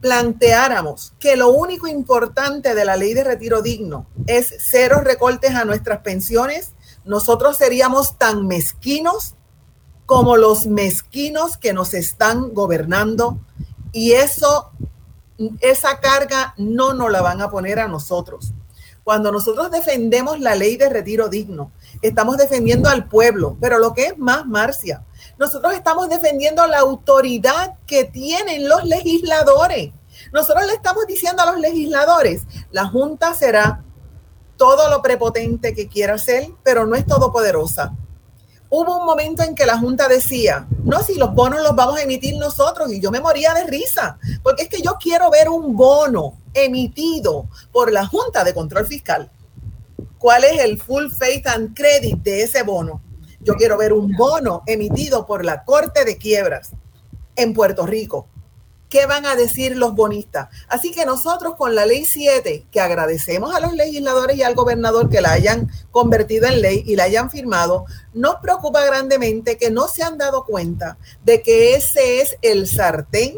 planteáramos 0.00 1.14
que 1.20 1.36
lo 1.36 1.50
único 1.50 1.86
importante 1.86 2.74
de 2.74 2.84
la 2.84 2.96
ley 2.96 3.14
de 3.14 3.22
retiro 3.22 3.62
digno 3.62 4.06
es 4.26 4.52
cero 4.58 5.00
recortes 5.04 5.54
a 5.54 5.64
nuestras 5.64 6.00
pensiones, 6.00 6.72
nosotros 7.04 7.56
seríamos 7.56 8.18
tan 8.18 8.48
mezquinos 8.48 9.36
como 10.04 10.36
los 10.36 10.66
mezquinos 10.66 11.56
que 11.56 11.72
nos 11.72 11.94
están 11.94 12.52
gobernando 12.52 13.38
y 13.92 14.14
eso, 14.14 14.72
esa 15.60 16.00
carga 16.00 16.54
no 16.58 16.94
nos 16.94 17.12
la 17.12 17.22
van 17.22 17.42
a 17.42 17.48
poner 17.48 17.78
a 17.78 17.86
nosotros. 17.86 18.54
Cuando 19.04 19.30
nosotros 19.30 19.70
defendemos 19.70 20.40
la 20.40 20.56
ley 20.56 20.76
de 20.76 20.88
retiro 20.88 21.28
digno, 21.28 21.70
estamos 22.02 22.36
defendiendo 22.36 22.88
al 22.88 23.08
pueblo, 23.08 23.56
pero 23.60 23.78
lo 23.78 23.92
que 23.92 24.06
es 24.06 24.18
más, 24.18 24.46
Marcia, 24.46 25.04
nosotros 25.38 25.74
estamos 25.74 26.08
defendiendo 26.08 26.66
la 26.66 26.78
autoridad 26.78 27.74
que 27.86 28.04
tienen 28.04 28.68
los 28.68 28.84
legisladores. 28.84 29.92
Nosotros 30.32 30.66
le 30.66 30.74
estamos 30.74 31.06
diciendo 31.06 31.42
a 31.42 31.52
los 31.52 31.60
legisladores, 31.60 32.42
la 32.70 32.86
Junta 32.86 33.34
será 33.34 33.82
todo 34.56 34.90
lo 34.90 35.00
prepotente 35.02 35.74
que 35.74 35.88
quiera 35.88 36.18
ser, 36.18 36.48
pero 36.62 36.86
no 36.86 36.94
es 36.94 37.06
todopoderosa 37.06 37.94
hubo 38.70 38.98
un 38.98 39.04
momento 39.04 39.42
en 39.42 39.54
que 39.54 39.66
la 39.66 39.78
Junta 39.78 40.08
decía, 40.08 40.66
no, 40.84 41.02
si 41.02 41.16
los 41.16 41.34
bonos 41.34 41.60
los 41.62 41.74
vamos 41.74 41.98
a 41.98 42.02
emitir 42.02 42.36
nosotros, 42.36 42.92
y 42.92 43.00
yo 43.00 43.10
me 43.10 43.20
moría 43.20 43.52
de 43.52 43.64
risa, 43.64 44.18
porque 44.42 44.62
es 44.62 44.68
que 44.68 44.80
yo 44.80 44.96
quiero 45.00 45.30
ver 45.30 45.48
un 45.48 45.76
bono 45.76 46.38
emitido 46.54 47.48
por 47.72 47.92
la 47.92 48.06
Junta 48.06 48.44
de 48.44 48.54
Control 48.54 48.86
Fiscal. 48.86 49.30
¿Cuál 50.20 50.44
es 50.44 50.60
el 50.60 50.80
full 50.80 51.10
faith 51.10 51.48
and 51.48 51.74
credit 51.74 52.22
de 52.22 52.42
ese 52.42 52.62
bono? 52.62 53.02
Yo 53.40 53.54
quiero 53.54 53.76
ver 53.76 53.92
un 53.92 54.14
bono 54.16 54.62
emitido 54.66 55.26
por 55.26 55.44
la 55.44 55.64
Corte 55.64 56.04
de 56.04 56.16
Quiebras 56.16 56.70
en 57.34 57.52
Puerto 57.52 57.86
Rico 57.86 58.28
¿Qué 58.90 59.06
van 59.06 59.24
a 59.24 59.36
decir 59.36 59.76
los 59.76 59.94
bonistas? 59.94 60.48
Así 60.66 60.90
que 60.90 61.06
nosotros 61.06 61.54
con 61.54 61.76
la 61.76 61.86
ley 61.86 62.04
7, 62.04 62.66
que 62.72 62.80
agradecemos 62.80 63.54
a 63.54 63.60
los 63.60 63.72
legisladores 63.72 64.36
y 64.36 64.42
al 64.42 64.56
gobernador 64.56 65.08
que 65.08 65.20
la 65.20 65.30
hayan 65.30 65.70
convertido 65.92 66.48
en 66.48 66.60
ley 66.60 66.82
y 66.84 66.96
la 66.96 67.04
hayan 67.04 67.30
firmado, 67.30 67.84
nos 68.14 68.36
preocupa 68.42 68.84
grandemente 68.84 69.56
que 69.56 69.70
no 69.70 69.86
se 69.86 70.02
han 70.02 70.18
dado 70.18 70.44
cuenta 70.44 70.98
de 71.24 71.40
que 71.40 71.76
ese 71.76 72.20
es 72.20 72.36
el 72.42 72.66
sartén, 72.66 73.36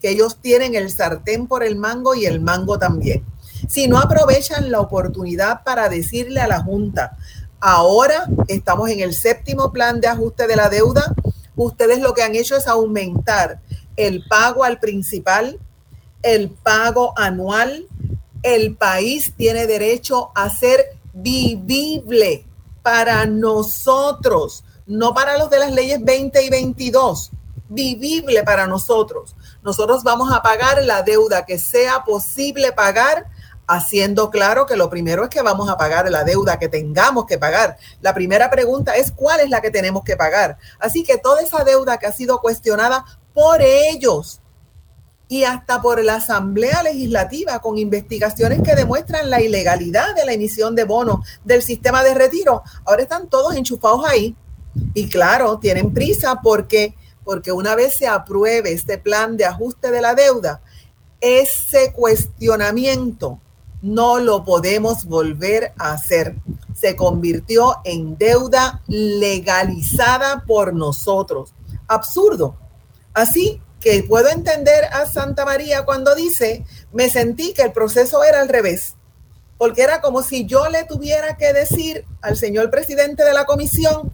que 0.00 0.08
ellos 0.08 0.38
tienen 0.40 0.74
el 0.74 0.90
sartén 0.90 1.46
por 1.46 1.62
el 1.62 1.76
mango 1.76 2.14
y 2.14 2.24
el 2.24 2.40
mango 2.40 2.78
también. 2.78 3.22
Si 3.68 3.88
no 3.88 3.98
aprovechan 3.98 4.70
la 4.70 4.80
oportunidad 4.80 5.62
para 5.64 5.88
decirle 5.88 6.40
a 6.40 6.48
la 6.48 6.62
Junta, 6.62 7.16
ahora 7.60 8.26
estamos 8.48 8.90
en 8.90 9.00
el 9.00 9.14
séptimo 9.14 9.72
plan 9.72 10.00
de 10.00 10.08
ajuste 10.08 10.46
de 10.46 10.56
la 10.56 10.68
deuda, 10.68 11.14
ustedes 11.56 12.00
lo 12.00 12.14
que 12.14 12.22
han 12.22 12.34
hecho 12.34 12.56
es 12.56 12.66
aumentar 12.66 13.60
el 13.96 14.24
pago 14.28 14.62
al 14.62 14.78
principal, 14.78 15.58
el 16.22 16.50
pago 16.50 17.12
anual. 17.16 17.86
El 18.42 18.76
país 18.76 19.32
tiene 19.36 19.66
derecho 19.66 20.30
a 20.34 20.50
ser 20.50 20.84
vivible 21.12 22.46
para 22.82 23.26
nosotros, 23.26 24.62
no 24.86 25.14
para 25.14 25.36
los 25.38 25.50
de 25.50 25.58
las 25.58 25.72
leyes 25.72 26.04
20 26.04 26.44
y 26.44 26.50
22, 26.50 27.30
vivible 27.68 28.44
para 28.44 28.68
nosotros. 28.68 29.34
Nosotros 29.62 30.04
vamos 30.04 30.32
a 30.32 30.42
pagar 30.42 30.84
la 30.84 31.02
deuda 31.02 31.44
que 31.44 31.58
sea 31.58 32.04
posible 32.04 32.70
pagar 32.70 33.26
haciendo 33.66 34.30
claro 34.30 34.66
que 34.66 34.76
lo 34.76 34.88
primero 34.88 35.24
es 35.24 35.30
que 35.30 35.42
vamos 35.42 35.68
a 35.68 35.76
pagar 35.76 36.10
la 36.10 36.24
deuda 36.24 36.58
que 36.58 36.68
tengamos 36.68 37.26
que 37.26 37.38
pagar. 37.38 37.76
La 38.00 38.14
primera 38.14 38.50
pregunta 38.50 38.96
es 38.96 39.10
cuál 39.10 39.40
es 39.40 39.50
la 39.50 39.60
que 39.60 39.70
tenemos 39.70 40.04
que 40.04 40.16
pagar. 40.16 40.56
Así 40.78 41.02
que 41.02 41.18
toda 41.18 41.42
esa 41.42 41.64
deuda 41.64 41.98
que 41.98 42.06
ha 42.06 42.12
sido 42.12 42.40
cuestionada 42.40 43.04
por 43.34 43.60
ellos 43.60 44.40
y 45.28 45.42
hasta 45.42 45.82
por 45.82 46.02
la 46.04 46.16
Asamblea 46.16 46.84
Legislativa 46.84 47.58
con 47.58 47.78
investigaciones 47.78 48.62
que 48.62 48.76
demuestran 48.76 49.28
la 49.28 49.40
ilegalidad 49.40 50.14
de 50.14 50.24
la 50.24 50.32
emisión 50.32 50.76
de 50.76 50.84
bonos 50.84 51.26
del 51.44 51.62
sistema 51.62 52.04
de 52.04 52.14
retiro. 52.14 52.62
Ahora 52.84 53.02
están 53.02 53.28
todos 53.28 53.56
enchufados 53.56 54.04
ahí 54.06 54.36
y 54.94 55.08
claro, 55.08 55.58
tienen 55.58 55.92
prisa 55.92 56.40
porque 56.42 56.94
porque 57.24 57.50
una 57.50 57.74
vez 57.74 57.96
se 57.96 58.06
apruebe 58.06 58.70
este 58.70 58.98
plan 58.98 59.36
de 59.36 59.46
ajuste 59.46 59.90
de 59.90 60.00
la 60.00 60.14
deuda, 60.14 60.60
ese 61.20 61.92
cuestionamiento 61.92 63.40
no 63.82 64.18
lo 64.18 64.44
podemos 64.44 65.04
volver 65.04 65.72
a 65.78 65.92
hacer. 65.92 66.36
Se 66.74 66.96
convirtió 66.96 67.76
en 67.84 68.16
deuda 68.16 68.82
legalizada 68.86 70.44
por 70.46 70.74
nosotros. 70.74 71.54
Absurdo. 71.86 72.56
Así 73.14 73.60
que 73.80 74.02
puedo 74.02 74.28
entender 74.28 74.84
a 74.92 75.06
Santa 75.06 75.44
María 75.44 75.84
cuando 75.84 76.14
dice, 76.14 76.64
me 76.92 77.08
sentí 77.08 77.52
que 77.52 77.62
el 77.62 77.72
proceso 77.72 78.24
era 78.24 78.40
al 78.40 78.48
revés, 78.48 78.94
porque 79.58 79.82
era 79.82 80.00
como 80.00 80.22
si 80.22 80.46
yo 80.46 80.68
le 80.68 80.84
tuviera 80.84 81.36
que 81.36 81.52
decir 81.52 82.04
al 82.20 82.36
señor 82.36 82.70
presidente 82.70 83.24
de 83.24 83.32
la 83.32 83.44
comisión 83.44 84.12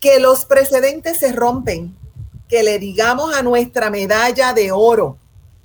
que 0.00 0.20
los 0.20 0.44
precedentes 0.44 1.18
se 1.18 1.32
rompen, 1.32 1.96
que 2.48 2.62
le 2.62 2.78
digamos 2.78 3.34
a 3.34 3.42
nuestra 3.42 3.90
medalla 3.90 4.52
de 4.52 4.72
oro 4.72 5.18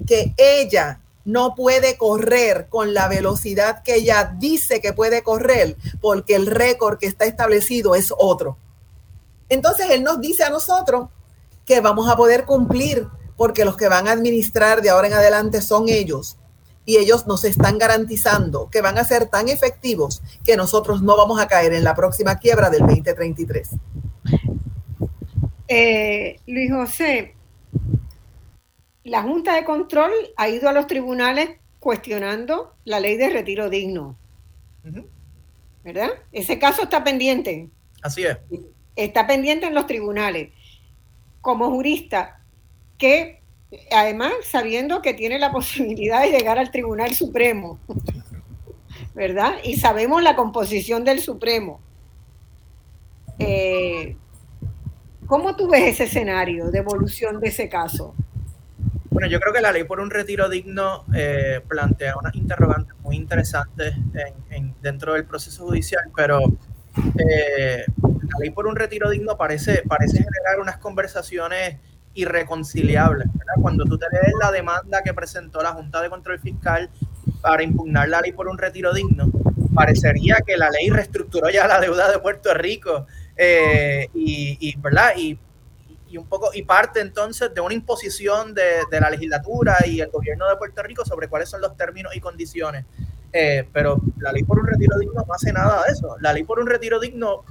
que 0.08 0.34
ella 0.38 1.01
no 1.26 1.56
puede 1.56 1.98
correr 1.98 2.68
con 2.70 2.94
la 2.94 3.08
velocidad 3.08 3.84
que 3.84 3.96
ella 3.96 4.36
dice 4.38 4.82
que 4.82 4.94
puede 4.94 5.24
correr, 5.24 5.76
porque 6.00 6.36
el 6.36 6.48
récord 6.48 6.98
que 6.98 7.08
está 7.08 7.26
establecido 7.26 7.96
es 7.96 8.14
otro. 8.18 8.58
Entonces 9.50 9.88
Él 9.90 10.04
nos 10.04 10.22
dice 10.22 10.44
a 10.44 10.50
nosotros 10.50 11.10
que 11.66 11.82
vamos 11.82 12.10
a 12.10 12.16
poder 12.16 12.46
cumplir, 12.46 13.08
porque 13.38 13.66
los 13.66 13.78
que 13.78 13.88
van 13.88 14.08
a 14.08 14.12
administrar 14.12 14.82
de 14.82 14.90
ahora 14.90 15.08
en 15.08 15.14
adelante 15.14 15.62
son 15.62 15.90
ellos. 15.90 16.38
Y 16.84 16.98
ellos 16.98 17.28
nos 17.28 17.44
están 17.44 17.78
garantizando 17.78 18.70
que 18.70 18.82
van 18.82 18.98
a 18.98 19.04
ser 19.04 19.28
tan 19.28 19.50
efectivos 19.50 20.24
que 20.44 20.58
nosotros 20.58 21.02
no 21.02 21.16
vamos 21.16 21.40
a 21.40 21.48
caer 21.48 21.74
en 21.74 21.84
la 21.84 21.96
próxima 21.96 22.38
quiebra 22.40 22.70
del 22.70 22.82
2033. 22.82 23.70
Eh, 25.68 26.40
Luis 26.48 26.72
José, 26.72 27.36
la 29.04 29.24
Junta 29.24 29.56
de 29.56 29.66
Control 29.66 30.12
ha 30.38 30.50
ido 30.50 30.70
a 30.70 30.74
los 30.74 30.88
tribunales 30.88 31.50
cuestionando 31.80 32.76
la 32.86 33.00
ley 33.00 33.18
de 33.18 33.30
retiro 33.30 33.70
digno. 33.70 34.16
¿Verdad? 35.84 36.12
Ese 36.32 36.60
caso 36.60 36.84
está 36.84 37.04
pendiente. 37.04 37.70
Así 38.02 38.24
es. 38.24 38.38
Está 38.96 39.26
pendiente 39.26 39.66
en 39.66 39.74
los 39.74 39.88
tribunales. 39.88 40.52
Como 41.42 41.72
jurista, 41.72 42.42
que 43.00 43.42
además 43.92 44.34
sabiendo 44.44 45.02
que 45.02 45.14
tiene 45.14 45.40
la 45.40 45.52
posibilidad 45.54 46.22
de 46.22 46.32
llegar 46.32 46.60
al 46.60 46.72
Tribunal 46.72 47.16
Supremo, 47.16 47.80
¿verdad? 49.16 49.56
Y 49.64 49.78
sabemos 49.78 50.22
la 50.22 50.36
composición 50.36 51.04
del 51.04 51.20
Supremo. 51.20 51.82
Eh, 53.40 54.16
¿Cómo 55.26 55.56
tú 55.56 55.68
ves 55.68 55.84
ese 55.94 56.04
escenario 56.04 56.70
de 56.70 56.80
evolución 56.80 57.40
de 57.40 57.48
ese 57.48 57.70
caso? 57.70 58.14
Bueno, 59.12 59.28
yo 59.28 59.42
creo 59.42 59.54
que 59.54 59.62
la 59.62 59.74
ley 59.74 59.84
por 59.84 60.00
un 60.00 60.10
retiro 60.10 60.48
digno 60.48 61.06
eh, 61.14 61.62
plantea 61.68 62.16
unas 62.18 62.34
interrogantes 62.34 62.96
muy 63.02 63.18
interesantes 63.18 63.94
dentro 64.82 65.14
del 65.14 65.26
proceso 65.26 65.66
judicial, 65.66 66.06
pero 66.16 66.40
eh, 67.20 67.84
la 67.98 68.40
ley 68.40 68.50
por 68.52 68.68
un 68.68 68.76
retiro 68.76 69.10
digno 69.10 69.38
parece, 69.38 69.84
parece 69.86 70.18
generar 70.18 70.62
unas 70.62 70.78
conversaciones 70.78 71.78
irreconciliables. 72.14 73.28
Cuando 73.62 73.84
tú 73.84 73.98
te 73.98 74.06
lees 74.12 74.34
la 74.42 74.50
demanda 74.50 75.02
que 75.04 75.14
presentó 75.14 75.62
la 75.62 75.74
Junta 75.74 76.02
de 76.02 76.10
Control 76.10 76.40
Fiscal 76.40 76.90
para 77.42 77.64
impugnar 77.64 78.08
la 78.08 78.22
ley 78.22 78.32
por 78.32 78.48
un 78.48 78.58
retiro 78.58 78.94
digno, 78.94 79.30
parecería 79.74 80.38
que 80.46 80.56
la 80.56 80.70
ley 80.70 80.90
reestructuró 80.90 81.50
ya 81.50 81.68
la 81.68 81.82
deuda 81.82 82.10
de 82.10 82.20
Puerto 82.20 82.54
Rico 82.54 83.08
eh, 83.36 84.08
y, 84.14 84.74
¿verdad? 84.80 85.14
Y 85.18 85.38
y 86.12 86.18
un 86.18 86.28
poco 86.28 86.52
y 86.54 86.64
parte 86.64 87.00
entonces 87.00 87.54
de 87.54 87.62
una 87.62 87.74
imposición 87.74 88.54
de, 88.54 88.82
la 88.92 89.10
legislatura 89.10 89.78
y 89.86 90.02
el 90.02 90.10
gobierno 90.10 90.48
de 90.50 90.58
Puerto 90.58 90.84
Rico 90.84 91.06
sobre 91.06 91.28
cuáles 91.28 91.50
son 91.50 91.62
los 91.62 91.76
términos 91.78 92.16
y 92.16 92.20
condiciones. 92.20 92.86
Eh, 93.34 93.66
pero 93.72 94.02
la 94.18 94.34
ley 94.34 94.44
por 94.44 94.60
un 94.60 94.68
retiro 94.68 94.98
digno 95.00 95.24
no 95.26 95.34
hace 95.34 95.54
nada 95.54 95.84
de 95.86 95.94
eso. 95.94 96.18
La 96.20 96.34
ley 96.34 96.44
por 96.44 96.60
un 96.60 96.68
retiro 96.68 97.00
digno 97.00 97.46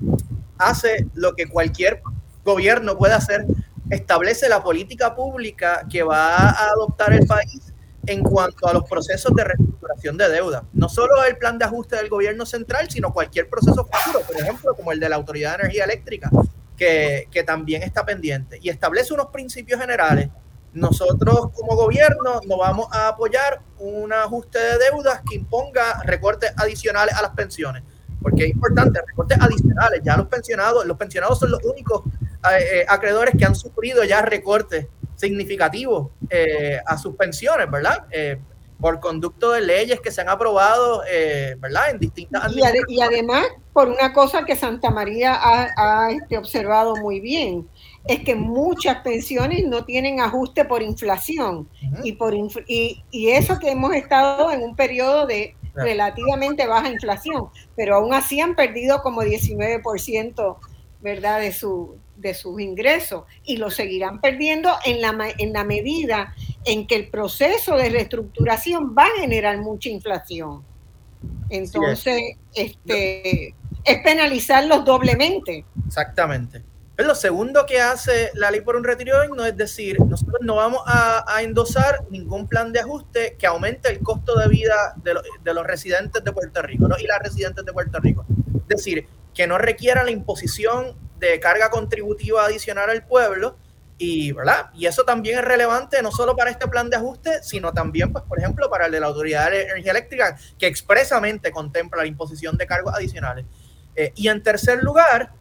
hace 0.58 1.06
lo 1.14 1.34
que 1.34 1.48
cualquier 1.48 2.02
gobierno 2.44 2.98
puede 2.98 3.14
hacer, 3.14 3.46
establece 3.88 4.48
la 4.48 4.62
política 4.62 5.14
pública 5.14 5.86
que 5.90 6.02
va 6.02 6.36
a 6.36 6.68
adoptar 6.68 7.12
el 7.14 7.26
país 7.26 7.72
en 8.06 8.22
cuanto 8.22 8.66
a 8.66 8.72
los 8.72 8.84
procesos 8.84 9.34
de 9.34 9.44
reestructuración 9.44 10.16
de 10.16 10.28
deuda. 10.28 10.64
No 10.72 10.88
solo 10.88 11.24
el 11.24 11.36
plan 11.36 11.58
de 11.58 11.64
ajuste 11.64 11.96
del 11.96 12.08
gobierno 12.08 12.44
central, 12.46 12.90
sino 12.90 13.12
cualquier 13.12 13.48
proceso 13.48 13.86
futuro, 13.86 14.24
por 14.26 14.36
ejemplo, 14.36 14.74
como 14.74 14.92
el 14.92 15.00
de 15.00 15.08
la 15.08 15.16
Autoridad 15.16 15.56
de 15.56 15.62
Energía 15.62 15.84
Eléctrica, 15.84 16.30
que, 16.81 17.45
también 17.45 17.83
está 17.83 18.07
pendiente 18.07 18.59
y 18.62 18.70
establece 18.70 19.12
unos 19.12 19.26
principios 19.26 19.78
generales. 19.78 20.31
Nosotros 20.72 21.51
como 21.53 21.76
gobierno 21.76 22.41
no 22.47 22.57
vamos 22.57 22.87
a 22.93 23.09
apoyar 23.09 23.61
un 23.78 24.12
ajuste 24.12 24.59
de 24.59 24.78
deudas 24.78 25.20
que 25.28 25.37
imponga 25.37 26.03
recortes 26.05 26.53
adicionales 26.57 27.14
a 27.14 27.22
las 27.22 27.33
pensiones, 27.33 27.83
porque 28.22 28.45
es 28.45 28.51
importante, 28.51 29.01
recortes 29.07 29.39
adicionales, 29.41 30.01
ya 30.03 30.16
los 30.16 30.28
pensionados, 30.28 30.87
los 30.87 30.97
pensionados 30.97 31.39
son 31.39 31.51
los 31.51 31.62
únicos 31.64 32.03
eh, 32.51 32.81
eh, 32.81 32.87
acreedores 32.89 33.35
que 33.37 33.45
han 33.45 33.55
sufrido 33.55 34.05
ya 34.05 34.22
recortes 34.22 34.87
significativos 35.16 36.12
eh, 36.31 36.81
a 36.87 36.97
sus 36.97 37.14
pensiones, 37.14 37.70
¿verdad? 37.70 38.07
Por 38.81 39.01
conducto 39.01 39.53
de 39.53 39.61
leyes 39.61 40.01
que 40.01 40.11
se 40.11 40.20
han 40.20 40.28
aprobado, 40.28 41.03
eh, 41.11 41.55
¿verdad? 41.59 41.91
En 41.91 41.99
distintas 41.99 42.51
y, 42.55 42.61
y, 42.95 43.01
además, 43.01 43.47
por 43.72 43.89
una 43.89 44.12
cosa 44.12 44.45
que 44.45 44.57
Santa 44.57 44.91
María 44.91 45.39
ha, 45.41 46.11
este, 46.11 46.39
observado 46.39 46.97
muy 46.97 47.20
bien, 47.20 47.68
es 48.07 48.20
que 48.20 48.35
muchas 48.35 49.03
pensiones 49.03 49.66
no 49.66 49.85
tienen 49.85 50.20
ajuste 50.20 50.64
por 50.64 50.83
inflación. 50.83 51.68
y, 52.03 52.12
por 52.12 52.35
y, 52.35 53.05
y, 53.11 53.28
eso 53.31 53.59
que 53.59 53.70
hemos 53.70 53.95
estado 53.95 54.51
en 54.51 54.62
un 54.62 54.74
periodo 54.74 55.26
de 55.26 55.55
relativamente 55.74 56.66
baja 56.66 56.91
inflación, 56.91 57.49
pero 57.76 57.97
aún 57.97 58.12
así 58.14 58.41
han 58.41 58.55
perdido 58.55 59.03
como 59.03 59.22
19%, 59.22 60.57
¿verdad? 61.01 61.41
De 61.41 61.53
su, 61.53 61.97
de 62.20 62.34
sus 62.34 62.60
ingresos 62.60 63.24
y 63.44 63.56
lo 63.56 63.70
seguirán 63.70 64.20
perdiendo 64.20 64.70
en 64.84 65.00
la, 65.00 65.34
en 65.38 65.52
la 65.52 65.64
medida 65.64 66.34
en 66.64 66.86
que 66.86 66.96
el 66.96 67.08
proceso 67.08 67.76
de 67.76 67.88
reestructuración 67.88 68.94
va 68.96 69.04
a 69.04 69.20
generar 69.20 69.58
mucha 69.58 69.88
inflación. 69.88 70.62
Entonces, 71.48 72.36
es. 72.54 72.72
este, 72.72 73.54
es 73.84 74.02
penalizarlos 74.02 74.84
doblemente. 74.84 75.64
Exactamente. 75.86 76.62
Pero 76.96 77.08
lo 77.08 77.14
segundo 77.14 77.64
que 77.64 77.80
hace 77.80 78.30
la 78.34 78.50
ley 78.50 78.60
por 78.60 78.76
un 78.76 78.84
retiro 78.84 79.26
no 79.34 79.46
es 79.46 79.56
decir, 79.56 79.98
nosotros 80.00 80.36
no 80.42 80.56
vamos 80.56 80.82
a, 80.84 81.24
endosar 81.42 82.04
ningún 82.10 82.46
plan 82.46 82.72
de 82.72 82.80
ajuste 82.80 83.36
que 83.38 83.46
aumente 83.46 83.88
el 83.88 84.00
costo 84.00 84.38
de 84.38 84.48
vida 84.48 84.94
de, 85.02 85.14
de 85.42 85.54
los 85.54 85.66
residentes 85.66 86.22
de 86.22 86.30
Puerto 86.30 86.60
Rico 86.60 86.88
¿no? 86.88 86.98
y 86.98 87.06
las 87.06 87.20
residentes 87.20 87.64
de 87.64 87.72
Puerto 87.72 87.98
Rico. 88.00 88.26
Es 88.54 88.68
decir, 88.68 89.06
que 89.34 89.46
no 89.46 89.56
requiera 89.56 90.04
la 90.04 90.10
imposición 90.10 90.94
de 91.20 91.38
carga 91.38 91.70
contributiva 91.70 92.44
adicional 92.44 92.90
al 92.90 93.06
pueblo. 93.06 93.56
Y, 94.02 94.32
¿verdad? 94.32 94.70
y 94.72 94.86
eso 94.86 95.04
también 95.04 95.38
es 95.38 95.44
relevante 95.44 96.02
no 96.02 96.10
solo 96.10 96.34
para 96.34 96.50
este 96.50 96.66
plan 96.66 96.88
de 96.88 96.96
ajuste, 96.96 97.42
sino 97.42 97.70
también, 97.70 98.10
pues, 98.10 98.24
por 98.24 98.38
ejemplo, 98.38 98.70
para 98.70 98.86
el 98.86 98.92
de 98.92 98.98
la 98.98 99.08
Autoridad 99.08 99.50
de 99.50 99.64
Energía 99.64 99.90
Eléctrica, 99.90 100.38
que 100.58 100.66
expresamente 100.66 101.52
contempla 101.52 102.00
la 102.00 102.08
imposición 102.08 102.56
de 102.56 102.66
cargos 102.66 102.94
adicionales. 102.94 103.44
Eh, 103.94 104.10
y 104.16 104.28
en 104.28 104.42
tercer 104.42 104.82
lugar, 104.82 105.32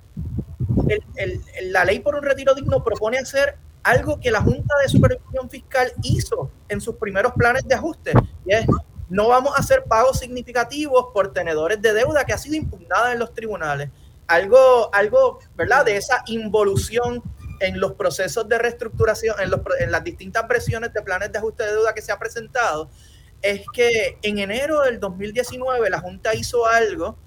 la 1.61 1.85
ley 1.85 1.99
por 1.99 2.15
un 2.15 2.23
retiro 2.23 2.53
digno 2.53 2.83
propone 2.83 3.17
hacer 3.17 3.55
algo 3.81 4.19
que 4.19 4.29
la 4.29 4.41
Junta 4.41 4.75
de 4.83 4.89
Supervisión 4.89 5.49
Fiscal 5.49 5.93
hizo 6.03 6.51
en 6.67 6.81
sus 6.81 6.95
primeros 6.95 7.31
planes 7.33 7.65
de 7.65 7.75
ajuste, 7.75 8.11
y 8.45 8.53
es 8.53 8.65
no 9.09 9.27
vamos 9.27 9.53
a 9.55 9.59
hacer 9.59 9.83
pagos 9.85 10.19
significativos 10.19 11.07
por 11.13 11.33
tenedores 11.33 11.81
de 11.81 11.93
deuda 11.93 12.25
que 12.25 12.33
ha 12.33 12.37
sido 12.37 12.55
impugnada 12.55 13.11
en 13.11 13.19
los 13.19 13.33
tribunales 13.33 13.89
algo, 14.29 14.93
algo, 14.93 15.39
¿verdad? 15.55 15.85
De 15.85 15.97
esa 15.97 16.23
involución 16.27 17.21
en 17.59 17.79
los 17.79 17.93
procesos 17.93 18.47
de 18.47 18.57
reestructuración, 18.57 19.35
en, 19.41 19.49
los, 19.49 19.59
en 19.79 19.91
las 19.91 20.03
distintas 20.03 20.43
presiones 20.43 20.93
de 20.93 21.01
planes 21.01 21.31
de 21.31 21.39
ajuste 21.39 21.63
de 21.63 21.71
deuda 21.73 21.93
que 21.93 22.01
se 22.01 22.11
ha 22.11 22.19
presentado, 22.19 22.89
es 23.41 23.65
que 23.73 24.17
en 24.21 24.37
enero 24.37 24.81
del 24.81 24.99
2019 24.99 25.89
la 25.89 25.99
Junta 25.99 26.35
hizo 26.35 26.65
algo 26.65 27.17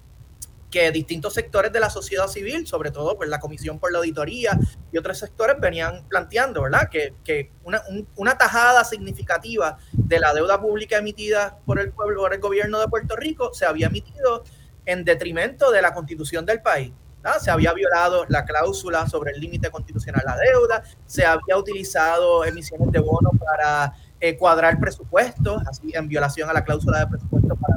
que 0.71 0.91
distintos 0.91 1.35
sectores 1.35 1.71
de 1.73 1.81
la 1.81 1.91
sociedad 1.91 2.29
civil, 2.29 2.67
sobre 2.67 2.91
todo 2.91 3.17
pues, 3.17 3.29
la 3.29 3.41
Comisión 3.41 3.79
por 3.79 3.93
la 3.93 3.99
Auditoría 3.99 4.59
y 4.91 4.97
otros 4.97 5.19
sectores 5.19 5.57
venían 5.61 6.07
planteando, 6.09 6.63
¿verdad? 6.63 6.89
Que, 6.91 7.15
que 7.25 7.51
una, 7.65 7.83
una, 8.17 8.39
tajada 8.39 8.83
significativa 8.85 9.77
de 9.93 10.19
la 10.19 10.33
deuda 10.33 10.61
pública 10.61 10.97
emitida 10.97 11.59
por 11.67 11.79
el 11.79 11.93
pueblo, 11.93 12.23
por 12.23 12.33
el 12.33 12.41
gobierno 12.41 12.81
de 12.81 12.89
Puerto 12.89 13.17
Rico, 13.17 13.53
se 13.53 13.67
había 13.67 13.89
emitido 13.89 14.45
en 14.87 15.05
detrimento 15.05 15.71
de 15.71 15.83
la 15.83 15.93
constitución 15.93 16.47
del 16.47 16.61
país. 16.61 16.93
Se 17.41 17.53
había 17.53 17.73
violado 17.73 18.25
la 18.29 18.45
cláusula 18.45 19.07
sobre 19.09 19.31
el 19.31 19.41
límite 19.41 19.71
constitucional 19.71 20.23
a 20.27 20.35
la 20.35 20.37
deuda, 20.39 20.83
se 21.07 21.25
había 21.25 21.57
utilizado 21.57 22.45
emisiones 22.45 22.91
de 22.91 22.99
bonos 22.99 23.33
para 23.39 23.93
eh, 24.21 24.37
cuadrar 24.37 24.81
presupuestos, 24.81 25.63
así 25.69 25.93
en 25.95 26.09
violación 26.09 26.51
a 26.51 26.53
la 26.53 26.65
cláusula 26.65 26.99
de 26.99 27.07
presupuesto 27.07 27.55
para 27.57 27.77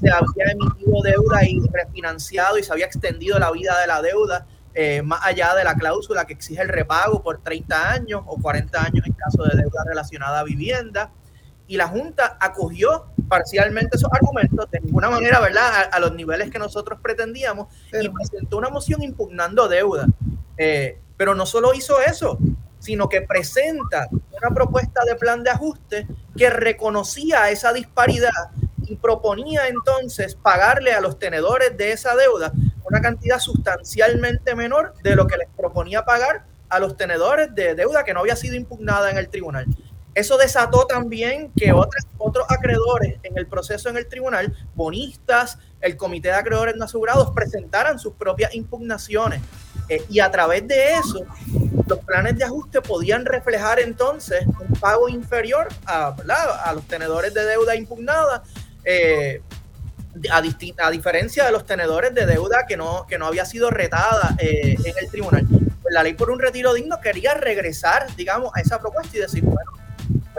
se 0.00 0.10
había 0.10 0.52
emitido 0.52 1.02
deuda 1.02 1.44
y 1.44 1.60
refinanciado 1.72 2.58
y 2.58 2.62
se 2.62 2.72
había 2.72 2.86
extendido 2.86 3.38
la 3.38 3.50
vida 3.50 3.78
de 3.80 3.86
la 3.86 4.00
deuda 4.00 4.46
eh, 4.74 5.02
más 5.02 5.20
allá 5.24 5.54
de 5.54 5.64
la 5.64 5.74
cláusula 5.74 6.24
que 6.24 6.34
exige 6.34 6.62
el 6.62 6.68
repago 6.68 7.22
por 7.22 7.42
30 7.42 7.90
años 7.90 8.22
o 8.26 8.36
40 8.40 8.80
años 8.80 9.06
en 9.06 9.12
caso 9.12 9.42
de 9.42 9.56
deuda 9.56 9.84
relacionada 9.84 10.40
a 10.40 10.44
vivienda. 10.44 11.10
Y 11.66 11.76
la 11.76 11.88
Junta 11.88 12.38
acogió 12.40 13.06
parcialmente 13.28 13.96
esos 13.96 14.10
argumentos, 14.12 14.70
de 14.70 14.80
ninguna 14.80 15.10
manera, 15.10 15.40
¿verdad?, 15.40 15.88
a, 15.92 15.98
los 16.00 16.14
niveles 16.14 16.50
que 16.50 16.58
nosotros 16.58 16.98
pretendíamos, 17.02 17.68
y 17.92 18.08
presentó 18.08 18.56
una 18.56 18.70
moción 18.70 19.02
impugnando 19.02 19.68
deuda. 19.68 20.06
Eh, 20.56 20.98
pero 21.16 21.34
no 21.34 21.46
solo 21.46 21.74
hizo 21.74 22.00
eso, 22.00 22.38
sino 22.78 23.08
que 23.08 23.22
presenta 23.22 24.08
una 24.10 24.54
propuesta 24.54 25.04
de 25.04 25.16
plan 25.16 25.42
de 25.42 25.50
ajuste 25.50 26.06
que 26.36 26.50
reconocía 26.50 27.50
esa 27.50 27.72
disparidad 27.72 28.50
y 28.86 28.96
proponía 28.96 29.68
entonces 29.68 30.34
pagarle 30.36 30.92
a 30.92 31.00
los 31.00 31.18
tenedores 31.18 31.76
de 31.76 31.92
esa 31.92 32.16
deuda 32.16 32.52
una 32.84 33.00
cantidad 33.00 33.38
sustancialmente 33.38 34.54
menor 34.54 34.94
de 35.02 35.14
lo 35.14 35.26
que 35.26 35.36
les 35.36 35.48
proponía 35.56 36.04
pagar 36.04 36.46
a 36.68 36.78
los 36.78 36.96
tenedores 36.96 37.54
de 37.54 37.74
deuda 37.74 38.04
que 38.04 38.14
no 38.14 38.20
había 38.20 38.36
sido 38.36 38.56
impugnada 38.56 39.10
en 39.10 39.18
el 39.18 39.28
tribunal. 39.28 39.66
Eso 40.18 40.36
desató 40.36 40.84
también 40.84 41.52
que 41.56 41.72
otros, 41.72 42.04
otros 42.18 42.44
acreedores 42.48 43.20
en 43.22 43.38
el 43.38 43.46
proceso 43.46 43.88
en 43.88 43.96
el 43.96 44.08
tribunal, 44.08 44.52
bonistas, 44.74 45.58
el 45.80 45.96
comité 45.96 46.26
de 46.26 46.34
acreedores 46.34 46.74
no 46.74 46.86
asegurados, 46.86 47.30
presentaran 47.30 48.00
sus 48.00 48.14
propias 48.14 48.52
impugnaciones. 48.52 49.40
Eh, 49.88 50.04
y 50.10 50.18
a 50.18 50.28
través 50.28 50.66
de 50.66 50.94
eso, 50.94 51.24
los 51.86 52.00
planes 52.00 52.36
de 52.36 52.42
ajuste 52.42 52.82
podían 52.82 53.26
reflejar 53.26 53.78
entonces 53.78 54.44
un 54.44 54.74
pago 54.80 55.08
inferior 55.08 55.68
a, 55.86 56.16
a 56.64 56.72
los 56.72 56.84
tenedores 56.88 57.32
de 57.32 57.44
deuda 57.44 57.76
impugnada, 57.76 58.42
eh, 58.82 59.40
a, 60.32 60.38
a, 60.38 60.90
diferencia 60.90 61.44
de 61.44 61.52
los 61.52 61.64
tenedores 61.64 62.12
de 62.12 62.26
deuda 62.26 62.66
que 62.66 62.76
no, 62.76 63.06
que 63.06 63.18
no 63.18 63.26
había 63.26 63.44
sido 63.44 63.70
retada 63.70 64.34
eh, 64.40 64.74
en 64.84 64.94
el 65.00 65.08
tribunal. 65.12 65.46
Pues 65.80 65.94
la 65.94 66.02
ley 66.02 66.14
por 66.14 66.28
un 66.32 66.40
retiro 66.40 66.74
digno 66.74 67.00
quería 67.00 67.34
regresar, 67.34 68.12
digamos, 68.16 68.50
a 68.56 68.60
esa 68.60 68.80
propuesta 68.80 69.16
y 69.16 69.20
decir, 69.20 69.44
bueno, 69.44 69.77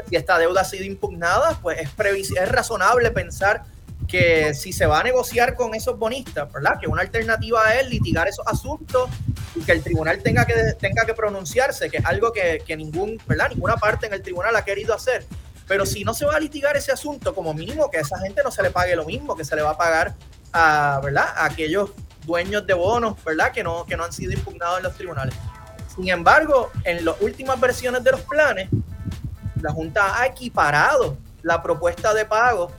si 0.08 0.16
esta 0.16 0.38
deuda 0.38 0.62
ha 0.62 0.66
sido 0.66 0.86
impugnada, 0.86 1.60
pues 1.62 1.80
es, 1.80 2.32
es 2.32 2.50
razonable 2.50 3.12
pensar 3.12 3.64
que 4.08 4.54
si 4.54 4.74
se 4.74 4.86
va 4.86 5.00
a 5.00 5.04
negociar 5.04 5.56
con 5.56 5.76
esos 5.76 5.98
bonistas, 5.98 6.52
¿verdad? 6.52 6.80
Que 6.80 6.88
una 6.88 7.02
alternativa 7.02 7.76
es 7.76 7.88
litigar 7.90 8.28
esos 8.28 8.46
asuntos 8.48 9.10
y 9.56 9.62
que 9.62 9.72
el 9.72 9.84
tribunal 9.84 10.22
tenga 10.24 10.46
que, 10.46 10.54
tenga 10.80 11.06
que 11.06 11.14
pronunciarse, 11.14 11.90
que 11.90 11.98
es 11.98 12.06
algo 12.06 12.32
que, 12.32 12.64
que 12.66 12.76
ningún, 12.76 13.22
¿verdad? 13.28 13.50
ninguna 13.50 13.78
parte 13.78 14.08
en 14.08 14.14
el 14.14 14.22
tribunal 14.22 14.56
ha 14.56 14.66
querido 14.66 14.96
hacer. 14.96 15.26
Pero 15.68 15.86
si 15.86 16.04
no 16.04 16.16
se 16.16 16.26
va 16.26 16.36
a 16.36 16.40
litigar 16.40 16.76
ese 16.76 16.92
asunto, 16.92 17.36
como 17.36 17.54
mínimo 17.54 17.92
que 17.92 18.00
a 18.00 18.02
esa 18.02 18.18
gente 18.20 18.42
no 18.44 18.50
se 18.50 18.64
le 18.64 18.72
pague 18.72 18.96
lo 18.96 19.06
mismo 19.06 19.36
que 19.36 19.46
se 19.46 19.56
le 19.56 19.62
va 19.62 19.72
a 19.72 19.78
pagar 19.78 20.16
a, 20.52 21.00
¿verdad? 21.04 21.28
a 21.36 21.46
aquellos 21.46 21.92
dueños 22.26 22.66
de 22.66 22.74
bonos, 22.74 23.24
¿verdad? 23.24 23.52
Que 23.52 23.64
no, 23.64 23.86
que 23.86 23.96
no 23.96 24.04
han 24.04 24.12
sido 24.12 24.32
impugnados 24.32 24.78
en 24.78 24.84
los 24.84 24.96
tribunales. 24.96 25.36
Sin 25.96 26.10
embargo, 26.10 26.72
en 26.84 27.06
las 27.06 27.16
últimas 27.22 27.60
versiones 27.60 28.04
de 28.04 28.12
los 28.12 28.22
planes, 28.22 28.70
la 29.62 29.72
Junta 29.72 30.20
ha 30.20 30.28
equiparado 30.28 31.18
la 31.42 31.62
propuesta 31.62 32.14
de 32.14 32.26
pago 32.26 32.72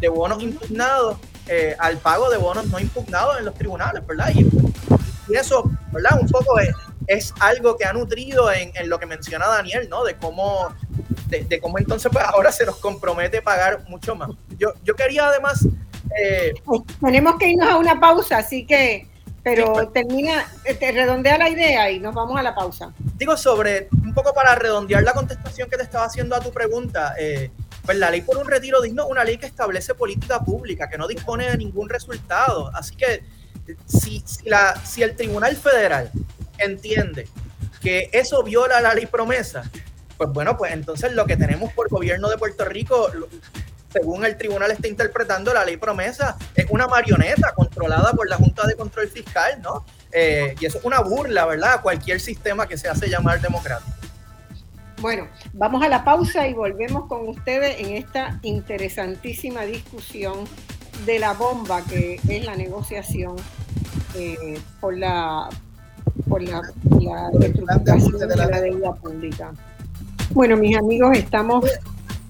de 0.00 0.08
bonos 0.08 0.42
impugnados 0.42 1.18
eh, 1.46 1.76
al 1.78 1.98
pago 1.98 2.30
de 2.30 2.38
bonos 2.38 2.66
no 2.66 2.78
impugnados 2.78 3.38
en 3.38 3.44
los 3.44 3.54
tribunales, 3.54 4.06
¿verdad? 4.06 4.30
Y, 4.34 4.48
eso, 5.34 5.70
¿verdad? 5.90 6.18
Un 6.20 6.28
poco 6.28 6.58
es, 6.58 6.70
es 7.06 7.34
algo 7.40 7.76
que 7.76 7.84
ha 7.84 7.92
nutrido 7.92 8.52
en, 8.52 8.70
en, 8.74 8.88
lo 8.90 8.98
que 8.98 9.06
menciona 9.06 9.46
Daniel, 9.46 9.88
¿no? 9.90 10.04
De 10.04 10.16
cómo, 10.16 10.74
de, 11.28 11.60
cómo 11.60 11.78
entonces 11.78 12.10
pues 12.12 12.24
ahora 12.24 12.52
se 12.52 12.66
nos 12.66 12.76
compromete 12.76 13.40
pagar 13.40 13.84
mucho 13.88 14.14
más. 14.14 14.30
Yo, 14.58 14.72
yo 14.82 14.94
quería 14.94 15.26
además... 15.28 15.66
Eh, 16.20 16.52
Tenemos 17.00 17.36
que 17.38 17.48
irnos 17.48 17.68
a 17.68 17.76
una 17.76 17.98
pausa, 17.98 18.38
así 18.38 18.66
que 18.66 19.08
pero 19.44 19.88
termina, 19.90 20.50
te 20.64 20.90
redondea 20.90 21.36
la 21.36 21.50
idea 21.50 21.90
y 21.90 22.00
nos 22.00 22.14
vamos 22.14 22.38
a 22.40 22.42
la 22.42 22.54
pausa. 22.54 22.94
Digo, 23.16 23.36
sobre, 23.36 23.88
un 23.92 24.14
poco 24.14 24.32
para 24.32 24.54
redondear 24.54 25.02
la 25.02 25.12
contestación 25.12 25.68
que 25.68 25.76
te 25.76 25.82
estaba 25.82 26.06
haciendo 26.06 26.34
a 26.34 26.40
tu 26.40 26.50
pregunta, 26.50 27.14
eh, 27.18 27.50
pues 27.84 27.98
la 27.98 28.10
ley 28.10 28.22
por 28.22 28.38
un 28.38 28.48
retiro 28.48 28.80
digno 28.80 29.04
es 29.04 29.10
una 29.10 29.22
ley 29.22 29.36
que 29.36 29.44
establece 29.44 29.94
política 29.94 30.40
pública, 30.40 30.88
que 30.88 30.96
no 30.96 31.06
dispone 31.06 31.50
de 31.50 31.58
ningún 31.58 31.90
resultado. 31.90 32.70
Así 32.74 32.96
que 32.96 33.22
si, 33.84 34.22
si, 34.24 34.48
la, 34.48 34.80
si 34.82 35.02
el 35.02 35.14
Tribunal 35.14 35.54
Federal 35.56 36.10
entiende 36.56 37.28
que 37.82 38.08
eso 38.12 38.42
viola 38.42 38.80
la 38.80 38.94
ley 38.94 39.04
promesa, 39.04 39.70
pues 40.16 40.30
bueno, 40.30 40.56
pues 40.56 40.72
entonces 40.72 41.12
lo 41.12 41.26
que 41.26 41.36
tenemos 41.36 41.70
por 41.74 41.90
gobierno 41.90 42.30
de 42.30 42.38
Puerto 42.38 42.64
Rico, 42.64 43.10
según 43.94 44.24
el 44.24 44.36
tribunal 44.36 44.72
está 44.72 44.88
interpretando 44.88 45.54
la 45.54 45.64
ley 45.64 45.76
promesa, 45.76 46.36
es 46.56 46.66
una 46.68 46.88
marioneta 46.88 47.54
controlada 47.54 48.12
por 48.12 48.28
la 48.28 48.36
Junta 48.36 48.66
de 48.66 48.74
Control 48.74 49.08
Fiscal, 49.08 49.62
¿no? 49.62 49.84
Eh, 50.10 50.56
y 50.60 50.66
eso 50.66 50.78
es 50.78 50.84
una 50.84 50.98
burla, 51.00 51.46
¿verdad? 51.46 51.74
A 51.74 51.80
cualquier 51.80 52.20
sistema 52.20 52.66
que 52.66 52.76
se 52.76 52.88
hace 52.88 53.08
llamar 53.08 53.40
democrático. 53.40 53.92
Bueno, 55.00 55.28
vamos 55.52 55.84
a 55.84 55.88
la 55.88 56.02
pausa 56.04 56.48
y 56.48 56.54
volvemos 56.54 57.06
con 57.06 57.28
ustedes 57.28 57.78
en 57.78 57.94
esta 57.94 58.40
interesantísima 58.42 59.62
discusión 59.62 60.44
de 61.06 61.20
la 61.20 61.32
bomba 61.34 61.82
que 61.82 62.20
es 62.28 62.44
la 62.44 62.56
negociación 62.56 63.36
eh, 64.16 64.58
por 64.80 64.96
la 64.96 65.48
por 66.28 66.42
la, 66.42 66.62
la 67.00 67.30
de 67.30 68.36
la 68.36 68.60
deuda 68.60 68.94
pública. 68.94 69.52
Bueno, 70.30 70.56
mis 70.56 70.76
amigos, 70.76 71.16
estamos, 71.16 71.64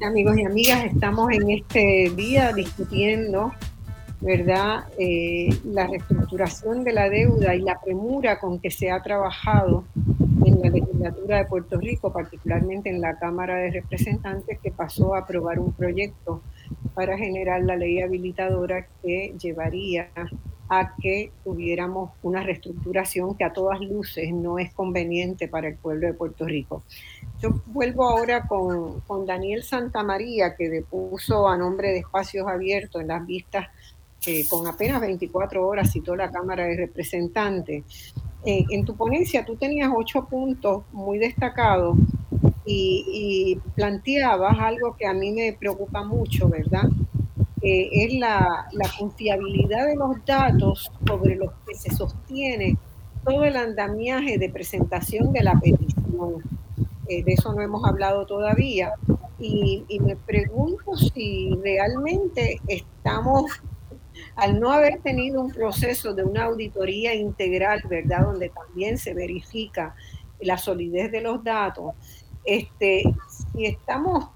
amigos 0.02 0.36
y 0.38 0.44
amigas, 0.44 0.84
estamos 0.84 1.30
en 1.32 1.50
este 1.50 2.12
día 2.16 2.52
discutiendo, 2.52 3.52
¿verdad?, 4.20 4.84
eh, 4.98 5.48
la 5.64 5.86
reestructuración 5.86 6.84
de 6.84 6.92
la 6.92 7.08
deuda 7.08 7.54
y 7.54 7.60
la 7.60 7.80
premura 7.80 8.38
con 8.38 8.58
que 8.58 8.70
se 8.70 8.90
ha 8.90 9.02
trabajado 9.02 9.84
en 10.44 10.60
la 10.60 10.70
legislatura 10.70 11.38
de 11.38 11.44
Puerto 11.46 11.78
Rico, 11.78 12.12
particularmente 12.12 12.90
en 12.90 13.00
la 13.00 13.18
Cámara 13.18 13.56
de 13.56 13.70
Representantes, 13.70 14.58
que 14.58 14.70
pasó 14.70 15.14
a 15.14 15.20
aprobar 15.20 15.58
un 15.58 15.72
proyecto 15.72 16.42
para 16.94 17.16
generar 17.16 17.62
la 17.62 17.76
ley 17.76 18.00
habilitadora 18.02 18.86
que 19.02 19.34
llevaría 19.40 20.08
a 20.68 20.94
que 20.96 21.30
tuviéramos 21.44 22.10
una 22.22 22.42
reestructuración 22.42 23.36
que 23.36 23.44
a 23.44 23.52
todas 23.52 23.80
luces 23.80 24.32
no 24.32 24.58
es 24.58 24.72
conveniente 24.72 25.46
para 25.48 25.68
el 25.68 25.76
pueblo 25.76 26.06
de 26.06 26.14
Puerto 26.14 26.46
Rico. 26.46 26.82
Yo 27.44 27.50
vuelvo 27.66 28.08
ahora 28.08 28.46
con, 28.46 29.00
con 29.00 29.26
Daniel 29.26 29.62
Santamaría, 29.62 30.56
que 30.56 30.70
depuso 30.70 31.46
a 31.46 31.58
nombre 31.58 31.88
de 31.90 31.98
Espacios 31.98 32.48
Abiertos 32.48 33.02
en 33.02 33.08
las 33.08 33.26
vistas 33.26 33.66
que 34.18 34.48
con 34.48 34.66
apenas 34.66 34.98
24 35.02 35.68
horas 35.68 35.92
citó 35.92 36.16
la 36.16 36.30
Cámara 36.30 36.64
de 36.64 36.74
Representantes. 36.74 38.14
Eh, 38.46 38.64
en 38.70 38.86
tu 38.86 38.96
ponencia 38.96 39.44
tú 39.44 39.56
tenías 39.56 39.90
ocho 39.94 40.24
puntos 40.24 40.84
muy 40.92 41.18
destacados 41.18 41.98
y, 42.64 43.60
planteabas 43.74 44.58
algo 44.58 44.96
que 44.96 45.06
a 45.06 45.12
mí 45.12 45.30
me 45.30 45.52
preocupa 45.52 46.02
mucho, 46.02 46.48
¿verdad? 46.48 46.88
es 47.60 48.14
la, 48.14 48.66
confiabilidad 48.98 49.86
de 49.86 49.96
los 49.96 50.24
datos 50.24 50.90
sobre 51.06 51.36
los 51.36 51.52
que 51.66 51.74
se 51.74 51.94
sostiene 51.94 52.78
todo 53.22 53.44
el 53.44 53.56
andamiaje 53.56 54.38
de 54.38 54.48
presentación 54.48 55.30
de 55.30 55.42
la 55.42 55.60
petición. 55.60 56.42
Eh, 57.08 57.22
de 57.22 57.32
eso 57.32 57.52
no 57.52 57.62
hemos 57.62 57.84
hablado 57.84 58.26
todavía. 58.26 58.92
Y, 59.38 59.84
me 60.00 60.16
pregunto 60.16 60.96
si 60.96 61.50
realmente 61.62 62.60
estamos, 62.66 63.50
al 64.36 64.58
no 64.60 64.72
haber 64.72 65.00
tenido 65.00 65.40
un 65.40 65.50
proceso 65.50 66.14
de 66.14 66.24
una 66.24 66.44
auditoría 66.44 67.14
integral, 67.14 67.82
¿verdad? 67.88 68.22
Donde 68.22 68.48
también 68.48 68.96
se 68.96 69.12
verifica 69.12 69.94
la 70.40 70.56
solidez 70.56 71.10
de 71.10 71.20
los 71.20 71.42
datos, 71.42 71.94
este, 72.44 73.02
si 73.52 73.66
estamos 73.66 74.28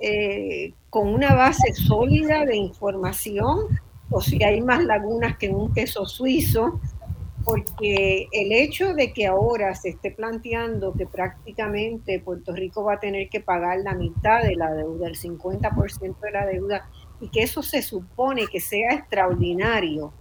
eh, 0.00 0.74
con 0.90 1.08
una 1.08 1.34
base 1.34 1.72
sólida 1.74 2.44
de 2.44 2.56
información 2.56 3.80
o 4.10 4.20
si 4.20 4.42
hay 4.42 4.60
más 4.60 4.82
lagunas 4.84 5.36
que 5.36 5.46
en 5.46 5.54
un 5.54 5.72
queso 5.72 6.06
suizo, 6.06 6.80
porque 7.44 8.28
el 8.32 8.52
hecho 8.52 8.94
de 8.94 9.12
que 9.12 9.26
ahora 9.26 9.74
se 9.74 9.90
esté 9.90 10.10
planteando 10.10 10.92
que 10.92 11.06
prácticamente 11.06 12.20
Puerto 12.20 12.52
Rico 12.52 12.84
va 12.84 12.94
a 12.94 13.00
tener 13.00 13.28
que 13.28 13.40
pagar 13.40 13.78
la 13.80 13.94
mitad 13.94 14.42
de 14.42 14.56
la 14.56 14.74
deuda, 14.74 15.08
el 15.08 15.16
50% 15.16 16.20
de 16.20 16.30
la 16.30 16.46
deuda, 16.46 16.90
y 17.20 17.28
que 17.28 17.42
eso 17.42 17.62
se 17.62 17.82
supone 17.82 18.46
que 18.46 18.60
sea 18.60 18.94
extraordinario, 18.94 20.12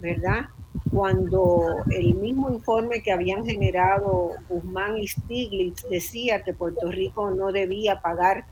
¿verdad? 0.00 0.46
Cuando 0.90 1.84
el 1.90 2.14
mismo 2.14 2.50
informe 2.50 3.02
que 3.02 3.12
habían 3.12 3.44
generado 3.44 4.32
Guzmán 4.48 4.98
y 4.98 5.08
Stiglitz 5.08 5.86
decía 5.88 6.42
que 6.42 6.54
Puerto 6.54 6.90
Rico 6.90 7.30
no 7.30 7.52
debía 7.52 8.00
pagar 8.00 8.44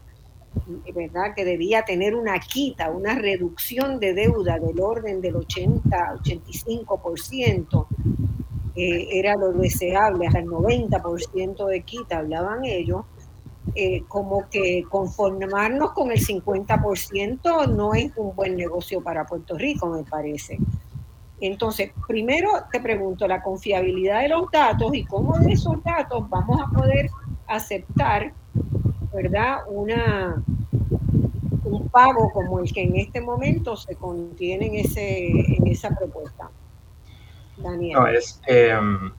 ¿verdad? 0.95 1.35
que 1.35 1.45
debía 1.45 1.83
tener 1.83 2.15
una 2.15 2.39
quita, 2.39 2.91
una 2.91 3.15
reducción 3.15 4.01
de 4.01 4.15
deuda 4.15 4.59
del 4.59 4.81
orden 4.81 5.21
del 5.21 5.35
80-85%, 5.35 7.87
eh, 8.77 9.09
era 9.13 9.37
lo 9.37 9.53
deseable, 9.53 10.27
hasta 10.27 10.41
el 10.41 10.47
90% 10.47 11.67
de 11.67 11.83
quita, 11.83 12.19
hablaban 12.19 12.65
ellos, 12.65 13.05
eh, 13.75 14.03
como 14.09 14.49
que 14.51 14.85
conformarnos 14.89 15.93
con 15.93 16.11
el 16.11 16.19
50% 16.19 17.69
no 17.69 17.95
es 17.95 18.11
un 18.17 18.35
buen 18.35 18.57
negocio 18.57 19.01
para 19.03 19.27
Puerto 19.27 19.57
Rico, 19.57 19.87
me 19.89 20.03
parece. 20.05 20.59
Entonces, 21.41 21.91
primero 22.07 22.49
te 22.71 22.81
pregunto 22.81 23.27
la 23.27 23.43
confiabilidad 23.43 24.23
de 24.23 24.29
los 24.29 24.51
datos 24.51 24.95
y 24.95 25.05
cómo 25.05 25.39
de 25.39 25.53
esos 25.53 25.83
datos 25.83 26.29
vamos 26.29 26.61
a 26.61 26.71
poder 26.71 27.11
aceptar 27.47 28.33
¿verdad? 29.15 29.61
Una, 29.69 30.43
un 31.65 31.89
pago 31.89 32.31
como 32.33 32.61
el 32.61 32.73
que 32.73 32.83
en 32.83 32.97
este 32.97 33.21
momento 33.21 33.77
se 33.77 33.95
contiene 33.95 34.67
en, 34.67 34.75
ese, 34.77 35.29
en 35.29 35.67
esa 35.67 35.91
propuesta. 35.91 36.51
Daniel. 37.57 37.99
No, 37.99 38.07
es, 38.09 38.41
em, 38.47 39.13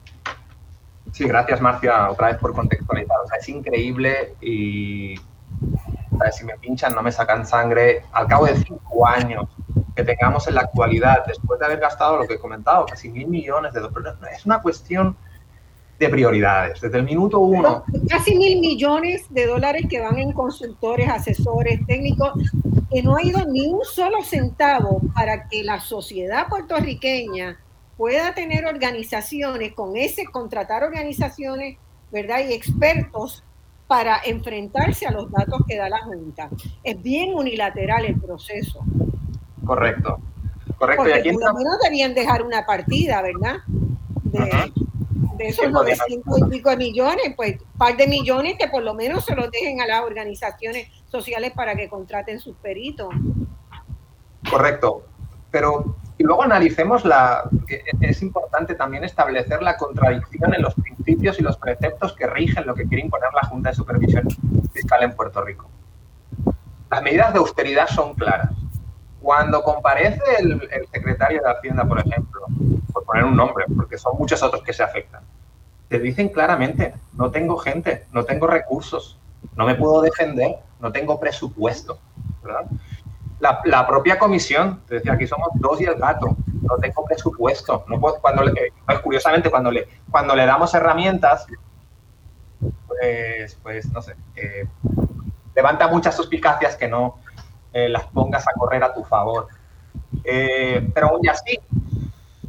sí, 1.12 1.26
gracias 1.26 1.60
Marcia 1.60 2.10
otra 2.10 2.28
vez 2.28 2.36
por 2.36 2.52
contextualizar. 2.52 3.16
O 3.24 3.26
sea, 3.26 3.38
es 3.38 3.48
increíble 3.48 4.34
y 4.40 5.14
si 6.32 6.44
me 6.44 6.56
pinchan 6.58 6.94
no 6.94 7.02
me 7.02 7.12
sacan 7.12 7.46
sangre. 7.46 8.04
Al 8.12 8.26
cabo 8.26 8.46
de 8.46 8.56
cinco 8.56 9.06
años 9.06 9.46
que 9.94 10.04
tengamos 10.04 10.46
en 10.46 10.56
la 10.56 10.62
actualidad, 10.62 11.24
después 11.26 11.58
de 11.58 11.66
haber 11.66 11.80
gastado 11.80 12.18
lo 12.18 12.26
que 12.26 12.34
he 12.34 12.38
comentado, 12.38 12.84
casi 12.86 13.08
mil 13.08 13.28
millones 13.28 13.72
de 13.72 13.80
dólares, 13.80 14.18
es 14.34 14.44
una 14.44 14.60
cuestión 14.60 15.16
de 15.98 16.08
prioridades. 16.08 16.80
Desde 16.80 16.98
el 16.98 17.04
minuto 17.04 17.38
uno. 17.38 17.84
Casi 18.08 18.36
mil 18.36 18.60
millones 18.60 19.26
de 19.30 19.46
dólares 19.46 19.86
que 19.88 20.00
van 20.00 20.18
en 20.18 20.32
consultores, 20.32 21.08
asesores, 21.08 21.80
técnicos, 21.86 22.32
que 22.90 23.02
no 23.02 23.16
ha 23.16 23.22
ido 23.22 23.44
ni 23.46 23.66
un 23.66 23.84
solo 23.84 24.22
centavo 24.22 25.00
para 25.14 25.48
que 25.48 25.64
la 25.64 25.80
sociedad 25.80 26.48
puertorriqueña 26.48 27.58
pueda 27.96 28.34
tener 28.34 28.66
organizaciones 28.66 29.72
con 29.72 29.96
ese, 29.96 30.24
contratar 30.26 30.84
organizaciones, 30.84 31.78
¿verdad? 32.12 32.40
Y 32.48 32.52
expertos 32.52 33.42
para 33.86 34.18
enfrentarse 34.24 35.06
a 35.06 35.12
los 35.12 35.30
datos 35.30 35.60
que 35.66 35.76
da 35.76 35.88
la 35.88 36.02
Junta. 36.02 36.50
Es 36.82 37.00
bien 37.02 37.34
unilateral 37.34 38.04
el 38.04 38.20
proceso. 38.20 38.80
Correcto. 39.64 40.18
Correcto. 40.78 41.02
Porque 41.02 41.10
y 41.10 41.12
aquí 41.20 41.32
por 41.32 41.44
lo 41.44 41.54
menos 41.54 41.78
debían 41.82 42.12
dejar 42.12 42.42
una 42.42 42.66
partida, 42.66 43.22
¿verdad? 43.22 43.56
De, 44.24 44.72
de 45.36 45.48
esos 45.48 45.70
900 45.70 46.38
y 46.38 46.44
pico 46.44 46.70
de 46.70 46.76
millones, 46.76 47.34
pues 47.36 47.60
un 47.60 47.78
par 47.78 47.96
de 47.96 48.06
millones 48.06 48.56
que 48.58 48.68
por 48.68 48.82
lo 48.82 48.94
menos 48.94 49.24
se 49.24 49.34
los 49.34 49.50
dejen 49.50 49.80
a 49.80 49.86
las 49.86 50.02
organizaciones 50.02 50.88
sociales 51.10 51.52
para 51.54 51.74
que 51.74 51.88
contraten 51.88 52.40
sus 52.40 52.56
peritos. 52.56 53.08
Correcto. 54.50 55.04
Pero 55.50 55.96
y 56.18 56.24
luego 56.24 56.42
analicemos 56.42 57.04
la. 57.04 57.48
Es 58.00 58.22
importante 58.22 58.74
también 58.74 59.04
establecer 59.04 59.62
la 59.62 59.76
contradicción 59.76 60.54
en 60.54 60.62
los 60.62 60.74
principios 60.74 61.38
y 61.38 61.42
los 61.42 61.58
preceptos 61.58 62.14
que 62.14 62.26
rigen 62.26 62.66
lo 62.66 62.74
que 62.74 62.86
quiere 62.86 63.04
imponer 63.04 63.28
la 63.34 63.46
Junta 63.48 63.70
de 63.70 63.76
Supervisión 63.76 64.26
Fiscal 64.72 65.02
en 65.02 65.14
Puerto 65.14 65.42
Rico. 65.44 65.68
Las 66.90 67.02
medidas 67.02 67.32
de 67.32 67.38
austeridad 67.38 67.86
son 67.88 68.14
claras. 68.14 68.50
Cuando 69.20 69.62
comparece 69.62 70.22
el, 70.38 70.68
secretario 70.90 71.42
de 71.42 71.50
Hacienda, 71.50 71.84
por 71.84 71.98
ejemplo, 71.98 72.46
poner 73.06 73.24
un 73.24 73.36
nombre, 73.36 73.64
porque 73.74 73.96
son 73.96 74.18
muchos 74.18 74.42
otros 74.42 74.62
que 74.62 74.72
se 74.72 74.82
afectan, 74.82 75.22
te 75.88 75.98
dicen 75.98 76.28
claramente, 76.28 76.94
no 77.14 77.30
tengo 77.30 77.56
gente, 77.56 78.06
no 78.12 78.24
tengo 78.24 78.46
recursos, 78.46 79.18
no 79.54 79.64
me 79.64 79.74
puedo 79.74 80.02
defender, 80.02 80.56
no 80.80 80.92
tengo 80.92 81.18
presupuesto. 81.20 81.98
La, 83.38 83.86
propia 83.86 84.18
comisión, 84.18 84.82
te 84.88 84.96
decía, 84.96 85.12
aquí 85.12 85.26
somos 85.26 85.48
dos 85.54 85.80
y 85.80 85.84
el 85.84 85.94
gato, 85.94 86.36
no 86.62 86.76
tengo 86.78 87.04
presupuesto. 87.04 87.84
No 87.86 88.00
puedo, 88.00 88.18
cuando 88.20 88.44
pues, 88.86 88.98
curiosamente, 89.00 89.50
cuando 89.50 89.70
le, 89.70 89.86
cuando 90.10 90.34
le 90.34 90.46
damos 90.46 90.74
herramientas, 90.74 91.46
pues, 92.88 93.58
pues 93.62 93.92
no 93.92 94.02
sé, 94.02 94.16
eh, 94.36 94.66
levanta 95.54 95.86
muchas 95.88 96.16
suspicacias 96.16 96.76
que 96.76 96.88
no, 96.88 97.18
eh, 97.72 97.88
las 97.88 98.04
pongas 98.04 98.46
a 98.48 98.52
correr 98.52 98.82
a 98.82 98.94
tu 98.94 99.04
favor. 99.04 99.48
Eh, 100.24 100.88
pero 100.94 101.08
aún 101.08 101.28
así, 101.28 101.58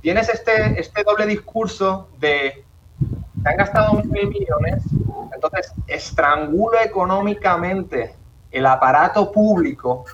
tienes 0.02 0.30
este, 0.30 0.80
este 0.80 1.04
doble 1.04 1.26
discurso 1.26 2.10
de 2.20 2.64
se 3.41 3.50
han 3.50 3.58
gastado 3.58 3.93
mil 4.04 4.28
millones, 4.28 4.84
entonces 5.34 5.72
estrangulo 5.86 6.80
económicamente 6.82 8.16
el 8.52 8.66
aparato 8.66 9.32
público 9.32 10.06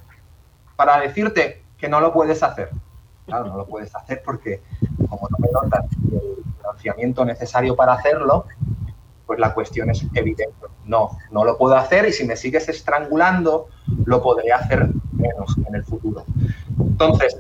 para 0.75 0.99
decirte 0.99 1.63
que 1.77 1.87
no 1.87 2.01
lo 2.01 2.11
puedes 2.11 2.43
hacer. 2.43 2.69
Claro, 3.25 3.45
no 3.45 3.57
lo 3.57 3.65
puedes 3.65 3.95
hacer 3.95 4.21
porque 4.25 4.61
como 5.09 5.29
no 5.29 5.37
me 5.39 5.47
notas 5.51 5.85
el 6.11 6.43
financiamiento 6.57 7.23
necesario 7.23 7.75
para 7.75 7.93
hacerlo, 7.93 8.45
pues 9.25 9.39
la 9.39 9.53
cuestión 9.53 9.89
es 9.89 10.05
evidente. 10.13 10.67
No, 10.85 11.17
no 11.31 11.45
lo 11.45 11.57
puedo 11.57 11.75
hacer 11.77 12.05
y 12.07 12.11
si 12.11 12.25
me 12.25 12.35
sigues 12.35 12.67
estrangulando, 12.67 13.69
lo 14.05 14.21
podré 14.21 14.51
hacer 14.51 14.89
menos 15.13 15.57
en 15.65 15.75
el 15.75 15.85
futuro. 15.85 16.25
Entonces, 16.77 17.37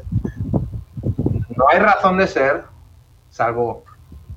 no 1.55 1.65
hay 1.69 1.79
razón 1.79 2.17
de 2.17 2.27
ser, 2.27 2.63
salvo 3.29 3.83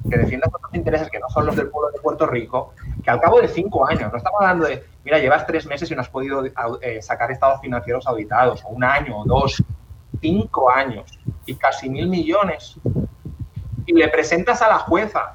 que 0.09 0.19
defiendas 0.19 0.53
otros 0.55 0.73
intereses 0.75 1.11
que 1.11 1.19
no 1.19 1.29
son 1.31 1.47
los 1.47 1.57
del 1.57 1.69
pueblo 1.69 1.91
de 1.91 2.01
Puerto 2.01 2.27
Rico, 2.27 2.75
que 3.03 3.11
al 3.11 3.21
cabo 3.21 3.41
de 3.41 3.49
cinco 3.49 3.87
años, 3.87 4.11
no 4.13 4.19
estamos 4.19 4.41
hablando 4.41 4.67
de, 4.67 4.85
mira, 5.05 5.19
llevas 5.19 5.47
tres 5.47 5.67
meses 5.67 5.91
y 5.91 5.95
no 5.95 6.01
has 6.01 6.09
podido 6.09 6.45
eh, 6.81 7.03
sacar 7.03 7.31
estados 7.33 7.61
financieros 7.61 8.07
auditados, 8.07 8.63
o 8.65 8.69
un 8.69 8.85
año, 8.85 9.19
o 9.21 9.25
dos, 9.25 9.63
cinco 10.21 10.71
años, 10.71 11.19
y 11.45 11.55
casi 11.57 11.89
mil 11.89 12.09
millones, 12.09 12.79
y 13.87 13.93
le 13.93 14.09
presentas 14.09 14.63
a 14.63 14.69
la 14.69 14.79
jueza 14.79 15.35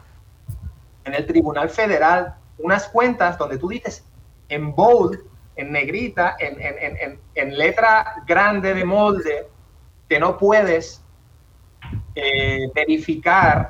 en 1.03 1.13
el 1.13 1.25
Tribunal 1.25 1.69
Federal 1.69 2.35
unas 2.57 2.87
cuentas 2.87 3.37
donde 3.37 3.57
tú 3.57 3.69
dices 3.69 4.05
en 4.49 4.75
bold, 4.75 5.19
en 5.55 5.71
negrita, 5.71 6.35
en, 6.39 7.57
letra 7.57 8.15
grande 8.25 8.73
de 8.73 8.85
molde, 8.85 9.47
que 10.09 10.19
no 10.19 10.37
puedes 10.37 11.03
eh, 12.15 12.69
verificar 12.73 13.69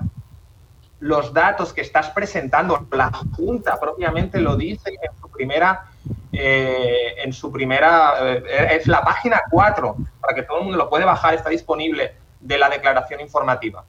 los 0.99 1.33
datos 1.33 1.73
que 1.73 1.81
estás 1.81 2.09
presentando. 2.09 2.87
La 2.91 3.11
Junta 3.35 3.79
propiamente 3.79 4.39
lo 4.39 4.55
dice 4.55 4.91
en 5.01 5.19
su 5.19 5.29
primera, 5.29 5.85
eh, 6.31 7.15
en 7.17 7.33
su 7.33 7.51
primera, 7.51 8.13
eh, 8.21 8.77
es 8.79 8.87
la 8.87 9.03
página 9.03 9.41
4, 9.49 9.95
para 10.21 10.35
que 10.35 10.43
todo 10.43 10.59
el 10.59 10.63
mundo 10.65 10.77
lo 10.77 10.89
puede 10.89 11.05
bajar, 11.05 11.33
está 11.33 11.49
disponible 11.49 12.15
de 12.39 12.57
la 12.57 12.69
declaración 12.69 13.19
informativa. 13.19 13.83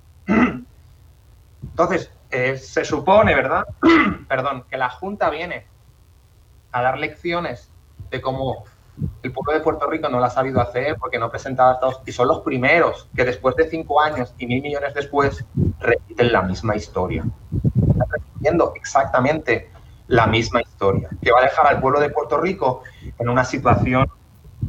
Entonces, 1.63 2.11
eh, 2.31 2.57
se 2.57 2.85
supone, 2.85 3.35
¿verdad? 3.35 3.65
Perdón, 4.29 4.65
que 4.71 4.79
la 4.79 4.89
Junta 4.89 5.29
viene 5.31 5.67
a 6.73 6.83
dar 6.83 6.99
lecciones 6.99 7.71
de 8.11 8.21
cómo 8.23 8.65
el 9.23 9.33
pueblo 9.33 9.53
de 9.53 9.61
Puerto 9.61 9.89
Rico 9.89 10.09
no 10.09 10.19
lo 10.19 10.25
ha 10.25 10.31
sabido 10.31 10.61
hacer 10.61 10.97
porque 10.99 11.19
no 11.19 11.31
presentaba 11.31 11.75
estados 11.75 12.01
y 12.05 12.13
son 12.13 12.29
los 12.29 12.41
primeros 12.41 13.09
que 13.15 13.25
después 13.25 13.57
de 13.57 13.69
cinco 13.69 14.01
años 14.01 14.35
y 14.39 14.47
mil 14.47 14.63
millones 14.63 14.95
después 14.95 15.45
repiten 15.81 16.33
la 16.33 16.43
misma 16.43 16.77
historia. 16.77 17.25
Repitiendo 18.11 18.73
exactamente 18.77 19.71
la 20.09 20.27
misma 20.27 20.61
historia, 20.61 21.09
que 21.23 21.33
va 21.33 21.41
a 21.41 21.45
dejar 21.45 21.67
al 21.67 21.81
pueblo 21.81 22.01
de 22.01 22.11
Puerto 22.11 22.39
Rico 22.39 22.83
en 23.19 23.29
una 23.29 23.45
situación, 23.45 24.11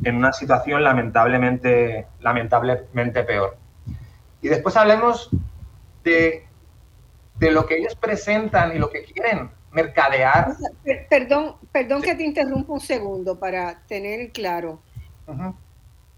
en 0.04 0.16
una 0.16 0.32
situación 0.32 0.84
lamentablemente, 0.84 2.08
lamentablemente 2.22 3.24
peor. 3.24 3.58
Y 4.42 4.48
después 4.48 4.78
hablemos 4.78 5.30
de 6.04 6.48
de 7.36 7.52
lo 7.52 7.66
que 7.66 7.78
ellos 7.78 7.96
presentan 7.96 8.76
y 8.76 8.80
lo 8.80 8.90
que 8.90 9.04
quieren 9.04 9.50
mercadear. 9.74 10.56
Perdón, 11.10 11.56
perdón 11.72 12.02
que 12.02 12.16
te 12.16 12.24
interrumpa 12.24 12.74
un 12.74 12.80
segundo 12.80 13.38
para 13.38 13.82
tener 13.88 14.32
claro. 14.32 14.80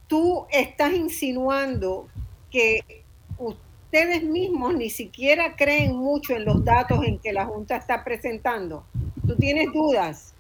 Tú 0.07 0.45
estás 0.51 0.93
insinuando 0.93 2.07
que 2.51 3.03
ustedes 3.37 4.23
mismos 4.23 4.75
ni 4.75 4.89
siquiera 4.89 5.55
creen 5.55 5.95
mucho 5.95 6.35
en 6.35 6.45
los 6.45 6.63
datos 6.63 6.99
en 7.05 7.19
que 7.19 7.33
la 7.33 7.45
Junta 7.45 7.77
está 7.77 8.03
presentando. 8.03 8.85
¿Tú 9.25 9.35
tienes 9.35 9.71
dudas? 9.73 10.33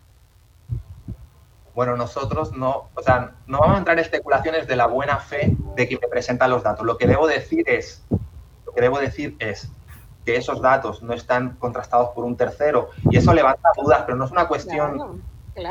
Bueno, 1.73 1.97
nosotros 1.97 2.53
no, 2.53 2.89
o 2.95 3.01
sea, 3.01 3.33
no 3.47 3.59
vamos 3.59 3.75
a 3.75 3.79
entrar 3.79 3.97
en 3.97 4.05
especulaciones 4.05 4.67
de 4.67 4.75
la 4.75 4.87
buena 4.87 5.19
fe 5.19 5.55
de 5.75 5.87
quien 5.87 5.99
me 6.01 6.07
presenta 6.07 6.47
los 6.47 6.63
datos. 6.63 6.85
Lo 6.85 6.97
que 6.97 7.07
debo 7.07 7.27
decir 7.27 7.69
es, 7.69 8.03
lo 8.65 8.71
que 8.73 8.81
debo 8.81 8.99
decir 8.99 9.35
es, 9.39 9.69
que 10.25 10.35
esos 10.35 10.61
datos 10.61 11.03
no 11.03 11.13
están 11.13 11.55
contrastados 11.57 12.09
por 12.09 12.25
un 12.25 12.35
tercero 12.35 12.89
y 13.09 13.17
eso 13.17 13.33
levanta 13.33 13.69
dudas, 13.77 14.03
pero 14.05 14.17
no 14.17 14.25
es 14.25 14.31
una 14.31 14.47
cuestión, 14.47 15.21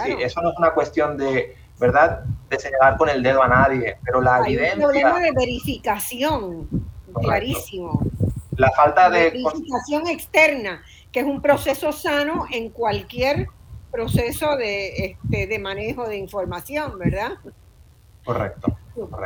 Sí, 0.04 0.16
eso 0.20 0.40
no 0.40 0.50
es 0.50 0.56
una 0.56 0.70
cuestión 0.70 1.18
de, 1.18 1.56
¿verdad?, 1.78 2.24
de 2.48 2.58
señalar 2.58 2.96
con 2.96 3.10
el 3.10 3.22
dedo 3.22 3.42
a 3.42 3.48
nadie, 3.48 3.98
pero 4.02 4.22
la 4.22 4.40
evidencia... 4.40 4.76
Un 4.76 4.80
problema 4.80 5.20
de 5.20 5.32
verificación, 5.32 6.68
clarísimo. 7.12 8.00
La 8.56 8.70
falta 8.70 9.10
de... 9.10 9.30
Verificación 9.30 10.08
externa, 10.08 10.82
que 11.12 11.20
es 11.20 11.26
un 11.26 11.42
proceso 11.42 11.92
sano 11.92 12.46
en 12.50 12.70
cualquier 12.70 13.48
proceso 13.90 14.56
de, 14.56 15.18
este, 15.22 15.46
de 15.46 15.58
manejo 15.58 16.08
de 16.08 16.16
información, 16.16 16.98
¿verdad? 16.98 17.32
Correcto. 18.24 18.78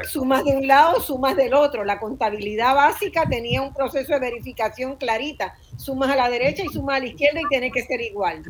Sumas 0.04 0.44
de 0.44 0.56
un 0.56 0.66
lado, 0.66 1.00
sumas 1.00 1.36
del 1.36 1.52
otro. 1.54 1.84
La 1.84 2.00
contabilidad 2.00 2.74
básica 2.74 3.28
tenía 3.28 3.60
un 3.60 3.74
proceso 3.74 4.14
de 4.14 4.20
verificación 4.20 4.96
clarita. 4.96 5.54
Sumas 5.76 6.10
a 6.10 6.16
la 6.16 6.30
derecha 6.30 6.62
y 6.64 6.68
sumas 6.68 6.96
a 6.96 7.00
la 7.00 7.06
izquierda 7.06 7.40
y 7.40 7.48
tiene 7.48 7.70
que 7.70 7.82
ser 7.82 8.00
igual. 8.00 8.42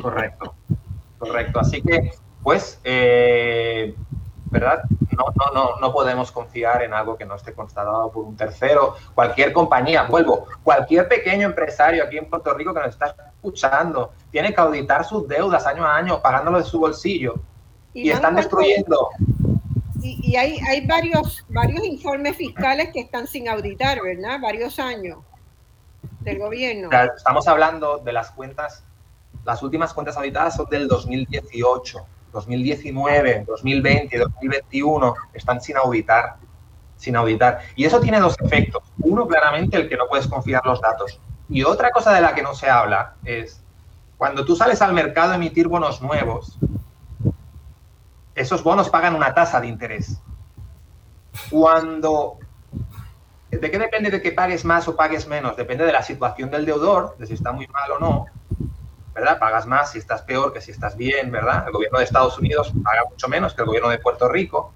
Correcto, 0.00 0.54
correcto. 1.18 1.60
Así 1.60 1.82
que, 1.82 2.12
pues, 2.42 2.80
eh, 2.84 3.94
¿verdad? 4.50 4.82
No, 5.16 5.24
no, 5.34 5.52
no, 5.54 5.80
no 5.80 5.92
podemos 5.92 6.32
confiar 6.32 6.82
en 6.82 6.94
algo 6.94 7.16
que 7.16 7.24
no 7.24 7.34
esté 7.34 7.52
constatado 7.52 8.10
por 8.10 8.24
un 8.24 8.36
tercero. 8.36 8.96
Cualquier 9.14 9.52
compañía, 9.52 10.04
vuelvo, 10.04 10.46
cualquier 10.62 11.08
pequeño 11.08 11.46
empresario 11.46 12.04
aquí 12.04 12.16
en 12.16 12.28
Puerto 12.28 12.54
Rico 12.54 12.72
que 12.72 12.80
nos 12.80 12.90
está 12.90 13.14
escuchando, 13.34 14.12
tiene 14.30 14.54
que 14.54 14.60
auditar 14.60 15.04
sus 15.04 15.28
deudas 15.28 15.66
año 15.66 15.84
a 15.84 15.96
año, 15.96 16.22
pagándolo 16.22 16.58
de 16.58 16.64
su 16.64 16.78
bolsillo. 16.78 17.34
Y, 17.92 18.10
están 18.10 18.34
destruyendo 18.34 19.08
y, 20.22 20.36
hay, 20.36 20.58
hay 20.68 20.86
varios, 20.86 21.44
varios 21.48 21.84
informes 21.84 22.36
fiscales 22.36 22.90
que 22.92 23.00
están 23.00 23.26
sin 23.26 23.48
auditar, 23.48 24.00
¿verdad? 24.02 24.38
Varios 24.40 24.78
años 24.78 25.18
del 26.20 26.38
gobierno. 26.38 26.90
Estamos 27.16 27.48
hablando 27.48 27.98
de 27.98 28.12
las 28.12 28.30
cuentas, 28.30 28.84
las 29.44 29.62
últimas 29.62 29.92
cuentas 29.94 30.16
auditadas 30.16 30.56
son 30.56 30.68
del 30.68 30.88
2018, 30.88 32.06
2019, 32.32 33.44
2020, 33.46 34.18
2021, 34.18 35.14
están 35.32 35.60
sin 35.60 35.76
auditar, 35.76 36.36
sin 36.96 37.16
auditar. 37.16 37.60
Y 37.74 37.84
eso 37.84 38.00
tiene 38.00 38.20
dos 38.20 38.36
efectos. 38.40 38.82
Uno, 38.98 39.26
claramente, 39.26 39.76
el 39.76 39.88
que 39.88 39.96
no 39.96 40.06
puedes 40.08 40.26
confiar 40.26 40.64
los 40.64 40.80
datos. 40.80 41.20
Y 41.48 41.62
otra 41.62 41.90
cosa 41.90 42.12
de 42.12 42.20
la 42.20 42.34
que 42.34 42.42
no 42.42 42.54
se 42.54 42.68
habla 42.68 43.14
es 43.24 43.60
cuando 44.16 44.44
tú 44.44 44.56
sales 44.56 44.80
al 44.82 44.94
mercado 44.94 45.32
a 45.32 45.36
emitir 45.36 45.68
bonos 45.68 46.00
nuevos, 46.02 46.58
esos 48.36 48.62
bonos 48.62 48.90
pagan 48.90 49.16
una 49.16 49.34
tasa 49.34 49.60
de 49.60 49.66
interés. 49.66 50.20
Cuando... 51.50 52.38
¿De 53.50 53.70
qué 53.70 53.78
depende 53.78 54.10
de 54.10 54.20
que 54.20 54.32
pagues 54.32 54.64
más 54.64 54.86
o 54.86 54.94
pagues 54.94 55.26
menos? 55.26 55.56
Depende 55.56 55.86
de 55.86 55.92
la 55.92 56.02
situación 56.02 56.50
del 56.50 56.66
deudor, 56.66 57.16
de 57.16 57.26
si 57.26 57.34
está 57.34 57.52
muy 57.52 57.66
mal 57.68 57.90
o 57.92 57.98
no, 57.98 58.26
¿verdad? 59.14 59.38
Pagas 59.38 59.66
más 59.66 59.92
si 59.92 59.98
estás 59.98 60.20
peor 60.22 60.52
que 60.52 60.60
si 60.60 60.72
estás 60.72 60.96
bien, 60.96 61.30
¿verdad? 61.30 61.64
El 61.66 61.72
gobierno 61.72 61.98
de 61.98 62.04
Estados 62.04 62.38
Unidos 62.38 62.72
paga 62.84 63.04
mucho 63.08 63.28
menos 63.28 63.54
que 63.54 63.62
el 63.62 63.68
gobierno 63.68 63.88
de 63.88 63.98
Puerto 63.98 64.28
Rico, 64.28 64.74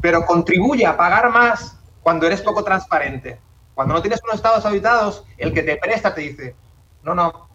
pero 0.00 0.24
contribuye 0.24 0.86
a 0.86 0.96
pagar 0.96 1.30
más 1.30 1.78
cuando 2.00 2.26
eres 2.26 2.40
poco 2.40 2.64
transparente. 2.64 3.38
Cuando 3.74 3.92
no 3.92 4.00
tienes 4.00 4.22
unos 4.22 4.36
estados 4.36 4.64
auditados, 4.64 5.24
el 5.36 5.52
que 5.52 5.62
te 5.62 5.76
presta 5.76 6.14
te 6.14 6.22
dice, 6.22 6.56
no, 7.02 7.14
no, 7.14 7.48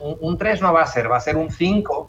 un, 0.00 0.16
un 0.20 0.38
3 0.38 0.60
no 0.60 0.72
va 0.72 0.82
a 0.82 0.86
ser, 0.86 1.12
va 1.12 1.18
a 1.18 1.20
ser 1.20 1.36
un 1.36 1.52
5 1.52 2.08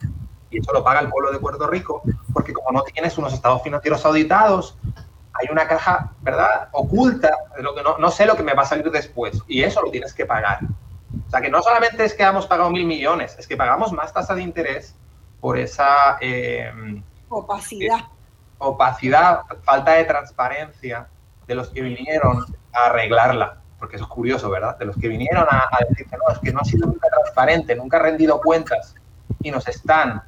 y 0.54 0.60
eso 0.60 0.72
lo 0.72 0.84
paga 0.84 1.00
el 1.00 1.10
pueblo 1.10 1.32
de 1.32 1.40
Puerto 1.40 1.68
Rico, 1.68 2.04
porque 2.32 2.54
como 2.54 2.72
no 2.72 2.84
tienes 2.84 3.18
unos 3.18 3.34
estados 3.34 3.64
financieros 3.64 4.06
auditados, 4.06 4.78
hay 5.34 5.48
una 5.52 5.68
caja, 5.68 6.12
¿verdad?, 6.22 6.70
oculta, 6.72 7.32
de 7.58 7.64
lo 7.64 7.74
que 7.74 7.82
no, 7.82 7.98
no 7.98 8.12
sé 8.12 8.26
lo 8.26 8.36
que 8.36 8.44
me 8.44 8.54
va 8.54 8.62
a 8.62 8.66
salir 8.66 8.90
después, 8.92 9.42
y 9.48 9.64
eso 9.64 9.82
lo 9.82 9.90
tienes 9.90 10.14
que 10.14 10.26
pagar. 10.26 10.60
O 11.28 11.30
sea, 11.30 11.42
que 11.42 11.50
no 11.50 11.62
solamente 11.62 12.06
es 12.06 12.14
que 12.14 12.24
hemos 12.24 12.46
pagado 12.46 12.70
mil 12.70 12.86
millones, 12.86 13.36
es 13.40 13.48
que 13.48 13.58
pagamos 13.58 13.92
más 13.92 14.14
tasa 14.14 14.36
de 14.36 14.44
interés 14.44 14.96
por 15.42 15.58
esa... 15.58 16.18
Eh, 16.22 16.72
opacidad. 17.30 18.00
opacidad, 18.60 19.42
falta 19.64 19.94
de 19.94 20.06
transparencia 20.06 21.08
de 21.48 21.56
los 21.56 21.70
que 21.70 21.82
vinieron 21.82 22.46
a 22.72 22.86
arreglarla 22.86 23.58
porque 23.80 23.98
eso 23.98 24.06
es 24.06 24.12
curioso, 24.12 24.50
¿verdad? 24.50 24.78
De 24.78 24.86
los 24.86 24.96
que 24.96 25.10
vinieron 25.10 25.46
a, 25.50 25.68
a 25.70 25.80
decir 25.90 26.08
que 26.08 26.16
no, 26.16 26.24
es 26.32 26.40
que 26.40 26.54
no 26.54 26.62
ha 26.62 26.64
sido 26.64 26.88
nunca 26.88 27.10
transparente, 27.10 27.76
nunca 27.76 27.98
ha 27.98 28.04
rendido 28.04 28.40
cuentas 28.40 28.96
y 29.42 29.52
nos 29.52 29.68
están 29.68 30.22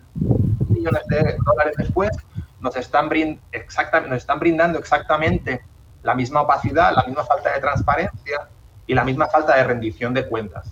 millones 0.69 1.03
de 1.07 1.37
dólares 1.45 1.75
después, 1.77 2.11
nos 2.59 2.75
están, 2.75 3.09
exactamente, 3.51 4.09
nos 4.09 4.17
están 4.17 4.39
brindando 4.39 4.79
exactamente 4.79 5.61
la 6.03 6.15
misma 6.15 6.41
opacidad, 6.41 6.93
la 6.95 7.03
misma 7.03 7.23
falta 7.23 7.53
de 7.53 7.59
transparencia 7.59 8.47
y 8.87 8.93
la 8.93 9.03
misma 9.03 9.27
falta 9.27 9.55
de 9.55 9.63
rendición 9.63 10.13
de 10.13 10.27
cuentas. 10.27 10.71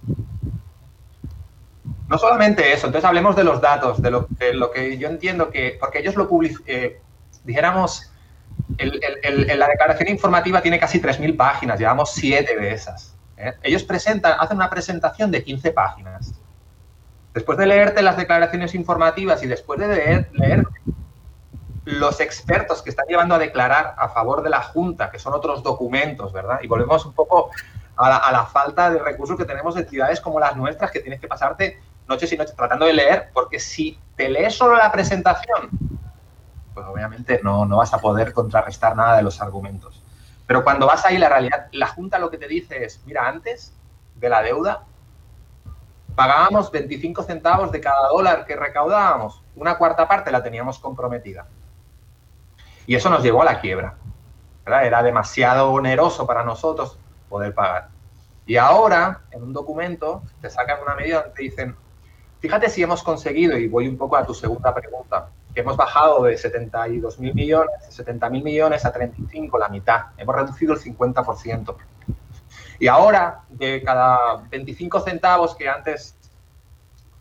No 2.07 2.17
solamente 2.17 2.73
eso, 2.73 2.87
entonces 2.87 3.07
hablemos 3.07 3.35
de 3.35 3.43
los 3.43 3.59
datos, 3.61 4.01
de 4.01 4.11
lo, 4.11 4.27
lo 4.53 4.71
que 4.71 4.97
yo 4.97 5.07
entiendo 5.07 5.49
que, 5.49 5.77
porque 5.79 5.99
ellos 5.99 6.15
lo 6.15 6.27
publican, 6.27 6.61
eh, 6.67 7.01
dijéramos, 7.43 8.11
la 8.77 9.67
declaración 9.67 10.09
informativa 10.09 10.61
tiene 10.61 10.79
casi 10.79 11.01
3.000 11.01 11.35
páginas, 11.35 11.79
llevamos 11.79 12.11
7 12.13 12.55
de 12.55 12.71
esas. 12.71 13.15
¿eh? 13.37 13.53
Ellos 13.63 13.83
presentan, 13.83 14.35
hacen 14.39 14.57
una 14.57 14.69
presentación 14.69 15.31
de 15.31 15.43
15 15.43 15.71
páginas. 15.71 16.33
Después 17.33 17.57
de 17.57 17.65
leerte 17.65 18.01
las 18.01 18.17
declaraciones 18.17 18.75
informativas 18.75 19.43
y 19.43 19.47
después 19.47 19.79
de 19.79 20.27
leer, 20.33 20.67
los 21.85 22.19
expertos 22.21 22.81
que 22.81 22.91
están 22.91 23.07
llevando 23.07 23.35
a 23.35 23.39
declarar 23.39 23.95
a 23.97 24.09
favor 24.09 24.43
de 24.43 24.49
la 24.49 24.61
Junta, 24.61 25.09
que 25.11 25.19
son 25.19 25.33
otros 25.33 25.63
documentos, 25.63 26.31
¿verdad? 26.31 26.59
Y 26.61 26.67
volvemos 26.67 27.05
un 27.05 27.13
poco 27.13 27.49
a 27.95 28.31
la, 28.31 28.45
falta 28.45 28.89
de 28.89 28.99
recursos 28.99 29.37
que 29.37 29.45
tenemos 29.45 29.75
en 29.77 29.87
ciudades 29.87 30.21
como 30.21 30.39
las 30.39 30.55
nuestras, 30.55 30.91
que 30.91 30.99
tienes 30.99 31.19
que 31.19 31.27
pasarte 31.27 31.79
noches 32.07 32.31
y 32.31 32.37
noches 32.37 32.55
tratando 32.55 32.85
de 32.85 32.93
leer, 32.93 33.29
porque 33.33 33.59
si 33.59 33.99
te 34.15 34.29
lees 34.29 34.55
solo 34.55 34.75
la 34.75 34.91
presentación, 34.91 35.69
pues 36.73 36.85
obviamente 36.85 37.39
no, 37.43 37.65
no 37.65 37.77
vas 37.77 37.93
a 37.93 37.99
poder 37.99 38.33
contrarrestar 38.33 38.95
nada 38.95 39.17
de 39.17 39.23
los 39.23 39.41
argumentos. 39.41 40.03
Pero 40.45 40.63
cuando 40.63 40.85
vas 40.85 41.05
ahí, 41.05 41.17
la 41.17 41.29
realidad, 41.29 41.67
la 41.71 41.87
Junta 41.87 42.19
lo 42.19 42.29
que 42.29 42.37
te 42.37 42.47
dice 42.47 42.83
es, 42.83 43.01
mira, 43.05 43.27
antes 43.27 43.73
de 44.15 44.29
la 44.29 44.41
deuda, 44.41 44.83
pagábamos 46.15 46.71
25 46.71 47.23
centavos 47.23 47.71
de 47.71 47.81
cada 47.81 48.07
dólar 48.09 48.45
que 48.45 48.55
recaudábamos. 48.55 49.41
Una 49.55 49.77
cuarta 49.77 50.07
parte 50.07 50.31
la 50.31 50.43
teníamos 50.43 50.79
comprometida. 50.79 51.47
Y 52.85 52.95
eso 52.95 53.09
nos 53.09 53.23
llevó 53.23 53.41
a 53.41 53.45
la 53.45 53.59
quiebra. 53.59 53.95
Era 54.65 55.03
demasiado 55.03 55.71
oneroso 55.71 56.25
para 56.25 56.43
nosotros 56.43 56.97
poder 57.29 57.53
pagar. 57.53 57.89
Y 58.45 58.57
ahora, 58.57 59.21
en 59.31 59.43
un 59.43 59.53
documento, 59.53 60.23
te 60.41 60.49
sacan 60.49 60.81
una 60.81 60.95
medida 60.95 61.31
te 61.33 61.43
dicen, 61.43 61.75
fíjate 62.39 62.69
si 62.69 62.83
hemos 62.83 63.01
conseguido, 63.03 63.57
y 63.57 63.67
voy 63.67 63.87
un 63.87 63.97
poco 63.97 64.17
a 64.17 64.25
tu 64.25 64.33
segunda 64.33 64.73
pregunta, 64.73 65.29
que 65.53 65.61
hemos 65.61 65.77
bajado 65.77 66.23
de 66.23 66.37
72 66.37 67.19
mil 67.19 67.33
millones, 67.33 67.73
70 67.89 68.29
mil 68.29 68.43
millones 68.43 68.85
a 68.85 68.91
35, 68.91 69.57
la 69.57 69.69
mitad. 69.69 70.07
Hemos 70.17 70.35
reducido 70.35 70.73
el 70.73 70.79
50%. 70.79 71.75
Y 72.83 72.89
ahora, 72.89 73.45
de 73.47 73.81
cada 73.81 74.43
25 74.51 74.99
centavos 74.99 75.55
que 75.55 75.69
antes 75.69 76.17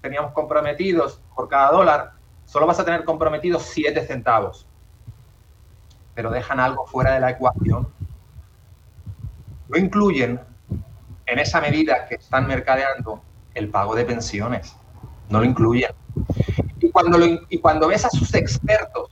teníamos 0.01 0.33
comprometidos 0.33 1.21
por 1.37 1.49
cada 1.49 1.71
dólar, 1.71 2.15
solo 2.47 2.67
vas 2.67 2.81
a 2.81 2.85
tener 2.85 3.05
comprometidos 3.05 3.63
7 3.67 4.05
centavos. 4.05 4.67
Pero 6.17 6.33
dejan 6.33 6.59
algo 6.59 6.85
fuera 6.85 7.15
de 7.15 7.21
la 7.21 7.31
ecuación. 7.31 7.87
Lo 9.69 9.79
incluyen 9.79 10.41
en 11.27 11.39
esa 11.39 11.61
medida 11.61 12.07
que 12.09 12.17
están 12.17 12.49
mercadeando 12.49 13.23
el 13.55 13.69
pago 13.69 13.95
de 13.95 14.05
pensiones. 14.05 14.75
No 15.29 15.39
lo 15.39 15.45
incluyen. 15.45 15.93
Y 16.81 16.91
cuando, 16.91 17.25
y 17.49 17.59
cuando 17.61 17.87
ves 17.87 18.05
a 18.05 18.11
sus 18.11 18.35
expertos 18.35 19.12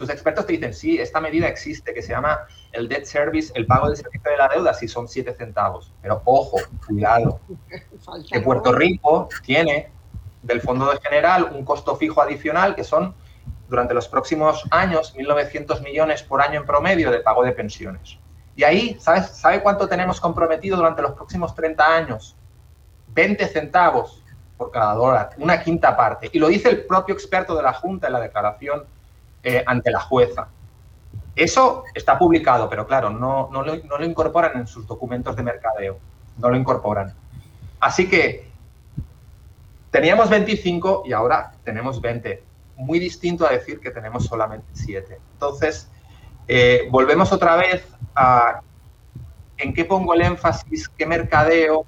los 0.00 0.08
expertos 0.08 0.46
te 0.46 0.54
dicen, 0.54 0.72
sí, 0.72 0.98
esta 0.98 1.20
medida 1.20 1.46
existe, 1.46 1.92
que 1.92 2.00
se 2.00 2.12
llama 2.12 2.46
el 2.72 2.88
debt 2.88 3.04
service, 3.04 3.52
el 3.54 3.66
pago 3.66 3.86
del 3.86 3.98
servicio 3.98 4.30
de 4.30 4.36
la 4.38 4.48
deuda, 4.48 4.72
si 4.72 4.88
son 4.88 5.06
7 5.06 5.34
centavos. 5.34 5.92
Pero 6.00 6.22
ojo, 6.24 6.56
cuidado, 6.86 7.38
que 8.32 8.40
Puerto 8.40 8.72
Rico 8.72 9.28
tiene 9.44 9.92
del 10.42 10.62
Fondo 10.62 10.90
de 10.90 10.98
General 11.00 11.50
un 11.52 11.66
costo 11.66 11.96
fijo 11.96 12.22
adicional 12.22 12.74
que 12.74 12.82
son 12.82 13.14
durante 13.68 13.92
los 13.92 14.08
próximos 14.08 14.64
años 14.70 15.14
1.900 15.14 15.82
millones 15.82 16.22
por 16.22 16.40
año 16.40 16.60
en 16.60 16.66
promedio 16.66 17.10
de 17.10 17.20
pago 17.20 17.44
de 17.44 17.52
pensiones. 17.52 18.18
Y 18.56 18.64
ahí, 18.64 18.96
¿sabes? 18.98 19.26
¿sabe 19.26 19.62
cuánto 19.62 19.86
tenemos 19.86 20.18
comprometido 20.18 20.78
durante 20.78 21.02
los 21.02 21.12
próximos 21.12 21.54
30 21.54 21.84
años? 21.86 22.36
20 23.08 23.46
centavos 23.48 24.24
por 24.56 24.70
cada 24.70 24.94
dólar, 24.94 25.30
una 25.36 25.62
quinta 25.62 25.94
parte. 25.94 26.30
Y 26.32 26.38
lo 26.38 26.48
dice 26.48 26.70
el 26.70 26.86
propio 26.86 27.14
experto 27.14 27.54
de 27.54 27.62
la 27.62 27.74
Junta 27.74 28.06
en 28.06 28.14
la 28.14 28.20
declaración 28.20 28.86
eh, 29.42 29.62
ante 29.66 29.90
la 29.90 30.00
jueza. 30.00 30.48
Eso 31.36 31.84
está 31.94 32.18
publicado, 32.18 32.68
pero 32.68 32.86
claro, 32.86 33.10
no, 33.10 33.48
no, 33.52 33.62
lo, 33.62 34.04
incorporan 34.04 34.58
en 34.58 34.66
sus 34.66 34.86
documentos 34.86 35.36
de 35.36 35.42
mercadeo, 35.42 35.98
no 36.38 36.50
lo 36.50 36.56
incorporan. 36.56 37.14
Así 37.78 38.08
que 38.08 38.50
teníamos 39.90 40.28
25 40.28 41.04
y 41.06 41.12
ahora 41.12 41.52
tenemos 41.64 42.00
20. 42.00 42.42
Muy 42.76 42.98
distinto 42.98 43.46
a 43.46 43.50
decir 43.50 43.80
que 43.80 43.90
tenemos 43.90 44.24
solamente 44.24 44.66
7. 44.72 45.18
Entonces, 45.34 45.90
eh, 46.48 46.88
volvemos 46.90 47.32
otra 47.32 47.56
vez 47.56 47.86
a 48.14 48.62
en 49.58 49.74
qué 49.74 49.84
pongo 49.84 50.14
el 50.14 50.22
énfasis, 50.22 50.88
qué 50.88 51.04
mercadeo, 51.04 51.84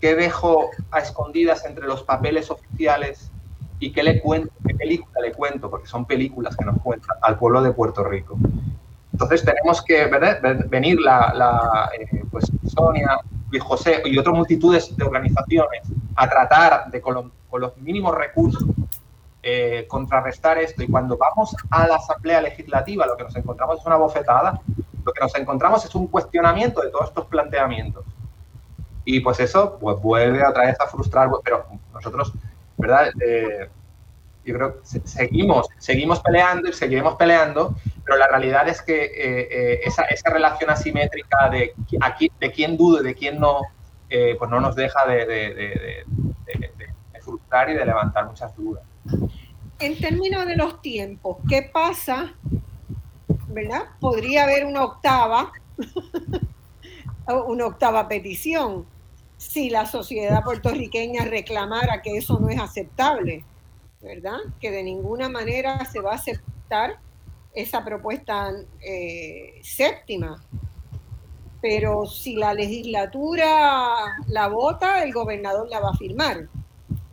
qué 0.00 0.14
dejo 0.14 0.70
a 0.90 1.00
escondidas 1.00 1.64
entre 1.66 1.86
los 1.86 2.04
papeles 2.04 2.50
oficiales 2.50 3.31
y 3.82 3.90
qué 3.90 4.04
le 4.04 4.20
cuento, 4.20 4.52
qué 4.64 4.74
película 4.74 5.20
le 5.20 5.32
cuento, 5.32 5.68
porque 5.68 5.88
son 5.88 6.04
películas 6.06 6.56
que 6.56 6.64
nos 6.64 6.80
cuentan 6.80 7.16
al 7.20 7.36
pueblo 7.36 7.60
de 7.60 7.72
Puerto 7.72 8.04
Rico. 8.04 8.38
Entonces 9.12 9.44
tenemos 9.44 9.82
que 9.82 10.06
venir 10.68 11.00
la, 11.00 11.32
la 11.34 11.90
eh, 11.98 12.22
pues 12.30 12.44
Sonia, 12.72 13.18
Luis 13.50 13.60
José 13.60 14.00
y 14.04 14.16
otras 14.16 14.36
multitudes 14.36 14.96
de 14.96 15.04
organizaciones 15.04 15.82
a 16.14 16.28
tratar 16.28 16.92
de 16.92 17.00
con, 17.00 17.32
los 17.54 17.76
mínimos 17.78 18.14
recursos 18.14 18.64
eh, 19.42 19.84
contrarrestar 19.88 20.58
esto. 20.58 20.84
Y 20.84 20.86
cuando 20.86 21.16
vamos 21.16 21.56
a 21.70 21.88
la 21.88 21.96
Asamblea 21.96 22.40
Legislativa, 22.40 23.04
lo 23.04 23.16
que 23.16 23.24
nos 23.24 23.34
encontramos 23.34 23.80
es 23.80 23.86
una 23.86 23.96
bofetada, 23.96 24.60
lo 25.04 25.12
que 25.12 25.20
nos 25.20 25.34
encontramos 25.34 25.84
es 25.84 25.92
un 25.96 26.06
cuestionamiento 26.06 26.82
de 26.82 26.90
todos 26.90 27.08
estos 27.08 27.26
planteamientos. 27.26 28.04
Y 29.04 29.18
pues 29.18 29.40
eso 29.40 29.76
pues 29.80 30.00
vuelve 30.00 30.46
otra 30.46 30.66
vez 30.66 30.80
a 30.80 30.86
frustrar, 30.86 31.28
pero 31.42 31.66
nosotros 31.92 32.32
¿verdad? 32.76 33.12
Eh, 33.20 33.68
yo 34.44 34.54
creo 34.54 34.80
que 34.80 35.00
seguimos, 35.04 35.68
seguimos 35.78 36.20
peleando 36.20 36.68
y 36.68 36.72
seguiremos 36.72 37.14
peleando, 37.14 37.76
pero 38.04 38.18
la 38.18 38.26
realidad 38.26 38.68
es 38.68 38.82
que 38.82 39.04
eh, 39.04 39.48
eh, 39.50 39.80
esa, 39.84 40.02
esa, 40.04 40.30
relación 40.30 40.68
asimétrica 40.68 41.48
de, 41.48 41.74
aquí, 42.00 42.30
de 42.40 42.50
quién 42.50 42.76
dudo 42.76 43.00
y 43.00 43.04
de 43.04 43.14
quién 43.14 43.38
no, 43.38 43.60
pues 44.08 44.50
no 44.50 44.60
nos 44.60 44.74
deja 44.74 45.06
de, 45.06 45.26
de, 45.26 45.54
de, 45.54 47.20
frustrar 47.22 47.70
y 47.70 47.74
de 47.74 47.86
levantar 47.86 48.26
muchas 48.26 48.54
dudas. 48.56 48.82
En 49.78 49.96
términos 50.00 50.44
de 50.44 50.56
los 50.56 50.82
tiempos, 50.82 51.36
¿qué 51.48 51.70
pasa 51.72 52.34
¿verdad? 53.52 53.82
Podría 54.00 54.44
haber 54.44 54.64
una 54.64 54.84
octava, 54.84 55.52
una 57.46 57.66
octava 57.66 58.08
petición, 58.08 58.86
si 59.42 59.70
la 59.70 59.86
sociedad 59.86 60.44
puertorriqueña 60.44 61.24
reclamara 61.24 62.00
que 62.00 62.16
eso 62.16 62.38
no 62.38 62.48
es 62.48 62.60
aceptable, 62.60 63.44
¿verdad? 64.00 64.38
Que 64.60 64.70
de 64.70 64.84
ninguna 64.84 65.28
manera 65.28 65.84
se 65.84 66.00
va 66.00 66.12
a 66.12 66.14
aceptar 66.14 66.98
esa 67.52 67.84
propuesta 67.84 68.52
eh, 68.80 69.60
séptima. 69.62 70.42
Pero 71.60 72.06
si 72.06 72.36
la 72.36 72.54
legislatura 72.54 74.16
la 74.28 74.48
vota, 74.48 75.02
el 75.02 75.12
gobernador 75.12 75.68
la 75.68 75.80
va 75.80 75.90
a 75.90 75.96
firmar. 75.96 76.48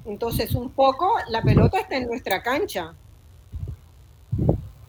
Entonces, 0.06 0.54
un 0.56 0.70
poco, 0.70 1.16
la 1.30 1.42
pelota 1.42 1.80
está 1.80 1.98
en 1.98 2.08
nuestra 2.08 2.42
cancha. 2.42 2.94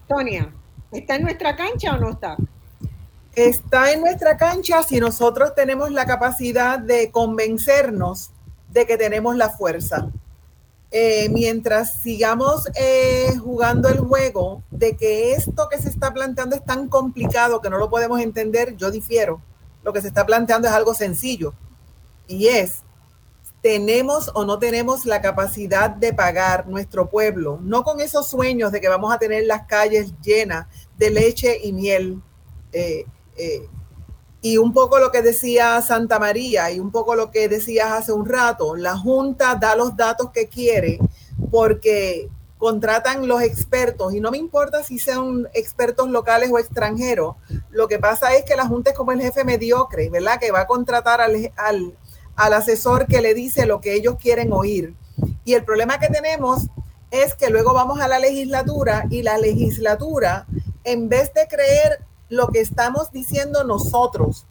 Tonia, 0.07 0.53
¿está 0.93 1.17
en 1.17 1.23
nuestra 1.23 1.57
cancha 1.57 1.95
o 1.95 1.99
no 1.99 2.11
está? 2.11 2.37
Está 3.35 3.93
en 3.93 4.01
nuestra 4.01 4.37
cancha 4.37 4.83
si 4.83 4.99
nosotros 4.99 5.55
tenemos 5.55 5.91
la 5.93 6.05
capacidad 6.05 6.79
de 6.79 7.11
convencernos 7.11 8.31
de 8.71 8.87
que 8.87 8.97
tenemos 8.97 9.37
la 9.37 9.51
fuerza. 9.51 10.11
Eh, 10.93 11.29
mientras 11.31 12.01
sigamos 12.01 12.67
eh, 12.75 13.37
jugando 13.41 13.89
el 13.89 14.01
juego 14.01 14.65
de 14.73 14.97
que 14.97 15.33
esto 15.35 15.69
que 15.71 15.79
se 15.79 15.89
está 15.89 16.13
planteando 16.13 16.57
es 16.57 16.65
tan 16.65 16.89
complicado 16.89 17.61
que 17.61 17.71
no 17.71 17.79
lo 17.79 17.89
podemos 17.89 18.21
entender, 18.21 18.77
yo 18.77 18.91
difiero. 18.91 19.41
Lo 19.85 19.93
que 19.93 20.03
se 20.03 20.09
está 20.09 20.27
planteando 20.27 20.67
es 20.67 20.75
algo 20.75 20.93
sencillo 20.93 21.55
y 22.27 22.49
es, 22.49 22.83
tenemos 23.63 24.31
o 24.35 24.45
no 24.45 24.59
tenemos 24.59 25.07
la 25.07 25.21
capacidad 25.21 25.91
de 25.91 26.13
pagar 26.13 26.67
nuestro 26.67 27.09
pueblo, 27.09 27.59
no 27.63 27.83
con 27.83 28.01
esos 28.01 28.27
sueños 28.27 28.73
de 28.73 28.81
que 28.81 28.89
vamos 28.89 29.13
a 29.13 29.19
tener 29.19 29.47
las 29.47 29.67
calles 29.67 30.13
llenas 30.23 30.67
de 30.99 31.11
leche 31.11 31.59
y 31.63 31.73
miel. 31.73 32.21
Eh, 32.73 33.07
y 34.43 34.57
un 34.57 34.73
poco 34.73 34.99
lo 34.99 35.11
que 35.11 35.23
decía 35.23 35.81
Santa 35.83 36.19
María 36.19 36.71
y 36.71 36.81
un 36.81 36.91
poco 36.91 37.15
lo 37.15 37.31
que 37.31 37.49
decías 37.49 37.93
hace 37.93 38.13
un 38.13 38.27
rato, 38.27 38.75
la 38.75 38.97
Junta 38.97 39.55
da 39.57 39.77
los 39.77 39.97
datos 39.97 40.31
que 40.31 40.49
quiere 40.49 40.99
porque 41.51 42.29
contratan 42.57 43.27
los 43.27 43.43
expertos 43.43 44.15
y 44.15 44.21
no 44.21 44.31
me 44.31 44.39
importa 44.39 44.83
si 44.83 44.99
sean 44.99 45.49
expertos 45.55 46.11
locales 46.11 46.51
o 46.53 46.59
extranjeros, 46.59 47.37
lo 47.71 47.89
que 47.89 47.99
pasa 47.99 48.35
es 48.35 48.45
que 48.45 48.57
la 48.57 48.67
Junta 48.67 48.91
es 48.91 48.97
como 48.97 49.13
el 49.13 49.21
jefe 49.21 49.45
mediocre, 49.45 50.11
¿verdad? 50.11 50.39
Que 50.39 50.53
va 50.53 50.61
a 50.61 50.67
contratar 50.67 51.21
al, 51.21 51.53
al, 51.57 51.97
al 52.37 52.53
asesor 52.53 53.07
que 53.07 53.21
le 53.21 53.35
dice 53.35 53.67
lo 53.67 53.81
que 53.81 53.95
ellos 53.95 54.17
quieren 54.21 54.53
oír. 54.53 54.95
Y 55.45 55.55
el 55.55 55.65
problema 55.65 55.99
que 55.99 56.09
tenemos 56.09 56.69
es 57.11 57.35
que 57.35 57.51
luego 57.51 57.73
vamos 57.73 58.01
a 58.01 58.09
la 58.09 58.19
legislatura 58.19 59.05
y 59.11 59.23
la 59.23 59.39
legislatura, 59.39 60.47
en 60.85 61.09
vez 61.09 61.33
de 61.35 61.47
creer 61.49 62.01
lo 62.31 62.49
que 62.49 62.61
estamos 62.61 63.13
diciendo 63.13 63.65
nosotros, 63.65 64.47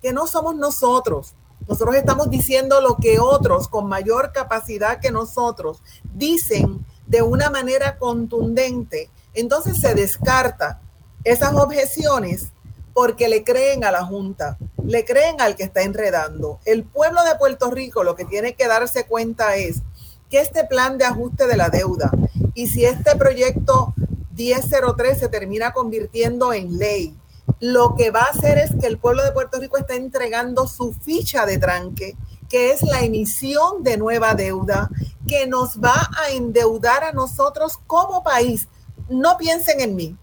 que 0.00 0.12
no 0.12 0.28
somos 0.28 0.54
nosotros. 0.54 1.34
Nosotros 1.66 1.96
estamos 1.96 2.30
diciendo 2.30 2.80
lo 2.80 2.96
que 2.96 3.18
otros 3.18 3.68
con 3.68 3.86
mayor 3.88 4.32
capacidad 4.32 5.00
que 5.00 5.10
nosotros 5.10 5.82
dicen 6.14 6.84
de 7.06 7.22
una 7.22 7.50
manera 7.50 7.98
contundente. 7.98 9.10
Entonces 9.34 9.80
se 9.80 9.94
descarta 9.94 10.80
esas 11.24 11.54
objeciones 11.54 12.52
porque 12.92 13.28
le 13.28 13.42
creen 13.42 13.84
a 13.84 13.90
la 13.90 14.04
Junta, 14.04 14.58
le 14.84 15.04
creen 15.04 15.40
al 15.40 15.56
que 15.56 15.62
está 15.62 15.82
enredando. 15.82 16.60
El 16.66 16.84
pueblo 16.84 17.24
de 17.24 17.36
Puerto 17.36 17.70
Rico 17.70 18.04
lo 18.04 18.14
que 18.14 18.26
tiene 18.26 18.54
que 18.54 18.68
darse 18.68 19.06
cuenta 19.06 19.56
es 19.56 19.82
que 20.28 20.40
este 20.40 20.64
plan 20.64 20.98
de 20.98 21.06
ajuste 21.06 21.46
de 21.46 21.56
la 21.56 21.70
deuda 21.70 22.10
y 22.54 22.66
si 22.66 22.84
este 22.84 23.16
proyecto 23.16 23.94
1003 24.36 25.18
se 25.18 25.28
termina 25.28 25.72
convirtiendo 25.72 26.52
en 26.52 26.78
ley, 26.78 27.16
lo 27.60 27.94
que 27.94 28.10
va 28.10 28.22
a 28.22 28.30
hacer 28.30 28.58
es 28.58 28.74
que 28.80 28.86
el 28.86 28.98
pueblo 28.98 29.22
de 29.24 29.32
Puerto 29.32 29.58
Rico 29.60 29.78
está 29.78 29.94
entregando 29.94 30.66
su 30.66 30.92
ficha 30.92 31.46
de 31.46 31.58
tranque, 31.58 32.16
que 32.48 32.72
es 32.72 32.82
la 32.82 33.00
emisión 33.00 33.82
de 33.82 33.96
nueva 33.96 34.34
deuda, 34.34 34.90
que 35.26 35.46
nos 35.46 35.78
va 35.78 36.10
a 36.18 36.30
endeudar 36.30 37.04
a 37.04 37.12
nosotros 37.12 37.78
como 37.86 38.22
país. 38.22 38.68
No 39.08 39.38
piensen 39.38 39.80
en 39.80 39.96
mí, 39.96 40.16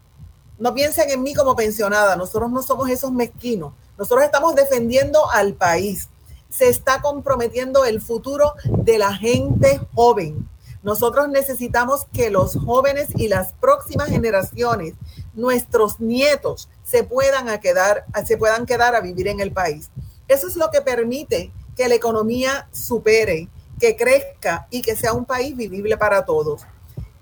no 0.57 0.73
piensen 0.73 1.09
en 1.09 1.23
mí 1.23 1.33
como 1.33 1.55
pensionada, 1.55 2.15
nosotros 2.15 2.51
no 2.51 2.61
somos 2.61 2.89
esos 2.89 3.11
mezquinos, 3.11 3.73
nosotros 3.97 4.25
estamos 4.25 4.55
defendiendo 4.55 5.29
al 5.31 5.53
país. 5.53 6.09
Se 6.49 6.67
está 6.67 7.01
comprometiendo 7.01 7.85
el 7.85 8.01
futuro 8.01 8.53
de 8.65 8.97
la 8.97 9.13
gente 9.15 9.79
joven. 9.93 10.49
Nosotros 10.81 11.29
necesitamos 11.29 12.05
que 12.11 12.29
los 12.29 12.55
jóvenes 12.55 13.09
y 13.15 13.27
las 13.27 13.53
próximas 13.53 14.09
generaciones, 14.09 14.95
nuestros 15.33 15.99
nietos, 15.99 16.69
se 16.89 17.03
puedan, 17.03 17.49
a 17.49 17.59
quedar, 17.59 18.05
se 18.25 18.37
puedan 18.37 18.65
quedar 18.65 18.95
a 18.95 19.01
vivir 19.01 19.27
en 19.27 19.39
el 19.39 19.51
país. 19.51 19.91
Eso 20.27 20.47
es 20.47 20.55
lo 20.55 20.71
que 20.71 20.81
permite 20.81 21.51
que 21.75 21.87
la 21.87 21.95
economía 21.95 22.67
supere, 22.71 23.47
que 23.79 23.95
crezca 23.95 24.67
y 24.71 24.81
que 24.81 24.95
sea 24.95 25.13
un 25.13 25.25
país 25.25 25.55
vivible 25.55 25.97
para 25.97 26.25
todos. 26.25 26.63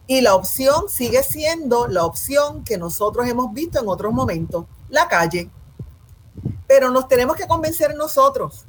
Y 0.08 0.22
la 0.22 0.36
opción 0.36 0.90
sigue 0.90 1.22
siendo 1.22 1.88
la 1.88 2.06
opción 2.06 2.64
que 2.64 2.78
nosotros 2.78 3.28
hemos 3.28 3.54
visto 3.54 3.80
en 3.80 3.90
otros 3.90 4.14
momentos, 4.14 4.66
la 4.90 5.10
calle. 5.10 5.50
Pero 6.66 6.90
nos 6.90 7.10
tenemos 7.10 7.36
que 7.36 7.48
convencer 7.48 7.94
nosotros 7.96 8.66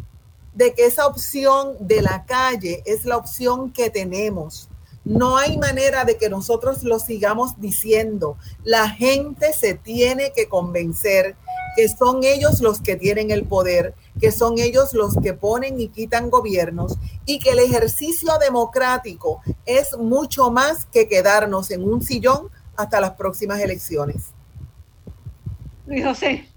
de 0.52 0.74
que 0.74 0.86
esa 0.86 1.06
opción 1.06 1.76
de 1.78 2.02
la 2.02 2.24
calle 2.26 2.82
es 2.86 3.04
la 3.04 3.16
opción 3.16 3.72
que 3.72 3.90
tenemos 3.90 4.68
no 5.04 5.36
hay 5.36 5.56
manera 5.58 6.04
de 6.04 6.16
que 6.16 6.28
nosotros 6.28 6.82
lo 6.82 6.98
sigamos 6.98 7.60
diciendo. 7.60 8.36
La 8.64 8.90
gente 8.90 9.52
se 9.52 9.74
tiene 9.74 10.32
que 10.34 10.48
convencer 10.48 11.36
que 11.76 11.88
son 11.88 12.24
ellos 12.24 12.60
los 12.60 12.80
que 12.80 12.96
tienen 12.96 13.30
el 13.30 13.44
poder, 13.44 13.94
que 14.20 14.32
son 14.32 14.58
ellos 14.58 14.92
los 14.94 15.16
que 15.22 15.32
ponen 15.32 15.80
y 15.80 15.88
quitan 15.88 16.28
gobiernos 16.28 16.98
y 17.24 17.38
que 17.38 17.50
el 17.50 17.60
ejercicio 17.60 18.32
democrático 18.40 19.40
es 19.64 19.96
mucho 19.96 20.50
más 20.50 20.86
que 20.86 21.06
quedarnos 21.06 21.70
en 21.70 21.84
un 21.84 22.02
sillón 22.02 22.50
hasta 22.76 23.00
las 23.00 23.12
próximas 23.12 23.60
elecciones. 23.60 24.32
Luis 25.86 26.04
José. 26.04 26.48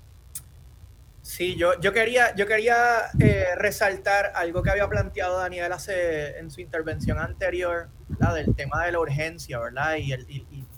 Sí, 1.41 1.55
yo, 1.55 1.71
yo 1.79 1.91
quería, 1.91 2.35
yo 2.35 2.45
quería 2.45 3.09
eh, 3.19 3.55
resaltar 3.55 4.31
algo 4.35 4.61
que 4.61 4.69
había 4.69 4.87
planteado 4.87 5.39
Daniel 5.39 5.71
hace, 5.71 6.37
en 6.37 6.51
su 6.51 6.61
intervención 6.61 7.17
anterior, 7.17 7.89
del 8.35 8.53
tema 8.55 8.85
de 8.85 8.91
la 8.91 8.99
urgencia, 8.99 9.57
¿verdad? 9.57 9.95
Y, 9.95 10.13
el, 10.13 10.27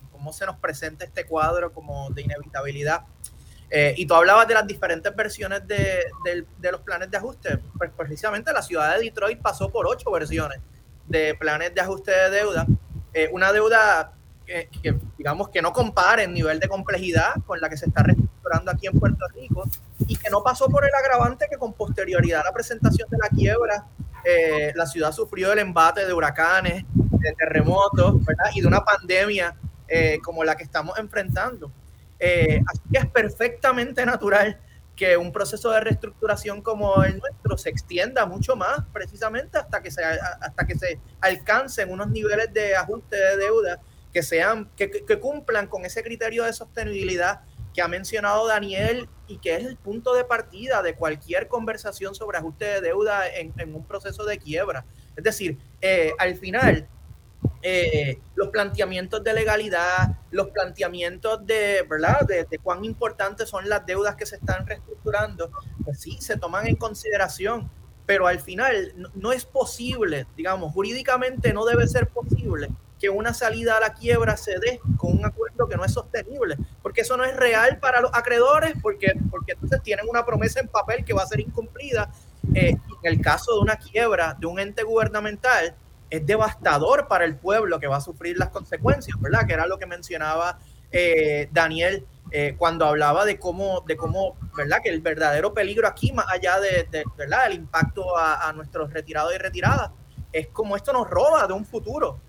cómo 0.10 0.32
se 0.32 0.46
nos 0.46 0.56
presenta 0.60 1.04
este 1.04 1.26
cuadro 1.26 1.74
como 1.74 2.10
de 2.12 2.22
inevitabilidad. 2.22 3.02
Eh, 3.70 3.94
y 3.98 4.06
tú 4.06 4.14
hablabas 4.14 4.48
de 4.48 4.54
las 4.54 4.66
diferentes 4.66 5.14
versiones 5.14 5.68
de, 5.68 6.06
de, 6.24 6.72
los 6.72 6.80
planes 6.80 7.12
de 7.12 7.18
ajuste. 7.18 7.58
Pues 7.78 7.92
precisamente 7.98 8.54
la 8.54 8.62
ciudad 8.62 8.96
de 8.96 9.04
Detroit 9.04 9.42
pasó 9.42 9.70
por 9.70 9.86
ocho 9.86 10.12
versiones 10.12 10.60
de 11.06 11.36
planes 11.36 11.76
de 11.76 11.82
ajuste 11.82 12.12
de 12.12 12.30
deuda. 12.30 12.66
Eh, 13.14 13.28
una 13.34 13.52
deuda 13.52 14.14
que, 14.46 14.70
digamos 15.18 15.50
que 15.50 15.62
no 15.62 15.74
compare 15.74 16.24
en 16.24 16.34
nivel 16.34 16.62
de 16.62 16.70
complejidad 16.70 17.34
con 17.46 17.60
la 17.60 17.68
que 17.68 17.76
se 17.76 17.88
está 17.88 18.04
reestructurando 18.04 18.72
aquí 18.72 18.88
en 18.88 18.98
Puerto 18.98 19.28
Rico 19.36 19.66
y 20.08 20.16
que 20.16 20.30
no 20.30 20.44
pasó 20.44 20.68
por 20.68 20.86
el 20.86 20.94
agravante 20.94 21.48
que 21.50 21.58
con 21.58 21.74
posterioridad 21.74 22.42
a 22.42 22.46
la 22.46 22.54
presentación 22.54 23.10
de 23.10 23.18
la 23.18 23.30
quiebra 23.30 23.86
eh, 24.24 24.72
la 24.76 24.86
ciudad 24.86 25.12
sufrió 25.12 25.52
el 25.52 25.60
embate 25.60 26.06
de 26.06 26.14
huracanes, 26.14 26.86
de 26.94 27.34
terremotos, 27.38 28.24
¿verdad? 28.24 28.46
Y 28.54 28.62
de 28.62 28.68
una 28.68 28.84
pandemia 28.84 29.56
eh, 29.88 30.20
como 30.24 30.44
la 30.44 30.56
que 30.56 30.64
estamos 30.64 30.98
enfrentando. 30.98 31.72
Eh, 32.20 32.62
así 32.68 32.82
que 32.92 33.00
es 33.00 33.06
perfectamente 33.08 34.06
natural 34.06 34.60
que 34.96 35.18
un 35.18 35.32
proceso 35.32 35.72
de 35.72 35.82
reestructuración 35.82 36.62
como 36.62 37.04
el 37.04 37.20
nuestro 37.20 37.58
se 37.58 37.70
extienda 37.70 38.26
mucho 38.26 38.56
más, 38.56 38.84
precisamente 38.94 39.58
hasta 39.58 39.82
que 39.82 39.92
se, 39.92 40.04
hasta 40.04 40.66
que 40.66 40.78
se 40.78 41.00
alcancen 41.20 41.92
unos 41.92 42.10
niveles 42.10 42.54
de 42.54 42.76
ajuste 42.76 43.16
de 43.16 43.38
deuda 43.38 43.82
que 44.14 44.22
sean, 44.22 44.70
que, 44.78 44.92
que 44.92 45.20
cumplan 45.20 45.68
con 45.68 45.84
ese 45.86 46.04
criterio 46.04 46.44
de 46.44 46.54
sostenibilidad 46.54 47.42
que 47.74 47.82
ha 47.82 47.88
mencionado 47.88 48.48
Daniel 48.48 49.10
y 49.28 49.38
que 49.38 49.56
es 49.56 49.66
el 49.66 49.78
punto 49.78 50.14
de 50.14 50.24
partida 50.24 50.82
de 50.82 50.96
cualquier 50.96 51.48
conversación 51.48 52.14
sobre 52.14 52.38
ajuste 52.38 52.66
de 52.66 52.82
deuda 52.82 53.28
en, 53.28 53.54
un 53.74 53.86
proceso 53.86 54.26
de 54.26 54.38
quiebra. 54.38 54.86
Es 55.16 55.24
decir, 55.24 55.58
eh, 55.82 56.14
al 56.20 56.36
final, 56.36 56.88
eh, 57.62 58.20
los 58.36 58.50
planteamientos 58.50 59.24
de 59.24 59.34
legalidad, 59.34 60.18
los 60.32 60.50
planteamientos 60.50 61.46
de, 61.46 61.86
¿verdad? 61.90 62.22
De, 62.28 62.46
cuán 62.60 62.84
importantes 62.86 63.50
son 63.50 63.68
las 63.70 63.86
deudas 63.86 64.16
que 64.16 64.26
se 64.26 64.36
están 64.36 64.68
reestructurando, 64.68 65.52
pues 65.84 66.00
sí, 66.00 66.18
se 66.20 66.38
toman 66.38 66.68
en 66.68 66.76
consideración, 66.76 67.72
pero 68.06 68.28
al 68.28 68.40
final 68.40 68.94
no 69.16 69.32
es 69.32 69.46
posible, 69.46 70.28
digamos, 70.36 70.74
jurídicamente 70.74 71.54
no 71.54 71.66
debe 71.66 71.88
ser 71.88 72.08
posible 72.10 72.70
que 73.04 73.10
una 73.10 73.34
salida 73.34 73.76
a 73.76 73.82
la 73.82 73.94
quiebra 73.94 74.38
se 74.38 74.60
dé 74.60 74.80
con 74.96 75.12
un 75.12 75.26
acuerdo 75.26 75.68
que 75.68 75.76
no 75.76 75.84
es 75.84 75.92
sostenible, 75.92 76.56
porque 76.82 77.02
eso 77.02 77.18
no 77.18 77.26
es 77.26 77.36
real 77.36 77.78
para 77.80 78.00
los 78.00 78.10
acreedores, 78.14 78.76
porque, 78.82 79.12
porque 79.30 79.52
entonces 79.52 79.84
tienen 79.84 80.08
una 80.08 80.26
promesa 80.26 80.62
en 80.62 80.70
papel 80.70 81.04
que 81.04 81.12
va 81.12 81.24
a 81.24 81.28
ser 81.28 81.42
incumplida. 81.42 82.10
Eh, 82.56 82.70
en 82.70 82.78
el 83.02 83.20
caso 83.20 83.56
de 83.56 83.60
una 83.60 83.76
quiebra 83.76 84.38
de 84.40 84.48
un 84.48 84.58
ente 84.58 84.84
gubernamental, 84.84 85.76
es 86.10 86.26
devastador 86.26 87.10
para 87.10 87.26
el 87.26 87.36
pueblo 87.36 87.78
que 87.78 87.88
va 87.88 87.98
a 87.98 88.02
sufrir 88.02 88.38
las 88.38 88.52
consecuencias, 88.52 89.20
¿verdad? 89.20 89.46
Que 89.46 89.52
era 89.52 89.68
lo 89.68 89.78
que 89.78 89.86
mencionaba 89.86 90.60
eh, 90.90 91.50
Daniel 91.52 92.06
eh, 92.32 92.56
cuando 92.58 92.86
hablaba 92.86 93.26
de 93.26 93.38
cómo, 93.38 93.82
de 93.86 93.98
cómo, 93.98 94.38
¿verdad? 94.56 94.78
Que 94.82 94.92
el 94.92 95.02
verdadero 95.02 95.54
peligro 95.54 95.90
aquí, 95.90 96.14
más 96.14 96.28
allá 96.30 96.58
de, 96.62 96.88
¿verdad? 97.18 97.48
El 97.48 97.56
impacto 97.56 98.18
a, 98.18 98.50
nuestros 98.54 98.94
retirados 98.94 99.36
y 99.36 99.40
retiradas, 99.40 99.92
es 100.32 100.48
como 100.48 100.78
esto 100.78 100.94
nos 100.94 101.10
roba 101.10 101.46
de 101.46 101.54
un 101.54 101.66
futuro, 101.66 102.22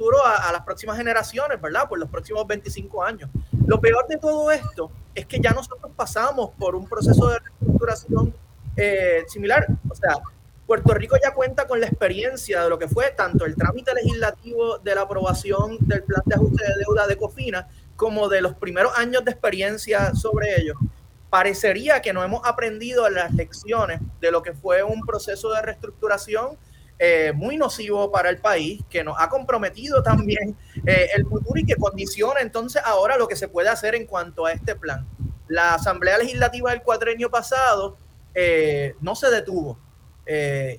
futuro 0.00 0.24
a, 0.24 0.50
las 0.50 0.62
próximas 0.62 0.96
generaciones, 0.96 1.60
¿verdad? 1.60 1.86
Por 1.86 1.98
los 1.98 2.08
próximos 2.08 2.46
25 2.46 3.04
años. 3.04 3.28
Lo 3.66 3.78
peor 3.82 4.06
de 4.08 4.16
todo 4.16 4.50
esto 4.50 4.90
es 5.14 5.26
que 5.26 5.38
ya 5.38 5.50
nosotros 5.50 5.92
pasamos 5.94 6.52
por 6.58 6.74
un 6.74 6.88
proceso 6.88 7.28
de 7.28 7.38
reestructuración 7.38 8.34
eh, 8.78 9.24
similar. 9.28 9.66
O 9.90 9.94
sea, 9.94 10.16
Puerto 10.66 10.94
Rico 10.94 11.16
ya 11.22 11.34
cuenta 11.34 11.66
con 11.66 11.80
la 11.80 11.86
experiencia 11.86 12.62
de 12.62 12.70
lo 12.70 12.78
que 12.78 12.88
fue 12.88 13.10
tanto 13.10 13.44
el 13.44 13.54
trámite 13.56 13.92
legislativo 13.92 14.78
de 14.78 14.94
la 14.94 15.02
aprobación 15.02 15.76
del 15.80 16.02
plan 16.04 16.22
de 16.24 16.34
ajuste 16.34 16.64
de 16.64 16.82
deuda 16.82 17.06
de 17.06 17.16
COFINA 17.18 17.68
como 17.94 18.30
de 18.30 18.40
los 18.40 18.54
primeros 18.54 18.96
años 18.96 19.22
de 19.26 19.32
experiencia 19.32 20.14
sobre 20.14 20.58
ello. 20.62 20.76
Parecería 21.28 22.00
que 22.00 22.14
no 22.14 22.24
hemos 22.24 22.40
aprendido 22.46 23.10
las 23.10 23.34
lecciones 23.34 24.00
de 24.18 24.30
lo 24.30 24.42
que 24.42 24.54
fue 24.54 24.82
un 24.82 25.02
proceso 25.02 25.52
de 25.52 25.60
reestructuración 25.60 26.56
eh, 27.02 27.32
muy 27.34 27.56
nocivo 27.56 28.12
para 28.12 28.28
el 28.28 28.36
país, 28.36 28.82
que 28.90 29.02
nos 29.02 29.16
ha 29.18 29.30
comprometido 29.30 30.02
también 30.02 30.54
eh, 30.84 31.08
el 31.16 31.24
futuro 31.24 31.58
y 31.58 31.64
que 31.64 31.76
condiciona 31.76 32.42
entonces 32.42 32.82
ahora 32.84 33.16
lo 33.16 33.26
que 33.26 33.36
se 33.36 33.48
puede 33.48 33.70
hacer 33.70 33.94
en 33.94 34.04
cuanto 34.04 34.44
a 34.44 34.52
este 34.52 34.76
plan. 34.76 35.08
La 35.48 35.76
Asamblea 35.76 36.18
Legislativa 36.18 36.72
del 36.72 36.82
cuatrenio 36.82 37.30
pasado 37.30 37.96
eh, 38.34 38.96
no 39.00 39.14
se 39.16 39.30
detuvo 39.30 39.78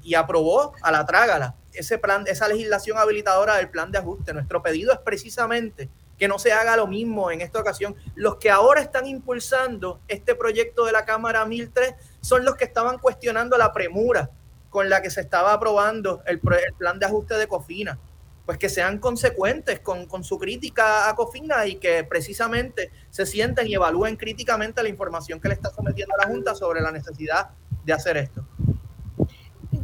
y 0.03 0.13
aprobó 0.13 0.71
a 0.81 0.91
la 0.91 1.05
trágala 1.05 1.55
ese 1.73 1.97
plan, 1.97 2.23
esa 2.27 2.47
legislación 2.47 2.97
habilitadora 2.97 3.57
del 3.57 3.69
plan 3.69 3.91
de 3.91 3.97
ajuste. 3.97 4.31
Nuestro 4.31 4.61
pedido 4.61 4.93
es 4.93 4.99
precisamente 4.99 5.89
que 6.17 6.29
no 6.29 6.39
se 6.39 6.53
haga 6.53 6.77
lo 6.77 6.87
mismo 6.87 7.31
en 7.31 7.41
esta 7.41 7.59
ocasión. 7.59 7.95
Los 8.15 8.35
que 8.35 8.49
ahora 8.49 8.79
están 8.79 9.07
impulsando 9.07 9.99
este 10.07 10.35
proyecto 10.35 10.85
de 10.85 10.93
la 10.93 11.03
Cámara 11.03 11.45
1003 11.45 11.95
son 12.21 12.45
los 12.45 12.55
que 12.55 12.63
estaban 12.63 12.99
cuestionando 12.99 13.57
la 13.57 13.73
premura 13.73 14.29
con 14.71 14.89
la 14.89 15.03
que 15.03 15.11
se 15.11 15.21
estaba 15.21 15.53
aprobando 15.53 16.23
el, 16.25 16.39
plan 16.39 16.97
de 16.97 17.05
ajuste 17.05 17.35
de 17.35 17.47
Cofina. 17.47 17.99
Pues 18.47 18.57
que 18.57 18.69
sean 18.69 18.97
consecuentes 18.97 19.81
con, 19.81 20.23
su 20.23 20.39
crítica 20.39 21.07
a 21.07 21.15
Cofina 21.15 21.67
y 21.67 21.75
que 21.75 22.03
precisamente 22.03 22.89
se 23.11 23.27
sienten 23.27 23.67
y 23.67 23.75
evalúen 23.75 24.15
críticamente 24.15 24.81
la 24.81 24.89
información 24.89 25.39
que 25.39 25.49
le 25.49 25.53
está 25.53 25.69
sometiendo 25.69 26.15
a 26.15 26.25
la 26.25 26.33
Junta 26.33 26.55
sobre 26.55 26.81
la 26.81 26.91
necesidad 26.91 27.51
de 27.85 27.93
hacer 27.93 28.17
esto 28.17 28.43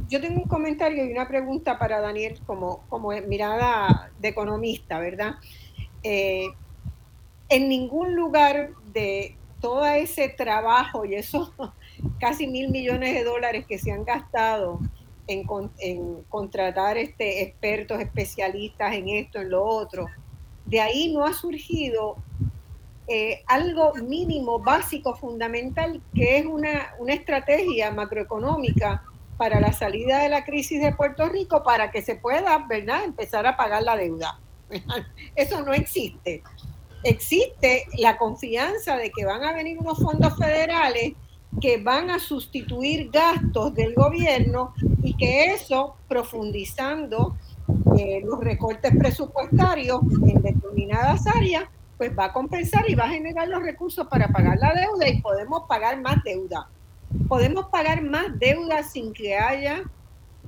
yo 0.10 0.22
tengo 0.22 0.42
un 0.42 0.48
comentario 0.48 1.06
y 1.06 1.12
una 1.12 1.28
pregunta 1.28 1.78
para 1.78 2.00
Daniel 2.00 2.40
como, 2.46 2.86
como 2.88 3.10
mirada 3.28 4.12
de 4.20 4.30
economista, 4.30 5.00
¿verdad? 5.00 5.36
Eh, 6.04 6.48
en 7.50 7.70
ningún 7.70 8.16
lugar 8.16 8.72
de 8.94 9.36
todo 9.60 9.86
ese 9.86 10.30
trabajo 10.30 11.06
y 11.06 11.16
esos 11.16 11.52
casi 12.20 12.48
mil 12.48 12.70
millones 12.70 13.14
de 13.14 13.24
dólares 13.24 13.66
que 13.68 13.78
se 13.78 13.92
han 13.92 14.04
gastado 14.04 14.80
en, 15.28 15.46
contratar 16.30 16.98
este, 16.98 17.44
expertos, 17.44 18.00
especialistas 18.00 18.94
en 18.96 19.10
esto, 19.10 19.40
en 19.40 19.50
lo 19.50 19.64
otro, 19.64 20.08
de 20.66 20.82
ahí 20.82 21.14
no 21.14 21.26
ha 21.26 21.34
surgido 21.34 22.18
eh, 23.08 23.44
algo 23.48 23.94
mínimo, 23.96 24.60
básico, 24.60 25.16
fundamental, 25.16 26.02
que 26.14 26.40
es 26.40 26.46
una, 26.46 26.94
una 27.00 27.14
estrategia 27.14 27.92
macroeconómica 27.92 29.04
para 29.38 29.60
la 29.60 29.72
salida 29.72 30.20
de 30.20 30.30
la 30.30 30.44
crisis 30.44 30.82
de 30.82 30.94
Puerto 30.94 31.30
Rico 31.30 31.64
para 31.64 31.92
que 31.92 32.02
se 32.02 32.16
pueda, 32.16 32.66
¿verdad?, 32.68 33.04
empezar 33.06 33.46
a 33.46 33.56
pagar 33.56 33.84
la 33.84 33.96
deuda. 33.96 34.40
Eso 35.36 35.62
no 35.62 35.74
existe. 35.74 36.44
Existe 37.04 37.86
la 37.98 38.18
confianza 38.18 38.98
de 38.98 39.12
que 39.12 39.24
van 39.24 39.44
a 39.44 39.54
venir 39.54 39.78
unos 39.78 40.00
fondos 40.00 40.36
federales 40.38 41.14
que 41.60 41.78
van 41.82 42.12
a 42.12 42.20
sustituir 42.20 43.10
gastos 43.12 43.74
del 43.74 43.94
gobierno 43.94 44.74
y 45.04 45.16
que 45.16 45.54
eso, 45.54 45.96
profundizando 46.08 47.36
eh, 47.98 48.22
los 48.24 48.40
recortes 48.40 48.96
presupuestarios 48.98 50.02
en 50.28 50.42
determinadas 50.42 51.26
áreas, 51.28 51.66
pues 51.98 52.18
va 52.18 52.26
a 52.26 52.34
compensar 52.34 52.90
y 52.90 52.96
va 52.96 53.06
a 53.06 53.10
generar 53.10 53.48
los 53.48 53.64
recursos 53.64 54.08
para 54.08 54.28
pagar 54.28 54.58
la 54.60 54.74
deuda 54.74 55.10
y 55.10 55.22
podemos 55.22 55.64
pagar 55.68 56.00
más 56.00 56.24
deuda 56.24 56.70
podemos 57.28 57.68
pagar 57.68 58.02
más 58.02 58.38
deuda 58.40 58.84
sin 58.84 59.14
que 59.14 59.38
haya 59.38 59.84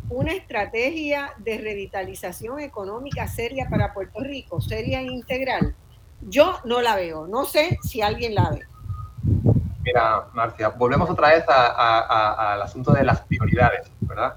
una 0.10 0.34
estrategia 0.34 1.32
de 1.38 1.58
revitalización 1.58 2.60
económica 2.60 3.28
seria 3.28 3.70
para 3.70 3.94
Puerto 3.94 4.20
Rico, 4.22 4.60
seria 4.60 5.02
e 5.02 5.06
integral. 5.06 5.76
Yo 6.22 6.60
no 6.66 6.82
la 6.82 6.96
veo, 6.96 7.28
no 7.28 7.46
sé 7.46 7.78
si 7.84 8.02
alguien 8.02 8.36
la 8.36 8.50
ve. 8.50 8.62
Mira, 9.90 10.28
Marcia, 10.34 10.70
volvemos 10.70 11.10
otra 11.10 11.30
vez 11.30 11.44
al 11.48 12.62
asunto 12.62 12.92
de 12.92 13.04
las 13.04 13.22
prioridades, 13.22 13.92
¿verdad? 14.02 14.36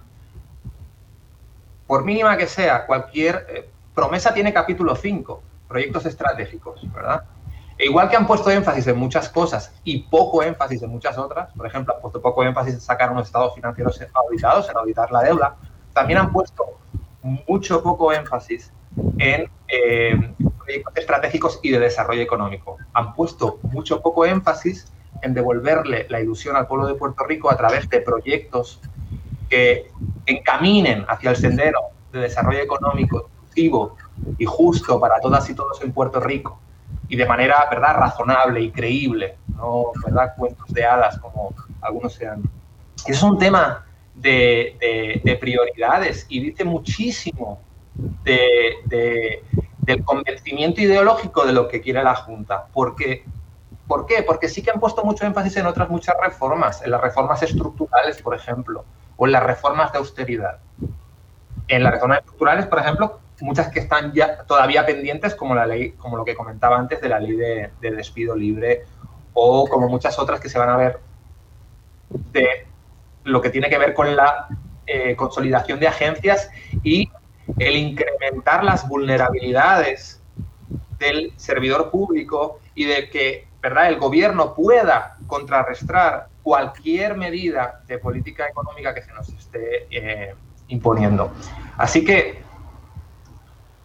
Por 1.87 2.07
mínima 2.07 2.39
que 2.39 2.47
sea, 2.47 2.87
cualquier 2.87 3.47
eh, 3.51 3.69
promesa 3.95 4.33
tiene 4.33 4.51
capítulo 4.51 4.97
5, 4.97 5.43
proyectos 5.69 6.07
estratégicos, 6.07 6.91
¿verdad? 6.91 7.25
E 7.77 7.85
igual 7.85 8.09
que 8.09 8.17
han 8.17 8.27
puesto 8.27 8.51
énfasis 8.51 8.87
en 8.87 8.97
muchas 8.97 9.29
cosas 9.29 9.75
y 9.85 10.05
poco 10.05 10.43
énfasis 10.43 10.85
en 10.85 10.89
muchas 10.89 11.19
otras, 11.19 11.53
por 11.55 11.67
ejemplo, 11.67 11.95
han 11.95 12.01
puesto 12.01 12.23
poco 12.23 12.43
énfasis 12.45 12.75
en 12.75 12.81
sacar 12.81 13.11
unos 13.13 13.27
estados 13.27 13.55
financieros 13.55 14.01
auditados, 14.15 14.71
en 14.71 14.77
auditar 14.79 15.13
la 15.13 15.21
deuda, 15.21 15.57
también 15.93 16.19
han 16.19 16.33
puesto 16.33 16.65
mucho 17.23 17.83
poco 17.83 18.11
énfasis 18.11 18.73
en 19.19 19.51
eh, 19.69 20.35
proyectos 20.59 20.97
estratégicos 20.97 21.61
y 21.63 21.73
de 21.73 21.79
desarrollo 21.79 22.23
económico. 22.23 22.79
Han 22.95 23.13
puesto 23.13 23.59
mucho 23.65 24.01
poco 24.01 24.25
énfasis 24.25 24.91
en 25.23 25.35
devolverle 25.35 26.07
la 26.09 26.21
ilusión 26.21 26.57
al 26.57 26.67
pueblo 26.67 26.87
de 26.87 26.95
Puerto 26.95 27.25
Rico 27.25 27.51
a 27.51 27.57
través 27.57 27.89
de 27.89 28.01
proyectos 28.01 28.81
que 29.49 29.91
encaminen 30.27 31.05
hacia 31.09 31.31
el 31.31 31.37
sendero 31.37 31.81
de 32.13 32.21
desarrollo 32.21 32.61
económico 32.61 33.31
inclusivo 33.43 33.97
y 34.39 34.45
justo 34.45 35.01
para 35.01 35.21
todas 35.21 35.49
y 35.49 35.55
todos 35.55 35.81
en 35.83 35.93
Puerto 35.93 36.21
Rico 36.21 36.59
y 37.09 37.17
de 37.17 37.27
manera, 37.27 37.67
¿verdad?, 37.71 37.97
razonable 37.97 38.61
y 38.61 38.71
creíble, 38.71 39.37
no, 39.57 39.93
¿verdad?, 40.05 40.35
cuentos 40.37 40.67
de 40.69 40.85
hadas 40.85 41.19
como 41.19 41.55
algunos 41.81 42.15
sean. 42.15 42.43
Es 43.07 43.23
un 43.23 43.39
tema 43.39 43.85
de, 44.15 45.21
de, 45.23 45.37
prioridades 45.37 46.27
y 46.29 46.41
dice 46.41 46.65
muchísimo 46.65 47.61
de, 48.25 49.43
del 49.79 50.05
convencimiento 50.05 50.81
ideológico 50.81 51.45
de 51.45 51.53
lo 51.53 51.69
que 51.69 51.81
quiere 51.81 52.03
la 52.03 52.15
Junta. 52.15 52.67
Porque, 52.73 53.25
¿Por 53.93 54.07
qué? 54.07 54.23
Porque 54.23 54.49
sí 54.49 54.63
que 54.63 54.71
han 54.71 54.81
puesto 54.81 55.05
mucho 55.05 55.27
énfasis 55.27 55.59
en 55.59 55.67
otras 55.67 55.91
muchas 55.91 56.15
reformas, 56.19 56.81
en 56.81 56.93
las 56.93 57.01
reformas 57.03 57.43
estructurales, 57.43 58.23
por 58.23 58.35
ejemplo, 58.35 58.87
o 59.19 59.27
en 59.27 59.33
las 59.33 59.43
reformas 59.43 59.93
de 59.93 59.99
austeridad. 59.99 60.61
En 61.69 61.83
las 61.83 61.93
reformas 61.93 62.21
estructurales, 62.21 62.65
por 62.65 62.79
ejemplo, 62.79 63.21
muchas 63.43 63.69
que 63.69 63.81
están 63.81 64.15
ya 64.15 64.45
todavía 64.45 64.87
pendientes, 64.87 65.35
como 65.35 65.55
la 65.55 65.67
ley, 65.67 65.91
como 65.91 66.17
lo 66.17 66.25
que 66.25 66.35
comentaba 66.35 66.79
antes 66.79 67.03
de 67.03 67.09
la 67.11 67.21
ley 67.21 67.37
de, 67.37 67.71
despido 67.83 68.35
libre, 68.35 68.87
o 69.35 69.69
como 69.69 69.91
muchas 69.91 70.19
otras 70.19 70.41
que 70.41 70.49
se 70.49 70.59
van 70.59 70.71
a 70.71 70.79
ver 70.79 70.99
de 72.09 72.67
lo 73.25 73.43
que 73.43 73.51
tiene 73.51 73.69
que 73.69 73.77
ver 73.77 73.93
con 73.93 74.17
la 74.17 74.49
eh, 74.87 75.15
consolidación 75.17 75.79
de 75.79 75.89
agencias 75.89 76.49
y 76.83 77.11
el 77.59 77.77
incrementar 77.77 78.65
las 78.65 78.89
vulnerabilidades 78.89 80.23
del 80.99 81.35
servidor 81.37 81.91
público 81.91 82.59
y 82.75 82.87
de 82.87 83.11
que 83.11 83.52
¿verdad? 83.63 83.89
el 83.89 83.99
gobierno 83.99 84.55
pueda 84.55 85.17
contrarrestar 85.27 86.27
cualquier 86.43 87.17
medida 87.17 87.81
de 87.87 87.99
política 87.99 88.49
económica 88.49 88.93
que 88.93 89.03
se 89.03 89.13
nos 89.13 89.29
esté 89.29 89.87
eh, 89.91 90.35
imponiendo. 90.69 91.33
Así 91.79 92.05
que 92.05 92.43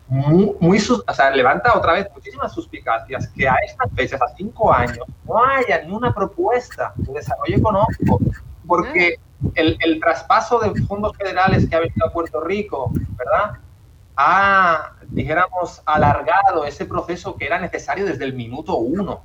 muy, 0.07 0.55
muy 0.59 0.79
o 0.79 1.13
sea, 1.13 1.29
levanta 1.31 1.77
otra 1.77 1.93
vez 1.93 2.07
muchísimas 2.13 2.53
suspicacias 2.53 3.27
que 3.29 3.47
a 3.47 3.55
estas 3.65 3.91
fechas, 3.93 4.21
a 4.21 4.27
cinco 4.35 4.73
años, 4.73 5.05
no 5.25 5.43
haya 5.43 5.83
ni 5.83 5.91
una 5.91 6.13
propuesta 6.13 6.93
de 6.95 7.13
desarrollo 7.13 7.57
económico, 7.57 8.19
porque 8.65 9.19
el, 9.53 9.77
el 9.81 9.99
traspaso 9.99 10.59
de 10.59 10.81
fondos 10.83 11.15
federales 11.17 11.69
que 11.69 11.75
ha 11.75 11.79
venido 11.79 12.07
a 12.07 12.11
Puerto 12.11 12.41
Rico, 12.41 12.91
¿verdad? 13.17 13.59
Ha, 14.15 14.93
dijéramos, 15.09 15.81
alargado 15.85 16.65
ese 16.65 16.85
proceso 16.85 17.35
que 17.35 17.45
era 17.45 17.59
necesario 17.59 18.05
desde 18.05 18.25
el 18.25 18.33
minuto 18.33 18.77
uno. 18.77 19.21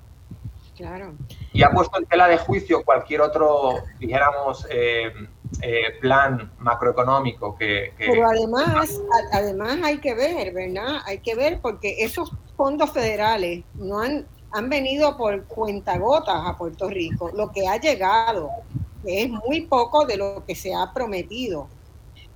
Claro. 0.83 1.15
Y 1.53 1.63
ha 1.63 1.71
puesto 1.71 1.97
en 1.97 2.07
tela 2.07 2.27
de 2.27 2.39
juicio 2.39 2.83
cualquier 2.85 3.21
otro, 3.21 3.85
dijéramos, 4.01 4.67
eh, 4.69 5.13
eh, 5.61 5.83
plan 6.01 6.51
macroeconómico 6.59 7.57
que, 7.57 7.93
Pero 7.97 8.27
además, 8.27 9.01
además 9.33 9.79
hay 9.85 9.99
que 9.99 10.13
ver, 10.15 10.53
¿verdad? 10.53 10.97
Hay 11.07 11.19
que 11.19 11.37
ver 11.37 11.61
porque 11.61 12.03
esos 12.03 12.33
fondos 12.57 12.91
federales 12.91 13.63
no 13.75 14.01
han, 14.01 14.27
han 14.51 14.69
venido 14.69 15.17
por 15.17 15.45
cuentagotas 15.45 16.43
a 16.45 16.59
Puerto 16.59 16.89
Rico, 16.89 17.31
lo 17.33 17.53
que 17.53 17.69
ha 17.69 17.77
llegado 17.77 18.51
es 19.05 19.29
muy 19.29 19.61
poco 19.61 20.05
de 20.05 20.17
lo 20.17 20.45
que 20.45 20.57
se 20.57 20.75
ha 20.75 20.93
prometido. 20.93 21.69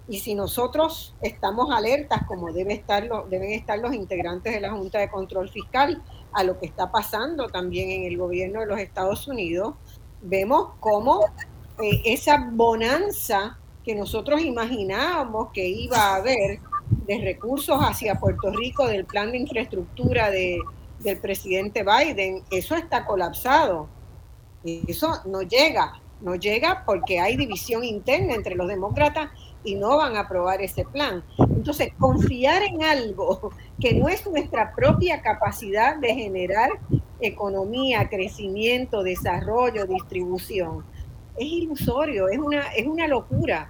Y 0.07 0.21
si 0.21 0.37
nosotros 0.37 1.17
estamos 1.21 1.75
alertas, 1.75 2.21
como 2.29 2.53
debe 2.53 2.75
estar 2.75 3.09
deben 3.29 3.51
estar 3.51 3.77
los 3.81 3.93
integrantes 3.93 4.55
de 4.55 4.61
la 4.61 4.71
Junta 4.71 5.01
de 5.01 5.11
Control 5.11 5.49
Fiscal, 5.49 6.01
a 6.37 6.45
lo 6.45 6.59
que 6.59 6.67
está 6.67 6.93
pasando 6.93 7.49
también 7.49 7.91
en 7.91 8.05
el 8.05 8.19
gobierno 8.19 8.61
de 8.61 8.67
los 8.67 8.79
Estados 8.79 9.27
Unidos, 9.27 9.75
vemos 10.21 10.73
cómo 10.81 11.25
eh, 11.83 12.03
esa 12.05 12.51
bonanza 12.53 13.59
que 13.83 13.95
nosotros 13.95 14.43
imaginábamos 14.43 15.49
que 15.55 15.67
iba 15.67 15.97
a 15.97 16.17
haber 16.17 16.61
de 17.07 17.19
recursos 17.19 17.79
hacia 17.81 18.21
Puerto 18.21 18.51
Rico 18.51 18.87
del 18.87 19.07
plan 19.07 19.33
de 19.33 19.39
infraestructura 19.39 20.31
de, 20.31 20.61
del 20.99 21.19
presidente 21.19 21.83
Biden, 21.83 22.43
eso 22.51 22.75
está 22.75 23.07
colapsado. 23.07 23.89
Eso 24.63 25.21
no 25.25 25.41
llega, 25.41 26.03
no 26.21 26.35
llega 26.35 26.85
porque 26.85 27.19
hay 27.19 27.37
división 27.37 27.83
interna 27.83 28.35
entre 28.35 28.57
los 28.57 28.69
demócratas 28.69 29.31
y 29.67 29.75
no 29.75 29.99
van 29.99 30.17
a 30.17 30.21
aprobar 30.21 30.63
ese 30.63 30.85
plan. 30.85 31.23
Entonces, 31.39 31.93
confiar 31.99 32.63
en 32.63 32.83
algo 32.83 33.51
que 33.81 33.93
no 33.93 34.09
es 34.09 34.27
nuestra 34.27 34.75
propia 34.75 35.21
capacidad 35.21 35.97
de 35.97 36.15
generar 36.15 36.71
economía, 37.21 38.09
crecimiento, 38.09 39.03
desarrollo, 39.03 39.85
distribución, 39.87 40.85
es 41.37 41.47
ilusorio, 41.47 42.29
es 42.29 42.39
una, 42.39 42.63
es 42.69 42.87
una 42.87 43.07
locura. 43.07 43.69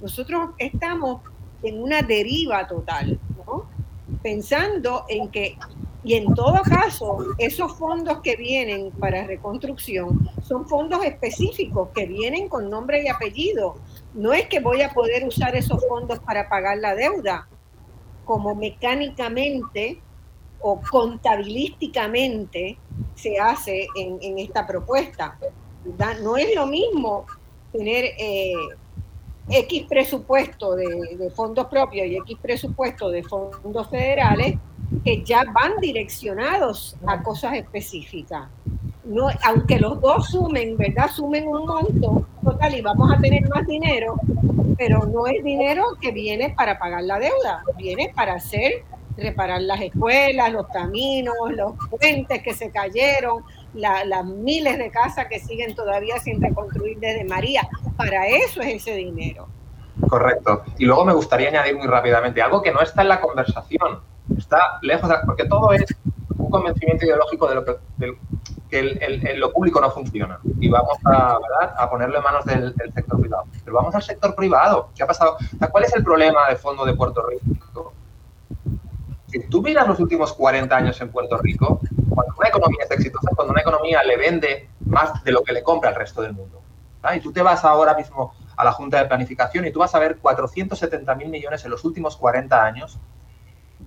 Nosotros 0.00 0.50
estamos 0.58 1.22
en 1.62 1.82
una 1.82 2.02
deriva 2.02 2.66
total, 2.68 3.18
¿no? 3.44 3.66
pensando 4.22 5.04
en 5.08 5.28
que, 5.28 5.56
y 6.04 6.14
en 6.14 6.34
todo 6.34 6.62
caso, 6.62 7.18
esos 7.38 7.76
fondos 7.76 8.20
que 8.22 8.36
vienen 8.36 8.90
para 8.92 9.26
reconstrucción 9.26 10.30
son 10.42 10.68
fondos 10.68 11.04
específicos 11.04 11.88
que 11.94 12.06
vienen 12.06 12.48
con 12.48 12.70
nombre 12.70 13.02
y 13.02 13.08
apellido. 13.08 13.76
No 14.14 14.32
es 14.32 14.46
que 14.46 14.60
voy 14.60 14.82
a 14.82 14.92
poder 14.92 15.24
usar 15.24 15.54
esos 15.54 15.86
fondos 15.86 16.18
para 16.20 16.48
pagar 16.48 16.78
la 16.78 16.94
deuda, 16.94 17.48
como 18.24 18.54
mecánicamente 18.54 20.00
o 20.60 20.80
contabilísticamente 20.80 22.78
se 23.14 23.38
hace 23.38 23.86
en, 23.96 24.38
esta 24.38 24.66
propuesta. 24.66 25.38
No 26.22 26.36
es 26.36 26.54
lo 26.54 26.66
mismo 26.66 27.26
tener 27.72 28.04
eh, 28.18 28.52
X 29.48 29.86
presupuesto 29.88 30.74
de, 30.76 31.30
fondos 31.34 31.66
propios 31.66 32.06
y 32.06 32.16
X 32.16 32.38
presupuesto 32.40 33.08
de 33.10 33.22
fondos 33.22 33.88
federales 33.88 34.56
que 35.04 35.22
ya 35.22 35.44
van 35.52 35.76
direccionados 35.80 36.96
a 37.06 37.22
cosas 37.22 37.54
específicas. 37.54 38.48
No, 39.04 39.28
aunque 39.44 39.78
los 39.78 40.00
dos 40.00 40.28
sumen, 40.28 40.76
¿verdad? 40.76 41.10
Sumen 41.10 41.48
un 41.48 41.66
monto 41.66 42.26
total 42.44 42.74
y 42.74 42.82
vamos 42.82 43.10
a 43.10 43.18
tener 43.18 43.48
más 43.48 43.66
dinero, 43.66 44.16
pero 44.76 45.06
no 45.06 45.26
es 45.26 45.42
dinero 45.42 45.84
que 46.00 46.12
viene 46.12 46.50
para 46.50 46.78
pagar 46.78 47.04
la 47.04 47.18
deuda, 47.18 47.62
viene 47.78 48.12
para 48.14 48.34
hacer, 48.34 48.84
reparar 49.16 49.62
las 49.62 49.80
escuelas, 49.80 50.52
los 50.52 50.66
caminos, 50.68 51.34
los 51.50 51.72
puentes 51.88 52.42
que 52.42 52.52
se 52.52 52.70
cayeron, 52.70 53.44
las 53.74 54.24
miles 54.24 54.78
de 54.78 54.90
casas 54.90 55.26
que 55.26 55.40
siguen 55.40 55.74
todavía 55.74 56.18
sin 56.18 56.40
reconstruir 56.40 56.98
desde 56.98 57.24
María. 57.24 57.68
Para 57.96 58.26
eso 58.26 58.60
es 58.60 58.74
ese 58.74 58.94
dinero. 58.94 59.48
Correcto. 60.08 60.62
Y 60.78 60.84
luego 60.84 61.04
me 61.04 61.12
gustaría 61.12 61.48
añadir 61.48 61.76
muy 61.76 61.86
rápidamente 61.86 62.40
algo 62.40 62.62
que 62.62 62.72
no 62.72 62.80
está 62.80 63.02
en 63.02 63.08
la 63.08 63.20
conversación, 63.20 64.00
está 64.36 64.78
lejos, 64.82 65.10
porque 65.24 65.44
todo 65.44 65.72
es 65.72 65.84
un 66.36 66.50
convencimiento 66.50 67.04
ideológico 67.04 67.48
de 67.48 67.54
lo 67.54 67.64
que, 67.64 67.76
que 68.68 69.34
lo 69.36 69.52
público 69.52 69.80
no 69.80 69.90
funciona 69.90 70.38
y 70.60 70.68
vamos 70.68 70.98
a, 71.04 71.38
a 71.76 71.90
ponerlo 71.90 72.18
en 72.18 72.22
manos 72.22 72.44
del, 72.44 72.74
sector 72.94 73.20
privado. 73.20 73.44
Pero 73.64 73.76
vamos 73.76 73.94
al 73.94 74.02
sector 74.02 74.34
privado. 74.34 74.90
¿Qué 74.94 75.02
ha 75.02 75.06
pasado? 75.06 75.36
¿Cuál 75.70 75.84
es 75.84 75.94
el 75.94 76.04
problema 76.04 76.48
de 76.48 76.56
fondo 76.56 76.84
de 76.84 76.94
Puerto 76.94 77.24
Rico? 77.26 77.92
Si 79.26 79.46
tú 79.48 79.62
miras 79.62 79.86
los 79.86 80.00
últimos 80.00 80.32
40 80.32 80.74
años 80.74 81.00
en 81.00 81.10
Puerto 81.10 81.36
Rico, 81.38 81.80
cuando 82.08 82.34
una 82.38 82.48
economía 82.48 82.84
es 82.84 82.90
exitosa, 82.90 83.30
cuando 83.34 83.52
una 83.52 83.60
economía 83.60 84.02
le 84.02 84.16
vende 84.16 84.70
más 84.86 85.22
de 85.22 85.32
lo 85.32 85.42
que 85.42 85.52
le 85.52 85.62
compra 85.62 85.90
al 85.90 85.96
resto 85.96 86.22
del 86.22 86.32
mundo. 86.32 86.62
Y 87.14 87.20
tú 87.20 87.32
te 87.32 87.42
vas 87.42 87.64
ahora 87.64 87.94
mismo 87.94 88.34
a 88.56 88.64
la 88.64 88.72
Junta 88.72 88.98
de 88.98 89.04
Planificación 89.06 89.66
y 89.66 89.70
tú 89.70 89.78
vas 89.78 89.94
a 89.94 89.98
ver 89.98 90.18
470 90.18 91.14
mil 91.14 91.28
millones 91.28 91.64
en 91.64 91.70
los 91.70 91.84
últimos 91.84 92.16
40 92.16 92.64
años 92.64 92.98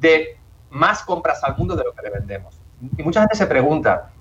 de 0.02 0.38
más 0.72 1.04
compras 1.04 1.44
al 1.44 1.56
mundo 1.56 1.76
de 1.76 1.84
lo 1.84 1.94
que 1.94 2.02
le 2.02 2.10
vendemos. 2.10 2.60
Y 2.98 3.04
mucha 3.04 3.22
gente 3.22 3.36
se 3.36 3.46
pregunta, 3.46 4.12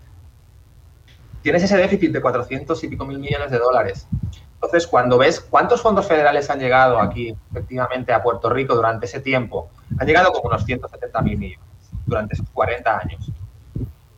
tienes 1.43 1.63
ese 1.63 1.77
déficit 1.77 2.13
de 2.13 2.21
400 2.21 2.85
y 2.85 2.89
pico 2.89 3.07
mil 3.07 3.19
millones 3.19 3.51
de 3.51 3.59
dólares. 3.59 4.07
Entonces, 4.55 4.87
cuando 4.87 5.17
ves 5.17 5.41
cuántos 5.41 5.81
fondos 5.81 6.07
federales 6.07 6.51
han 6.51 6.61
llegado 6.61 7.01
aquí, 7.01 7.35
efectivamente, 7.51 8.13
a 8.13 8.23
Puerto 8.23 8.51
Rico 8.51 8.75
durante 8.75 9.07
ese 9.07 9.21
tiempo, 9.21 9.71
han 9.99 10.07
llegado 10.07 10.33
como 10.33 10.51
unos 10.51 10.65
170 10.67 11.23
mil 11.23 11.39
millones 11.39 11.67
durante 12.05 12.35
esos 12.35 12.49
40 12.51 12.99
años. 12.99 13.31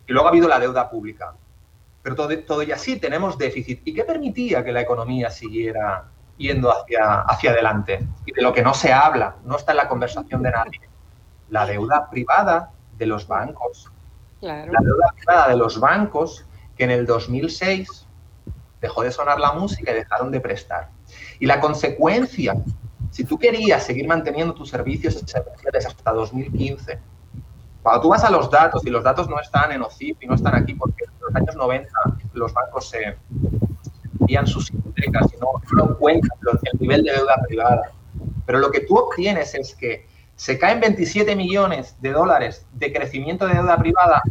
Y 0.08 0.12
luego 0.12 0.26
ha 0.26 0.30
habido 0.30 0.48
la 0.48 0.58
deuda 0.58 0.90
pública. 0.90 1.32
Pero 2.02 2.16
todo, 2.16 2.36
todo 2.40 2.64
y 2.64 2.72
así 2.72 2.98
tenemos 2.98 3.38
déficit. 3.38 3.82
¿Y 3.84 3.94
qué 3.94 4.02
permitía 4.02 4.64
que 4.64 4.72
la 4.72 4.80
economía 4.80 5.30
siguiera 5.30 6.06
yendo 6.36 6.72
hacia, 6.72 7.20
hacia 7.20 7.52
adelante? 7.52 8.04
Y 8.26 8.32
de 8.32 8.42
lo 8.42 8.52
que 8.52 8.62
no 8.62 8.74
se 8.74 8.92
habla, 8.92 9.36
no 9.44 9.56
está 9.56 9.70
en 9.70 9.76
la 9.76 9.88
conversación 9.88 10.42
de 10.42 10.50
nadie. 10.50 10.80
La 11.52 11.66
deuda 11.66 12.08
privada 12.08 12.70
de 12.96 13.04
los 13.04 13.28
bancos. 13.28 13.92
La 14.40 14.64
deuda 14.64 15.12
privada 15.14 15.48
de 15.48 15.56
los 15.56 15.78
bancos 15.78 16.46
que 16.74 16.84
en 16.84 16.90
el 16.90 17.04
2006 17.04 18.06
dejó 18.80 19.02
de 19.02 19.12
sonar 19.12 19.38
la 19.38 19.52
música 19.52 19.92
y 19.92 19.94
dejaron 19.96 20.30
de 20.30 20.40
prestar. 20.40 20.88
Y 21.38 21.44
la 21.44 21.60
consecuencia, 21.60 22.54
si 23.10 23.24
tú 23.24 23.38
querías 23.38 23.84
seguir 23.84 24.08
manteniendo 24.08 24.54
tus 24.54 24.70
servicios 24.70 25.14
esenciales 25.14 25.84
hasta 25.84 26.10
2015, 26.10 26.98
cuando 27.82 28.00
tú 28.00 28.08
vas 28.08 28.24
a 28.24 28.30
los 28.30 28.50
datos, 28.50 28.86
y 28.86 28.88
los 28.88 29.04
datos 29.04 29.28
no 29.28 29.38
están 29.38 29.72
en 29.72 29.82
OCIP 29.82 30.22
y 30.22 30.26
no 30.26 30.36
están 30.36 30.54
aquí 30.54 30.72
porque 30.72 31.04
en 31.04 31.10
los 31.20 31.34
años 31.34 31.54
90 31.54 31.90
los 32.32 32.54
bancos 32.54 32.88
se 32.88 33.18
envían 34.18 34.46
sus 34.46 34.72
hipotecas 34.72 35.26
y 35.34 35.36
no, 35.36 35.52
no 35.76 35.90
encuentran 35.90 36.38
el 36.72 36.80
nivel 36.80 37.02
de 37.02 37.12
deuda 37.12 37.34
privada. 37.46 37.90
Pero 38.46 38.58
lo 38.58 38.70
que 38.70 38.80
tú 38.80 38.96
obtienes 38.96 39.54
es 39.54 39.74
que 39.74 40.10
se 40.42 40.58
caen 40.58 40.80
27 40.80 41.36
millones 41.36 41.94
de 42.00 42.10
dólares 42.10 42.66
de 42.72 42.92
crecimiento 42.92 43.46
de 43.46 43.54
deuda 43.54 43.78
privada 43.78 44.22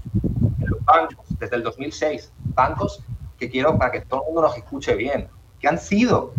en 0.60 0.70
los 0.70 0.84
bancos 0.84 1.26
desde 1.40 1.56
el 1.56 1.64
2006. 1.64 2.34
Bancos 2.54 3.02
que 3.40 3.50
quiero 3.50 3.78
para 3.78 3.94
que 3.94 4.02
todo 4.02 4.20
el 4.20 4.26
mundo 4.26 4.42
nos 4.42 4.58
escuche 4.58 4.94
bien, 4.96 5.30
que 5.58 5.70
han 5.70 5.78
sido 5.78 6.34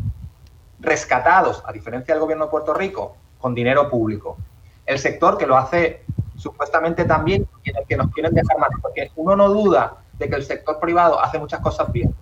rescatados, 0.78 1.62
a 1.66 1.72
diferencia 1.72 2.12
del 2.12 2.20
gobierno 2.20 2.44
de 2.44 2.50
Puerto 2.50 2.74
Rico, 2.74 3.16
con 3.38 3.54
dinero 3.54 3.88
público. 3.88 4.36
El 4.84 4.98
sector 4.98 5.38
que 5.38 5.46
lo 5.46 5.56
hace 5.56 6.04
supuestamente 6.36 7.06
también 7.06 7.48
en 7.64 7.74
el 7.74 7.86
que 7.86 7.96
nos 7.96 8.12
quieren 8.12 8.34
dejar 8.34 8.58
mal, 8.58 8.72
porque 8.82 9.10
uno 9.16 9.36
no 9.36 9.48
duda 9.48 10.02
de 10.18 10.28
que 10.28 10.36
el 10.36 10.44
sector 10.44 10.80
privado 10.80 11.18
hace 11.18 11.38
muchas 11.38 11.60
cosas 11.60 11.90
bien, 11.90 12.14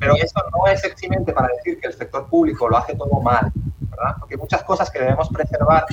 pero 0.00 0.14
eso 0.14 0.40
no 0.50 0.66
es 0.66 0.82
eximente 0.82 1.34
para 1.34 1.48
decir 1.48 1.78
que 1.78 1.88
el 1.88 1.92
sector 1.92 2.26
público 2.30 2.70
lo 2.70 2.78
hace 2.78 2.96
todo 2.96 3.20
mal, 3.20 3.52
¿verdad? 3.80 4.16
Porque 4.18 4.38
muchas 4.38 4.62
cosas 4.62 4.90
que 4.90 5.00
debemos 5.00 5.28
preservar 5.28 5.84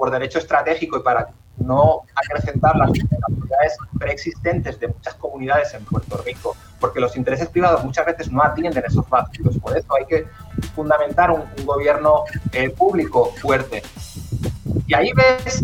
por 0.00 0.10
derecho 0.10 0.38
estratégico 0.38 0.96
y 0.96 1.02
para 1.02 1.28
no 1.58 2.04
acrecentar 2.14 2.74
las 2.74 2.88
necesidades 2.88 3.76
preexistentes 3.98 4.80
de 4.80 4.88
muchas 4.88 5.12
comunidades 5.16 5.74
en 5.74 5.84
Puerto 5.84 6.16
Rico, 6.24 6.56
porque 6.80 7.00
los 7.00 7.18
intereses 7.18 7.50
privados 7.50 7.84
muchas 7.84 8.06
veces 8.06 8.32
no 8.32 8.42
atienden 8.42 8.82
esos 8.82 9.06
vacíos. 9.10 9.58
Por 9.58 9.76
eso 9.76 9.94
hay 9.94 10.06
que 10.06 10.26
fundamentar 10.74 11.30
un, 11.30 11.44
gobierno 11.66 12.24
eh, 12.52 12.70
público 12.70 13.26
fuerte. 13.42 13.82
Y 14.86 14.94
ahí 14.94 15.12
ves 15.12 15.62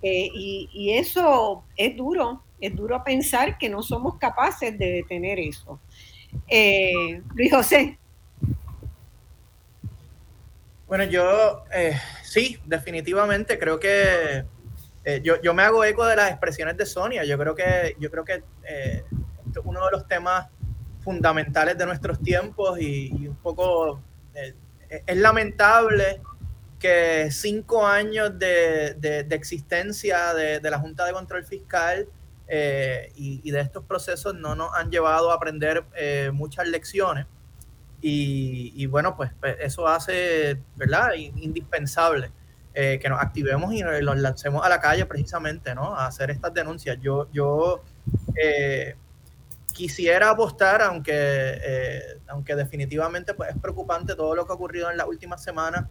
Eh, 0.02 0.28
y, 0.34 0.90
eso 0.94 1.64
es 1.76 1.96
duro, 1.96 2.42
es 2.60 2.74
duro 2.74 3.04
pensar 3.04 3.56
que 3.56 3.68
no 3.68 3.82
somos 3.82 4.18
capaces 4.18 4.76
de 4.76 4.90
detener 4.90 5.38
eso. 5.38 5.78
Eh, 6.48 7.22
Luis 7.34 7.52
José. 7.52 7.98
Bueno, 10.92 11.04
yo 11.04 11.64
eh, 11.74 11.96
sí, 12.32 12.58
definitivamente 12.64 13.58
creo 13.58 13.78
que 13.78 14.46
eh, 15.04 15.20
yo, 15.22 15.52
me 15.52 15.62
hago 15.64 15.84
eco 15.84 16.06
de 16.06 16.16
las 16.16 16.30
expresiones 16.30 16.78
de 16.78 16.86
Sonia. 16.86 17.24
Yo 17.24 17.36
creo 17.36 17.54
que, 17.54 17.94
yo 17.98 18.10
creo 18.10 18.24
que 18.24 18.42
eh, 18.62 19.04
uno 19.64 19.84
de 19.84 19.90
los 19.90 20.08
temas 20.08 20.46
fundamentales 21.00 21.76
de 21.76 21.84
nuestros 21.84 22.22
tiempos 22.22 22.80
y, 22.80 23.28
un 23.28 23.36
poco 23.36 24.00
es 24.32 25.16
lamentable 25.16 26.22
que 26.78 27.28
cinco 27.30 27.86
años 27.86 28.38
de, 28.38 29.26
existencia 29.30 30.32
de, 30.32 30.70
la 30.70 30.78
Junta 30.78 31.04
de 31.04 31.12
Control 31.12 31.44
Fiscal 31.44 32.08
y, 33.14 33.40
y, 33.44 33.50
de 33.50 33.60
estos 33.60 33.84
procesos 33.84 34.34
no 34.34 34.54
nos 34.54 34.74
han 34.74 34.90
llevado 34.90 35.32
a 35.32 35.34
aprender 35.34 35.84
muchas 36.32 36.66
lecciones. 36.66 37.26
Y, 38.04 38.86
bueno, 38.86 39.16
pues, 39.16 39.30
pues, 39.38 39.56
eso 39.60 39.86
hace, 39.86 40.60
¿verdad? 40.74 41.12
Indispensable 41.14 42.32
eh, 42.74 42.98
que 43.00 43.08
nos 43.08 43.20
activemos 43.20 43.72
y 43.72 43.82
nos 43.82 44.18
lancemos 44.18 44.66
a 44.66 44.68
la 44.68 44.80
calle 44.80 45.06
precisamente, 45.06 45.72
¿no? 45.72 45.94
A 45.94 46.06
hacer 46.06 46.30
estas 46.30 46.52
denuncias. 46.52 46.98
Yo, 47.00 47.30
yo 47.30 47.84
eh, 48.34 48.96
quisiera 49.72 50.30
apostar, 50.30 50.82
aunque, 50.82 51.12
eh, 51.14 52.18
aunque 52.26 52.56
definitivamente 52.56 53.34
pues, 53.34 53.50
es 53.50 53.60
preocupante 53.60 54.16
todo 54.16 54.34
lo 54.34 54.46
que 54.46 54.52
ha 54.52 54.56
ocurrido 54.56 54.90
en 54.90 54.96
las 54.96 55.06
últimas 55.06 55.42
semanas, 55.42 55.84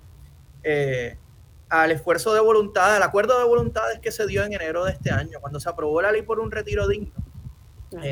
al 1.70 1.92
esfuerzo 1.92 2.34
de 2.34 2.42
voluntad, 2.42 2.94
al 2.94 3.04
acuerdo 3.04 3.40
de 3.40 3.46
voluntades 3.46 4.00
que 4.00 4.12
se 4.12 4.28
dio 4.28 4.44
en 4.44 4.52
enero 4.52 4.84
de 4.84 4.92
este 4.92 5.12
año, 5.12 5.40
cuando 5.40 5.62
se 5.62 5.70
aprobó 5.70 6.02
la 6.02 6.12
ley 6.12 6.24
por 6.24 6.42
un 6.42 6.52
retiro 6.52 6.90
digno. 6.90 7.14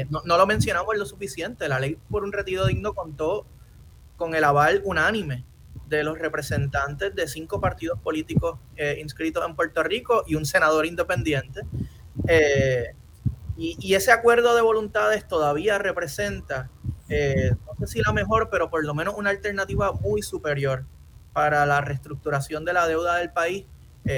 no, 0.10 0.22
no, 0.24 0.38
lo 0.38 0.48
mencionamos 0.48 0.96
lo 0.98 1.06
suficiente, 1.06 1.68
la 1.68 1.80
ley 1.80 2.00
por 2.10 2.24
un 2.24 2.32
retiro 2.32 2.66
digno 2.66 2.94
contó 2.94 3.46
con 4.20 4.36
el 4.36 4.44
aval 4.44 4.82
unánime 4.84 5.46
de 5.88 6.04
los 6.04 6.20
representantes 6.20 7.16
de 7.16 7.28
cinco 7.28 7.60
partidos 7.60 8.00
políticos 8.00 8.60
eh, 8.76 9.00
inscritos 9.02 9.44
en 9.48 9.56
Puerto 9.56 9.82
Rico 9.82 10.24
y 10.28 10.36
un 10.36 10.46
senador 10.46 10.86
independiente. 10.86 11.62
Eh, 12.28 12.94
y, 13.58 13.94
ese 13.94 14.14
acuerdo 14.14 14.56
de 14.56 14.62
voluntades 14.62 15.28
todavía 15.28 15.78
representa, 15.80 16.70
eh, 17.10 17.52
no 17.66 17.86
sé 17.86 17.94
si 17.94 18.02
la 18.02 18.14
mejor, 18.14 18.50
pero 18.50 18.70
por 18.70 18.86
lo 18.86 18.94
menos 18.94 19.16
una 19.18 19.32
alternativa 19.32 19.92
muy 19.92 20.22
superior 20.22 20.86
para 21.34 21.66
la 21.66 21.82
reestructuración 21.82 22.64
de 22.64 22.74
la 22.74 22.88
deuda 22.88 23.16
del 23.16 23.32
país 23.32 23.66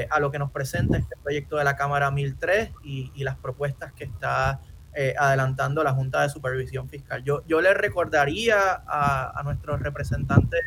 a 0.10 0.22
lo 0.22 0.32
que 0.32 0.40
nos 0.40 0.52
presenta 0.52 0.98
este 0.98 1.18
proyecto 1.22 1.57
de 1.57 1.65
la 1.65 1.76
Cámara 1.76 2.11
1003 2.11 2.72
y, 2.82 3.11
y 3.14 3.26
las 3.26 3.36
propuestas 3.36 3.91
que 3.91 4.06
está 4.06 4.61
eh, 4.93 5.15
adelantando 5.18 5.85
la 5.85 5.93
Junta 5.93 6.22
de 6.22 6.30
Supervisión 6.30 6.89
Fiscal. 6.89 7.23
Yo, 7.23 7.43
yo 7.47 7.61
le 7.61 7.73
recordaría 7.73 8.84
a, 8.85 9.41
nuestros 9.45 9.81
representantes 9.81 10.59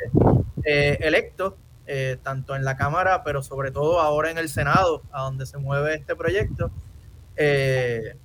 eh, 0.64 0.96
electos, 1.02 1.55
eh, 1.86 2.16
tanto 2.22 2.56
en 2.56 2.64
la 2.64 2.74
Cámara, 2.74 3.22
pero 3.22 3.42
sobre 3.42 3.70
todo 3.70 4.01
ahora 4.01 4.30
en 4.30 4.38
el 4.38 4.48
Senado, 4.48 5.02
a 5.12 5.24
donde 5.24 5.44
se 5.44 5.59
mueve 5.59 5.94
este 5.94 6.16
proyecto, 6.16 6.70
que, 7.36 8.16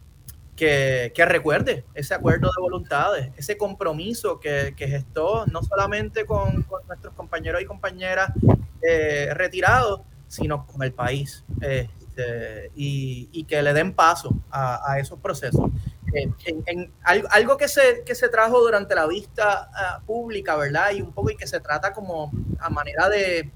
que, 0.55 1.25
recuerde 1.25 1.83
ese 1.93 2.13
acuerdo 2.13 2.47
de 2.55 2.61
voluntades, 2.61 3.31
ese 3.35 3.57
compromiso 3.57 4.39
que, 4.39 4.73
que 4.77 4.87
gestó 4.87 5.45
no 5.47 5.63
solamente 5.63 6.25
con, 6.25 6.65
nuestros 6.87 7.13
compañeros 7.13 7.61
y 7.61 7.65
compañeras 7.65 8.31
retirados, 9.33 9.99
sino 10.29 10.65
con 10.65 10.81
el 10.83 10.93
país. 10.93 11.43
Este, 12.19 12.71
y, 12.75 13.43
que 13.45 13.61
le 13.61 13.73
den 13.73 13.93
paso 13.93 14.35
a, 14.51 14.91
a 14.91 14.99
esos 14.99 15.19
procesos 15.19 15.71
en, 16.13 16.91
algo, 17.03 17.55
que 17.57 17.67
se, 17.67 18.03
que 18.05 18.15
se 18.15 18.29
trajo 18.29 18.59
durante 18.59 18.95
la 18.95 19.07
vista 19.07 19.69
ah, 19.73 20.01
pública, 20.05 20.55
¿verdad? 20.55 20.91
Y 20.91 21.01
un 21.01 21.13
poco 21.13 21.29
y 21.29 21.37
que 21.37 21.47
se 21.47 21.59
trata 21.59 21.93
como 21.93 22.31
a 22.59 22.69
manera 22.69 23.07
de 23.09 23.51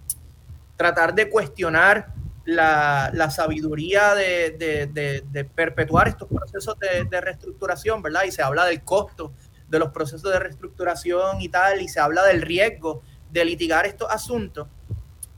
tratar 0.78 1.14
de 1.14 1.30
cuestionar 1.30 2.14
la, 2.46 3.10
la 3.14 3.30
sabiduría 3.32 4.14
de, 4.16 4.52
de, 4.52 5.24
de, 5.30 5.46
perpetuar 5.46 6.08
estos 6.08 6.28
procesos 6.28 6.78
de, 6.80 7.22
reestructuración, 7.22 8.02
¿verdad? 8.02 8.24
Y 8.26 8.32
se 8.32 8.44
habla 8.44 8.66
del 8.66 8.84
costo 8.84 9.34
de 9.68 9.80
los 9.80 9.90
procesos 9.90 10.32
de 10.32 10.40
reestructuración 10.40 11.42
y 11.42 11.50
tal, 11.50 11.82
y 11.82 11.88
se 11.88 12.00
habla 12.00 12.24
del 12.24 12.42
riesgo 12.42 13.02
de 13.32 13.46
litigar 13.46 13.86
estos 13.86 14.10
asuntos. 14.10 14.68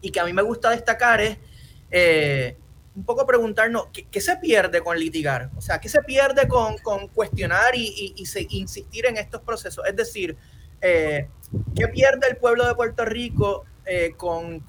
Y 0.02 0.11
que 0.11 0.19
a 0.19 0.26
mí 0.26 0.34
me 0.34 0.41
gusta 0.41 0.72
destacar 0.72 1.22
es 1.22 1.38
eh, 1.91 2.57
un 2.95 3.03
poco 3.03 3.26
preguntarnos 3.26 3.88
¿qué, 3.91 4.22
se 4.22 4.38
pierde 4.38 4.81
con 4.81 4.97
litigar, 4.97 5.49
o 5.57 5.61
sea, 5.61 5.80
qué 5.80 5.89
se 5.89 6.01
pierde 6.01 6.47
con, 6.47 6.77
cuestionar 7.09 7.76
y, 7.76 8.13
insistir 8.49 9.05
en 9.05 9.17
estos 9.17 9.41
procesos. 9.41 9.85
Es 9.85 9.95
decir, 9.95 10.38
eh, 10.81 11.27
¿qué 11.76 11.88
pierde 11.89 12.30
el 12.30 12.38
pueblo 12.38 12.65
de 12.65 12.73
Puerto 12.73 13.03
Rico 13.03 13.65
eh, 13.85 14.13
con, 14.15 14.63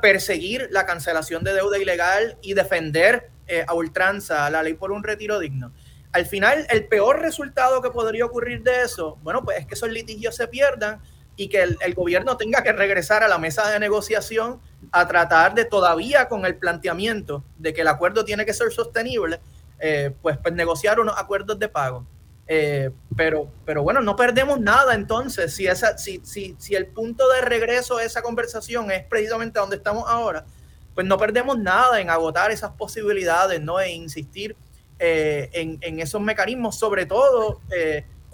perseguir 0.00 0.68
la 0.70 0.86
cancelación 0.86 1.44
de 1.44 1.52
deuda 1.52 1.78
ilegal 1.78 2.38
y 2.40 2.54
defender 2.54 3.30
eh, 3.46 3.64
a 3.66 3.74
ultranza 3.74 4.48
la 4.48 4.62
ley 4.62 4.74
por 4.74 4.90
un 4.90 5.04
retiro 5.04 5.38
digno? 5.38 5.72
Al 6.12 6.24
final, 6.24 6.66
el 6.70 6.86
peor 6.86 7.20
resultado 7.20 7.82
que 7.82 7.90
podría 7.90 8.24
ocurrir 8.24 8.62
de 8.62 8.82
eso, 8.82 9.18
bueno, 9.22 9.44
pues 9.44 9.58
es 9.58 9.66
que 9.66 9.74
esos 9.74 9.90
litigios 9.90 10.34
se 10.34 10.48
pierdan 10.48 11.02
y 11.36 11.48
que 11.48 11.62
el, 11.62 11.94
gobierno 11.94 12.36
tenga 12.36 12.62
que 12.62 12.72
regresar 12.72 13.22
a 13.22 13.28
la 13.28 13.38
mesa 13.38 13.68
de 13.70 13.78
negociación 13.78 14.60
a 14.90 15.06
tratar 15.06 15.54
de 15.54 15.66
todavía 15.66 16.28
con 16.28 16.46
el 16.46 16.56
planteamiento 16.56 17.44
de 17.58 17.74
que 17.74 17.82
el 17.82 17.88
acuerdo 17.88 18.24
tiene 18.24 18.46
que 18.46 18.54
ser 18.54 18.72
sostenible, 18.72 19.40
eh, 19.78 20.12
pues, 20.22 20.38
pues 20.38 20.54
negociar 20.54 20.98
unos 20.98 21.18
acuerdos 21.18 21.58
de 21.58 21.68
pago. 21.68 22.06
Eh, 22.48 22.90
pero, 23.16 23.50
pero 23.64 23.82
bueno, 23.82 24.00
no 24.00 24.14
perdemos 24.14 24.60
nada 24.60 24.94
entonces 24.94 25.52
si, 25.52 25.66
esa, 25.66 25.98
si, 25.98 26.20
si, 26.22 26.54
si 26.58 26.76
el 26.76 26.86
punto 26.86 27.28
de 27.28 27.40
regreso 27.40 27.96
de 27.96 28.04
esa 28.04 28.22
conversación 28.22 28.90
es 28.92 29.04
precisamente 29.04 29.58
donde 29.58 29.76
estamos 29.76 30.04
ahora, 30.08 30.46
pues 30.94 31.06
no 31.06 31.18
perdemos 31.18 31.58
nada 31.58 32.00
en 32.00 32.08
agotar 32.08 32.50
esas 32.52 32.70
posibilidades, 32.70 33.60
¿no? 33.60 33.80
E 33.80 33.90
insistir 33.90 34.56
eh, 34.98 35.50
en, 35.52 35.78
en, 35.82 36.00
esos 36.00 36.22
mecanismos, 36.22 36.78
sobre 36.78 37.04
todo 37.04 37.60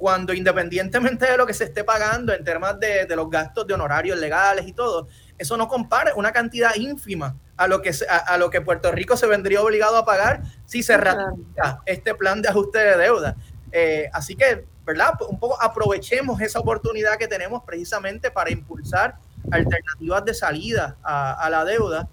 cuando 0.03 0.35
independientemente 0.35 1.31
de 1.31 1.37
lo 1.37 1.47
que 1.47 1.55
se 1.55 1.63
esté 1.63 1.85
pagando 1.85 2.35
en 2.35 2.43
temas 2.43 2.81
de, 2.81 3.07
los 3.15 3.31
gastos 3.31 3.69
de 3.69 3.75
honorarios 3.75 4.19
legales 4.19 4.67
y 4.67 4.73
todo, 4.73 5.07
eso 5.39 5.57
no 5.57 5.69
compara 5.69 6.13
una 6.17 6.33
cantidad 6.33 6.75
ínfima 6.75 7.37
a 7.57 7.69
lo 7.69 7.81
que, 7.81 7.93
a, 8.09 8.37
lo 8.37 8.51
que 8.51 8.61
Puerto 8.61 8.91
Rico 8.91 9.17
se 9.17 9.29
vendría 9.29 9.63
obligado 9.63 9.97
a 9.97 10.05
pagar 10.05 10.43
si 10.67 10.83
se 10.83 10.97
ratifica 10.97 11.83
este 11.87 12.17
plan 12.17 12.43
de 12.43 12.49
ajuste 12.49 12.81
de 12.81 12.97
deuda. 12.97 13.37
Eh, 13.71 14.11
así 14.13 14.35
que, 14.35 14.67
¿verdad? 14.85 15.13
Un 15.29 15.39
poco 15.39 15.63
aprovechemos 15.63 16.41
esa 16.41 16.59
oportunidad 16.59 17.17
que 17.17 17.29
tenemos 17.29 17.63
precisamente 17.63 18.33
para 18.33 18.51
impulsar 18.51 19.19
alternativas 19.53 20.25
de 20.25 20.35
salida 20.35 20.97
a, 21.05 21.49
la 21.49 21.65
deuda 21.65 22.09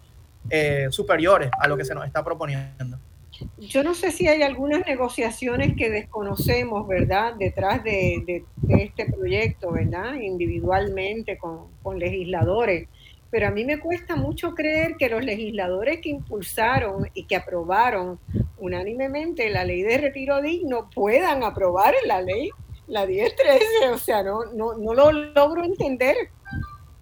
eh, 0.51 0.89
superiores 0.91 1.49
a 1.59 1.67
lo 1.67 1.75
que 1.75 1.85
se 1.85 1.95
nos 1.95 2.05
está 2.05 2.23
proponiendo 2.23 2.99
yo 3.57 3.83
no 3.83 3.93
sé 3.93 4.11
si 4.11 4.27
hay 4.27 4.41
algunas 4.41 4.85
negociaciones 4.85 5.75
que 5.75 5.89
desconocemos, 5.89 6.87
¿verdad?, 6.87 7.35
detrás 7.35 7.83
de, 7.83 8.43
este 8.67 9.05
proyecto, 9.11 9.71
¿verdad?, 9.71 10.15
individualmente 10.15 11.37
con, 11.37 11.69
legisladores. 11.97 12.87
Pero 13.31 13.47
a 13.47 13.51
mí 13.51 13.65
me 13.65 13.79
cuesta 13.79 14.15
mucho 14.15 14.53
creer 14.53 14.95
que 14.97 15.09
los 15.09 15.23
legisladores 15.23 15.99
que 16.01 16.09
impulsaron 16.09 17.09
y 17.13 17.25
que 17.25 17.35
aprobaron 17.35 18.19
unánimemente 18.57 19.49
la 19.49 19.63
ley 19.63 19.81
de 19.83 19.97
retiro 19.97 20.41
digno 20.41 20.89
puedan 20.93 21.43
aprobar 21.43 21.93
la 22.05 22.21
ley, 22.21 22.49
la 22.87 23.05
1013. 23.05 23.89
O 23.93 23.97
sea, 23.97 24.23
no, 24.23 24.45
no, 24.53 24.77
no 24.77 24.93
lo 24.93 25.11
logro 25.11 25.63
entender. 25.63 26.15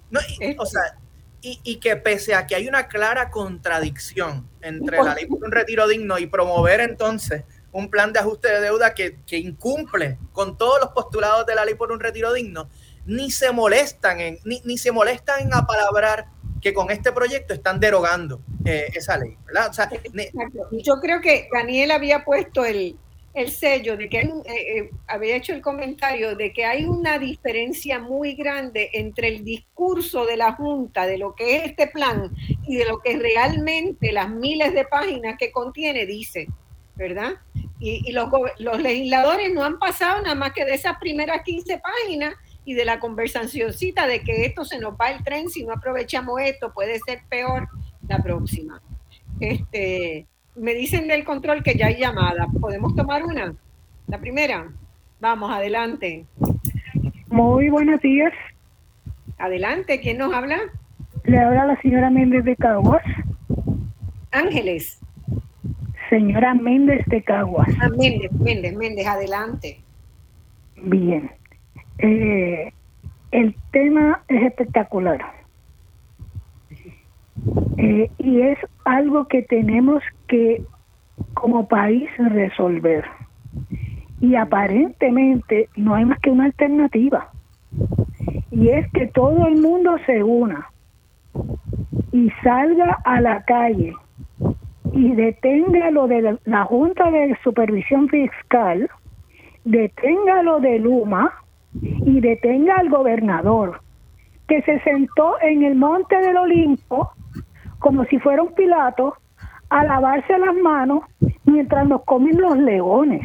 No, 0.10 0.20
o 0.58 0.66
sea, 0.66 0.98
y, 1.42 1.78
que 1.78 1.96
pese 1.96 2.36
a 2.36 2.48
que 2.48 2.56
hay 2.56 2.68
una 2.68 2.88
clara 2.88 3.30
contradicción 3.30 4.50
entre 4.62 5.02
la 5.02 5.14
ley 5.14 5.28
por 5.28 5.44
un 5.44 5.52
retiro 5.52 5.88
digno 5.88 6.18
y 6.18 6.28
promover 6.28 6.82
entonces 6.82 7.44
un 7.72 7.90
plan 7.90 8.12
de 8.12 8.20
ajuste 8.20 8.50
de 8.50 8.62
deuda 8.62 8.94
que, 8.94 9.20
que, 9.26 9.38
incumple 9.38 10.18
con 10.32 10.58
todos 10.58 10.80
los 10.82 10.90
postulados 10.90 11.46
de 11.46 11.56
la 11.56 11.64
ley 11.64 11.76
por 11.76 11.92
un 11.92 12.00
retiro 12.00 12.34
digno, 12.34 12.70
ni 13.06 13.32
se 13.32 13.52
molestan 13.52 14.20
en, 14.20 14.40
ni, 14.44 14.62
ni 14.66 14.78
se 14.78 14.92
molestan 14.92 15.42
en 15.42 15.54
apalabrar 15.54 16.28
que 16.62 16.74
con 16.74 16.90
este 16.92 17.12
proyecto 17.12 17.54
están 17.54 17.80
derogando 17.80 18.42
eh, 18.66 18.88
esa 18.94 19.18
ley, 19.18 19.38
¿verdad? 19.46 19.70
O 19.70 19.74
sea, 19.74 19.90
Yo 20.72 20.96
creo 21.00 21.22
que 21.22 21.48
Daniel 21.54 21.92
había 21.92 22.26
puesto 22.26 22.66
el, 22.66 22.98
el 23.38 23.52
sello 23.52 23.96
de 23.96 24.10
que 24.10 24.18
hay 24.18 24.26
eh, 24.26 24.78
eh, 24.78 24.92
había 25.08 25.36
hecho 25.36 25.54
el 25.54 25.62
comentario 25.62 26.36
de 26.36 26.52
que 26.52 26.66
hay 26.66 26.86
una 26.86 27.20
diferencia 27.20 28.00
muy 28.00 28.34
grande 28.34 28.90
entre 28.94 29.28
el 29.28 29.44
discurso 29.44 30.26
de 30.26 30.38
la 30.38 30.54
Junta 30.54 31.06
de 31.06 31.18
lo 31.18 31.36
que 31.36 31.58
es 31.58 31.66
este 31.66 31.88
plan 31.88 32.36
y 32.68 32.78
de 32.78 32.86
lo 32.86 33.00
que 33.00 33.18
realmente 33.18 34.12
las 34.12 34.30
miles 34.30 34.74
de 34.74 34.86
páginas 34.86 35.38
que 35.38 35.52
contiene 35.52 36.06
dice, 36.06 36.48
¿verdad? 36.96 37.34
Y, 37.80 38.12
los, 38.12 38.30
legisladores 38.82 39.54
no 39.54 39.64
han 39.64 39.78
pasado 39.78 40.22
nada 40.24 40.34
más 40.34 40.54
que 40.54 40.66
de 40.66 40.74
esas 40.74 40.98
primeras 40.98 41.44
15 41.44 41.80
páginas 41.80 42.34
y 42.66 42.74
de 42.74 42.86
la 42.86 43.00
conversacióncita 43.00 44.08
de 44.08 44.22
que 44.22 44.46
esto 44.46 44.66
se 44.66 44.80
nos 44.80 44.94
va 44.94 45.12
el 45.12 45.24
tren, 45.24 45.48
si 45.50 45.64
no 45.64 45.74
aprovechamos 45.74 46.42
esto 46.42 46.74
puede 46.74 47.00
ser 47.00 47.22
peor 47.30 47.70
la 48.08 48.18
próxima. 48.18 48.82
Este, 49.40 50.26
me 50.58 50.74
dicen 50.74 51.08
del 51.08 51.24
control 51.24 51.64
que 51.64 51.76
ya 51.76 51.88
hay 51.88 51.98
llamada. 51.98 52.48
¿Podemos 52.60 52.96
tomar 52.96 53.24
una? 53.24 53.54
La 54.08 54.20
primera. 54.20 54.68
Vamos, 55.20 55.52
adelante. 55.52 56.26
Muy 57.30 57.70
buenos 57.70 58.02
días. 58.02 58.34
Adelante, 59.38 60.00
¿quién 60.00 60.18
nos 60.18 60.34
habla? 60.34 60.58
Le 61.24 61.40
habla 61.40 61.66
la 61.66 61.82
señora 61.82 62.10
Méndez 62.10 62.44
de 62.46 62.56
Caguas. 62.56 63.04
Ángeles. 64.32 65.00
Señora 66.10 66.54
Méndez 66.54 67.06
de 67.08 67.22
Caguas. 67.22 67.68
Ah, 67.80 67.90
Méndez, 67.90 68.32
Méndez, 68.32 68.76
Méndez, 68.76 69.08
adelante. 69.08 69.82
Bien. 70.78 71.32
Eh, 72.00 72.72
el 73.32 73.56
tema 73.72 74.24
es 74.28 74.44
espectacular. 74.44 75.34
Eh, 77.78 78.10
y 78.18 78.42
es 78.42 78.58
algo 78.86 79.28
que 79.28 79.44
tenemos 79.44 80.02
que 80.28 80.64
como 81.34 81.68
país 81.68 82.10
resolver. 82.18 83.06
Y 84.20 84.36
aparentemente 84.36 85.70
no 85.76 85.96
hay 85.96 86.06
más 86.06 86.20
que 86.20 86.32
una 86.32 86.46
alternativa. 86.46 87.30
Y 88.52 88.70
es 88.70 88.92
que 88.92 89.08
todo 89.08 89.48
el 89.48 89.62
mundo 89.62 89.98
se 90.06 90.24
una 90.24 90.68
y 92.12 92.32
salga 92.44 92.98
a 93.06 93.22
la 93.22 93.44
calle 93.44 93.94
y 94.94 95.14
detenga 95.14 95.92
lo 95.92 96.08
de 96.08 96.40
la 96.46 96.64
Junta 96.64 97.12
de 97.12 97.38
Supervisión 97.44 98.10
Fiscal, 98.10 98.90
detenga 99.66 100.42
lo 100.42 100.60
de 100.60 100.80
Luma 100.80 101.34
y 101.82 102.20
detenga 102.22 102.78
al 102.78 102.90
gobernador 102.90 103.82
que 104.48 104.62
se 104.64 104.80
sentó 104.80 105.36
en 105.42 105.64
el 105.64 105.76
monte 105.76 106.18
del 106.18 106.38
Olimpo 106.38 107.12
como 107.80 108.06
si 108.06 108.18
fuera 108.20 108.42
un 108.42 108.54
Pilato 108.54 109.16
a 109.70 109.84
lavarse 109.84 110.38
las 110.38 110.56
manos 110.56 111.02
mientras 111.46 111.88
nos 111.88 112.04
comen 112.04 112.40
los 112.40 112.58
leones 112.58 113.22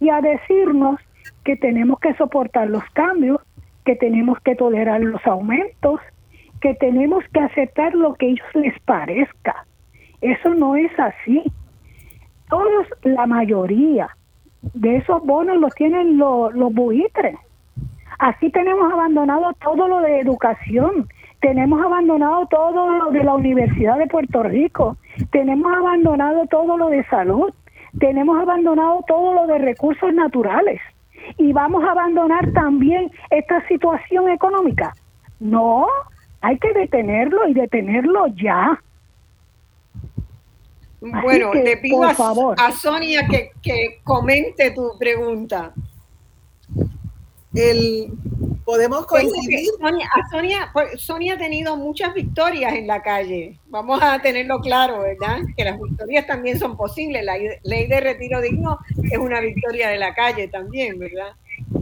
y 0.00 0.08
a 0.08 0.20
decirnos 0.20 1.00
que 1.44 1.56
tenemos 1.56 1.98
que 2.00 2.14
soportar 2.14 2.68
los 2.68 2.84
cambios, 2.92 3.40
que 3.84 3.96
tenemos 3.96 4.38
que 4.40 4.54
tolerar 4.54 5.00
los 5.00 5.24
aumentos, 5.26 6.00
que 6.60 6.74
tenemos 6.74 7.22
que 7.32 7.40
aceptar 7.40 7.94
lo 7.94 8.14
que 8.14 8.28
ellos 8.28 8.46
les 8.54 8.78
parezca. 8.80 9.66
Eso 10.20 10.54
no 10.54 10.76
es 10.76 10.90
así. 10.98 11.42
Todos, 12.48 12.86
la 13.02 13.26
mayoría 13.26 14.08
de 14.72 14.96
esos 14.96 15.22
bonos 15.24 15.58
los 15.58 15.74
tienen 15.74 16.16
los, 16.16 16.54
los 16.54 16.72
buitres. 16.72 17.36
Así 18.18 18.50
tenemos 18.50 18.90
abandonado 18.92 19.52
todo 19.62 19.88
lo 19.88 20.00
de 20.00 20.20
educación, 20.20 21.08
tenemos 21.40 21.84
abandonado 21.84 22.46
todo 22.46 22.90
lo 22.90 23.10
de 23.10 23.24
la 23.24 23.34
Universidad 23.34 23.98
de 23.98 24.06
Puerto 24.06 24.42
Rico, 24.42 24.96
tenemos 25.30 25.72
abandonado 25.76 26.46
todo 26.46 26.76
lo 26.76 26.88
de 26.88 27.04
salud, 27.06 27.52
tenemos 27.98 28.40
abandonado 28.40 29.04
todo 29.06 29.34
lo 29.34 29.46
de 29.46 29.58
recursos 29.58 30.12
naturales 30.12 30.80
y 31.38 31.52
vamos 31.52 31.84
a 31.84 31.92
abandonar 31.92 32.52
también 32.52 33.10
esta 33.30 33.66
situación 33.68 34.28
económica. 34.30 34.94
No, 35.40 35.86
hay 36.40 36.58
que 36.58 36.72
detenerlo 36.72 37.48
y 37.48 37.54
detenerlo 37.54 38.26
ya. 38.28 38.80
Bueno, 41.00 41.52
le 41.52 41.76
pido 41.76 42.02
a, 42.02 42.10
a, 42.10 42.72
Sonia 42.72 43.26
que, 43.28 43.50
que 43.62 44.00
comente 44.04 44.70
tu 44.70 44.92
pregunta. 44.98 45.72
El, 47.54 48.10
podemos 48.64 49.06
coincidir. 49.06 49.70
Sonia, 49.80 50.10
Sonia, 50.30 50.70
pues, 50.72 51.00
Sonia, 51.00 51.34
ha 51.34 51.38
tenido 51.38 51.76
muchas 51.76 52.14
victorias 52.14 52.72
en 52.74 52.86
la 52.86 53.02
calle. 53.02 53.58
Vamos 53.66 54.00
a 54.02 54.20
tenerlo 54.20 54.60
claro, 54.60 55.00
¿verdad? 55.00 55.38
Que 55.56 55.64
las 55.64 55.78
victorias 55.80 56.26
también 56.26 56.58
son 56.58 56.76
posibles. 56.76 57.24
La 57.24 57.36
ley 57.62 57.86
de 57.86 58.00
retiro 58.00 58.40
digno 58.40 58.78
es 59.02 59.18
una 59.18 59.40
victoria 59.40 59.88
de 59.88 59.98
la 59.98 60.14
calle 60.14 60.48
también, 60.48 60.98
¿verdad? 60.98 61.34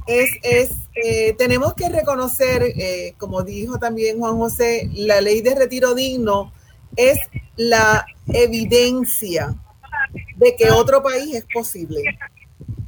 Es, 0.07 0.31
es 0.43 0.71
eh, 0.95 1.35
tenemos 1.39 1.75
que 1.75 1.89
reconocer, 1.89 2.63
eh, 2.63 3.15
como 3.19 3.43
dijo 3.43 3.79
también 3.79 4.19
Juan 4.19 4.37
José, 4.37 4.91
la 4.93 5.21
ley 5.21 5.41
de 5.41 5.55
retiro 5.55 5.95
digno 5.95 6.53
es 6.97 7.19
la 7.57 8.05
evidencia 8.29 9.55
de 10.37 10.57
que 10.57 10.71
otro 10.71 11.03
país 11.03 11.35
es 11.35 11.47
posible. 11.53 12.03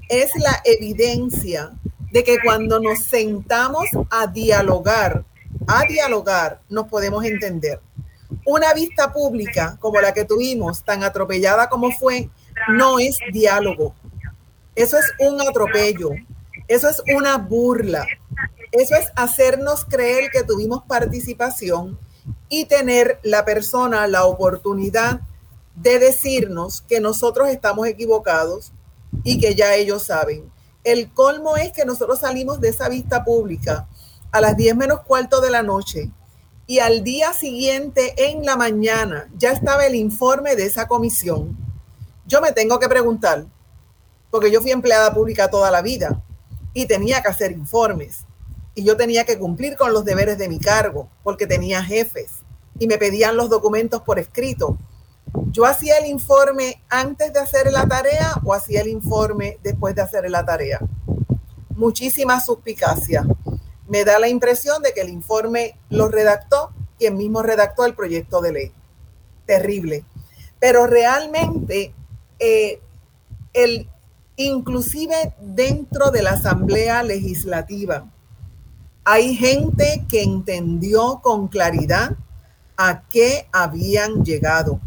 Es 0.09 0.31
la 0.37 0.61
evidencia 0.65 1.73
de 2.15 2.23
que 2.23 2.39
cuando 2.39 2.79
nos 2.79 3.01
sentamos 3.01 3.87
a 4.09 4.29
dialogar, 4.29 5.25
a 5.67 5.85
dialogar, 5.85 6.61
nos 6.69 6.87
podemos 6.87 7.25
entender. 7.25 7.81
Una 8.47 8.73
vista 8.73 9.13
pública 9.13 9.77
como 9.81 10.01
la 10.01 10.15
que 10.15 10.25
tuvimos, 10.25 10.85
tan 10.85 11.03
atropellada 11.03 11.69
como 11.69 11.91
fue, 11.91 12.31
no 12.69 13.01
es 13.01 13.19
diálogo. 13.33 13.97
Eso 14.77 14.97
es 14.97 15.13
un 15.19 15.41
atropello. 15.41 16.11
Eso 16.69 16.89
es 16.89 17.03
una 17.17 17.37
burla. 17.37 18.07
Eso 18.71 18.95
es 18.95 19.11
hacernos 19.17 19.85
creer 19.85 20.31
que 20.31 20.45
tuvimos 20.45 20.85
participación 20.85 21.99
y 22.49 22.67
tener 22.67 23.19
la 23.25 23.45
persona 23.45 24.07
la 24.07 24.25
oportunidad 24.27 25.23
de 25.75 25.99
decirnos 25.99 26.81
que 26.81 27.01
nosotros 27.01 27.49
estamos 27.49 27.89
equivocados 27.89 28.71
y 29.25 29.41
que 29.41 29.57
ya 29.57 29.75
ellos 29.75 30.05
saben. 30.05 30.54
El 30.85 31.11
colmo 31.13 31.57
es 31.57 31.73
que 31.73 31.87
nosotros 31.87 32.21
salimos 32.21 32.61
de 32.61 32.69
esa 32.69 32.91
vista 32.91 33.25
pública 33.25 33.89
a 34.31 34.41
las 34.43 34.55
10 34.55 34.77
menos 34.77 35.01
cuarto 35.01 35.41
de 35.41 35.51
la 35.51 35.63
noche 35.63 36.11
y 36.67 36.79
al 36.79 37.03
día 37.03 37.33
siguiente 37.33 38.15
en 38.31 38.45
la 38.45 38.57
mañana 38.57 39.29
ya 39.37 39.53
estaba 39.53 39.87
el 39.87 39.95
informe 39.95 40.57
de 40.57 40.67
esa 40.67 40.87
comisión. 40.87 41.57
Yo 42.27 42.43
me 42.43 42.53
tengo 42.53 42.79
que 42.79 42.89
preguntar, 42.89 43.47
porque 44.31 44.51
yo 44.51 44.61
fui 44.61 44.73
empleada 44.73 45.15
pública 45.15 45.49
toda 45.49 45.71
la 45.71 45.81
vida 45.81 46.23
y 46.75 46.87
tenía 46.87 47.23
que 47.23 47.29
hacer 47.29 47.53
informes 47.53 48.27
y 48.75 48.85
yo 48.85 48.97
tenía 48.97 49.25
que 49.25 49.39
cumplir 49.39 49.77
con 49.77 49.93
los 49.93 50.05
deberes 50.05 50.37
de 50.37 50.49
mi 50.49 50.59
cargo 50.59 51.09
porque 51.23 51.47
tenía 51.47 51.83
jefes 51.83 52.43
y 52.79 52.87
me 52.87 52.99
pedían 52.99 53.37
los 53.37 53.49
documentos 53.49 54.03
por 54.03 54.19
escrito 54.19 54.77
yo 55.51 55.65
hacía 55.65 55.99
el 55.99 56.07
informe 56.07 56.83
antes 56.89 57.33
de 57.33 57.41
hacer 57.41 57.71
la 57.73 57.87
tarea 57.87 58.35
o 58.45 58.55
hacía 58.55 58.81
el 58.83 58.89
informe 58.89 59.59
después 59.63 59.95
de 59.95 60.03
hacer 60.03 60.29
la 60.31 60.45
tarea. 60.45 60.81
Muchísima 61.71 62.41
suspicacia. 62.41 63.27
Me 63.89 64.05
da 64.05 64.19
la 64.19 64.29
impresión 64.29 64.83
de 64.83 64.93
que 64.93 65.03
el 65.03 65.11
informe 65.11 65.79
lo 65.91 66.09
redactó 66.09 66.73
quien 66.99 67.17
mismo 67.17 67.43
redactó 67.43 67.85
el 67.85 67.95
proyecto 67.95 68.41
de 68.41 68.53
ley. 68.53 68.73
Terrible. 69.47 70.05
Pero 70.59 70.87
realmente, 70.87 71.95
eh, 72.39 72.81
el, 73.53 73.89
inclusive 74.37 75.35
dentro 75.41 76.11
de 76.11 76.23
la 76.23 76.33
Asamblea 76.33 77.03
Legislativa, 77.03 78.11
hay 79.05 79.35
gente 79.37 80.07
que 80.09 80.23
entendió 80.23 81.21
con 81.23 81.49
claridad 81.49 82.17
a 82.77 83.03
qué 83.09 83.47
habían 83.53 84.25
llegado 84.25 84.81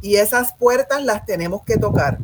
y 0.00 0.16
esas 0.16 0.54
puertas 0.54 1.04
las 1.04 1.24
tenemos 1.26 1.62
que 1.64 1.76
tocar. 1.76 2.18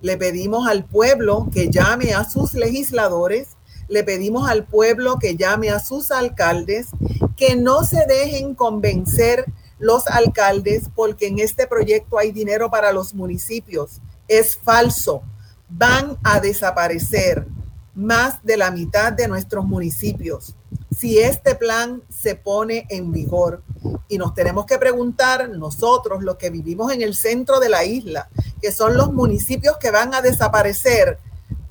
Le 0.00 0.16
pedimos 0.16 0.68
al 0.68 0.84
pueblo 0.84 1.48
que 1.52 1.70
llame 1.70 2.14
a 2.14 2.24
sus 2.24 2.54
legisladores, 2.54 3.56
le 3.88 4.04
pedimos 4.04 4.48
al 4.48 4.64
pueblo 4.64 5.18
que 5.18 5.36
llame 5.36 5.70
a 5.70 5.80
sus 5.80 6.10
alcaldes, 6.10 6.88
que 7.36 7.56
no 7.56 7.84
se 7.84 8.04
dejen 8.06 8.54
convencer 8.54 9.46
los 9.78 10.06
alcaldes 10.06 10.84
porque 10.94 11.28
en 11.28 11.38
este 11.38 11.66
proyecto 11.66 12.18
hay 12.18 12.32
dinero 12.32 12.70
para 12.70 12.92
los 12.92 13.14
municipios. 13.14 14.00
Es 14.28 14.56
falso. 14.56 15.22
Van 15.68 16.18
a 16.22 16.40
desaparecer 16.40 17.46
más 17.94 18.42
de 18.44 18.56
la 18.56 18.70
mitad 18.70 19.12
de 19.12 19.28
nuestros 19.28 19.64
municipios 19.64 20.54
si 20.96 21.18
este 21.18 21.54
plan 21.54 22.02
se 22.08 22.36
pone 22.36 22.86
en 22.88 23.12
vigor. 23.12 23.62
Y 24.08 24.18
nos 24.18 24.34
tenemos 24.34 24.66
que 24.66 24.78
preguntar 24.78 25.48
nosotros, 25.50 26.22
los 26.22 26.36
que 26.36 26.50
vivimos 26.50 26.92
en 26.92 27.02
el 27.02 27.14
centro 27.14 27.60
de 27.60 27.68
la 27.68 27.84
isla, 27.84 28.28
que 28.60 28.72
son 28.72 28.96
los 28.96 29.12
municipios 29.12 29.76
que 29.76 29.90
van 29.90 30.14
a 30.14 30.22
desaparecer, 30.22 31.18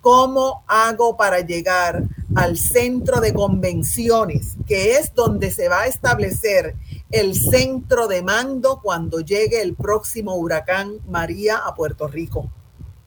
¿cómo 0.02 0.64
hago 0.68 1.18
para 1.18 1.40
llegar 1.40 2.04
al 2.36 2.58
centro 2.58 3.22
de 3.22 3.34
convenciones, 3.34 4.56
que 4.68 4.98
es 4.98 5.16
donde 5.16 5.52
se 5.52 5.70
va 5.70 5.82
a 5.82 5.88
establecer 5.88 6.76
el 7.10 7.34
centro 7.34 8.08
de 8.08 8.22
mando 8.22 8.82
cuando 8.84 9.22
llegue 9.22 9.62
el 9.62 9.74
próximo 9.74 10.36
huracán 10.36 11.00
María 11.08 11.58
a 11.58 11.74
Puerto 11.74 12.08
Rico? 12.08 12.50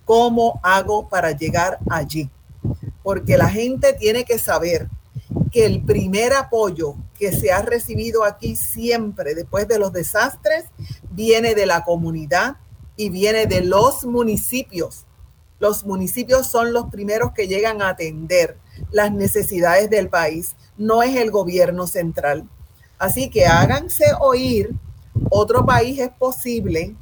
¿Cómo 0.05 0.59
hago 0.63 1.09
para 1.09 1.33
llegar 1.33 1.79
allí? 1.91 2.31
Porque 3.03 3.37
la 3.37 3.49
gente 3.49 3.93
tiene 3.93 4.25
que 4.25 4.39
saber 4.39 4.89
que 5.51 5.67
el 5.67 5.83
primer 5.83 6.33
apoyo 6.33 6.95
que 7.19 7.33
se 7.33 7.53
ha 7.53 7.63
recibido 7.63 8.25
aquí 8.25 8.57
siempre 8.57 9.35
después 9.35 9.69
de 9.69 9.79
los 9.79 9.93
desastres 9.93 10.65
viene 11.11 11.55
de 11.55 11.67
la 11.67 11.85
comunidad 11.85 12.57
y 12.97 13.11
viene 13.11 13.47
de 13.47 13.63
los 13.63 14.05
municipios. 14.05 15.05
Los 15.59 15.85
municipios 15.85 16.47
son 16.47 16.73
los 16.73 16.87
primeros 16.87 17.33
que 17.33 17.49
llegan 17.49 17.83
a 17.83 17.91
atender 17.91 18.59
las 18.91 19.13
necesidades 19.13 19.91
del 19.91 20.09
país, 20.09 20.55
no 20.77 21.03
es 21.03 21.17
el 21.17 21.31
gobierno 21.31 21.87
central. 21.87 22.49
Así 22.99 23.29
que 23.31 23.47
háganse 23.47 24.05
oír, 24.21 24.71
otro 25.31 25.67
país 25.67 25.99
es 25.99 26.11
posible, 26.11 26.97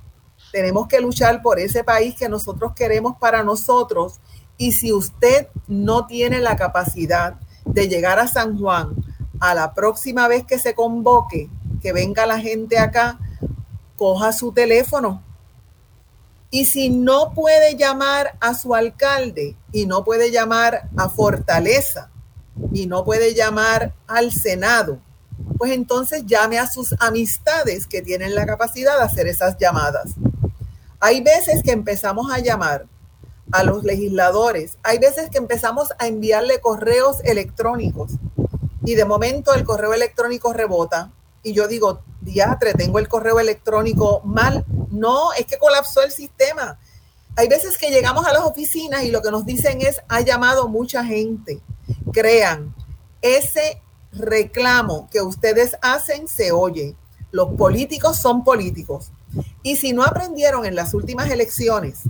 tenemos 0.53 0.89
que 0.89 1.01
luchar 1.01 1.43
por 1.43 1.59
ese 1.59 1.85
país 1.85 2.15
que 2.16 2.28
nosotros 2.28 2.73
queremos 2.74 3.16
para 3.19 3.43
nosotros 3.43 4.20
y 4.57 4.73
si 4.73 4.93
usted 4.93 5.48
no 5.66 6.07
tiene 6.07 6.40
la 6.40 6.57
capacidad 6.57 7.39
de 7.66 7.88
llegar 7.88 8.18
a 8.18 8.28
San 8.28 8.59
Juan 8.59 8.94
a 9.40 9.55
la 9.55 9.74
próxima 9.74 10.28
vez 10.28 10.44
que 10.44 10.59
se 10.59 10.74
convoque, 10.74 11.51
que 11.82 11.93
venga 11.93 12.26
la 12.26 12.40
gente 12.40 12.78
acá, 12.78 13.18
coja 13.97 14.32
su 14.32 14.52
teléfono. 14.52 15.22
Y 16.51 16.64
si 16.64 16.88
no 16.88 17.32
puede 17.34 17.76
llamar 17.76 18.36
a 18.40 18.55
su 18.55 18.74
alcalde 18.74 19.56
y 19.72 19.86
no 19.86 20.05
puede 20.05 20.30
llamar 20.30 20.88
a 20.97 21.09
Fortaleza 21.09 22.10
y 22.72 22.86
no 22.86 23.05
puede 23.05 23.34
llamar 23.34 23.94
al 24.06 24.32
Senado, 24.32 24.98
pues 25.59 25.72
entonces 25.72 26.24
llame 26.24 26.59
a 26.59 26.68
sus 26.68 26.94
amistades 27.01 27.86
que 27.86 28.01
tienen 28.01 28.34
la 28.34 28.47
capacidad 28.47 28.97
de 28.97 29.05
hacer 29.05 29.26
esas 29.26 29.56
llamadas. 29.59 30.14
Hay 31.01 31.20
veces 31.20 31.62
que 31.62 31.72
empezamos 31.72 32.32
a 32.32 32.38
llamar 32.38 32.86
a 33.52 33.62
los 33.62 33.85
legisladores. 33.85 34.78
Hay 34.82 34.98
veces 34.98 35.31
que 35.31 35.39
empezamos 35.39 35.93
a 35.98 36.06
enviarle 36.06 36.60
correos 36.60 37.18
electrónicos 37.24 38.12
y 38.85 38.94
de 38.94 39.05
momento 39.05 39.55
el 39.55 39.64
correo 39.64 39.94
electrónico 39.94 40.52
rebota 40.52 41.10
y 41.47 41.52
yo 41.52 41.68
digo, 41.68 42.02
diatre, 42.23 42.74
tengo 42.74 42.98
el 42.98 43.06
correo 43.06 43.39
electrónico 43.39 44.20
mal. 44.24 44.64
No, 44.90 45.32
es 45.35 45.47
que 45.47 45.59
colapsó 45.59 46.02
el 46.02 46.10
sistema. 46.10 46.77
Hay 47.36 47.47
veces 47.47 47.78
que 47.78 47.90
llegamos 47.90 48.27
a 48.27 48.32
las 48.32 48.43
oficinas 48.43 49.05
y 49.05 49.12
lo 49.12 49.23
que 49.23 49.31
nos 49.31 49.47
dicen 49.47 49.81
es, 49.81 50.01
ha 50.09 50.23
llamado 50.23 50.66
mucha 50.66 51.05
gente. 51.05 51.60
Crean, 52.12 52.74
ese 53.23 53.81
reclamo 54.10 55.09
que 55.12 55.20
ustedes 55.20 55.77
hacen 55.82 56.27
se 56.27 56.51
oye. 56.51 56.97
Los 57.31 57.55
políticos 57.55 58.16
son 58.16 58.43
políticos. 58.43 59.12
Y 59.62 59.77
si 59.77 59.93
no 59.93 60.02
aprendieron 60.02 60.66
en 60.66 60.74
las 60.74 60.94
últimas 60.94 61.31
elecciones 61.31 62.01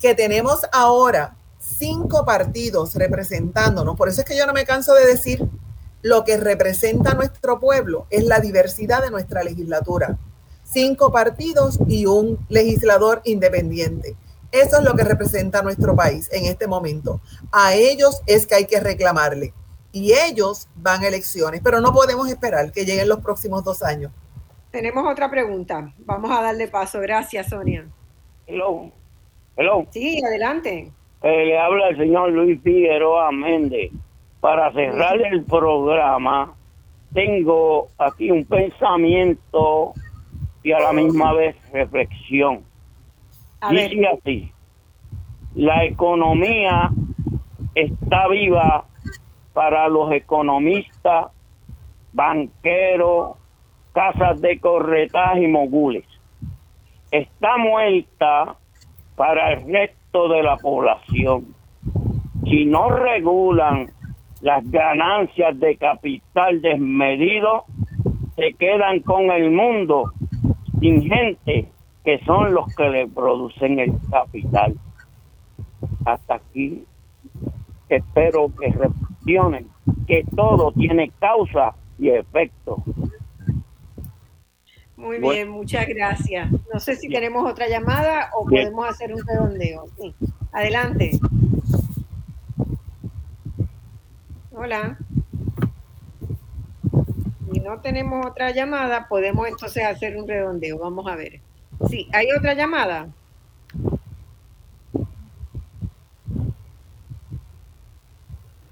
que 0.00 0.14
tenemos 0.14 0.60
ahora 0.72 1.36
cinco 1.58 2.24
partidos 2.24 2.94
representándonos. 2.94 3.96
Por 3.96 4.08
eso 4.08 4.20
es 4.20 4.26
que 4.26 4.36
yo 4.36 4.46
no 4.46 4.52
me 4.52 4.64
canso 4.64 4.94
de 4.94 5.06
decir 5.06 5.48
lo 6.02 6.24
que 6.24 6.36
representa 6.36 7.12
a 7.12 7.14
nuestro 7.14 7.58
pueblo 7.60 8.06
es 8.10 8.24
la 8.24 8.40
diversidad 8.40 9.02
de 9.02 9.10
nuestra 9.10 9.42
legislatura. 9.42 10.18
Cinco 10.62 11.10
partidos 11.10 11.78
y 11.88 12.06
un 12.06 12.44
legislador 12.48 13.22
independiente. 13.24 14.16
Eso 14.52 14.78
es 14.78 14.84
lo 14.84 14.94
que 14.94 15.02
representa 15.02 15.60
a 15.60 15.62
nuestro 15.62 15.96
país 15.96 16.28
en 16.32 16.44
este 16.44 16.66
momento. 16.66 17.20
A 17.50 17.74
ellos 17.74 18.20
es 18.26 18.46
que 18.46 18.54
hay 18.54 18.66
que 18.66 18.80
reclamarle. 18.80 19.54
Y 19.92 20.12
ellos 20.12 20.68
van 20.74 21.02
a 21.02 21.08
elecciones, 21.08 21.60
pero 21.62 21.80
no 21.80 21.92
podemos 21.92 22.28
esperar 22.28 22.70
que 22.70 22.84
lleguen 22.84 23.08
los 23.08 23.20
próximos 23.20 23.64
dos 23.64 23.82
años. 23.82 24.12
Tenemos 24.70 25.10
otra 25.10 25.30
pregunta. 25.30 25.92
Vamos 25.98 26.30
a 26.30 26.42
darle 26.42 26.68
paso. 26.68 27.00
Gracias, 27.00 27.48
Sonia. 27.48 27.86
Hello. 28.46 28.92
Hello. 29.56 29.86
Sí, 29.90 30.20
adelante. 30.24 30.90
Eh, 31.22 31.44
le 31.46 31.58
habla 31.58 31.88
el 31.88 31.96
señor 31.96 32.32
Luis 32.32 32.60
Figueroa 32.62 33.30
Méndez. 33.30 33.92
Para 34.40 34.72
cerrar 34.72 35.20
el 35.22 35.44
programa, 35.44 36.54
tengo 37.14 37.88
aquí 37.98 38.30
un 38.30 38.44
pensamiento 38.44 39.94
y 40.62 40.72
a 40.72 40.80
la 40.80 40.92
misma 40.92 41.32
vez 41.32 41.56
reflexión. 41.72 42.64
Dice 43.70 44.06
así, 44.06 44.52
la 45.54 45.84
economía 45.84 46.90
está 47.74 48.28
viva 48.28 48.84
para 49.54 49.88
los 49.88 50.12
economistas, 50.12 51.28
banqueros, 52.12 53.36
casas 53.92 54.40
de 54.42 54.58
corretaje 54.58 55.44
y 55.44 55.46
mogules. 55.46 56.04
Está 57.10 57.56
muerta 57.56 58.56
para 59.16 59.52
el 59.52 59.72
resto 59.72 60.28
de 60.28 60.42
la 60.42 60.56
población. 60.56 61.54
Si 62.44 62.64
no 62.66 62.88
regulan 62.90 63.90
las 64.40 64.68
ganancias 64.70 65.58
de 65.58 65.76
capital 65.76 66.60
desmedido, 66.60 67.64
se 68.36 68.52
quedan 68.54 69.00
con 69.00 69.30
el 69.30 69.50
mundo 69.50 70.12
sin 70.80 71.02
gente 71.02 71.68
que 72.04 72.18
son 72.26 72.52
los 72.52 72.66
que 72.74 72.88
le 72.90 73.08
producen 73.08 73.78
el 73.78 73.94
capital. 74.10 74.74
Hasta 76.04 76.34
aquí 76.34 76.84
espero 77.88 78.50
que 78.58 78.68
reflexionen 78.68 79.68
que 80.06 80.24
todo 80.36 80.72
tiene 80.72 81.10
causa 81.18 81.74
y 81.98 82.10
efecto. 82.10 82.82
Muy 85.04 85.18
bien, 85.18 85.50
muchas 85.50 85.86
gracias. 85.86 86.50
No 86.72 86.80
sé 86.80 86.96
si 86.96 87.10
tenemos 87.10 87.50
otra 87.50 87.68
llamada 87.68 88.30
o 88.34 88.46
podemos 88.46 88.88
hacer 88.88 89.12
un 89.12 89.22
redondeo. 89.26 89.84
Sí. 90.00 90.14
Adelante. 90.50 91.20
Hola. 94.52 94.96
Si 97.52 97.60
no 97.60 97.80
tenemos 97.80 98.24
otra 98.24 98.50
llamada, 98.52 99.06
podemos 99.06 99.46
entonces 99.46 99.84
hacer 99.84 100.16
un 100.16 100.26
redondeo. 100.26 100.78
Vamos 100.78 101.06
a 101.06 101.16
ver. 101.16 101.40
Sí, 101.90 102.08
¿hay 102.12 102.32
otra 102.32 102.54
llamada? 102.54 103.08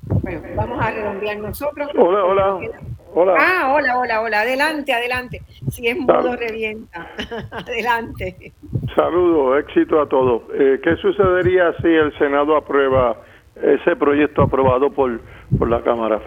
Bueno, 0.06 0.42
vamos 0.56 0.80
a 0.80 0.90
redondear 0.92 1.38
nosotros. 1.38 1.90
Hola, 1.94 2.24
hola. 2.24 2.80
Hola. 3.14 3.36
Ah, 3.38 3.72
hola, 3.74 3.98
hola, 3.98 4.20
hola. 4.22 4.40
Adelante, 4.40 4.92
adelante. 4.92 5.42
Si 5.70 5.86
es 5.86 5.96
mudo, 5.98 6.34
revienta. 6.34 7.10
adelante. 7.50 8.52
Saludos, 8.94 9.60
éxito 9.60 10.00
a 10.00 10.08
todos. 10.08 10.42
Eh, 10.54 10.80
¿Qué 10.82 10.96
sucedería 10.96 11.74
si 11.82 11.88
el 11.88 12.16
Senado 12.18 12.56
aprueba 12.56 13.16
ese 13.56 13.96
proyecto 13.96 14.42
aprobado 14.42 14.90
por, 14.90 15.20
por 15.58 15.68
la 15.68 15.82
Cámara? 15.82 16.22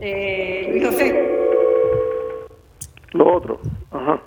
Eh, 0.00 0.68
Luis 0.72 0.86
José. 0.86 1.38
Lo 3.12 3.32
otro. 3.32 3.60
Ajá. 3.92 4.20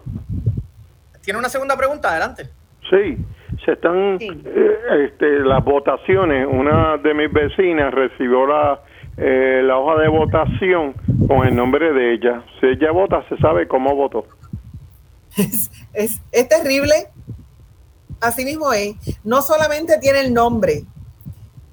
¿Tiene 1.21 1.39
una 1.39 1.49
segunda 1.49 1.75
pregunta? 1.75 2.09
Adelante. 2.09 2.43
Sí, 2.89 3.17
se 3.65 3.73
están 3.73 4.17
eh, 4.19 5.07
este, 5.07 5.39
las 5.39 5.63
votaciones. 5.63 6.47
Una 6.49 6.97
de 6.97 7.13
mis 7.13 7.31
vecinas 7.31 7.93
recibió 7.93 8.47
la, 8.47 8.79
eh, 9.17 9.61
la 9.63 9.77
hoja 9.77 10.01
de 10.01 10.07
votación 10.07 10.93
con 11.27 11.47
el 11.47 11.55
nombre 11.55 11.93
de 11.93 12.13
ella. 12.13 12.43
Si 12.59 12.67
ella 12.67 12.91
vota, 12.91 13.27
se 13.29 13.37
sabe 13.37 13.67
cómo 13.67 13.95
votó. 13.95 14.25
Es, 15.37 15.71
es, 15.93 16.21
es 16.31 16.49
terrible. 16.49 17.07
Así 18.19 18.45
mismo 18.45 18.71
es. 18.73 18.95
No 19.23 19.41
solamente 19.41 19.97
tiene 19.99 20.19
el 20.19 20.33
nombre, 20.33 20.85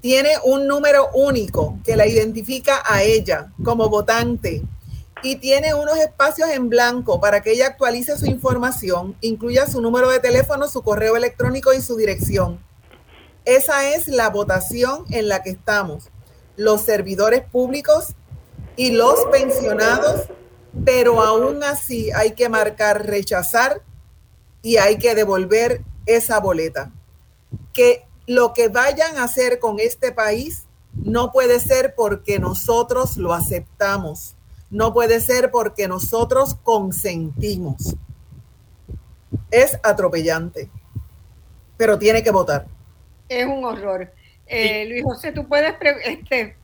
tiene 0.01 0.31
un 0.44 0.66
número 0.66 1.09
único 1.12 1.78
que 1.85 1.97
la 1.97 2.06
identifica 2.06 2.82
a 2.86 3.02
ella 3.02 3.52
como 3.65 3.89
votante 3.89 4.62
y 5.23 5.36
tiene 5.36 5.74
unos 5.74 5.98
espacios 5.98 6.48
en 6.51 6.69
blanco 6.69 7.20
para 7.20 7.40
que 7.40 7.52
ella 7.52 7.66
actualice 7.66 8.16
su 8.16 8.27
información, 8.27 9.16
incluya 9.20 9.66
su 9.66 9.81
número 9.81 10.09
de 10.09 10.20
teléfono, 10.20 10.69
su 10.69 10.82
correo 10.82 11.16
electrónico 11.16 11.73
y 11.73 11.81
su 11.81 11.97
dirección. 11.97 12.60
Esa 13.44 13.89
es 13.94 14.09
la 14.09 14.31
votación 14.31 15.05
en 15.10 15.28
la 15.28 15.43
que 15.43 15.51
estamos. 15.51 16.10
Los 16.59 16.82
servidores 16.82 17.43
públicos 17.43 18.14
y 18.76 18.90
los 18.90 19.24
pensionados, 19.32 20.28
pero 20.85 21.22
aún 21.22 21.64
así 21.64 22.10
hay 22.12 22.32
que 22.32 22.51
marcar 22.51 23.06
rechazar 23.06 23.80
y 24.60 24.76
hay 24.76 24.98
que 24.98 25.14
devolver 25.14 25.80
esa 26.05 26.39
boleta. 26.39 26.93
Que 27.72 28.05
lo 28.26 28.52
que 28.52 28.68
vayan 28.68 29.16
a 29.16 29.24
hacer 29.24 29.59
con 29.59 29.80
este 29.80 30.12
país 30.12 30.66
no 30.93 31.32
puede 31.32 31.59
ser 31.59 31.94
porque 31.97 32.39
nosotros 32.39 33.16
lo 33.16 33.32
aceptamos 33.32 34.35
no 34.70 34.93
puede 34.93 35.20
ser 35.20 35.51
porque 35.51 35.89
nosotros 35.89 36.56
consentimos. 36.62 37.97
Es 39.51 39.78
atropellante. 39.82 40.70
pero 41.76 41.97
tiene 41.97 42.24
que 42.24 42.32
votar. 42.32 42.66
Es 43.28 43.47
un 43.47 43.64
horror. 43.64 44.12
Eh, 44.49 44.87
Luis 44.89 45.05
José, 45.05 45.33
tú 45.33 45.47
puedes 45.47 45.75
este, 46.05 46.57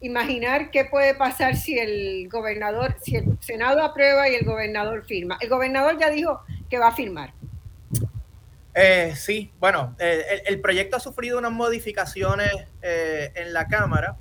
imaginar 0.00 0.70
qué 0.70 0.84
puede 0.84 1.14
pasar 1.14 1.56
si 1.56 1.78
el 1.78 2.28
gobernador, 2.28 2.96
si 3.02 3.16
el 3.16 3.38
Senado 3.40 3.82
aprueba 3.82 4.28
y 4.28 4.34
el 4.34 4.44
gobernador 4.44 5.04
firma. 5.04 5.36
El 5.40 5.48
gobernador 5.48 5.98
ya 5.98 6.10
dijo 6.10 6.40
que 6.70 6.78
va 6.78 6.88
a 6.88 6.94
firmar. 6.94 7.32
Eh, 8.80 9.14
sí, 9.16 9.50
bueno, 9.58 9.96
eh, 9.98 10.42
el, 10.46 10.60
proyecto 10.60 10.96
ha 10.96 11.00
sufrido 11.00 11.36
unas 11.38 11.50
modificaciones 11.50 12.52
eh, 12.80 13.32
en 13.34 13.52
la 13.52 13.66
Cámara 13.66 14.16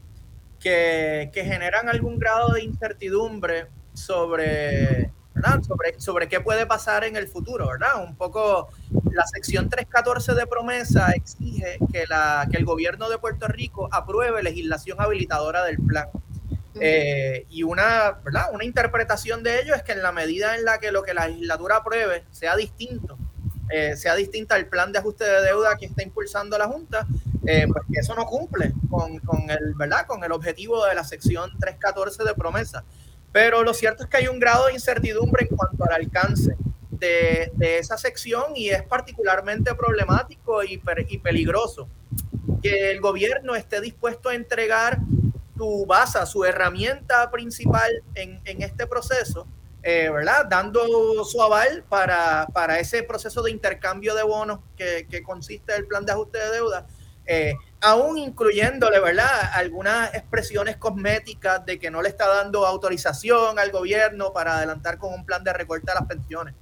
que, 0.60 1.30
generan 1.32 1.90
algún 1.90 2.18
grado 2.18 2.54
de 2.54 2.64
incertidumbre 2.64 3.68
sobre, 3.94 5.12
sobre, 5.66 6.00
sobre 6.00 6.28
qué 6.28 6.40
puede 6.40 6.66
pasar 6.66 7.04
en 7.04 7.16
el 7.16 7.28
futuro, 7.28 7.68
¿verdad? 7.68 8.04
Un 8.04 8.16
poco 8.16 8.70
la 9.12 9.26
sección 9.26 9.70
314 9.70 10.34
de 10.34 10.48
promesa 10.48 11.12
exige 11.12 11.78
que, 11.92 12.06
la, 12.08 12.48
que 12.52 12.58
el 12.58 12.66
gobierno 12.66 13.10
de 13.10 13.18
Puerto 13.18 13.48
Rico 13.48 13.90
apruebe 13.92 14.44
legislación 14.44 15.00
habilitadora 15.00 15.64
del 15.64 15.78
plan. 15.78 16.08
y 17.50 17.64
una, 17.64 18.20
¿verdad? 18.24 18.50
una 18.54 18.64
interpretación 18.64 19.42
de 19.44 19.62
ello 19.62 19.74
es 19.74 19.84
que 19.84 19.94
en 19.94 20.04
la 20.04 20.12
medida 20.12 20.56
en 20.56 20.66
la 20.66 20.80
que 20.80 20.92
lo 20.92 21.04
que 21.04 21.14
la 21.14 21.28
legislatura 21.28 21.78
apruebe 21.78 22.24
sea 22.32 22.56
distinto 22.56 23.18
eh, 23.70 23.98
sea 23.98 24.16
distinta 24.16 24.56
al 24.56 24.68
plan 24.68 24.94
de 24.94 25.00
ajuste 25.00 25.26
de 25.26 25.42
deuda 25.42 25.76
que 25.76 25.88
está 25.88 26.02
impulsando 26.02 26.58
la 26.58 26.68
Junta, 26.68 27.06
eh, 27.46 27.68
pues 27.68 27.84
que 27.92 28.00
eso 28.00 28.16
no 28.16 28.26
cumple 28.26 28.72
con, 28.90 29.20
con, 29.20 29.50
el, 29.50 29.74
¿verdad? 29.76 30.08
con 30.08 30.24
el 30.24 30.32
objetivo 30.32 30.86
de 30.86 30.96
la 30.96 31.04
sección 31.04 31.52
314 31.60 32.24
de 32.24 32.34
promesa. 32.34 32.86
Pero 33.32 33.64
lo 33.64 33.74
cierto 33.74 34.04
es 34.04 34.10
que 34.10 34.18
hay 34.18 34.28
un 34.28 34.40
grado 34.40 34.68
de 34.68 34.74
incertidumbre 34.74 35.48
en 35.50 35.56
cuanto 35.56 35.84
al 35.84 35.94
alcance 35.94 36.56
de, 36.92 37.52
esa 37.60 37.98
sección 37.98 38.56
y 38.56 38.70
es 38.70 38.84
particularmente 38.84 39.74
problemático 39.76 40.64
y, 40.64 40.82
y, 41.10 41.18
peligroso 41.20 41.88
que 42.62 42.92
el 42.92 43.02
gobierno 43.02 43.56
esté 43.56 43.82
dispuesto 43.82 44.30
a 44.30 44.36
entregar 44.36 45.00
su 45.58 45.86
base, 45.88 46.26
su 46.26 46.44
herramienta 46.46 47.30
principal 47.32 48.04
en, 48.16 48.42
este 48.46 48.88
proceso 48.88 49.48
eh, 49.84 50.10
¿verdad? 50.12 50.46
Dando 50.50 51.24
su 51.24 51.42
aval 51.42 51.84
para, 51.88 52.80
ese 52.80 53.04
proceso 53.04 53.42
de 53.42 53.52
intercambio 53.52 54.16
de 54.16 54.24
bonos 54.24 54.60
que, 54.76 55.08
que 55.10 55.24
consiste 55.24 55.76
el 55.76 55.86
plan 55.86 56.06
de 56.06 56.12
ajuste 56.12 56.40
de 56.40 56.52
deuda, 56.52 56.88
eh, 57.28 57.54
aún 57.82 58.18
incluyéndole, 58.18 59.00
¿verdad? 59.00 59.52
Algunas 59.54 60.14
expresiones 60.16 60.78
cosméticas 60.78 61.66
de 61.66 61.78
que 61.78 61.92
no 61.92 62.02
le 62.02 62.10
está 62.10 62.28
dando 62.28 62.66
autorización 62.66 63.60
al 63.60 63.72
gobierno 63.72 64.32
para 64.34 64.58
adelantar 64.58 64.98
con 64.98 65.14
un 65.14 65.26
plan 65.26 65.44
de 65.44 65.54
recorte 65.54 65.92
a 65.92 65.96
las 65.96 66.06
pensiones. 66.06 66.56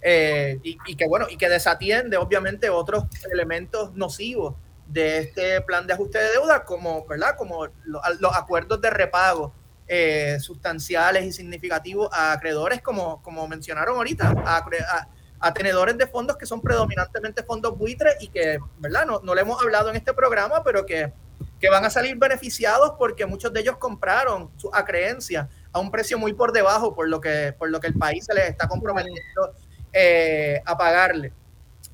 Eh, 0.00 0.58
y, 0.62 0.96
que 0.96 1.06
bueno, 1.06 1.26
y 1.30 1.36
que 1.36 1.48
desatiende 1.48 2.16
obviamente 2.16 2.70
otros 2.70 3.04
elementos 3.32 3.94
nocivos 3.94 4.56
de 4.86 5.18
este 5.18 5.60
plan 5.60 5.86
de 5.86 5.92
ajuste 5.92 6.18
de 6.18 6.30
deuda, 6.30 6.64
como, 6.64 7.06
¿verdad? 7.06 7.36
Como 7.36 7.66
los 7.84 8.36
acuerdos 8.36 8.80
de 8.80 8.90
repago 8.90 9.54
eh, 9.86 10.38
sustanciales 10.40 11.24
y 11.24 11.32
significativos 11.32 12.08
a 12.12 12.32
acreedores, 12.32 12.80
como, 12.82 13.22
como 13.22 13.46
mencionaron 13.46 13.96
ahorita, 13.96 14.34
a, 14.44 15.08
tenedores 15.50 15.98
de 15.98 16.06
fondos 16.06 16.36
que 16.36 16.46
son 16.46 16.60
predominantemente 16.60 17.42
fondos 17.42 17.76
buitres 17.76 18.16
y 18.20 18.28
que, 18.28 18.58
¿verdad? 18.78 19.06
No, 19.06 19.20
no 19.22 19.34
le 19.34 19.40
hemos 19.40 19.60
hablado 19.60 19.90
en 19.90 19.96
este 19.96 20.14
programa, 20.14 20.62
pero 20.62 20.86
que, 20.86 21.12
que 21.60 21.68
van 21.68 21.84
a 21.84 21.90
salir 21.90 22.16
beneficiados 22.16 22.92
porque 22.98 23.26
muchos 23.26 23.52
de 23.52 23.60
ellos 23.60 23.76
compraron 23.78 24.50
su 24.56 24.72
acreencia 24.72 25.48
a 25.72 25.78
un 25.78 25.90
precio 25.90 26.18
muy 26.18 26.32
por 26.32 26.52
debajo 26.52 26.94
por 26.94 27.08
lo 27.08 27.20
que, 27.20 27.54
por 27.58 27.70
lo 27.70 27.80
que 27.80 27.88
el 27.88 27.94
país 27.94 28.24
se 28.24 28.34
les 28.34 28.50
está 28.50 28.68
comprometiendo 28.68 29.54
eh, 29.92 30.62
a 30.64 30.76
pagarle. 30.76 31.32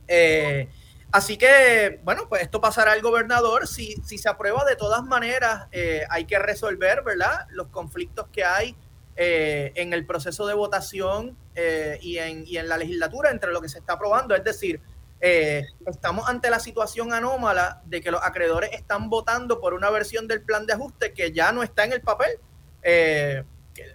Eh, 0.07 0.69
Así 1.11 1.39
que, 1.39 2.01
bueno, 2.05 2.29
pues 2.29 2.43
esto 2.43 2.61
pasará 2.61 2.93
al 2.93 3.01
gobernador. 3.01 3.67
Si, 3.67 3.95
si 4.05 4.19
se 4.19 4.29
aprueba 4.29 4.65
de 4.65 4.77
todas 4.77 5.03
maneras, 5.05 5.67
eh, 5.73 6.05
hay 6.11 6.27
que 6.27 6.39
resolver, 6.39 7.03
¿verdad? 7.03 7.47
Los 7.51 7.69
conflictos 7.69 8.29
que 8.31 8.45
hay 8.45 8.77
eh, 9.21 9.73
en 9.75 9.93
el 9.93 10.07
proceso 10.07 10.47
de 10.47 10.55
votación 10.55 11.37
eh, 11.57 11.99
y, 12.01 12.19
en, 12.19 12.47
y, 12.47 12.57
en, 12.57 12.69
la 12.69 12.77
legislatura 12.77 13.33
entre 13.33 13.51
lo 13.51 13.61
que 13.61 13.69
se 13.69 13.81
está 13.81 13.95
aprobando. 13.95 14.37
Es 14.37 14.45
decir, 14.45 14.81
estamos 15.21 16.29
ante 16.29 16.49
la 16.49 16.61
situación 16.61 17.13
anómala 17.13 17.83
de 17.87 18.01
que 18.01 18.13
los 18.13 18.23
acreedores 18.23 18.71
están 18.73 19.11
votando 19.11 19.61
por 19.61 19.75
una 19.75 19.91
versión 19.91 20.29
del 20.29 20.43
plan 20.43 20.65
de 20.67 20.75
ajuste 20.75 21.13
que 21.13 21.33
ya 21.33 21.51
no 21.51 21.65
está 21.65 21.83
en 21.85 21.95
el 21.95 22.01
papel, 22.01 22.39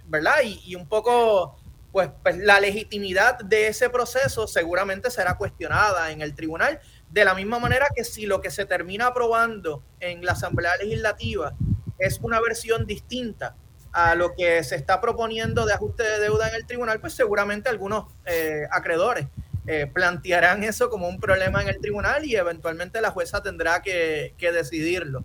¿verdad? 0.08 0.42
Y, 0.44 0.62
y 0.66 0.76
un 0.76 0.86
poco 0.90 1.56
pues, 1.94 2.10
pues, 2.22 2.40
la 2.40 2.60
legitimidad 2.60 3.40
de 3.40 3.68
ese 3.68 3.90
proceso 3.90 4.48
seguramente 4.48 5.10
será 5.10 5.38
cuestionada 5.38 6.12
en 6.12 6.22
el 6.22 6.36
tribunal 6.36 6.82
de 7.10 7.24
la 7.24 7.34
misma 7.34 7.60
manera 7.60 7.88
que 7.96 8.04
si 8.04 8.26
lo 8.26 8.42
que 8.42 8.52
se 8.52 8.66
termina 8.66 9.08
aprobando 9.08 9.82
en 10.02 10.26
la 10.26 10.34
Asamblea 10.34 10.76
Legislativa 10.76 11.54
es 11.98 12.20
una 12.22 12.42
versión 12.42 12.86
distinta 12.86 13.56
a 13.94 14.16
lo 14.16 14.34
que 14.34 14.64
se 14.64 14.76
está 14.76 15.00
proponiendo 15.00 15.66
de 15.66 15.74
ajuste 15.74 16.04
de 16.04 16.20
deuda 16.20 16.50
en 16.50 16.56
el 16.56 16.66
tribunal, 16.66 17.00
pues 17.00 17.14
seguramente 17.14 17.70
algunos 17.70 18.06
eh, 18.26 18.68
acreedores 18.72 19.28
eh, 19.66 19.90
plantearán 19.92 20.64
eso 20.64 20.90
como 20.90 21.08
un 21.08 21.22
problema 21.22 21.62
en 21.62 21.70
el 21.70 21.80
tribunal 21.80 22.26
y 22.26 22.36
eventualmente 22.36 23.00
la 23.00 23.12
jueza 23.12 23.42
tendrá 23.42 23.82
que, 23.82 24.34
decidirlo. 24.38 25.24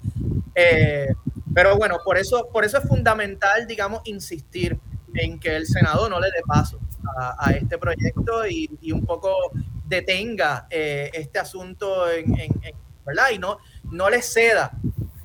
Eh, 0.55 1.09
pero 1.53 1.77
bueno, 1.77 1.97
por 2.05 2.19
eso, 2.19 2.49
por 2.53 2.65
eso 2.65 2.79
es 2.79 2.85
fundamental, 2.87 3.67
digamos, 3.67 4.03
insistir 4.05 4.79
en 5.15 5.41
que 5.41 5.57
el 5.57 5.67
Senado 5.67 6.09
no 6.09 6.21
le 6.21 6.29
dé 6.29 6.43
paso 6.47 6.79
a, 7.39 7.51
este 7.51 7.79
proyecto 7.79 8.47
y, 8.47 8.71
y, 8.81 8.93
un 8.93 9.05
poco 9.05 9.35
detenga 9.87 10.69
eh, 10.71 11.11
este 11.15 11.41
asunto 11.41 12.09
en, 12.09 12.33
¿verdad? 13.05 13.31
y 13.33 13.39
no, 13.39 13.59
no 13.91 14.09
le 14.09 14.23
ceda 14.23 14.71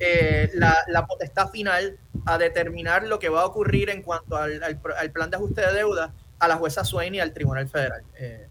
eh, 0.06 0.50
la, 0.54 1.06
potestad 1.06 1.48
final 1.50 1.98
a 2.26 2.36
determinar 2.38 3.04
lo 3.04 3.18
que 3.18 3.28
va 3.28 3.42
a 3.42 3.46
ocurrir 3.46 3.90
en 3.90 4.02
cuanto 4.02 4.36
al, 4.36 4.80
plan 5.12 5.30
de 5.30 5.36
ajuste 5.36 5.60
de 5.62 5.72
deuda 5.72 6.12
a 6.38 6.48
la 6.48 6.56
jueza 6.56 6.84
Swain 6.84 7.14
y 7.14 7.20
al 7.20 7.32
Tribunal 7.32 7.68
Federal. 7.68 8.02
Eh, 8.18 8.48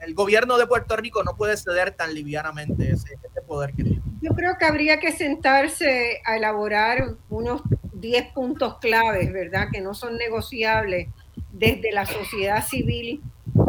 el, 0.00 0.14
gobierno 0.14 0.58
de 0.58 0.66
Puerto 0.66 0.96
Rico 0.96 1.24
no 1.24 1.36
puede 1.36 1.56
ceder 1.56 1.92
tan 1.92 2.14
livianamente 2.14 2.92
ese, 2.92 3.18
poder 3.46 3.72
que 3.72 3.82
tiene. 3.82 4.02
Yo 4.22 4.32
creo 4.34 4.56
que 4.58 4.64
habría 4.64 5.00
que 5.00 5.10
sentarse 5.10 6.20
a 6.24 6.36
elaborar 6.36 7.16
unos 7.30 7.62
10 7.94 8.32
puntos 8.32 8.78
claves, 8.78 9.32
¿verdad? 9.32 9.68
Que 9.72 9.80
no 9.80 9.92
son 9.94 10.16
negociables 10.18 11.08
desde 11.52 11.90
la 11.90 12.06
sociedad 12.06 12.64
civil 12.64 13.22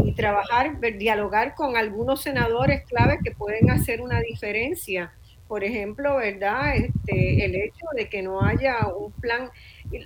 y 0.03 0.13
trabajar, 0.13 0.79
dialogar 0.97 1.55
con 1.55 1.77
algunos 1.77 2.21
senadores 2.21 2.85
claves 2.85 3.19
que 3.23 3.31
pueden 3.31 3.71
hacer 3.71 4.01
una 4.01 4.19
diferencia. 4.19 5.13
Por 5.51 5.65
ejemplo, 5.65 6.15
¿verdad? 6.15 6.77
Este, 6.77 7.43
el 7.43 7.55
hecho 7.55 7.85
de 7.93 8.07
que 8.07 8.21
no 8.21 8.41
haya 8.41 8.87
un 8.87 9.11
plan, 9.11 9.49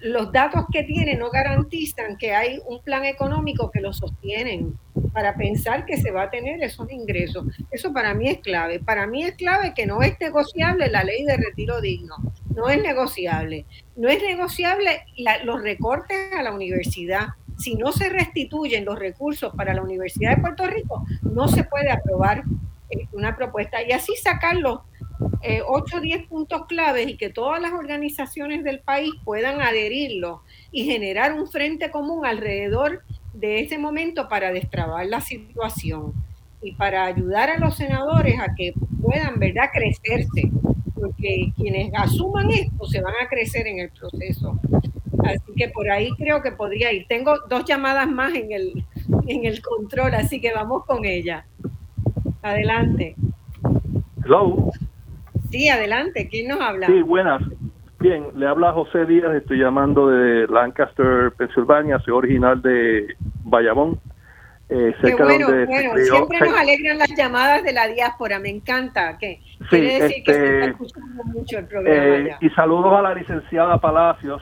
los 0.01 0.31
datos 0.31 0.65
que 0.73 0.81
tiene 0.81 1.17
no 1.17 1.29
garantizan 1.29 2.17
que 2.17 2.33
hay 2.33 2.59
un 2.65 2.81
plan 2.81 3.05
económico 3.05 3.69
que 3.69 3.79
lo 3.79 3.93
sostienen 3.93 4.75
para 5.13 5.35
pensar 5.35 5.85
que 5.85 5.97
se 5.97 6.09
va 6.09 6.23
a 6.23 6.31
tener 6.31 6.63
esos 6.63 6.91
ingresos. 6.91 7.45
Eso 7.69 7.93
para 7.93 8.15
mí 8.15 8.27
es 8.27 8.39
clave. 8.39 8.79
Para 8.79 9.05
mí 9.05 9.21
es 9.21 9.35
clave 9.35 9.75
que 9.75 9.85
no 9.85 10.01
es 10.01 10.19
negociable 10.19 10.89
la 10.89 11.03
ley 11.03 11.23
de 11.25 11.37
retiro 11.37 11.79
digno. 11.79 12.15
No 12.55 12.67
es 12.67 12.81
negociable. 12.81 13.67
No 13.95 14.09
es 14.09 14.23
negociable 14.23 15.05
los 15.43 15.61
recortes 15.61 16.33
a 16.35 16.41
la 16.41 16.53
universidad 16.53 17.27
si 17.59 17.75
no 17.75 17.91
se 17.91 18.09
restituyen 18.09 18.83
los 18.83 18.97
recursos 18.97 19.53
para 19.55 19.75
la 19.75 19.83
Universidad 19.83 20.35
de 20.35 20.41
Puerto 20.41 20.67
Rico, 20.67 21.05
no 21.21 21.47
se 21.47 21.63
puede 21.63 21.89
aprobar 21.89 22.43
eh, 22.89 23.07
una 23.13 23.35
propuesta 23.35 23.81
y 23.81 23.91
así 23.91 24.13
sacar 24.15 24.57
los 25.19 25.61
8 25.67 25.97
o 25.97 26.01
10 26.01 26.27
puntos 26.27 26.65
claves 26.67 27.07
y 27.07 27.17
que 27.17 27.29
todas 27.29 27.61
las 27.61 27.73
organizaciones 27.73 28.63
del 28.63 28.79
país 28.79 29.13
puedan 29.23 29.61
adherirlo 29.61 30.41
y 30.71 30.85
generar 30.85 31.33
un 31.33 31.47
frente 31.47 31.91
común 31.91 32.25
alrededor 32.25 33.03
de 33.33 33.59
ese 33.59 33.77
momento 33.77 34.27
para 34.29 34.51
destrabar 34.51 35.05
la 35.05 35.21
situación 35.21 36.13
y 36.61 36.71
para 36.73 37.05
ayudar 37.05 37.49
a 37.49 37.59
los 37.59 37.75
senadores 37.75 38.39
a 38.39 38.55
que 38.55 38.73
puedan, 39.01 39.39
¿verdad?, 39.39 39.69
crecerse, 39.73 40.49
porque 40.95 41.51
quienes 41.55 41.91
asuman 41.93 42.49
esto 42.49 42.85
se 42.85 43.01
van 43.01 43.13
a 43.21 43.27
crecer 43.27 43.67
en 43.67 43.79
el 43.79 43.89
proceso. 43.91 44.59
Así 45.23 45.53
que 45.55 45.69
por 45.69 45.89
ahí 45.89 46.09
creo 46.17 46.41
que 46.41 46.51
podría 46.51 46.91
ir. 46.91 47.05
Tengo 47.07 47.33
dos 47.49 47.65
llamadas 47.65 48.07
más 48.07 48.33
en 48.33 48.51
el, 48.51 48.85
en 49.27 49.45
el 49.45 49.61
control, 49.61 50.13
así 50.15 50.39
que 50.39 50.53
vamos 50.53 50.85
con 50.85 51.05
ella. 51.05 51.45
Adelante. 52.41 53.15
Hello. 54.23 54.71
Sí, 55.55 55.69
adelante. 55.69 56.27
¿Quién 56.29 56.49
nos 56.49 56.59
habla? 56.59 56.87
Sí, 56.87 57.01
buenas. 57.01 57.41
Bien, 57.99 58.25
le 58.35 58.45
habla 58.45 58.73
José 58.73 59.05
Díaz, 59.05 59.33
estoy 59.35 59.59
llamando 59.59 60.09
de 60.09 60.47
Lancaster, 60.47 61.31
Pensilvania, 61.37 61.97
soy 61.99 62.13
original 62.13 62.61
de 62.61 63.15
Bayamón. 63.45 63.97
Eh, 64.67 64.93
Qué 65.01 65.15
bueno, 65.15 65.47
bueno, 65.47 65.91
siempre 65.95 66.39
nos 66.41 66.59
alegran 66.59 66.97
las 66.97 67.15
llamadas 67.15 67.63
de 67.63 67.71
la 67.71 67.87
diáspora, 67.87 68.37
me 68.39 68.49
encanta. 68.49 69.17
Que 69.17 69.39
quiere 69.69 70.01
decir 70.01 70.23
que 70.25 70.33
se 70.33 70.43
está 70.43 70.55
este, 70.55 70.71
escuchando 70.71 71.23
mucho 71.23 71.57
el 71.57 71.67
programa. 71.67 71.95
Eh, 71.95 72.35
y 72.41 72.49
saludos 72.49 72.93
a 72.93 73.01
la 73.01 73.13
licenciada 73.13 73.79
Palacios, 73.79 74.41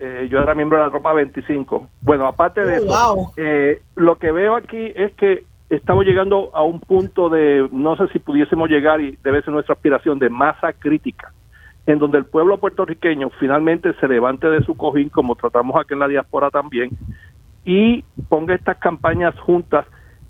eh, 0.00 0.26
yo 0.28 0.40
era 0.40 0.54
miembro 0.56 0.78
de 0.78 0.84
la 0.84 0.90
tropa 0.90 1.12
25. 1.12 1.88
Bueno, 2.00 2.26
aparte 2.26 2.64
de 2.64 2.80
oh, 2.80 2.82
eso, 2.82 3.32
eh, 3.36 3.82
lo 3.94 4.18
que 4.18 4.32
veo 4.32 4.56
aquí 4.56 4.92
es 4.96 5.12
que 5.12 5.44
estamos 5.70 6.04
llegando 6.04 6.50
a 6.52 6.62
un 6.62 6.80
punto 6.80 7.28
de, 7.28 7.68
no 7.70 7.96
sé 7.96 8.08
si 8.08 8.18
pudiésemos 8.18 8.68
llegar, 8.68 9.00
y 9.00 9.16
debe 9.22 9.40
ser 9.42 9.54
nuestra 9.54 9.74
aspiración, 9.74 10.18
de 10.18 10.28
masa 10.28 10.72
crítica, 10.72 11.32
en 11.86 11.98
donde 11.98 12.18
el 12.18 12.26
pueblo 12.26 12.58
puertorriqueño 12.58 13.30
finalmente 13.38 13.94
se 13.94 14.08
levante 14.08 14.48
de 14.48 14.62
su 14.64 14.76
cojín, 14.76 15.08
como 15.08 15.36
tratamos 15.36 15.76
aquí 15.80 15.94
en 15.94 16.00
la 16.00 16.08
diáspora 16.08 16.50
también, 16.50 16.90
y 17.64 18.02
ponga 18.28 18.54
estas 18.54 18.78
campañas 18.78 19.38
juntas, 19.38 19.86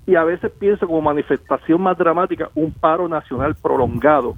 y 0.06 0.14
a 0.14 0.24
veces 0.24 0.52
pienso 0.52 0.86
como 0.86 1.00
manifestación 1.00 1.80
más 1.80 1.96
dramática, 1.96 2.50
un 2.54 2.72
paro 2.72 3.08
nacional 3.08 3.54
prolongado, 3.60 4.36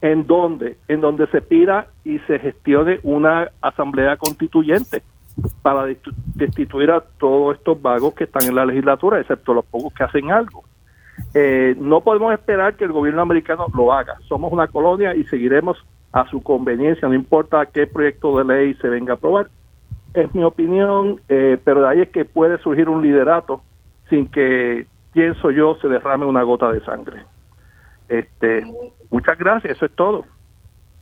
en 0.00 0.26
donde, 0.26 0.76
en 0.88 1.00
donde 1.00 1.26
se 1.28 1.40
pida 1.40 1.88
y 2.04 2.18
se 2.20 2.38
gestione 2.38 3.00
una 3.02 3.50
asamblea 3.60 4.16
constituyente 4.16 5.02
para 5.62 5.86
destituir 6.34 6.90
a 6.90 7.00
todos 7.00 7.56
estos 7.56 7.80
vagos 7.80 8.14
que 8.14 8.24
están 8.24 8.44
en 8.44 8.54
la 8.54 8.66
legislatura, 8.66 9.20
excepto 9.20 9.54
los 9.54 9.64
pocos 9.64 9.92
que 9.92 10.04
hacen 10.04 10.30
algo. 10.30 10.64
Eh, 11.34 11.74
no 11.78 12.00
podemos 12.00 12.32
esperar 12.32 12.76
que 12.76 12.84
el 12.84 12.92
gobierno 12.92 13.22
americano 13.22 13.66
lo 13.74 13.92
haga. 13.92 14.18
Somos 14.28 14.52
una 14.52 14.68
colonia 14.68 15.14
y 15.14 15.24
seguiremos 15.24 15.84
a 16.12 16.28
su 16.28 16.42
conveniencia, 16.42 17.06
no 17.06 17.14
importa 17.14 17.66
qué 17.66 17.86
proyecto 17.86 18.38
de 18.38 18.44
ley 18.44 18.74
se 18.74 18.88
venga 18.88 19.14
a 19.14 19.16
aprobar. 19.16 19.48
Es 20.14 20.34
mi 20.34 20.42
opinión, 20.42 21.20
eh, 21.28 21.58
pero 21.64 21.82
de 21.82 21.88
ahí 21.88 22.00
es 22.00 22.08
que 22.08 22.24
puede 22.24 22.58
surgir 22.58 22.88
un 22.88 23.02
liderato 23.02 23.62
sin 24.08 24.26
que, 24.28 24.86
pienso 25.12 25.50
yo, 25.50 25.76
se 25.80 25.88
derrame 25.88 26.24
una 26.24 26.42
gota 26.42 26.72
de 26.72 26.82
sangre. 26.84 27.24
Este, 28.08 28.64
muchas 29.10 29.38
gracias, 29.38 29.76
eso 29.76 29.84
es 29.84 29.92
todo. 29.92 30.24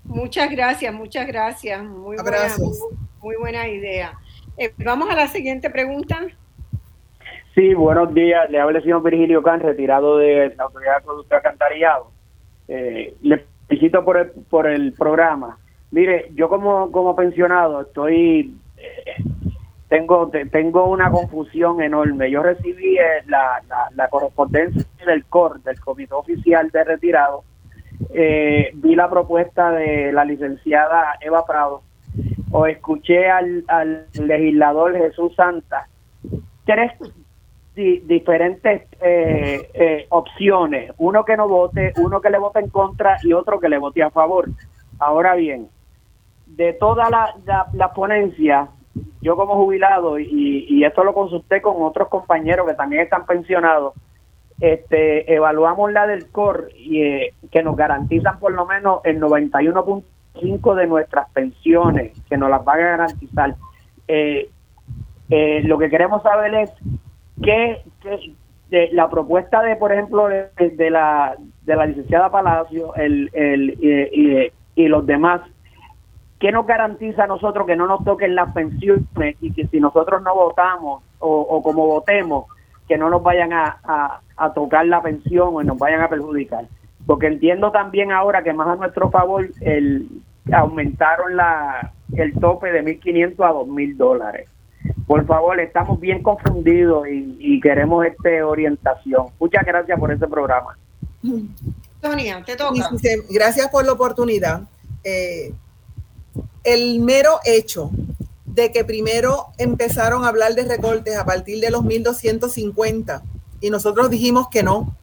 Muchas 0.05 0.51
gracias, 0.51 0.93
muchas 0.93 1.27
gracias. 1.27 1.83
Muy 1.85 2.17
buena, 2.17 2.49
muy 3.21 3.37
buena 3.37 3.69
idea. 3.69 4.13
Eh, 4.59 4.73
vamos 4.85 5.11
a 5.11 5.15
la 5.15 5.27
siguiente 5.29 5.69
pregunta. 5.71 6.19
Sí, 7.55 7.75
buenos 7.75 8.13
días. 8.15 8.51
Le 8.51 8.61
habla 8.61 8.79
el 8.79 8.85
señor 8.85 9.03
Virgilio 9.03 9.43
Can, 9.43 9.61
retirado 9.61 10.19
de 10.19 10.55
la 10.57 10.65
Autoridad 10.65 10.97
de 10.97 11.05
Producto. 11.05 11.37
Eh, 12.69 13.15
le 13.23 13.45
felicito 13.69 14.05
por 14.05 14.17
el, 14.19 14.31
por 14.51 14.67
el 14.67 14.93
programa. 14.93 15.59
Mire, 15.91 16.31
yo 16.35 16.49
como, 16.49 16.91
como 16.91 17.15
pensionado 17.15 17.83
estoy... 17.83 18.55
Eh, 18.77 19.23
tengo 19.89 20.29
tengo 20.51 20.87
una 20.87 21.11
confusión 21.11 21.81
enorme. 21.81 22.29
Yo 22.31 22.43
recibí 22.43 22.99
eh, 22.99 23.23
la, 23.27 23.63
la, 23.95 24.09
correspondencia 24.09 24.85
del 25.07 25.25
COR, 25.27 25.63
del 25.63 25.79
Comité 25.81 26.13
Oficial 26.13 26.71
de 26.71 26.83
Retirado. 26.83 27.45
vi 28.11 28.97
la 28.97 29.09
propuesta 29.09 29.71
de 29.71 30.13
la 30.13 30.25
licenciada 30.25 31.17
Eva 31.21 31.47
Prado 31.47 31.83
o 32.57 32.67
escuché 32.67 33.29
al, 33.29 34.07
legislador 34.15 34.97
Jesús 34.97 35.35
Santa 35.35 35.89
tres 36.65 36.93
diferentes 37.75 38.89
eh, 39.03 39.71
eh, 39.75 40.07
opciones, 40.09 40.91
uno 40.97 41.27
que 41.27 41.37
no 41.37 41.47
vote, 41.47 41.93
uno 41.99 42.23
que 42.23 42.31
le 42.31 42.39
vote 42.39 42.61
en 42.61 42.71
contra 42.71 43.19
y 43.23 43.35
otro 43.35 43.61
que 43.61 43.69
le 43.69 43.77
vote 43.77 44.03
a 44.03 44.11
favor. 44.11 44.49
Ahora 44.99 45.35
bien, 45.35 45.69
de 46.47 46.73
toda 46.73 47.11
la, 47.11 47.35
la, 47.75 47.93
ponencia, 47.93 48.69
yo 49.21 49.37
como 49.37 49.57
jubilado, 49.57 50.19
y, 50.19 50.65
y, 50.67 50.85
esto 50.85 51.05
lo 51.05 51.13
consulté 51.13 51.61
con 51.61 51.83
otros 51.83 52.09
compañeros 52.09 52.67
que 52.67 52.75
también 52.75 53.03
están 53.03 53.27
pensionados, 53.27 53.93
este, 54.59 55.31
evaluamos 55.35 55.93
la 55.93 56.07
del 56.07 56.31
COR 56.31 56.71
y 56.75 57.03
eh, 57.03 57.35
que 57.51 57.63
nos 57.63 57.77
garantizan 57.77 58.39
por 58.39 58.53
lo 58.53 58.65
menos 58.65 59.03
el 59.05 59.21
91 59.21 59.85
cinco 60.41 60.75
de 60.75 60.87
nuestras 60.87 61.29
pensiones, 61.31 62.13
que 62.29 62.37
nos 62.37 62.51
las 62.51 62.65
van 62.65 62.81
a 62.81 62.83
garantizar. 62.83 63.55
Eh, 64.09 64.49
eh, 65.31 65.63
lo 65.65 65.79
que 65.79 65.91
queremos 65.91 66.23
saber 66.23 66.55
es 66.55 66.73
que, 67.43 67.83
de 68.71 68.91
la 68.93 69.09
propuesta 69.09 69.63
de, 69.63 69.77
por 69.77 69.93
ejemplo, 69.93 70.29
de, 70.29 70.91
la, 70.91 71.37
de 71.63 71.77
la 71.77 71.87
licenciada 71.87 72.31
Palacio 72.31 72.95
el, 72.95 73.31
el, 73.33 74.53
y, 74.75 74.89
los 74.89 75.07
demás, 75.07 75.41
¿qué 76.39 76.53
nos 76.53 76.67
garantiza 76.67 77.25
a 77.25 77.29
nosotros 77.29 77.67
que 77.67 77.77
no 77.77 77.87
nos 77.87 78.05
toquen 78.05 78.35
las 78.35 78.53
pensiones 78.53 79.37
y 79.41 79.53
que 79.53 79.67
si 79.67 79.81
nosotros 79.81 80.23
no 80.23 80.35
votamos 80.35 81.03
o, 81.19 81.63
como 81.63 81.87
votemos, 81.87 82.47
que 82.87 82.99
no 82.99 83.11
nos 83.11 83.23
vayan 83.23 83.53
a, 83.53 84.21
a 84.37 84.53
tocar 84.53 84.87
la 84.87 85.03
pensión 85.03 85.51
o 85.53 85.63
nos 85.63 85.79
vayan 85.79 86.03
a 86.03 86.09
perjudicar? 86.09 86.67
Porque 87.07 87.29
entiendo 87.29 87.71
también 87.71 88.13
ahora 88.13 88.43
que 88.43 88.53
más 88.53 88.69
a 88.69 88.77
nuestro 88.77 89.11
favor 89.11 89.49
el 89.61 90.09
aumentaron 90.53 91.37
la 91.37 91.93
el 92.15 92.35
tope 92.35 92.71
de 92.71 92.85
1.500 92.85 93.33
a 93.45 93.53
2.000 93.53 93.97
dólares. 93.97 94.49
Por 95.07 95.27
favor, 95.27 95.59
estamos 95.59 95.99
bien 95.99 96.23
confundidos 96.23 97.07
y, 97.09 97.61
queremos 97.61 98.05
este 98.07 98.43
orientación. 98.43 99.27
Muchas 99.41 99.65
gracias 99.65 99.99
por 99.99 100.13
este 100.13 100.29
programa. 100.29 100.79
Sonia, 102.01 102.43
te 102.45 102.57
toca. 102.57 102.91
Gracias 103.31 103.69
por 103.69 103.85
la 103.85 103.93
oportunidad. 103.93 104.63
Eh, 105.03 105.53
el 106.63 107.01
mero 107.01 107.39
hecho 107.45 107.91
de 108.45 108.73
que 108.73 108.85
primero 108.85 109.47
empezaron 109.59 110.25
a 110.25 110.29
hablar 110.29 110.55
de 110.55 110.65
recortes 110.65 111.17
a 111.17 111.25
partir 111.25 111.61
de 111.61 111.71
los 111.71 111.83
1.250 111.83 113.23
y 113.61 113.71
nosotros 113.71 114.11
dijimos 114.11 114.49
que 114.49 114.63
no, 114.63 114.97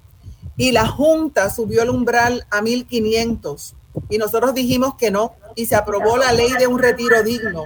y 0.58 0.72
la 0.72 0.88
Junta 0.88 1.50
subió 1.50 1.84
el 1.84 1.90
umbral 1.90 2.46
a 2.52 2.62
1.500 2.62 3.74
y 4.10 4.18
nosotros 4.18 4.54
dijimos 4.54 4.96
que 4.96 5.12
no 5.12 5.34
y 5.56 5.66
se 5.66 5.76
aprobó 5.76 6.18
la 6.18 6.32
ley 6.32 6.52
de 6.58 6.68
un 6.68 6.80
retiro 6.80 7.24
digno. 7.24 7.66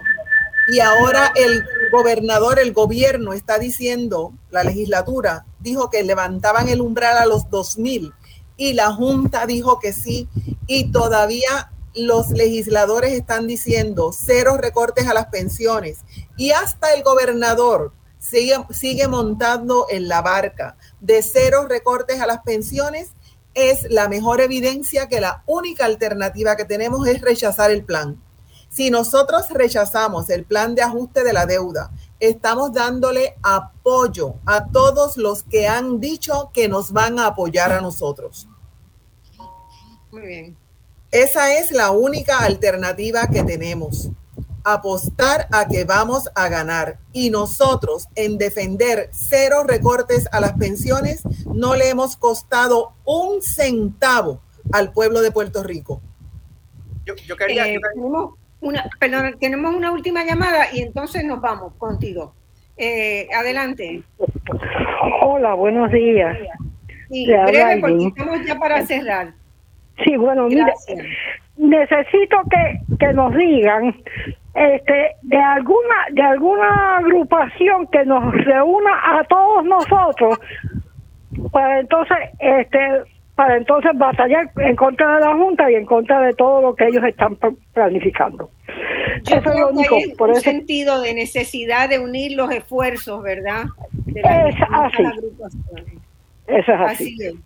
Y 0.70 0.80
ahora 0.82 1.32
el 1.36 1.64
gobernador, 1.92 2.60
el 2.60 2.74
gobierno 2.74 3.32
está 3.32 3.58
diciendo, 3.58 4.34
la 4.52 4.64
legislatura 4.64 5.46
dijo 5.60 5.90
que 5.90 6.04
levantaban 6.04 6.68
el 6.68 6.82
umbral 6.82 7.18
a 7.18 7.26
los 7.26 7.46
2.000 7.46 8.14
y 8.58 8.74
la 8.74 8.92
Junta 8.92 9.46
dijo 9.46 9.80
que 9.80 9.94
sí. 9.94 10.28
Y 10.66 10.92
todavía 10.92 11.72
los 11.94 12.30
legisladores 12.30 13.14
están 13.14 13.48
diciendo 13.48 14.12
cero 14.12 14.58
recortes 14.58 15.08
a 15.08 15.14
las 15.14 15.28
pensiones. 15.28 16.00
Y 16.36 16.52
hasta 16.52 16.94
el 16.94 17.04
gobernador 17.04 17.94
sigue, 18.20 18.56
sigue 18.72 19.08
montando 19.08 19.88
en 19.90 20.08
la 20.08 20.22
barca 20.22 20.77
de 21.00 21.22
cero 21.22 21.66
recortes 21.68 22.20
a 22.20 22.28
las 22.28 22.42
pensiones 22.42 23.12
es 23.54 23.90
la 23.90 24.08
mejor 24.08 24.42
evidencia 24.42 25.08
que 25.08 25.20
la 25.20 25.44
única 25.48 25.86
alternativa 25.86 26.56
que 26.56 26.66
tenemos 26.66 27.08
es 27.08 27.22
rechazar 27.22 27.72
el 27.72 27.84
plan. 27.84 28.22
Si 28.70 28.92
nosotros 28.92 29.50
rechazamos 29.50 30.30
el 30.30 30.44
plan 30.44 30.76
de 30.76 30.84
ajuste 30.84 31.24
de 31.24 31.34
la 31.34 31.46
deuda, 31.46 31.90
estamos 32.20 32.74
dándole 32.74 33.36
apoyo 33.42 34.36
a 34.46 34.68
todos 34.68 35.18
los 35.18 35.44
que 35.44 35.68
han 35.68 36.00
dicho 36.00 36.52
que 36.54 36.68
nos 36.68 36.92
van 36.92 37.18
a 37.18 37.28
apoyar 37.28 37.72
a 37.72 37.82
nosotros. 37.82 38.48
Muy 40.12 40.22
bien. 40.22 40.58
Esa 41.12 41.58
es 41.58 41.72
la 41.72 41.92
única 41.92 42.40
alternativa 42.40 43.28
que 43.28 43.44
tenemos 43.44 44.10
apostar 44.74 45.48
a 45.52 45.68
que 45.68 45.86
vamos 45.86 46.30
a 46.36 46.50
ganar. 46.50 46.98
Y 47.14 47.30
nosotros 47.30 48.08
en 48.16 48.38
defender 48.38 49.10
cero 49.12 49.64
recortes 49.66 50.28
a 50.32 50.40
las 50.40 50.54
pensiones 50.54 51.24
no 51.46 51.76
le 51.76 51.90
hemos 51.90 52.18
costado 52.18 52.94
un 53.06 53.42
centavo 53.42 54.42
al 54.72 54.92
pueblo 54.92 55.22
de 55.22 55.32
Puerto 55.32 55.64
Rico. 55.64 56.02
Yo, 57.06 57.38
quería, 57.38 57.68
eh, 57.68 57.80
tenemos, 57.94 58.34
una, 58.60 58.90
perdón, 59.00 59.38
tenemos 59.40 59.74
una 59.74 59.92
última 59.92 60.26
llamada 60.26 60.68
y 60.74 60.82
entonces 60.82 61.24
nos 61.24 61.40
vamos 61.40 61.74
contigo. 61.78 62.34
Eh, 62.76 63.28
adelante. 63.34 64.04
Hola, 65.22 65.54
buenos 65.54 65.92
días. 65.92 66.38
Sí, 67.10 67.26
breve 67.26 67.80
porque 67.80 68.08
estamos 68.08 68.46
ya 68.46 68.60
para 68.60 68.86
cerrar. 68.86 69.34
Sí, 70.04 70.18
bueno, 70.18 70.48
mire, 70.48 70.74
necesito 71.56 72.38
que, 72.52 72.98
que 73.00 73.14
nos 73.14 73.34
digan 73.36 73.96
este, 74.58 75.16
de 75.22 75.38
alguna 75.38 75.96
de 76.12 76.22
alguna 76.24 76.98
agrupación 76.98 77.86
que 77.92 78.04
nos 78.06 78.34
reúna 78.44 78.92
a 79.04 79.24
todos 79.26 79.64
nosotros 79.66 80.40
para 81.52 81.80
entonces 81.80 82.18
este 82.40 82.80
para 83.36 83.58
entonces 83.58 83.92
batallar 83.94 84.50
en 84.58 84.76
contra 84.76 85.18
de 85.18 85.26
la 85.26 85.36
junta 85.36 85.70
y 85.70 85.76
en 85.76 85.86
contra 85.86 86.22
de 86.22 86.34
todo 86.34 86.60
lo 86.64 86.76
que 86.76 86.88
ellos 86.88 87.04
están 87.04 87.38
planificando. 87.72 88.50
Eso 89.28 89.36
es 89.36 89.60
lo 89.60 89.70
único. 89.70 89.96
por 90.18 90.30
un 90.30 90.42
sentido 90.42 91.02
de 91.02 91.14
necesidad 91.14 91.88
de 91.88 92.00
unir 92.00 92.32
los 92.36 92.50
esfuerzos, 92.50 93.22
¿verdad? 93.22 93.66
es 94.08 94.56
así. 94.72 95.04
Eso 96.48 96.74
es 96.74 96.82
así. 96.82 97.16
así 97.16 97.40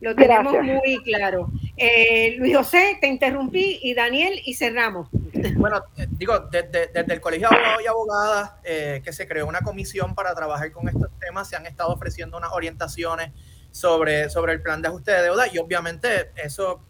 lo 0.00 0.14
tenemos 0.14 0.54
muy 0.62 1.02
claro. 1.02 1.48
Eh, 1.76 2.36
Luis 2.38 2.56
José, 2.56 2.98
te 3.00 3.06
interrumpí 3.06 3.80
y 3.82 3.94
Daniel 3.94 4.40
y 4.44 4.54
cerramos. 4.54 5.08
Bueno, 5.56 5.82
eh, 5.96 6.06
digo, 6.10 6.38
desde, 6.50 6.90
el 6.94 7.20
Colegio 7.20 7.48
de 7.48 7.56
Abogados 7.56 7.82
y 7.82 7.86
Abogadas, 7.86 8.52
eh, 8.64 9.02
que 9.04 9.12
se 9.12 9.26
creó 9.26 9.46
una 9.46 9.60
comisión 9.60 10.14
para 10.14 10.34
trabajar 10.34 10.70
con 10.72 10.88
estos 10.88 11.08
temas, 11.18 11.48
se 11.48 11.56
han 11.56 11.66
estado 11.66 11.90
ofreciendo 11.92 12.36
unas 12.36 12.52
orientaciones 12.52 13.32
sobre, 13.70 14.30
sobre 14.30 14.52
el 14.54 14.62
plan 14.62 14.80
de 14.82 14.88
ajuste 14.88 15.12
de 15.12 15.22
deuda 15.22 15.46
y 15.52 15.58
obviamente 15.58 16.30
eso 16.36 16.82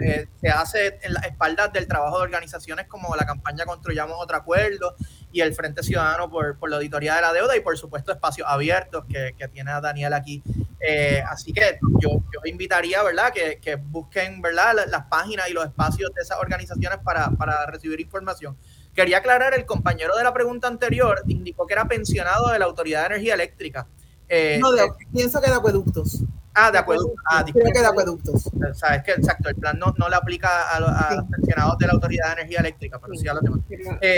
eh, 0.00 0.26
se 0.40 0.48
hace 0.48 0.98
en 1.02 1.12
las 1.12 1.24
espaldas 1.24 1.72
del 1.72 1.86
trabajo 1.86 2.18
de 2.18 2.24
organizaciones 2.24 2.86
como 2.86 3.14
la 3.16 3.26
campaña 3.26 3.66
Construyamos 3.66 4.16
Otro 4.18 4.38
Acuerdo 4.38 4.94
y 5.32 5.40
el 5.40 5.54
Frente 5.54 5.82
Ciudadano 5.82 6.30
por, 6.30 6.58
por 6.58 6.70
la 6.70 6.76
auditoría 6.76 7.14
de 7.16 7.22
la 7.22 7.32
deuda 7.32 7.56
y 7.56 7.60
por 7.60 7.76
supuesto 7.78 8.12
espacios 8.12 8.46
abiertos 8.48 9.04
que, 9.08 9.34
que 9.36 9.48
tiene 9.48 9.70
a 9.70 9.80
Daniel 9.80 10.12
aquí. 10.12 10.42
Eh, 10.80 11.22
así 11.28 11.52
que 11.52 11.78
yo, 12.00 12.22
yo 12.32 12.40
invitaría, 12.46 13.02
¿verdad?, 13.02 13.32
que, 13.32 13.58
que 13.60 13.76
busquen, 13.76 14.40
¿verdad?, 14.40 14.74
las, 14.88 15.04
páginas 15.06 15.48
y 15.50 15.52
los 15.52 15.64
espacios 15.64 16.10
de 16.14 16.22
esas 16.22 16.38
organizaciones 16.38 16.98
para, 17.04 17.30
para 17.30 17.66
recibir 17.66 18.00
información. 18.00 18.56
Quería 18.94 19.18
aclarar, 19.18 19.54
el 19.54 19.66
compañero 19.66 20.16
de 20.16 20.24
la 20.24 20.32
pregunta 20.32 20.68
anterior 20.68 21.22
indicó 21.28 21.66
que 21.66 21.74
era 21.74 21.86
pensionado 21.86 22.48
de 22.48 22.58
la 22.58 22.64
Autoridad 22.64 23.02
de 23.02 23.06
Energía 23.06 23.34
Eléctrica. 23.34 23.86
Eh, 24.28 24.58
no, 24.60 24.70
pienso 25.12 25.40
que 25.40 25.50
de 25.50 25.56
acueductos. 25.56 26.22
Ah, 26.54 26.70
de 26.70 26.78
acueductos. 26.78 27.22
Ah, 27.26 27.44
Creo 27.44 27.72
que 27.72 27.80
de 27.80 27.86
acueductos. 27.86 28.46
O 28.46 28.74
sea, 28.74 28.96
es 28.96 29.04
que 29.04 29.12
exacto, 29.12 29.48
el 29.48 29.56
plan 29.56 29.78
no, 29.78 29.94
no 29.96 30.08
le 30.08 30.16
aplica 30.16 30.70
a, 30.70 30.80
los 30.80 31.24
pensionados 31.30 31.78
de 31.78 31.86
la 31.86 31.92
Autoridad 31.92 32.26
de 32.28 32.32
Energía 32.32 32.58
Eléctrica, 32.60 32.98
pero 32.98 33.14
sí, 33.14 33.28
a 33.28 33.34
los 33.34 33.42
demás. 33.42 33.60
Eh, 34.00 34.16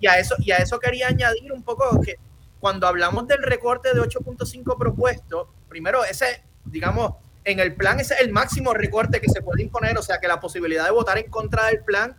y, 0.00 0.06
a 0.06 0.18
eso, 0.18 0.34
y 0.38 0.50
a 0.50 0.56
eso 0.56 0.78
quería 0.80 1.08
añadir 1.08 1.52
un 1.52 1.62
poco 1.62 2.00
que 2.00 2.16
cuando 2.58 2.86
hablamos 2.86 3.28
del 3.28 3.42
recorte 3.42 3.94
de 3.94 4.00
8.5 4.00 4.76
propuesto, 4.78 5.52
primero 5.68 6.04
ese, 6.04 6.42
digamos, 6.64 7.12
en 7.44 7.60
el 7.60 7.74
plan 7.74 8.00
ese 8.00 8.14
es 8.14 8.20
el 8.20 8.32
máximo 8.32 8.72
recorte 8.72 9.20
que 9.20 9.28
se 9.28 9.42
puede 9.42 9.62
imponer, 9.62 9.96
o 9.98 10.02
sea 10.02 10.18
que 10.18 10.26
la 10.26 10.40
posibilidad 10.40 10.84
de 10.84 10.90
votar 10.90 11.18
en 11.18 11.30
contra 11.30 11.66
del 11.66 11.84
plan, 11.84 12.16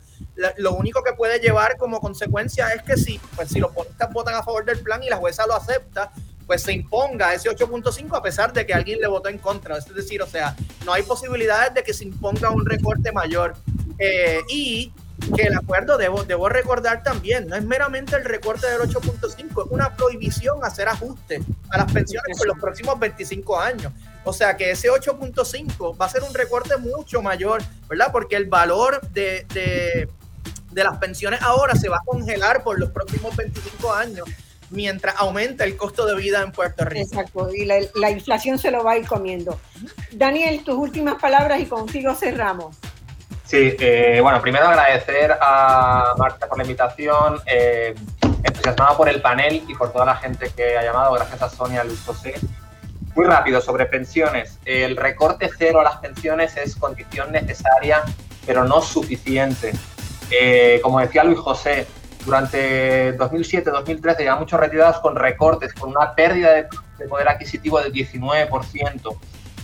lo 0.58 0.74
único 0.74 1.04
que 1.04 1.14
puede 1.14 1.40
llevar 1.40 1.78
como 1.78 2.00
consecuencia 2.00 2.70
es 2.70 2.84
que 2.84 2.96
si, 2.96 3.20
pues 3.36 3.50
si 3.50 3.60
los 3.60 3.72
polistas 3.72 4.12
votan 4.14 4.36
a 4.36 4.44
favor 4.44 4.66
del 4.66 4.80
plan 4.80 5.02
y 5.02 5.10
la 5.10 5.18
jueza 5.18 5.48
lo 5.48 5.56
acepta, 5.56 6.12
pues 6.46 6.62
se 6.62 6.74
imponga 6.74 7.34
ese 7.34 7.50
8.5 7.50 8.16
a 8.18 8.22
pesar 8.22 8.54
de 8.54 8.66
que 8.66 8.74
alguien 8.74 9.00
le 9.00 9.08
votó 9.08 9.30
en 9.30 9.38
contra. 9.38 9.78
Es 9.78 9.94
decir, 9.94 10.22
o 10.22 10.28
sea, 10.28 10.56
no 10.86 10.94
hay 10.94 11.04
posibilidades 11.04 11.74
de 11.74 11.84
que 11.84 11.94
se 11.94 12.04
imponga 12.04 12.50
un 12.50 12.66
recorte 12.66 13.12
mayor. 13.12 13.56
Eh, 13.98 14.42
y 14.50 14.92
que 15.36 15.44
el 15.44 15.56
acuerdo, 15.56 15.98
debo, 15.98 16.24
debo 16.24 16.50
recordar 16.50 17.02
también, 17.02 17.48
no 17.48 17.56
es 17.56 17.64
meramente 17.64 18.16
el 18.18 18.26
recorte 18.26 18.68
del 18.68 18.82
8.5, 18.82 19.66
es 19.66 19.72
una 19.72 19.96
prohibición 19.96 20.64
hacer 20.64 20.90
ajustes 20.90 21.42
a 21.70 21.78
las 21.78 21.92
pensiones 21.92 22.38
por 22.38 22.48
los 22.48 22.60
próximos 22.60 23.00
25 23.00 23.60
años. 23.60 23.94
O 24.26 24.34
sea 24.34 24.58
que 24.58 24.72
ese 24.72 24.90
8.5 24.90 26.00
va 26.00 26.06
a 26.06 26.10
ser 26.10 26.24
un 26.24 26.34
recorte 26.34 26.76
mucho 26.78 27.22
mayor, 27.22 27.64
¿verdad? 27.88 28.10
Porque 28.12 28.36
el 28.36 28.46
valor 28.46 29.02
de, 29.12 29.46
de, 29.54 30.10
de 30.72 30.84
las 30.84 30.98
pensiones 30.98 31.42
ahora 31.42 31.76
se 31.76 31.88
va 31.88 31.98
a 31.98 32.04
congelar 32.06 32.64
por 32.64 32.78
los 32.78 32.92
próximos 32.92 33.36
25 33.36 33.94
años 33.94 34.28
mientras 34.76 35.16
aumenta 35.18 35.64
el 35.64 35.76
costo 35.78 36.06
de 36.06 36.16
vida 36.16 36.42
en 36.42 36.52
Puerto 36.52 36.86
Rico. 36.86 37.06
Exacto, 37.06 37.50
y 37.54 37.66
la, 37.66 38.10
inflación 38.10 38.60
se 38.60 38.72
lo 38.72 38.84
va 38.84 38.94
a 38.94 38.98
ir 38.98 39.08
comiendo. 39.08 39.60
Daniel, 40.12 40.64
tus 40.64 40.76
últimas 40.76 41.16
palabras 41.16 41.60
y 41.60 41.66
contigo 41.66 42.14
cerramos. 42.14 42.76
Sí, 43.46 43.76
eh, 43.80 44.20
bueno, 44.22 44.42
primero 44.42 44.68
agradecer 44.68 45.38
a 45.40 46.14
Marta 46.18 46.48
por 46.48 46.58
la 46.58 46.64
invitación, 46.64 47.40
eh, 47.46 47.96
entusiasmado 48.44 48.98
por 48.98 49.08
el 49.08 49.22
panel 49.22 49.64
y 49.68 49.76
por 49.76 49.92
toda 49.92 50.06
la 50.06 50.16
gente 50.16 50.52
que 50.56 50.78
ha 50.78 50.84
llamado, 50.84 51.14
gracias 51.14 51.42
a 51.42 51.50
Sonia, 51.50 51.84
Luis 51.84 52.02
José. 52.06 52.36
Muy 53.16 53.26
rápido, 53.26 53.62
sobre 53.62 53.86
pensiones. 53.86 54.60
El 54.66 54.98
recorte 54.98 55.50
cero 55.58 55.80
a 55.80 55.84
las 55.84 55.98
pensiones 55.98 56.58
es 56.58 56.76
condición 56.76 57.32
necesaria, 57.32 58.04
pero 58.46 58.66
no 58.66 58.82
suficiente. 58.82 59.72
Eh, 60.32 60.80
como 60.84 61.00
decía 61.00 61.24
Luis 61.24 61.40
José, 61.40 61.88
durante 62.26 63.18
2007-2013 63.18 64.24
ya 64.24 64.36
muchos 64.36 64.60
retirados 64.60 65.00
con 65.00 65.16
recortes, 65.16 65.74
con 65.74 65.92
una 65.92 66.14
pérdida 66.14 66.54
de, 66.54 66.68
poder 67.08 67.30
adquisitivo 67.30 67.80
del 67.80 67.94
19%. 67.94 69.18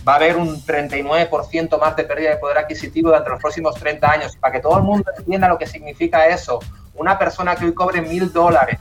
Va 0.06 0.12
a 0.14 0.16
haber 0.16 0.36
un 0.36 0.56
39% 0.64 1.80
más 1.80 1.96
de 1.96 2.04
pérdida 2.04 2.30
de 2.30 2.36
poder 2.36 2.58
adquisitivo 2.58 3.08
durante 3.08 3.30
los 3.30 3.40
próximos 3.40 3.74
30 3.74 4.10
años. 4.10 4.36
Para 4.36 4.52
que 4.52 4.60
todo 4.60 4.76
el 4.78 4.84
mundo 4.84 5.10
entienda 5.16 5.48
lo 5.48 5.58
que 5.58 5.66
significa 5.66 6.26
eso, 6.26 6.60
una 6.94 7.18
persona 7.18 7.56
que 7.56 7.66
hoy 7.66 7.74
cobre 7.74 8.00
mil 8.00 8.32
dólares 8.32 8.78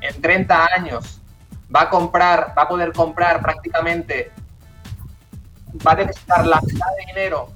en 0.00 0.20
30 0.20 0.66
años 0.76 1.20
va 1.74 1.82
a 1.82 1.90
comprar, 1.90 2.54
va 2.56 2.62
a 2.62 2.68
poder 2.68 2.92
comprar 2.92 3.40
prácticamente, 3.40 4.30
va 5.86 5.92
a 5.92 5.96
necesitar 5.96 6.46
la 6.46 6.60
mitad 6.60 6.86
de 6.98 7.06
dinero 7.06 7.48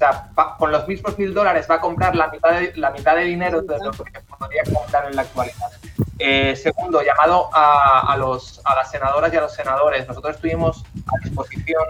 sea, 0.00 0.30
con 0.58 0.72
los 0.72 0.88
mismos 0.88 1.18
mil 1.18 1.34
dólares 1.34 1.66
va 1.70 1.74
a 1.74 1.80
comprar 1.80 2.16
la 2.16 2.28
mitad 2.28 2.52
de, 2.52 2.72
la 2.76 2.90
mitad 2.90 3.16
de 3.16 3.24
dinero 3.24 3.60
de 3.60 3.78
lo 3.84 3.90
que 3.90 4.20
podría 4.38 4.62
comprar 4.72 5.06
en 5.06 5.16
la 5.16 5.22
actualidad. 5.22 5.70
Eh, 6.18 6.56
segundo, 6.56 7.02
llamado 7.02 7.50
a, 7.52 8.16
los, 8.18 8.60
a 8.64 8.74
las 8.74 8.90
senadoras 8.90 9.32
y 9.32 9.36
a 9.36 9.42
los 9.42 9.54
senadores. 9.54 10.08
Nosotros 10.08 10.36
estuvimos 10.36 10.84
a 11.06 11.24
disposición 11.24 11.84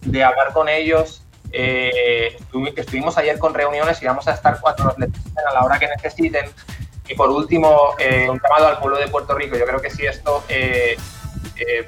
de 0.00 0.24
hablar 0.24 0.52
con 0.52 0.68
ellos. 0.68 1.22
Eh, 1.52 2.38
estuvimos 2.76 3.18
ayer 3.18 3.38
con 3.38 3.52
reuniones 3.52 4.00
y 4.02 4.06
vamos 4.06 4.26
a 4.28 4.32
estar 4.32 4.58
cuando 4.60 4.84
nos 4.84 4.98
necesiten 4.98 5.46
a 5.46 5.52
la 5.52 5.64
hora 5.64 5.78
que 5.78 5.88
necesiten. 5.88 6.50
Y 7.06 7.14
por 7.14 7.28
último, 7.28 7.94
eh, 7.98 8.30
un 8.30 8.40
llamado 8.42 8.68
al 8.68 8.78
pueblo 8.78 8.98
de 8.98 9.08
Puerto 9.08 9.34
Rico. 9.34 9.58
Yo 9.58 9.66
creo 9.66 9.80
que 9.80 9.90
si 9.90 10.06
esto, 10.06 10.42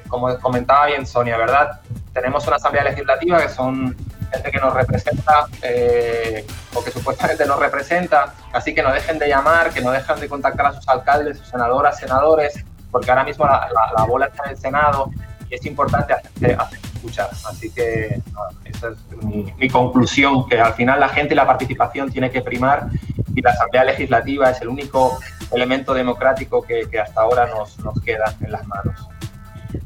como 0.07 0.37
comentaba 0.39 0.85
bien 0.87 1.07
Sonia, 1.07 1.37
¿verdad? 1.37 1.81
Tenemos 2.13 2.45
una 2.45 2.57
asamblea 2.57 2.83
legislativa 2.83 3.41
que 3.41 3.49
son 3.49 3.95
que 4.43 4.59
nos 4.59 4.73
representa 4.73 5.47
eh, 5.61 6.45
o 6.73 6.83
que 6.83 6.91
supuestamente 6.91 7.45
nos 7.45 7.59
representa, 7.59 8.33
así 8.53 8.73
que 8.73 8.81
no 8.81 8.91
dejen 8.91 9.19
de 9.19 9.27
llamar, 9.27 9.71
que 9.71 9.81
no 9.81 9.91
dejen 9.91 10.19
de 10.19 10.29
contactar 10.29 10.67
a 10.67 10.73
sus 10.73 10.87
alcaldes, 10.87 11.37
sus 11.37 11.47
senadoras, 11.47 11.97
senadores, 11.97 12.63
porque 12.91 13.11
ahora 13.11 13.23
mismo 13.23 13.45
la, 13.45 14.05
bola 14.05 14.27
está 14.27 14.45
en 14.45 14.51
el 14.51 14.57
Senado 14.57 15.11
y 15.49 15.55
es 15.55 15.65
importante 15.65 16.13
hacer, 16.13 16.57
escuchar. 16.93 17.29
Así 17.49 17.69
que 17.71 18.21
esa 18.65 18.89
es 18.89 19.23
mi, 19.23 19.69
conclusión, 19.69 20.47
que 20.47 20.59
al 20.59 20.73
final 20.73 20.99
la 20.99 21.09
gente 21.09 21.33
y 21.33 21.37
la 21.37 21.45
participación 21.45 22.11
tiene 22.11 22.31
que 22.31 22.41
primar 22.41 22.87
y 23.35 23.41
la 23.41 23.51
Asamblea 23.51 23.83
Legislativa 23.83 24.49
es 24.49 24.61
el 24.61 24.69
único 24.69 25.19
elemento 25.51 25.93
democrático 25.93 26.61
que, 26.61 26.87
hasta 26.99 27.21
ahora 27.21 27.47
nos 27.47 28.01
queda 28.01 28.33
en 28.41 28.51
las 28.51 28.65
manos. 28.67 29.07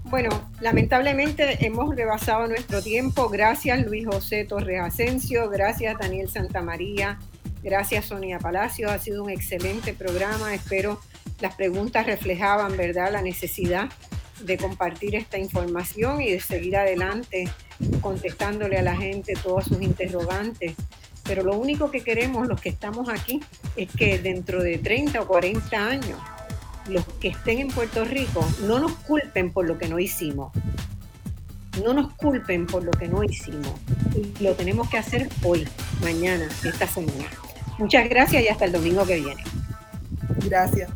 Bueno, 0.05 0.49
lamentablemente 0.59 1.65
hemos 1.65 1.95
rebasado 1.95 2.47
nuestro 2.47 2.81
tiempo. 2.81 3.29
Gracias 3.29 3.85
Luis 3.85 4.05
José 4.05 4.45
Torres 4.45 4.81
Asensio, 4.81 5.49
gracias 5.49 5.97
Daniel 5.99 6.29
Santamaría, 6.29 7.19
gracias 7.63 8.05
Sonia 8.05 8.39
Palacio. 8.39 8.89
Ha 8.89 8.99
sido 8.99 9.23
un 9.23 9.29
excelente 9.29 9.93
programa. 9.93 10.53
Espero 10.53 10.99
las 11.39 11.55
preguntas 11.55 12.05
reflejaban, 12.05 12.75
¿verdad?, 12.75 13.11
la 13.11 13.21
necesidad 13.21 13.89
de 14.41 14.57
compartir 14.57 15.15
esta 15.15 15.37
información 15.37 16.21
y 16.21 16.31
de 16.31 16.39
seguir 16.39 16.77
adelante 16.77 17.49
contestándole 18.01 18.77
a 18.77 18.81
la 18.81 18.95
gente 18.95 19.33
todos 19.41 19.65
sus 19.65 19.81
interrogantes. 19.81 20.75
Pero 21.23 21.43
lo 21.43 21.57
único 21.57 21.91
que 21.91 22.01
queremos 22.01 22.47
los 22.47 22.59
que 22.59 22.69
estamos 22.69 23.09
aquí 23.09 23.41
es 23.75 23.89
que 23.91 24.19
dentro 24.19 24.63
de 24.63 24.77
30 24.77 25.21
o 25.21 25.27
40 25.27 25.77
años 25.77 26.19
los 26.87 27.05
que 27.19 27.29
estén 27.29 27.59
en 27.59 27.67
Puerto 27.69 28.05
Rico 28.05 28.45
no 28.63 28.79
nos 28.79 28.93
culpen 28.93 29.51
por 29.51 29.67
lo 29.67 29.77
que 29.77 29.87
no 29.87 29.99
hicimos. 29.99 30.51
No 31.83 31.93
nos 31.93 32.11
culpen 32.13 32.65
por 32.65 32.83
lo 32.83 32.91
que 32.91 33.07
no 33.07 33.23
hicimos. 33.23 33.73
Lo 34.39 34.53
tenemos 34.55 34.89
que 34.89 34.97
hacer 34.97 35.29
hoy, 35.43 35.67
mañana, 36.01 36.47
esta 36.63 36.87
semana. 36.87 37.25
Muchas 37.77 38.09
gracias 38.09 38.43
y 38.43 38.47
hasta 38.47 38.65
el 38.65 38.71
domingo 38.71 39.05
que 39.05 39.15
viene. 39.15 39.43
Gracias. 40.45 40.89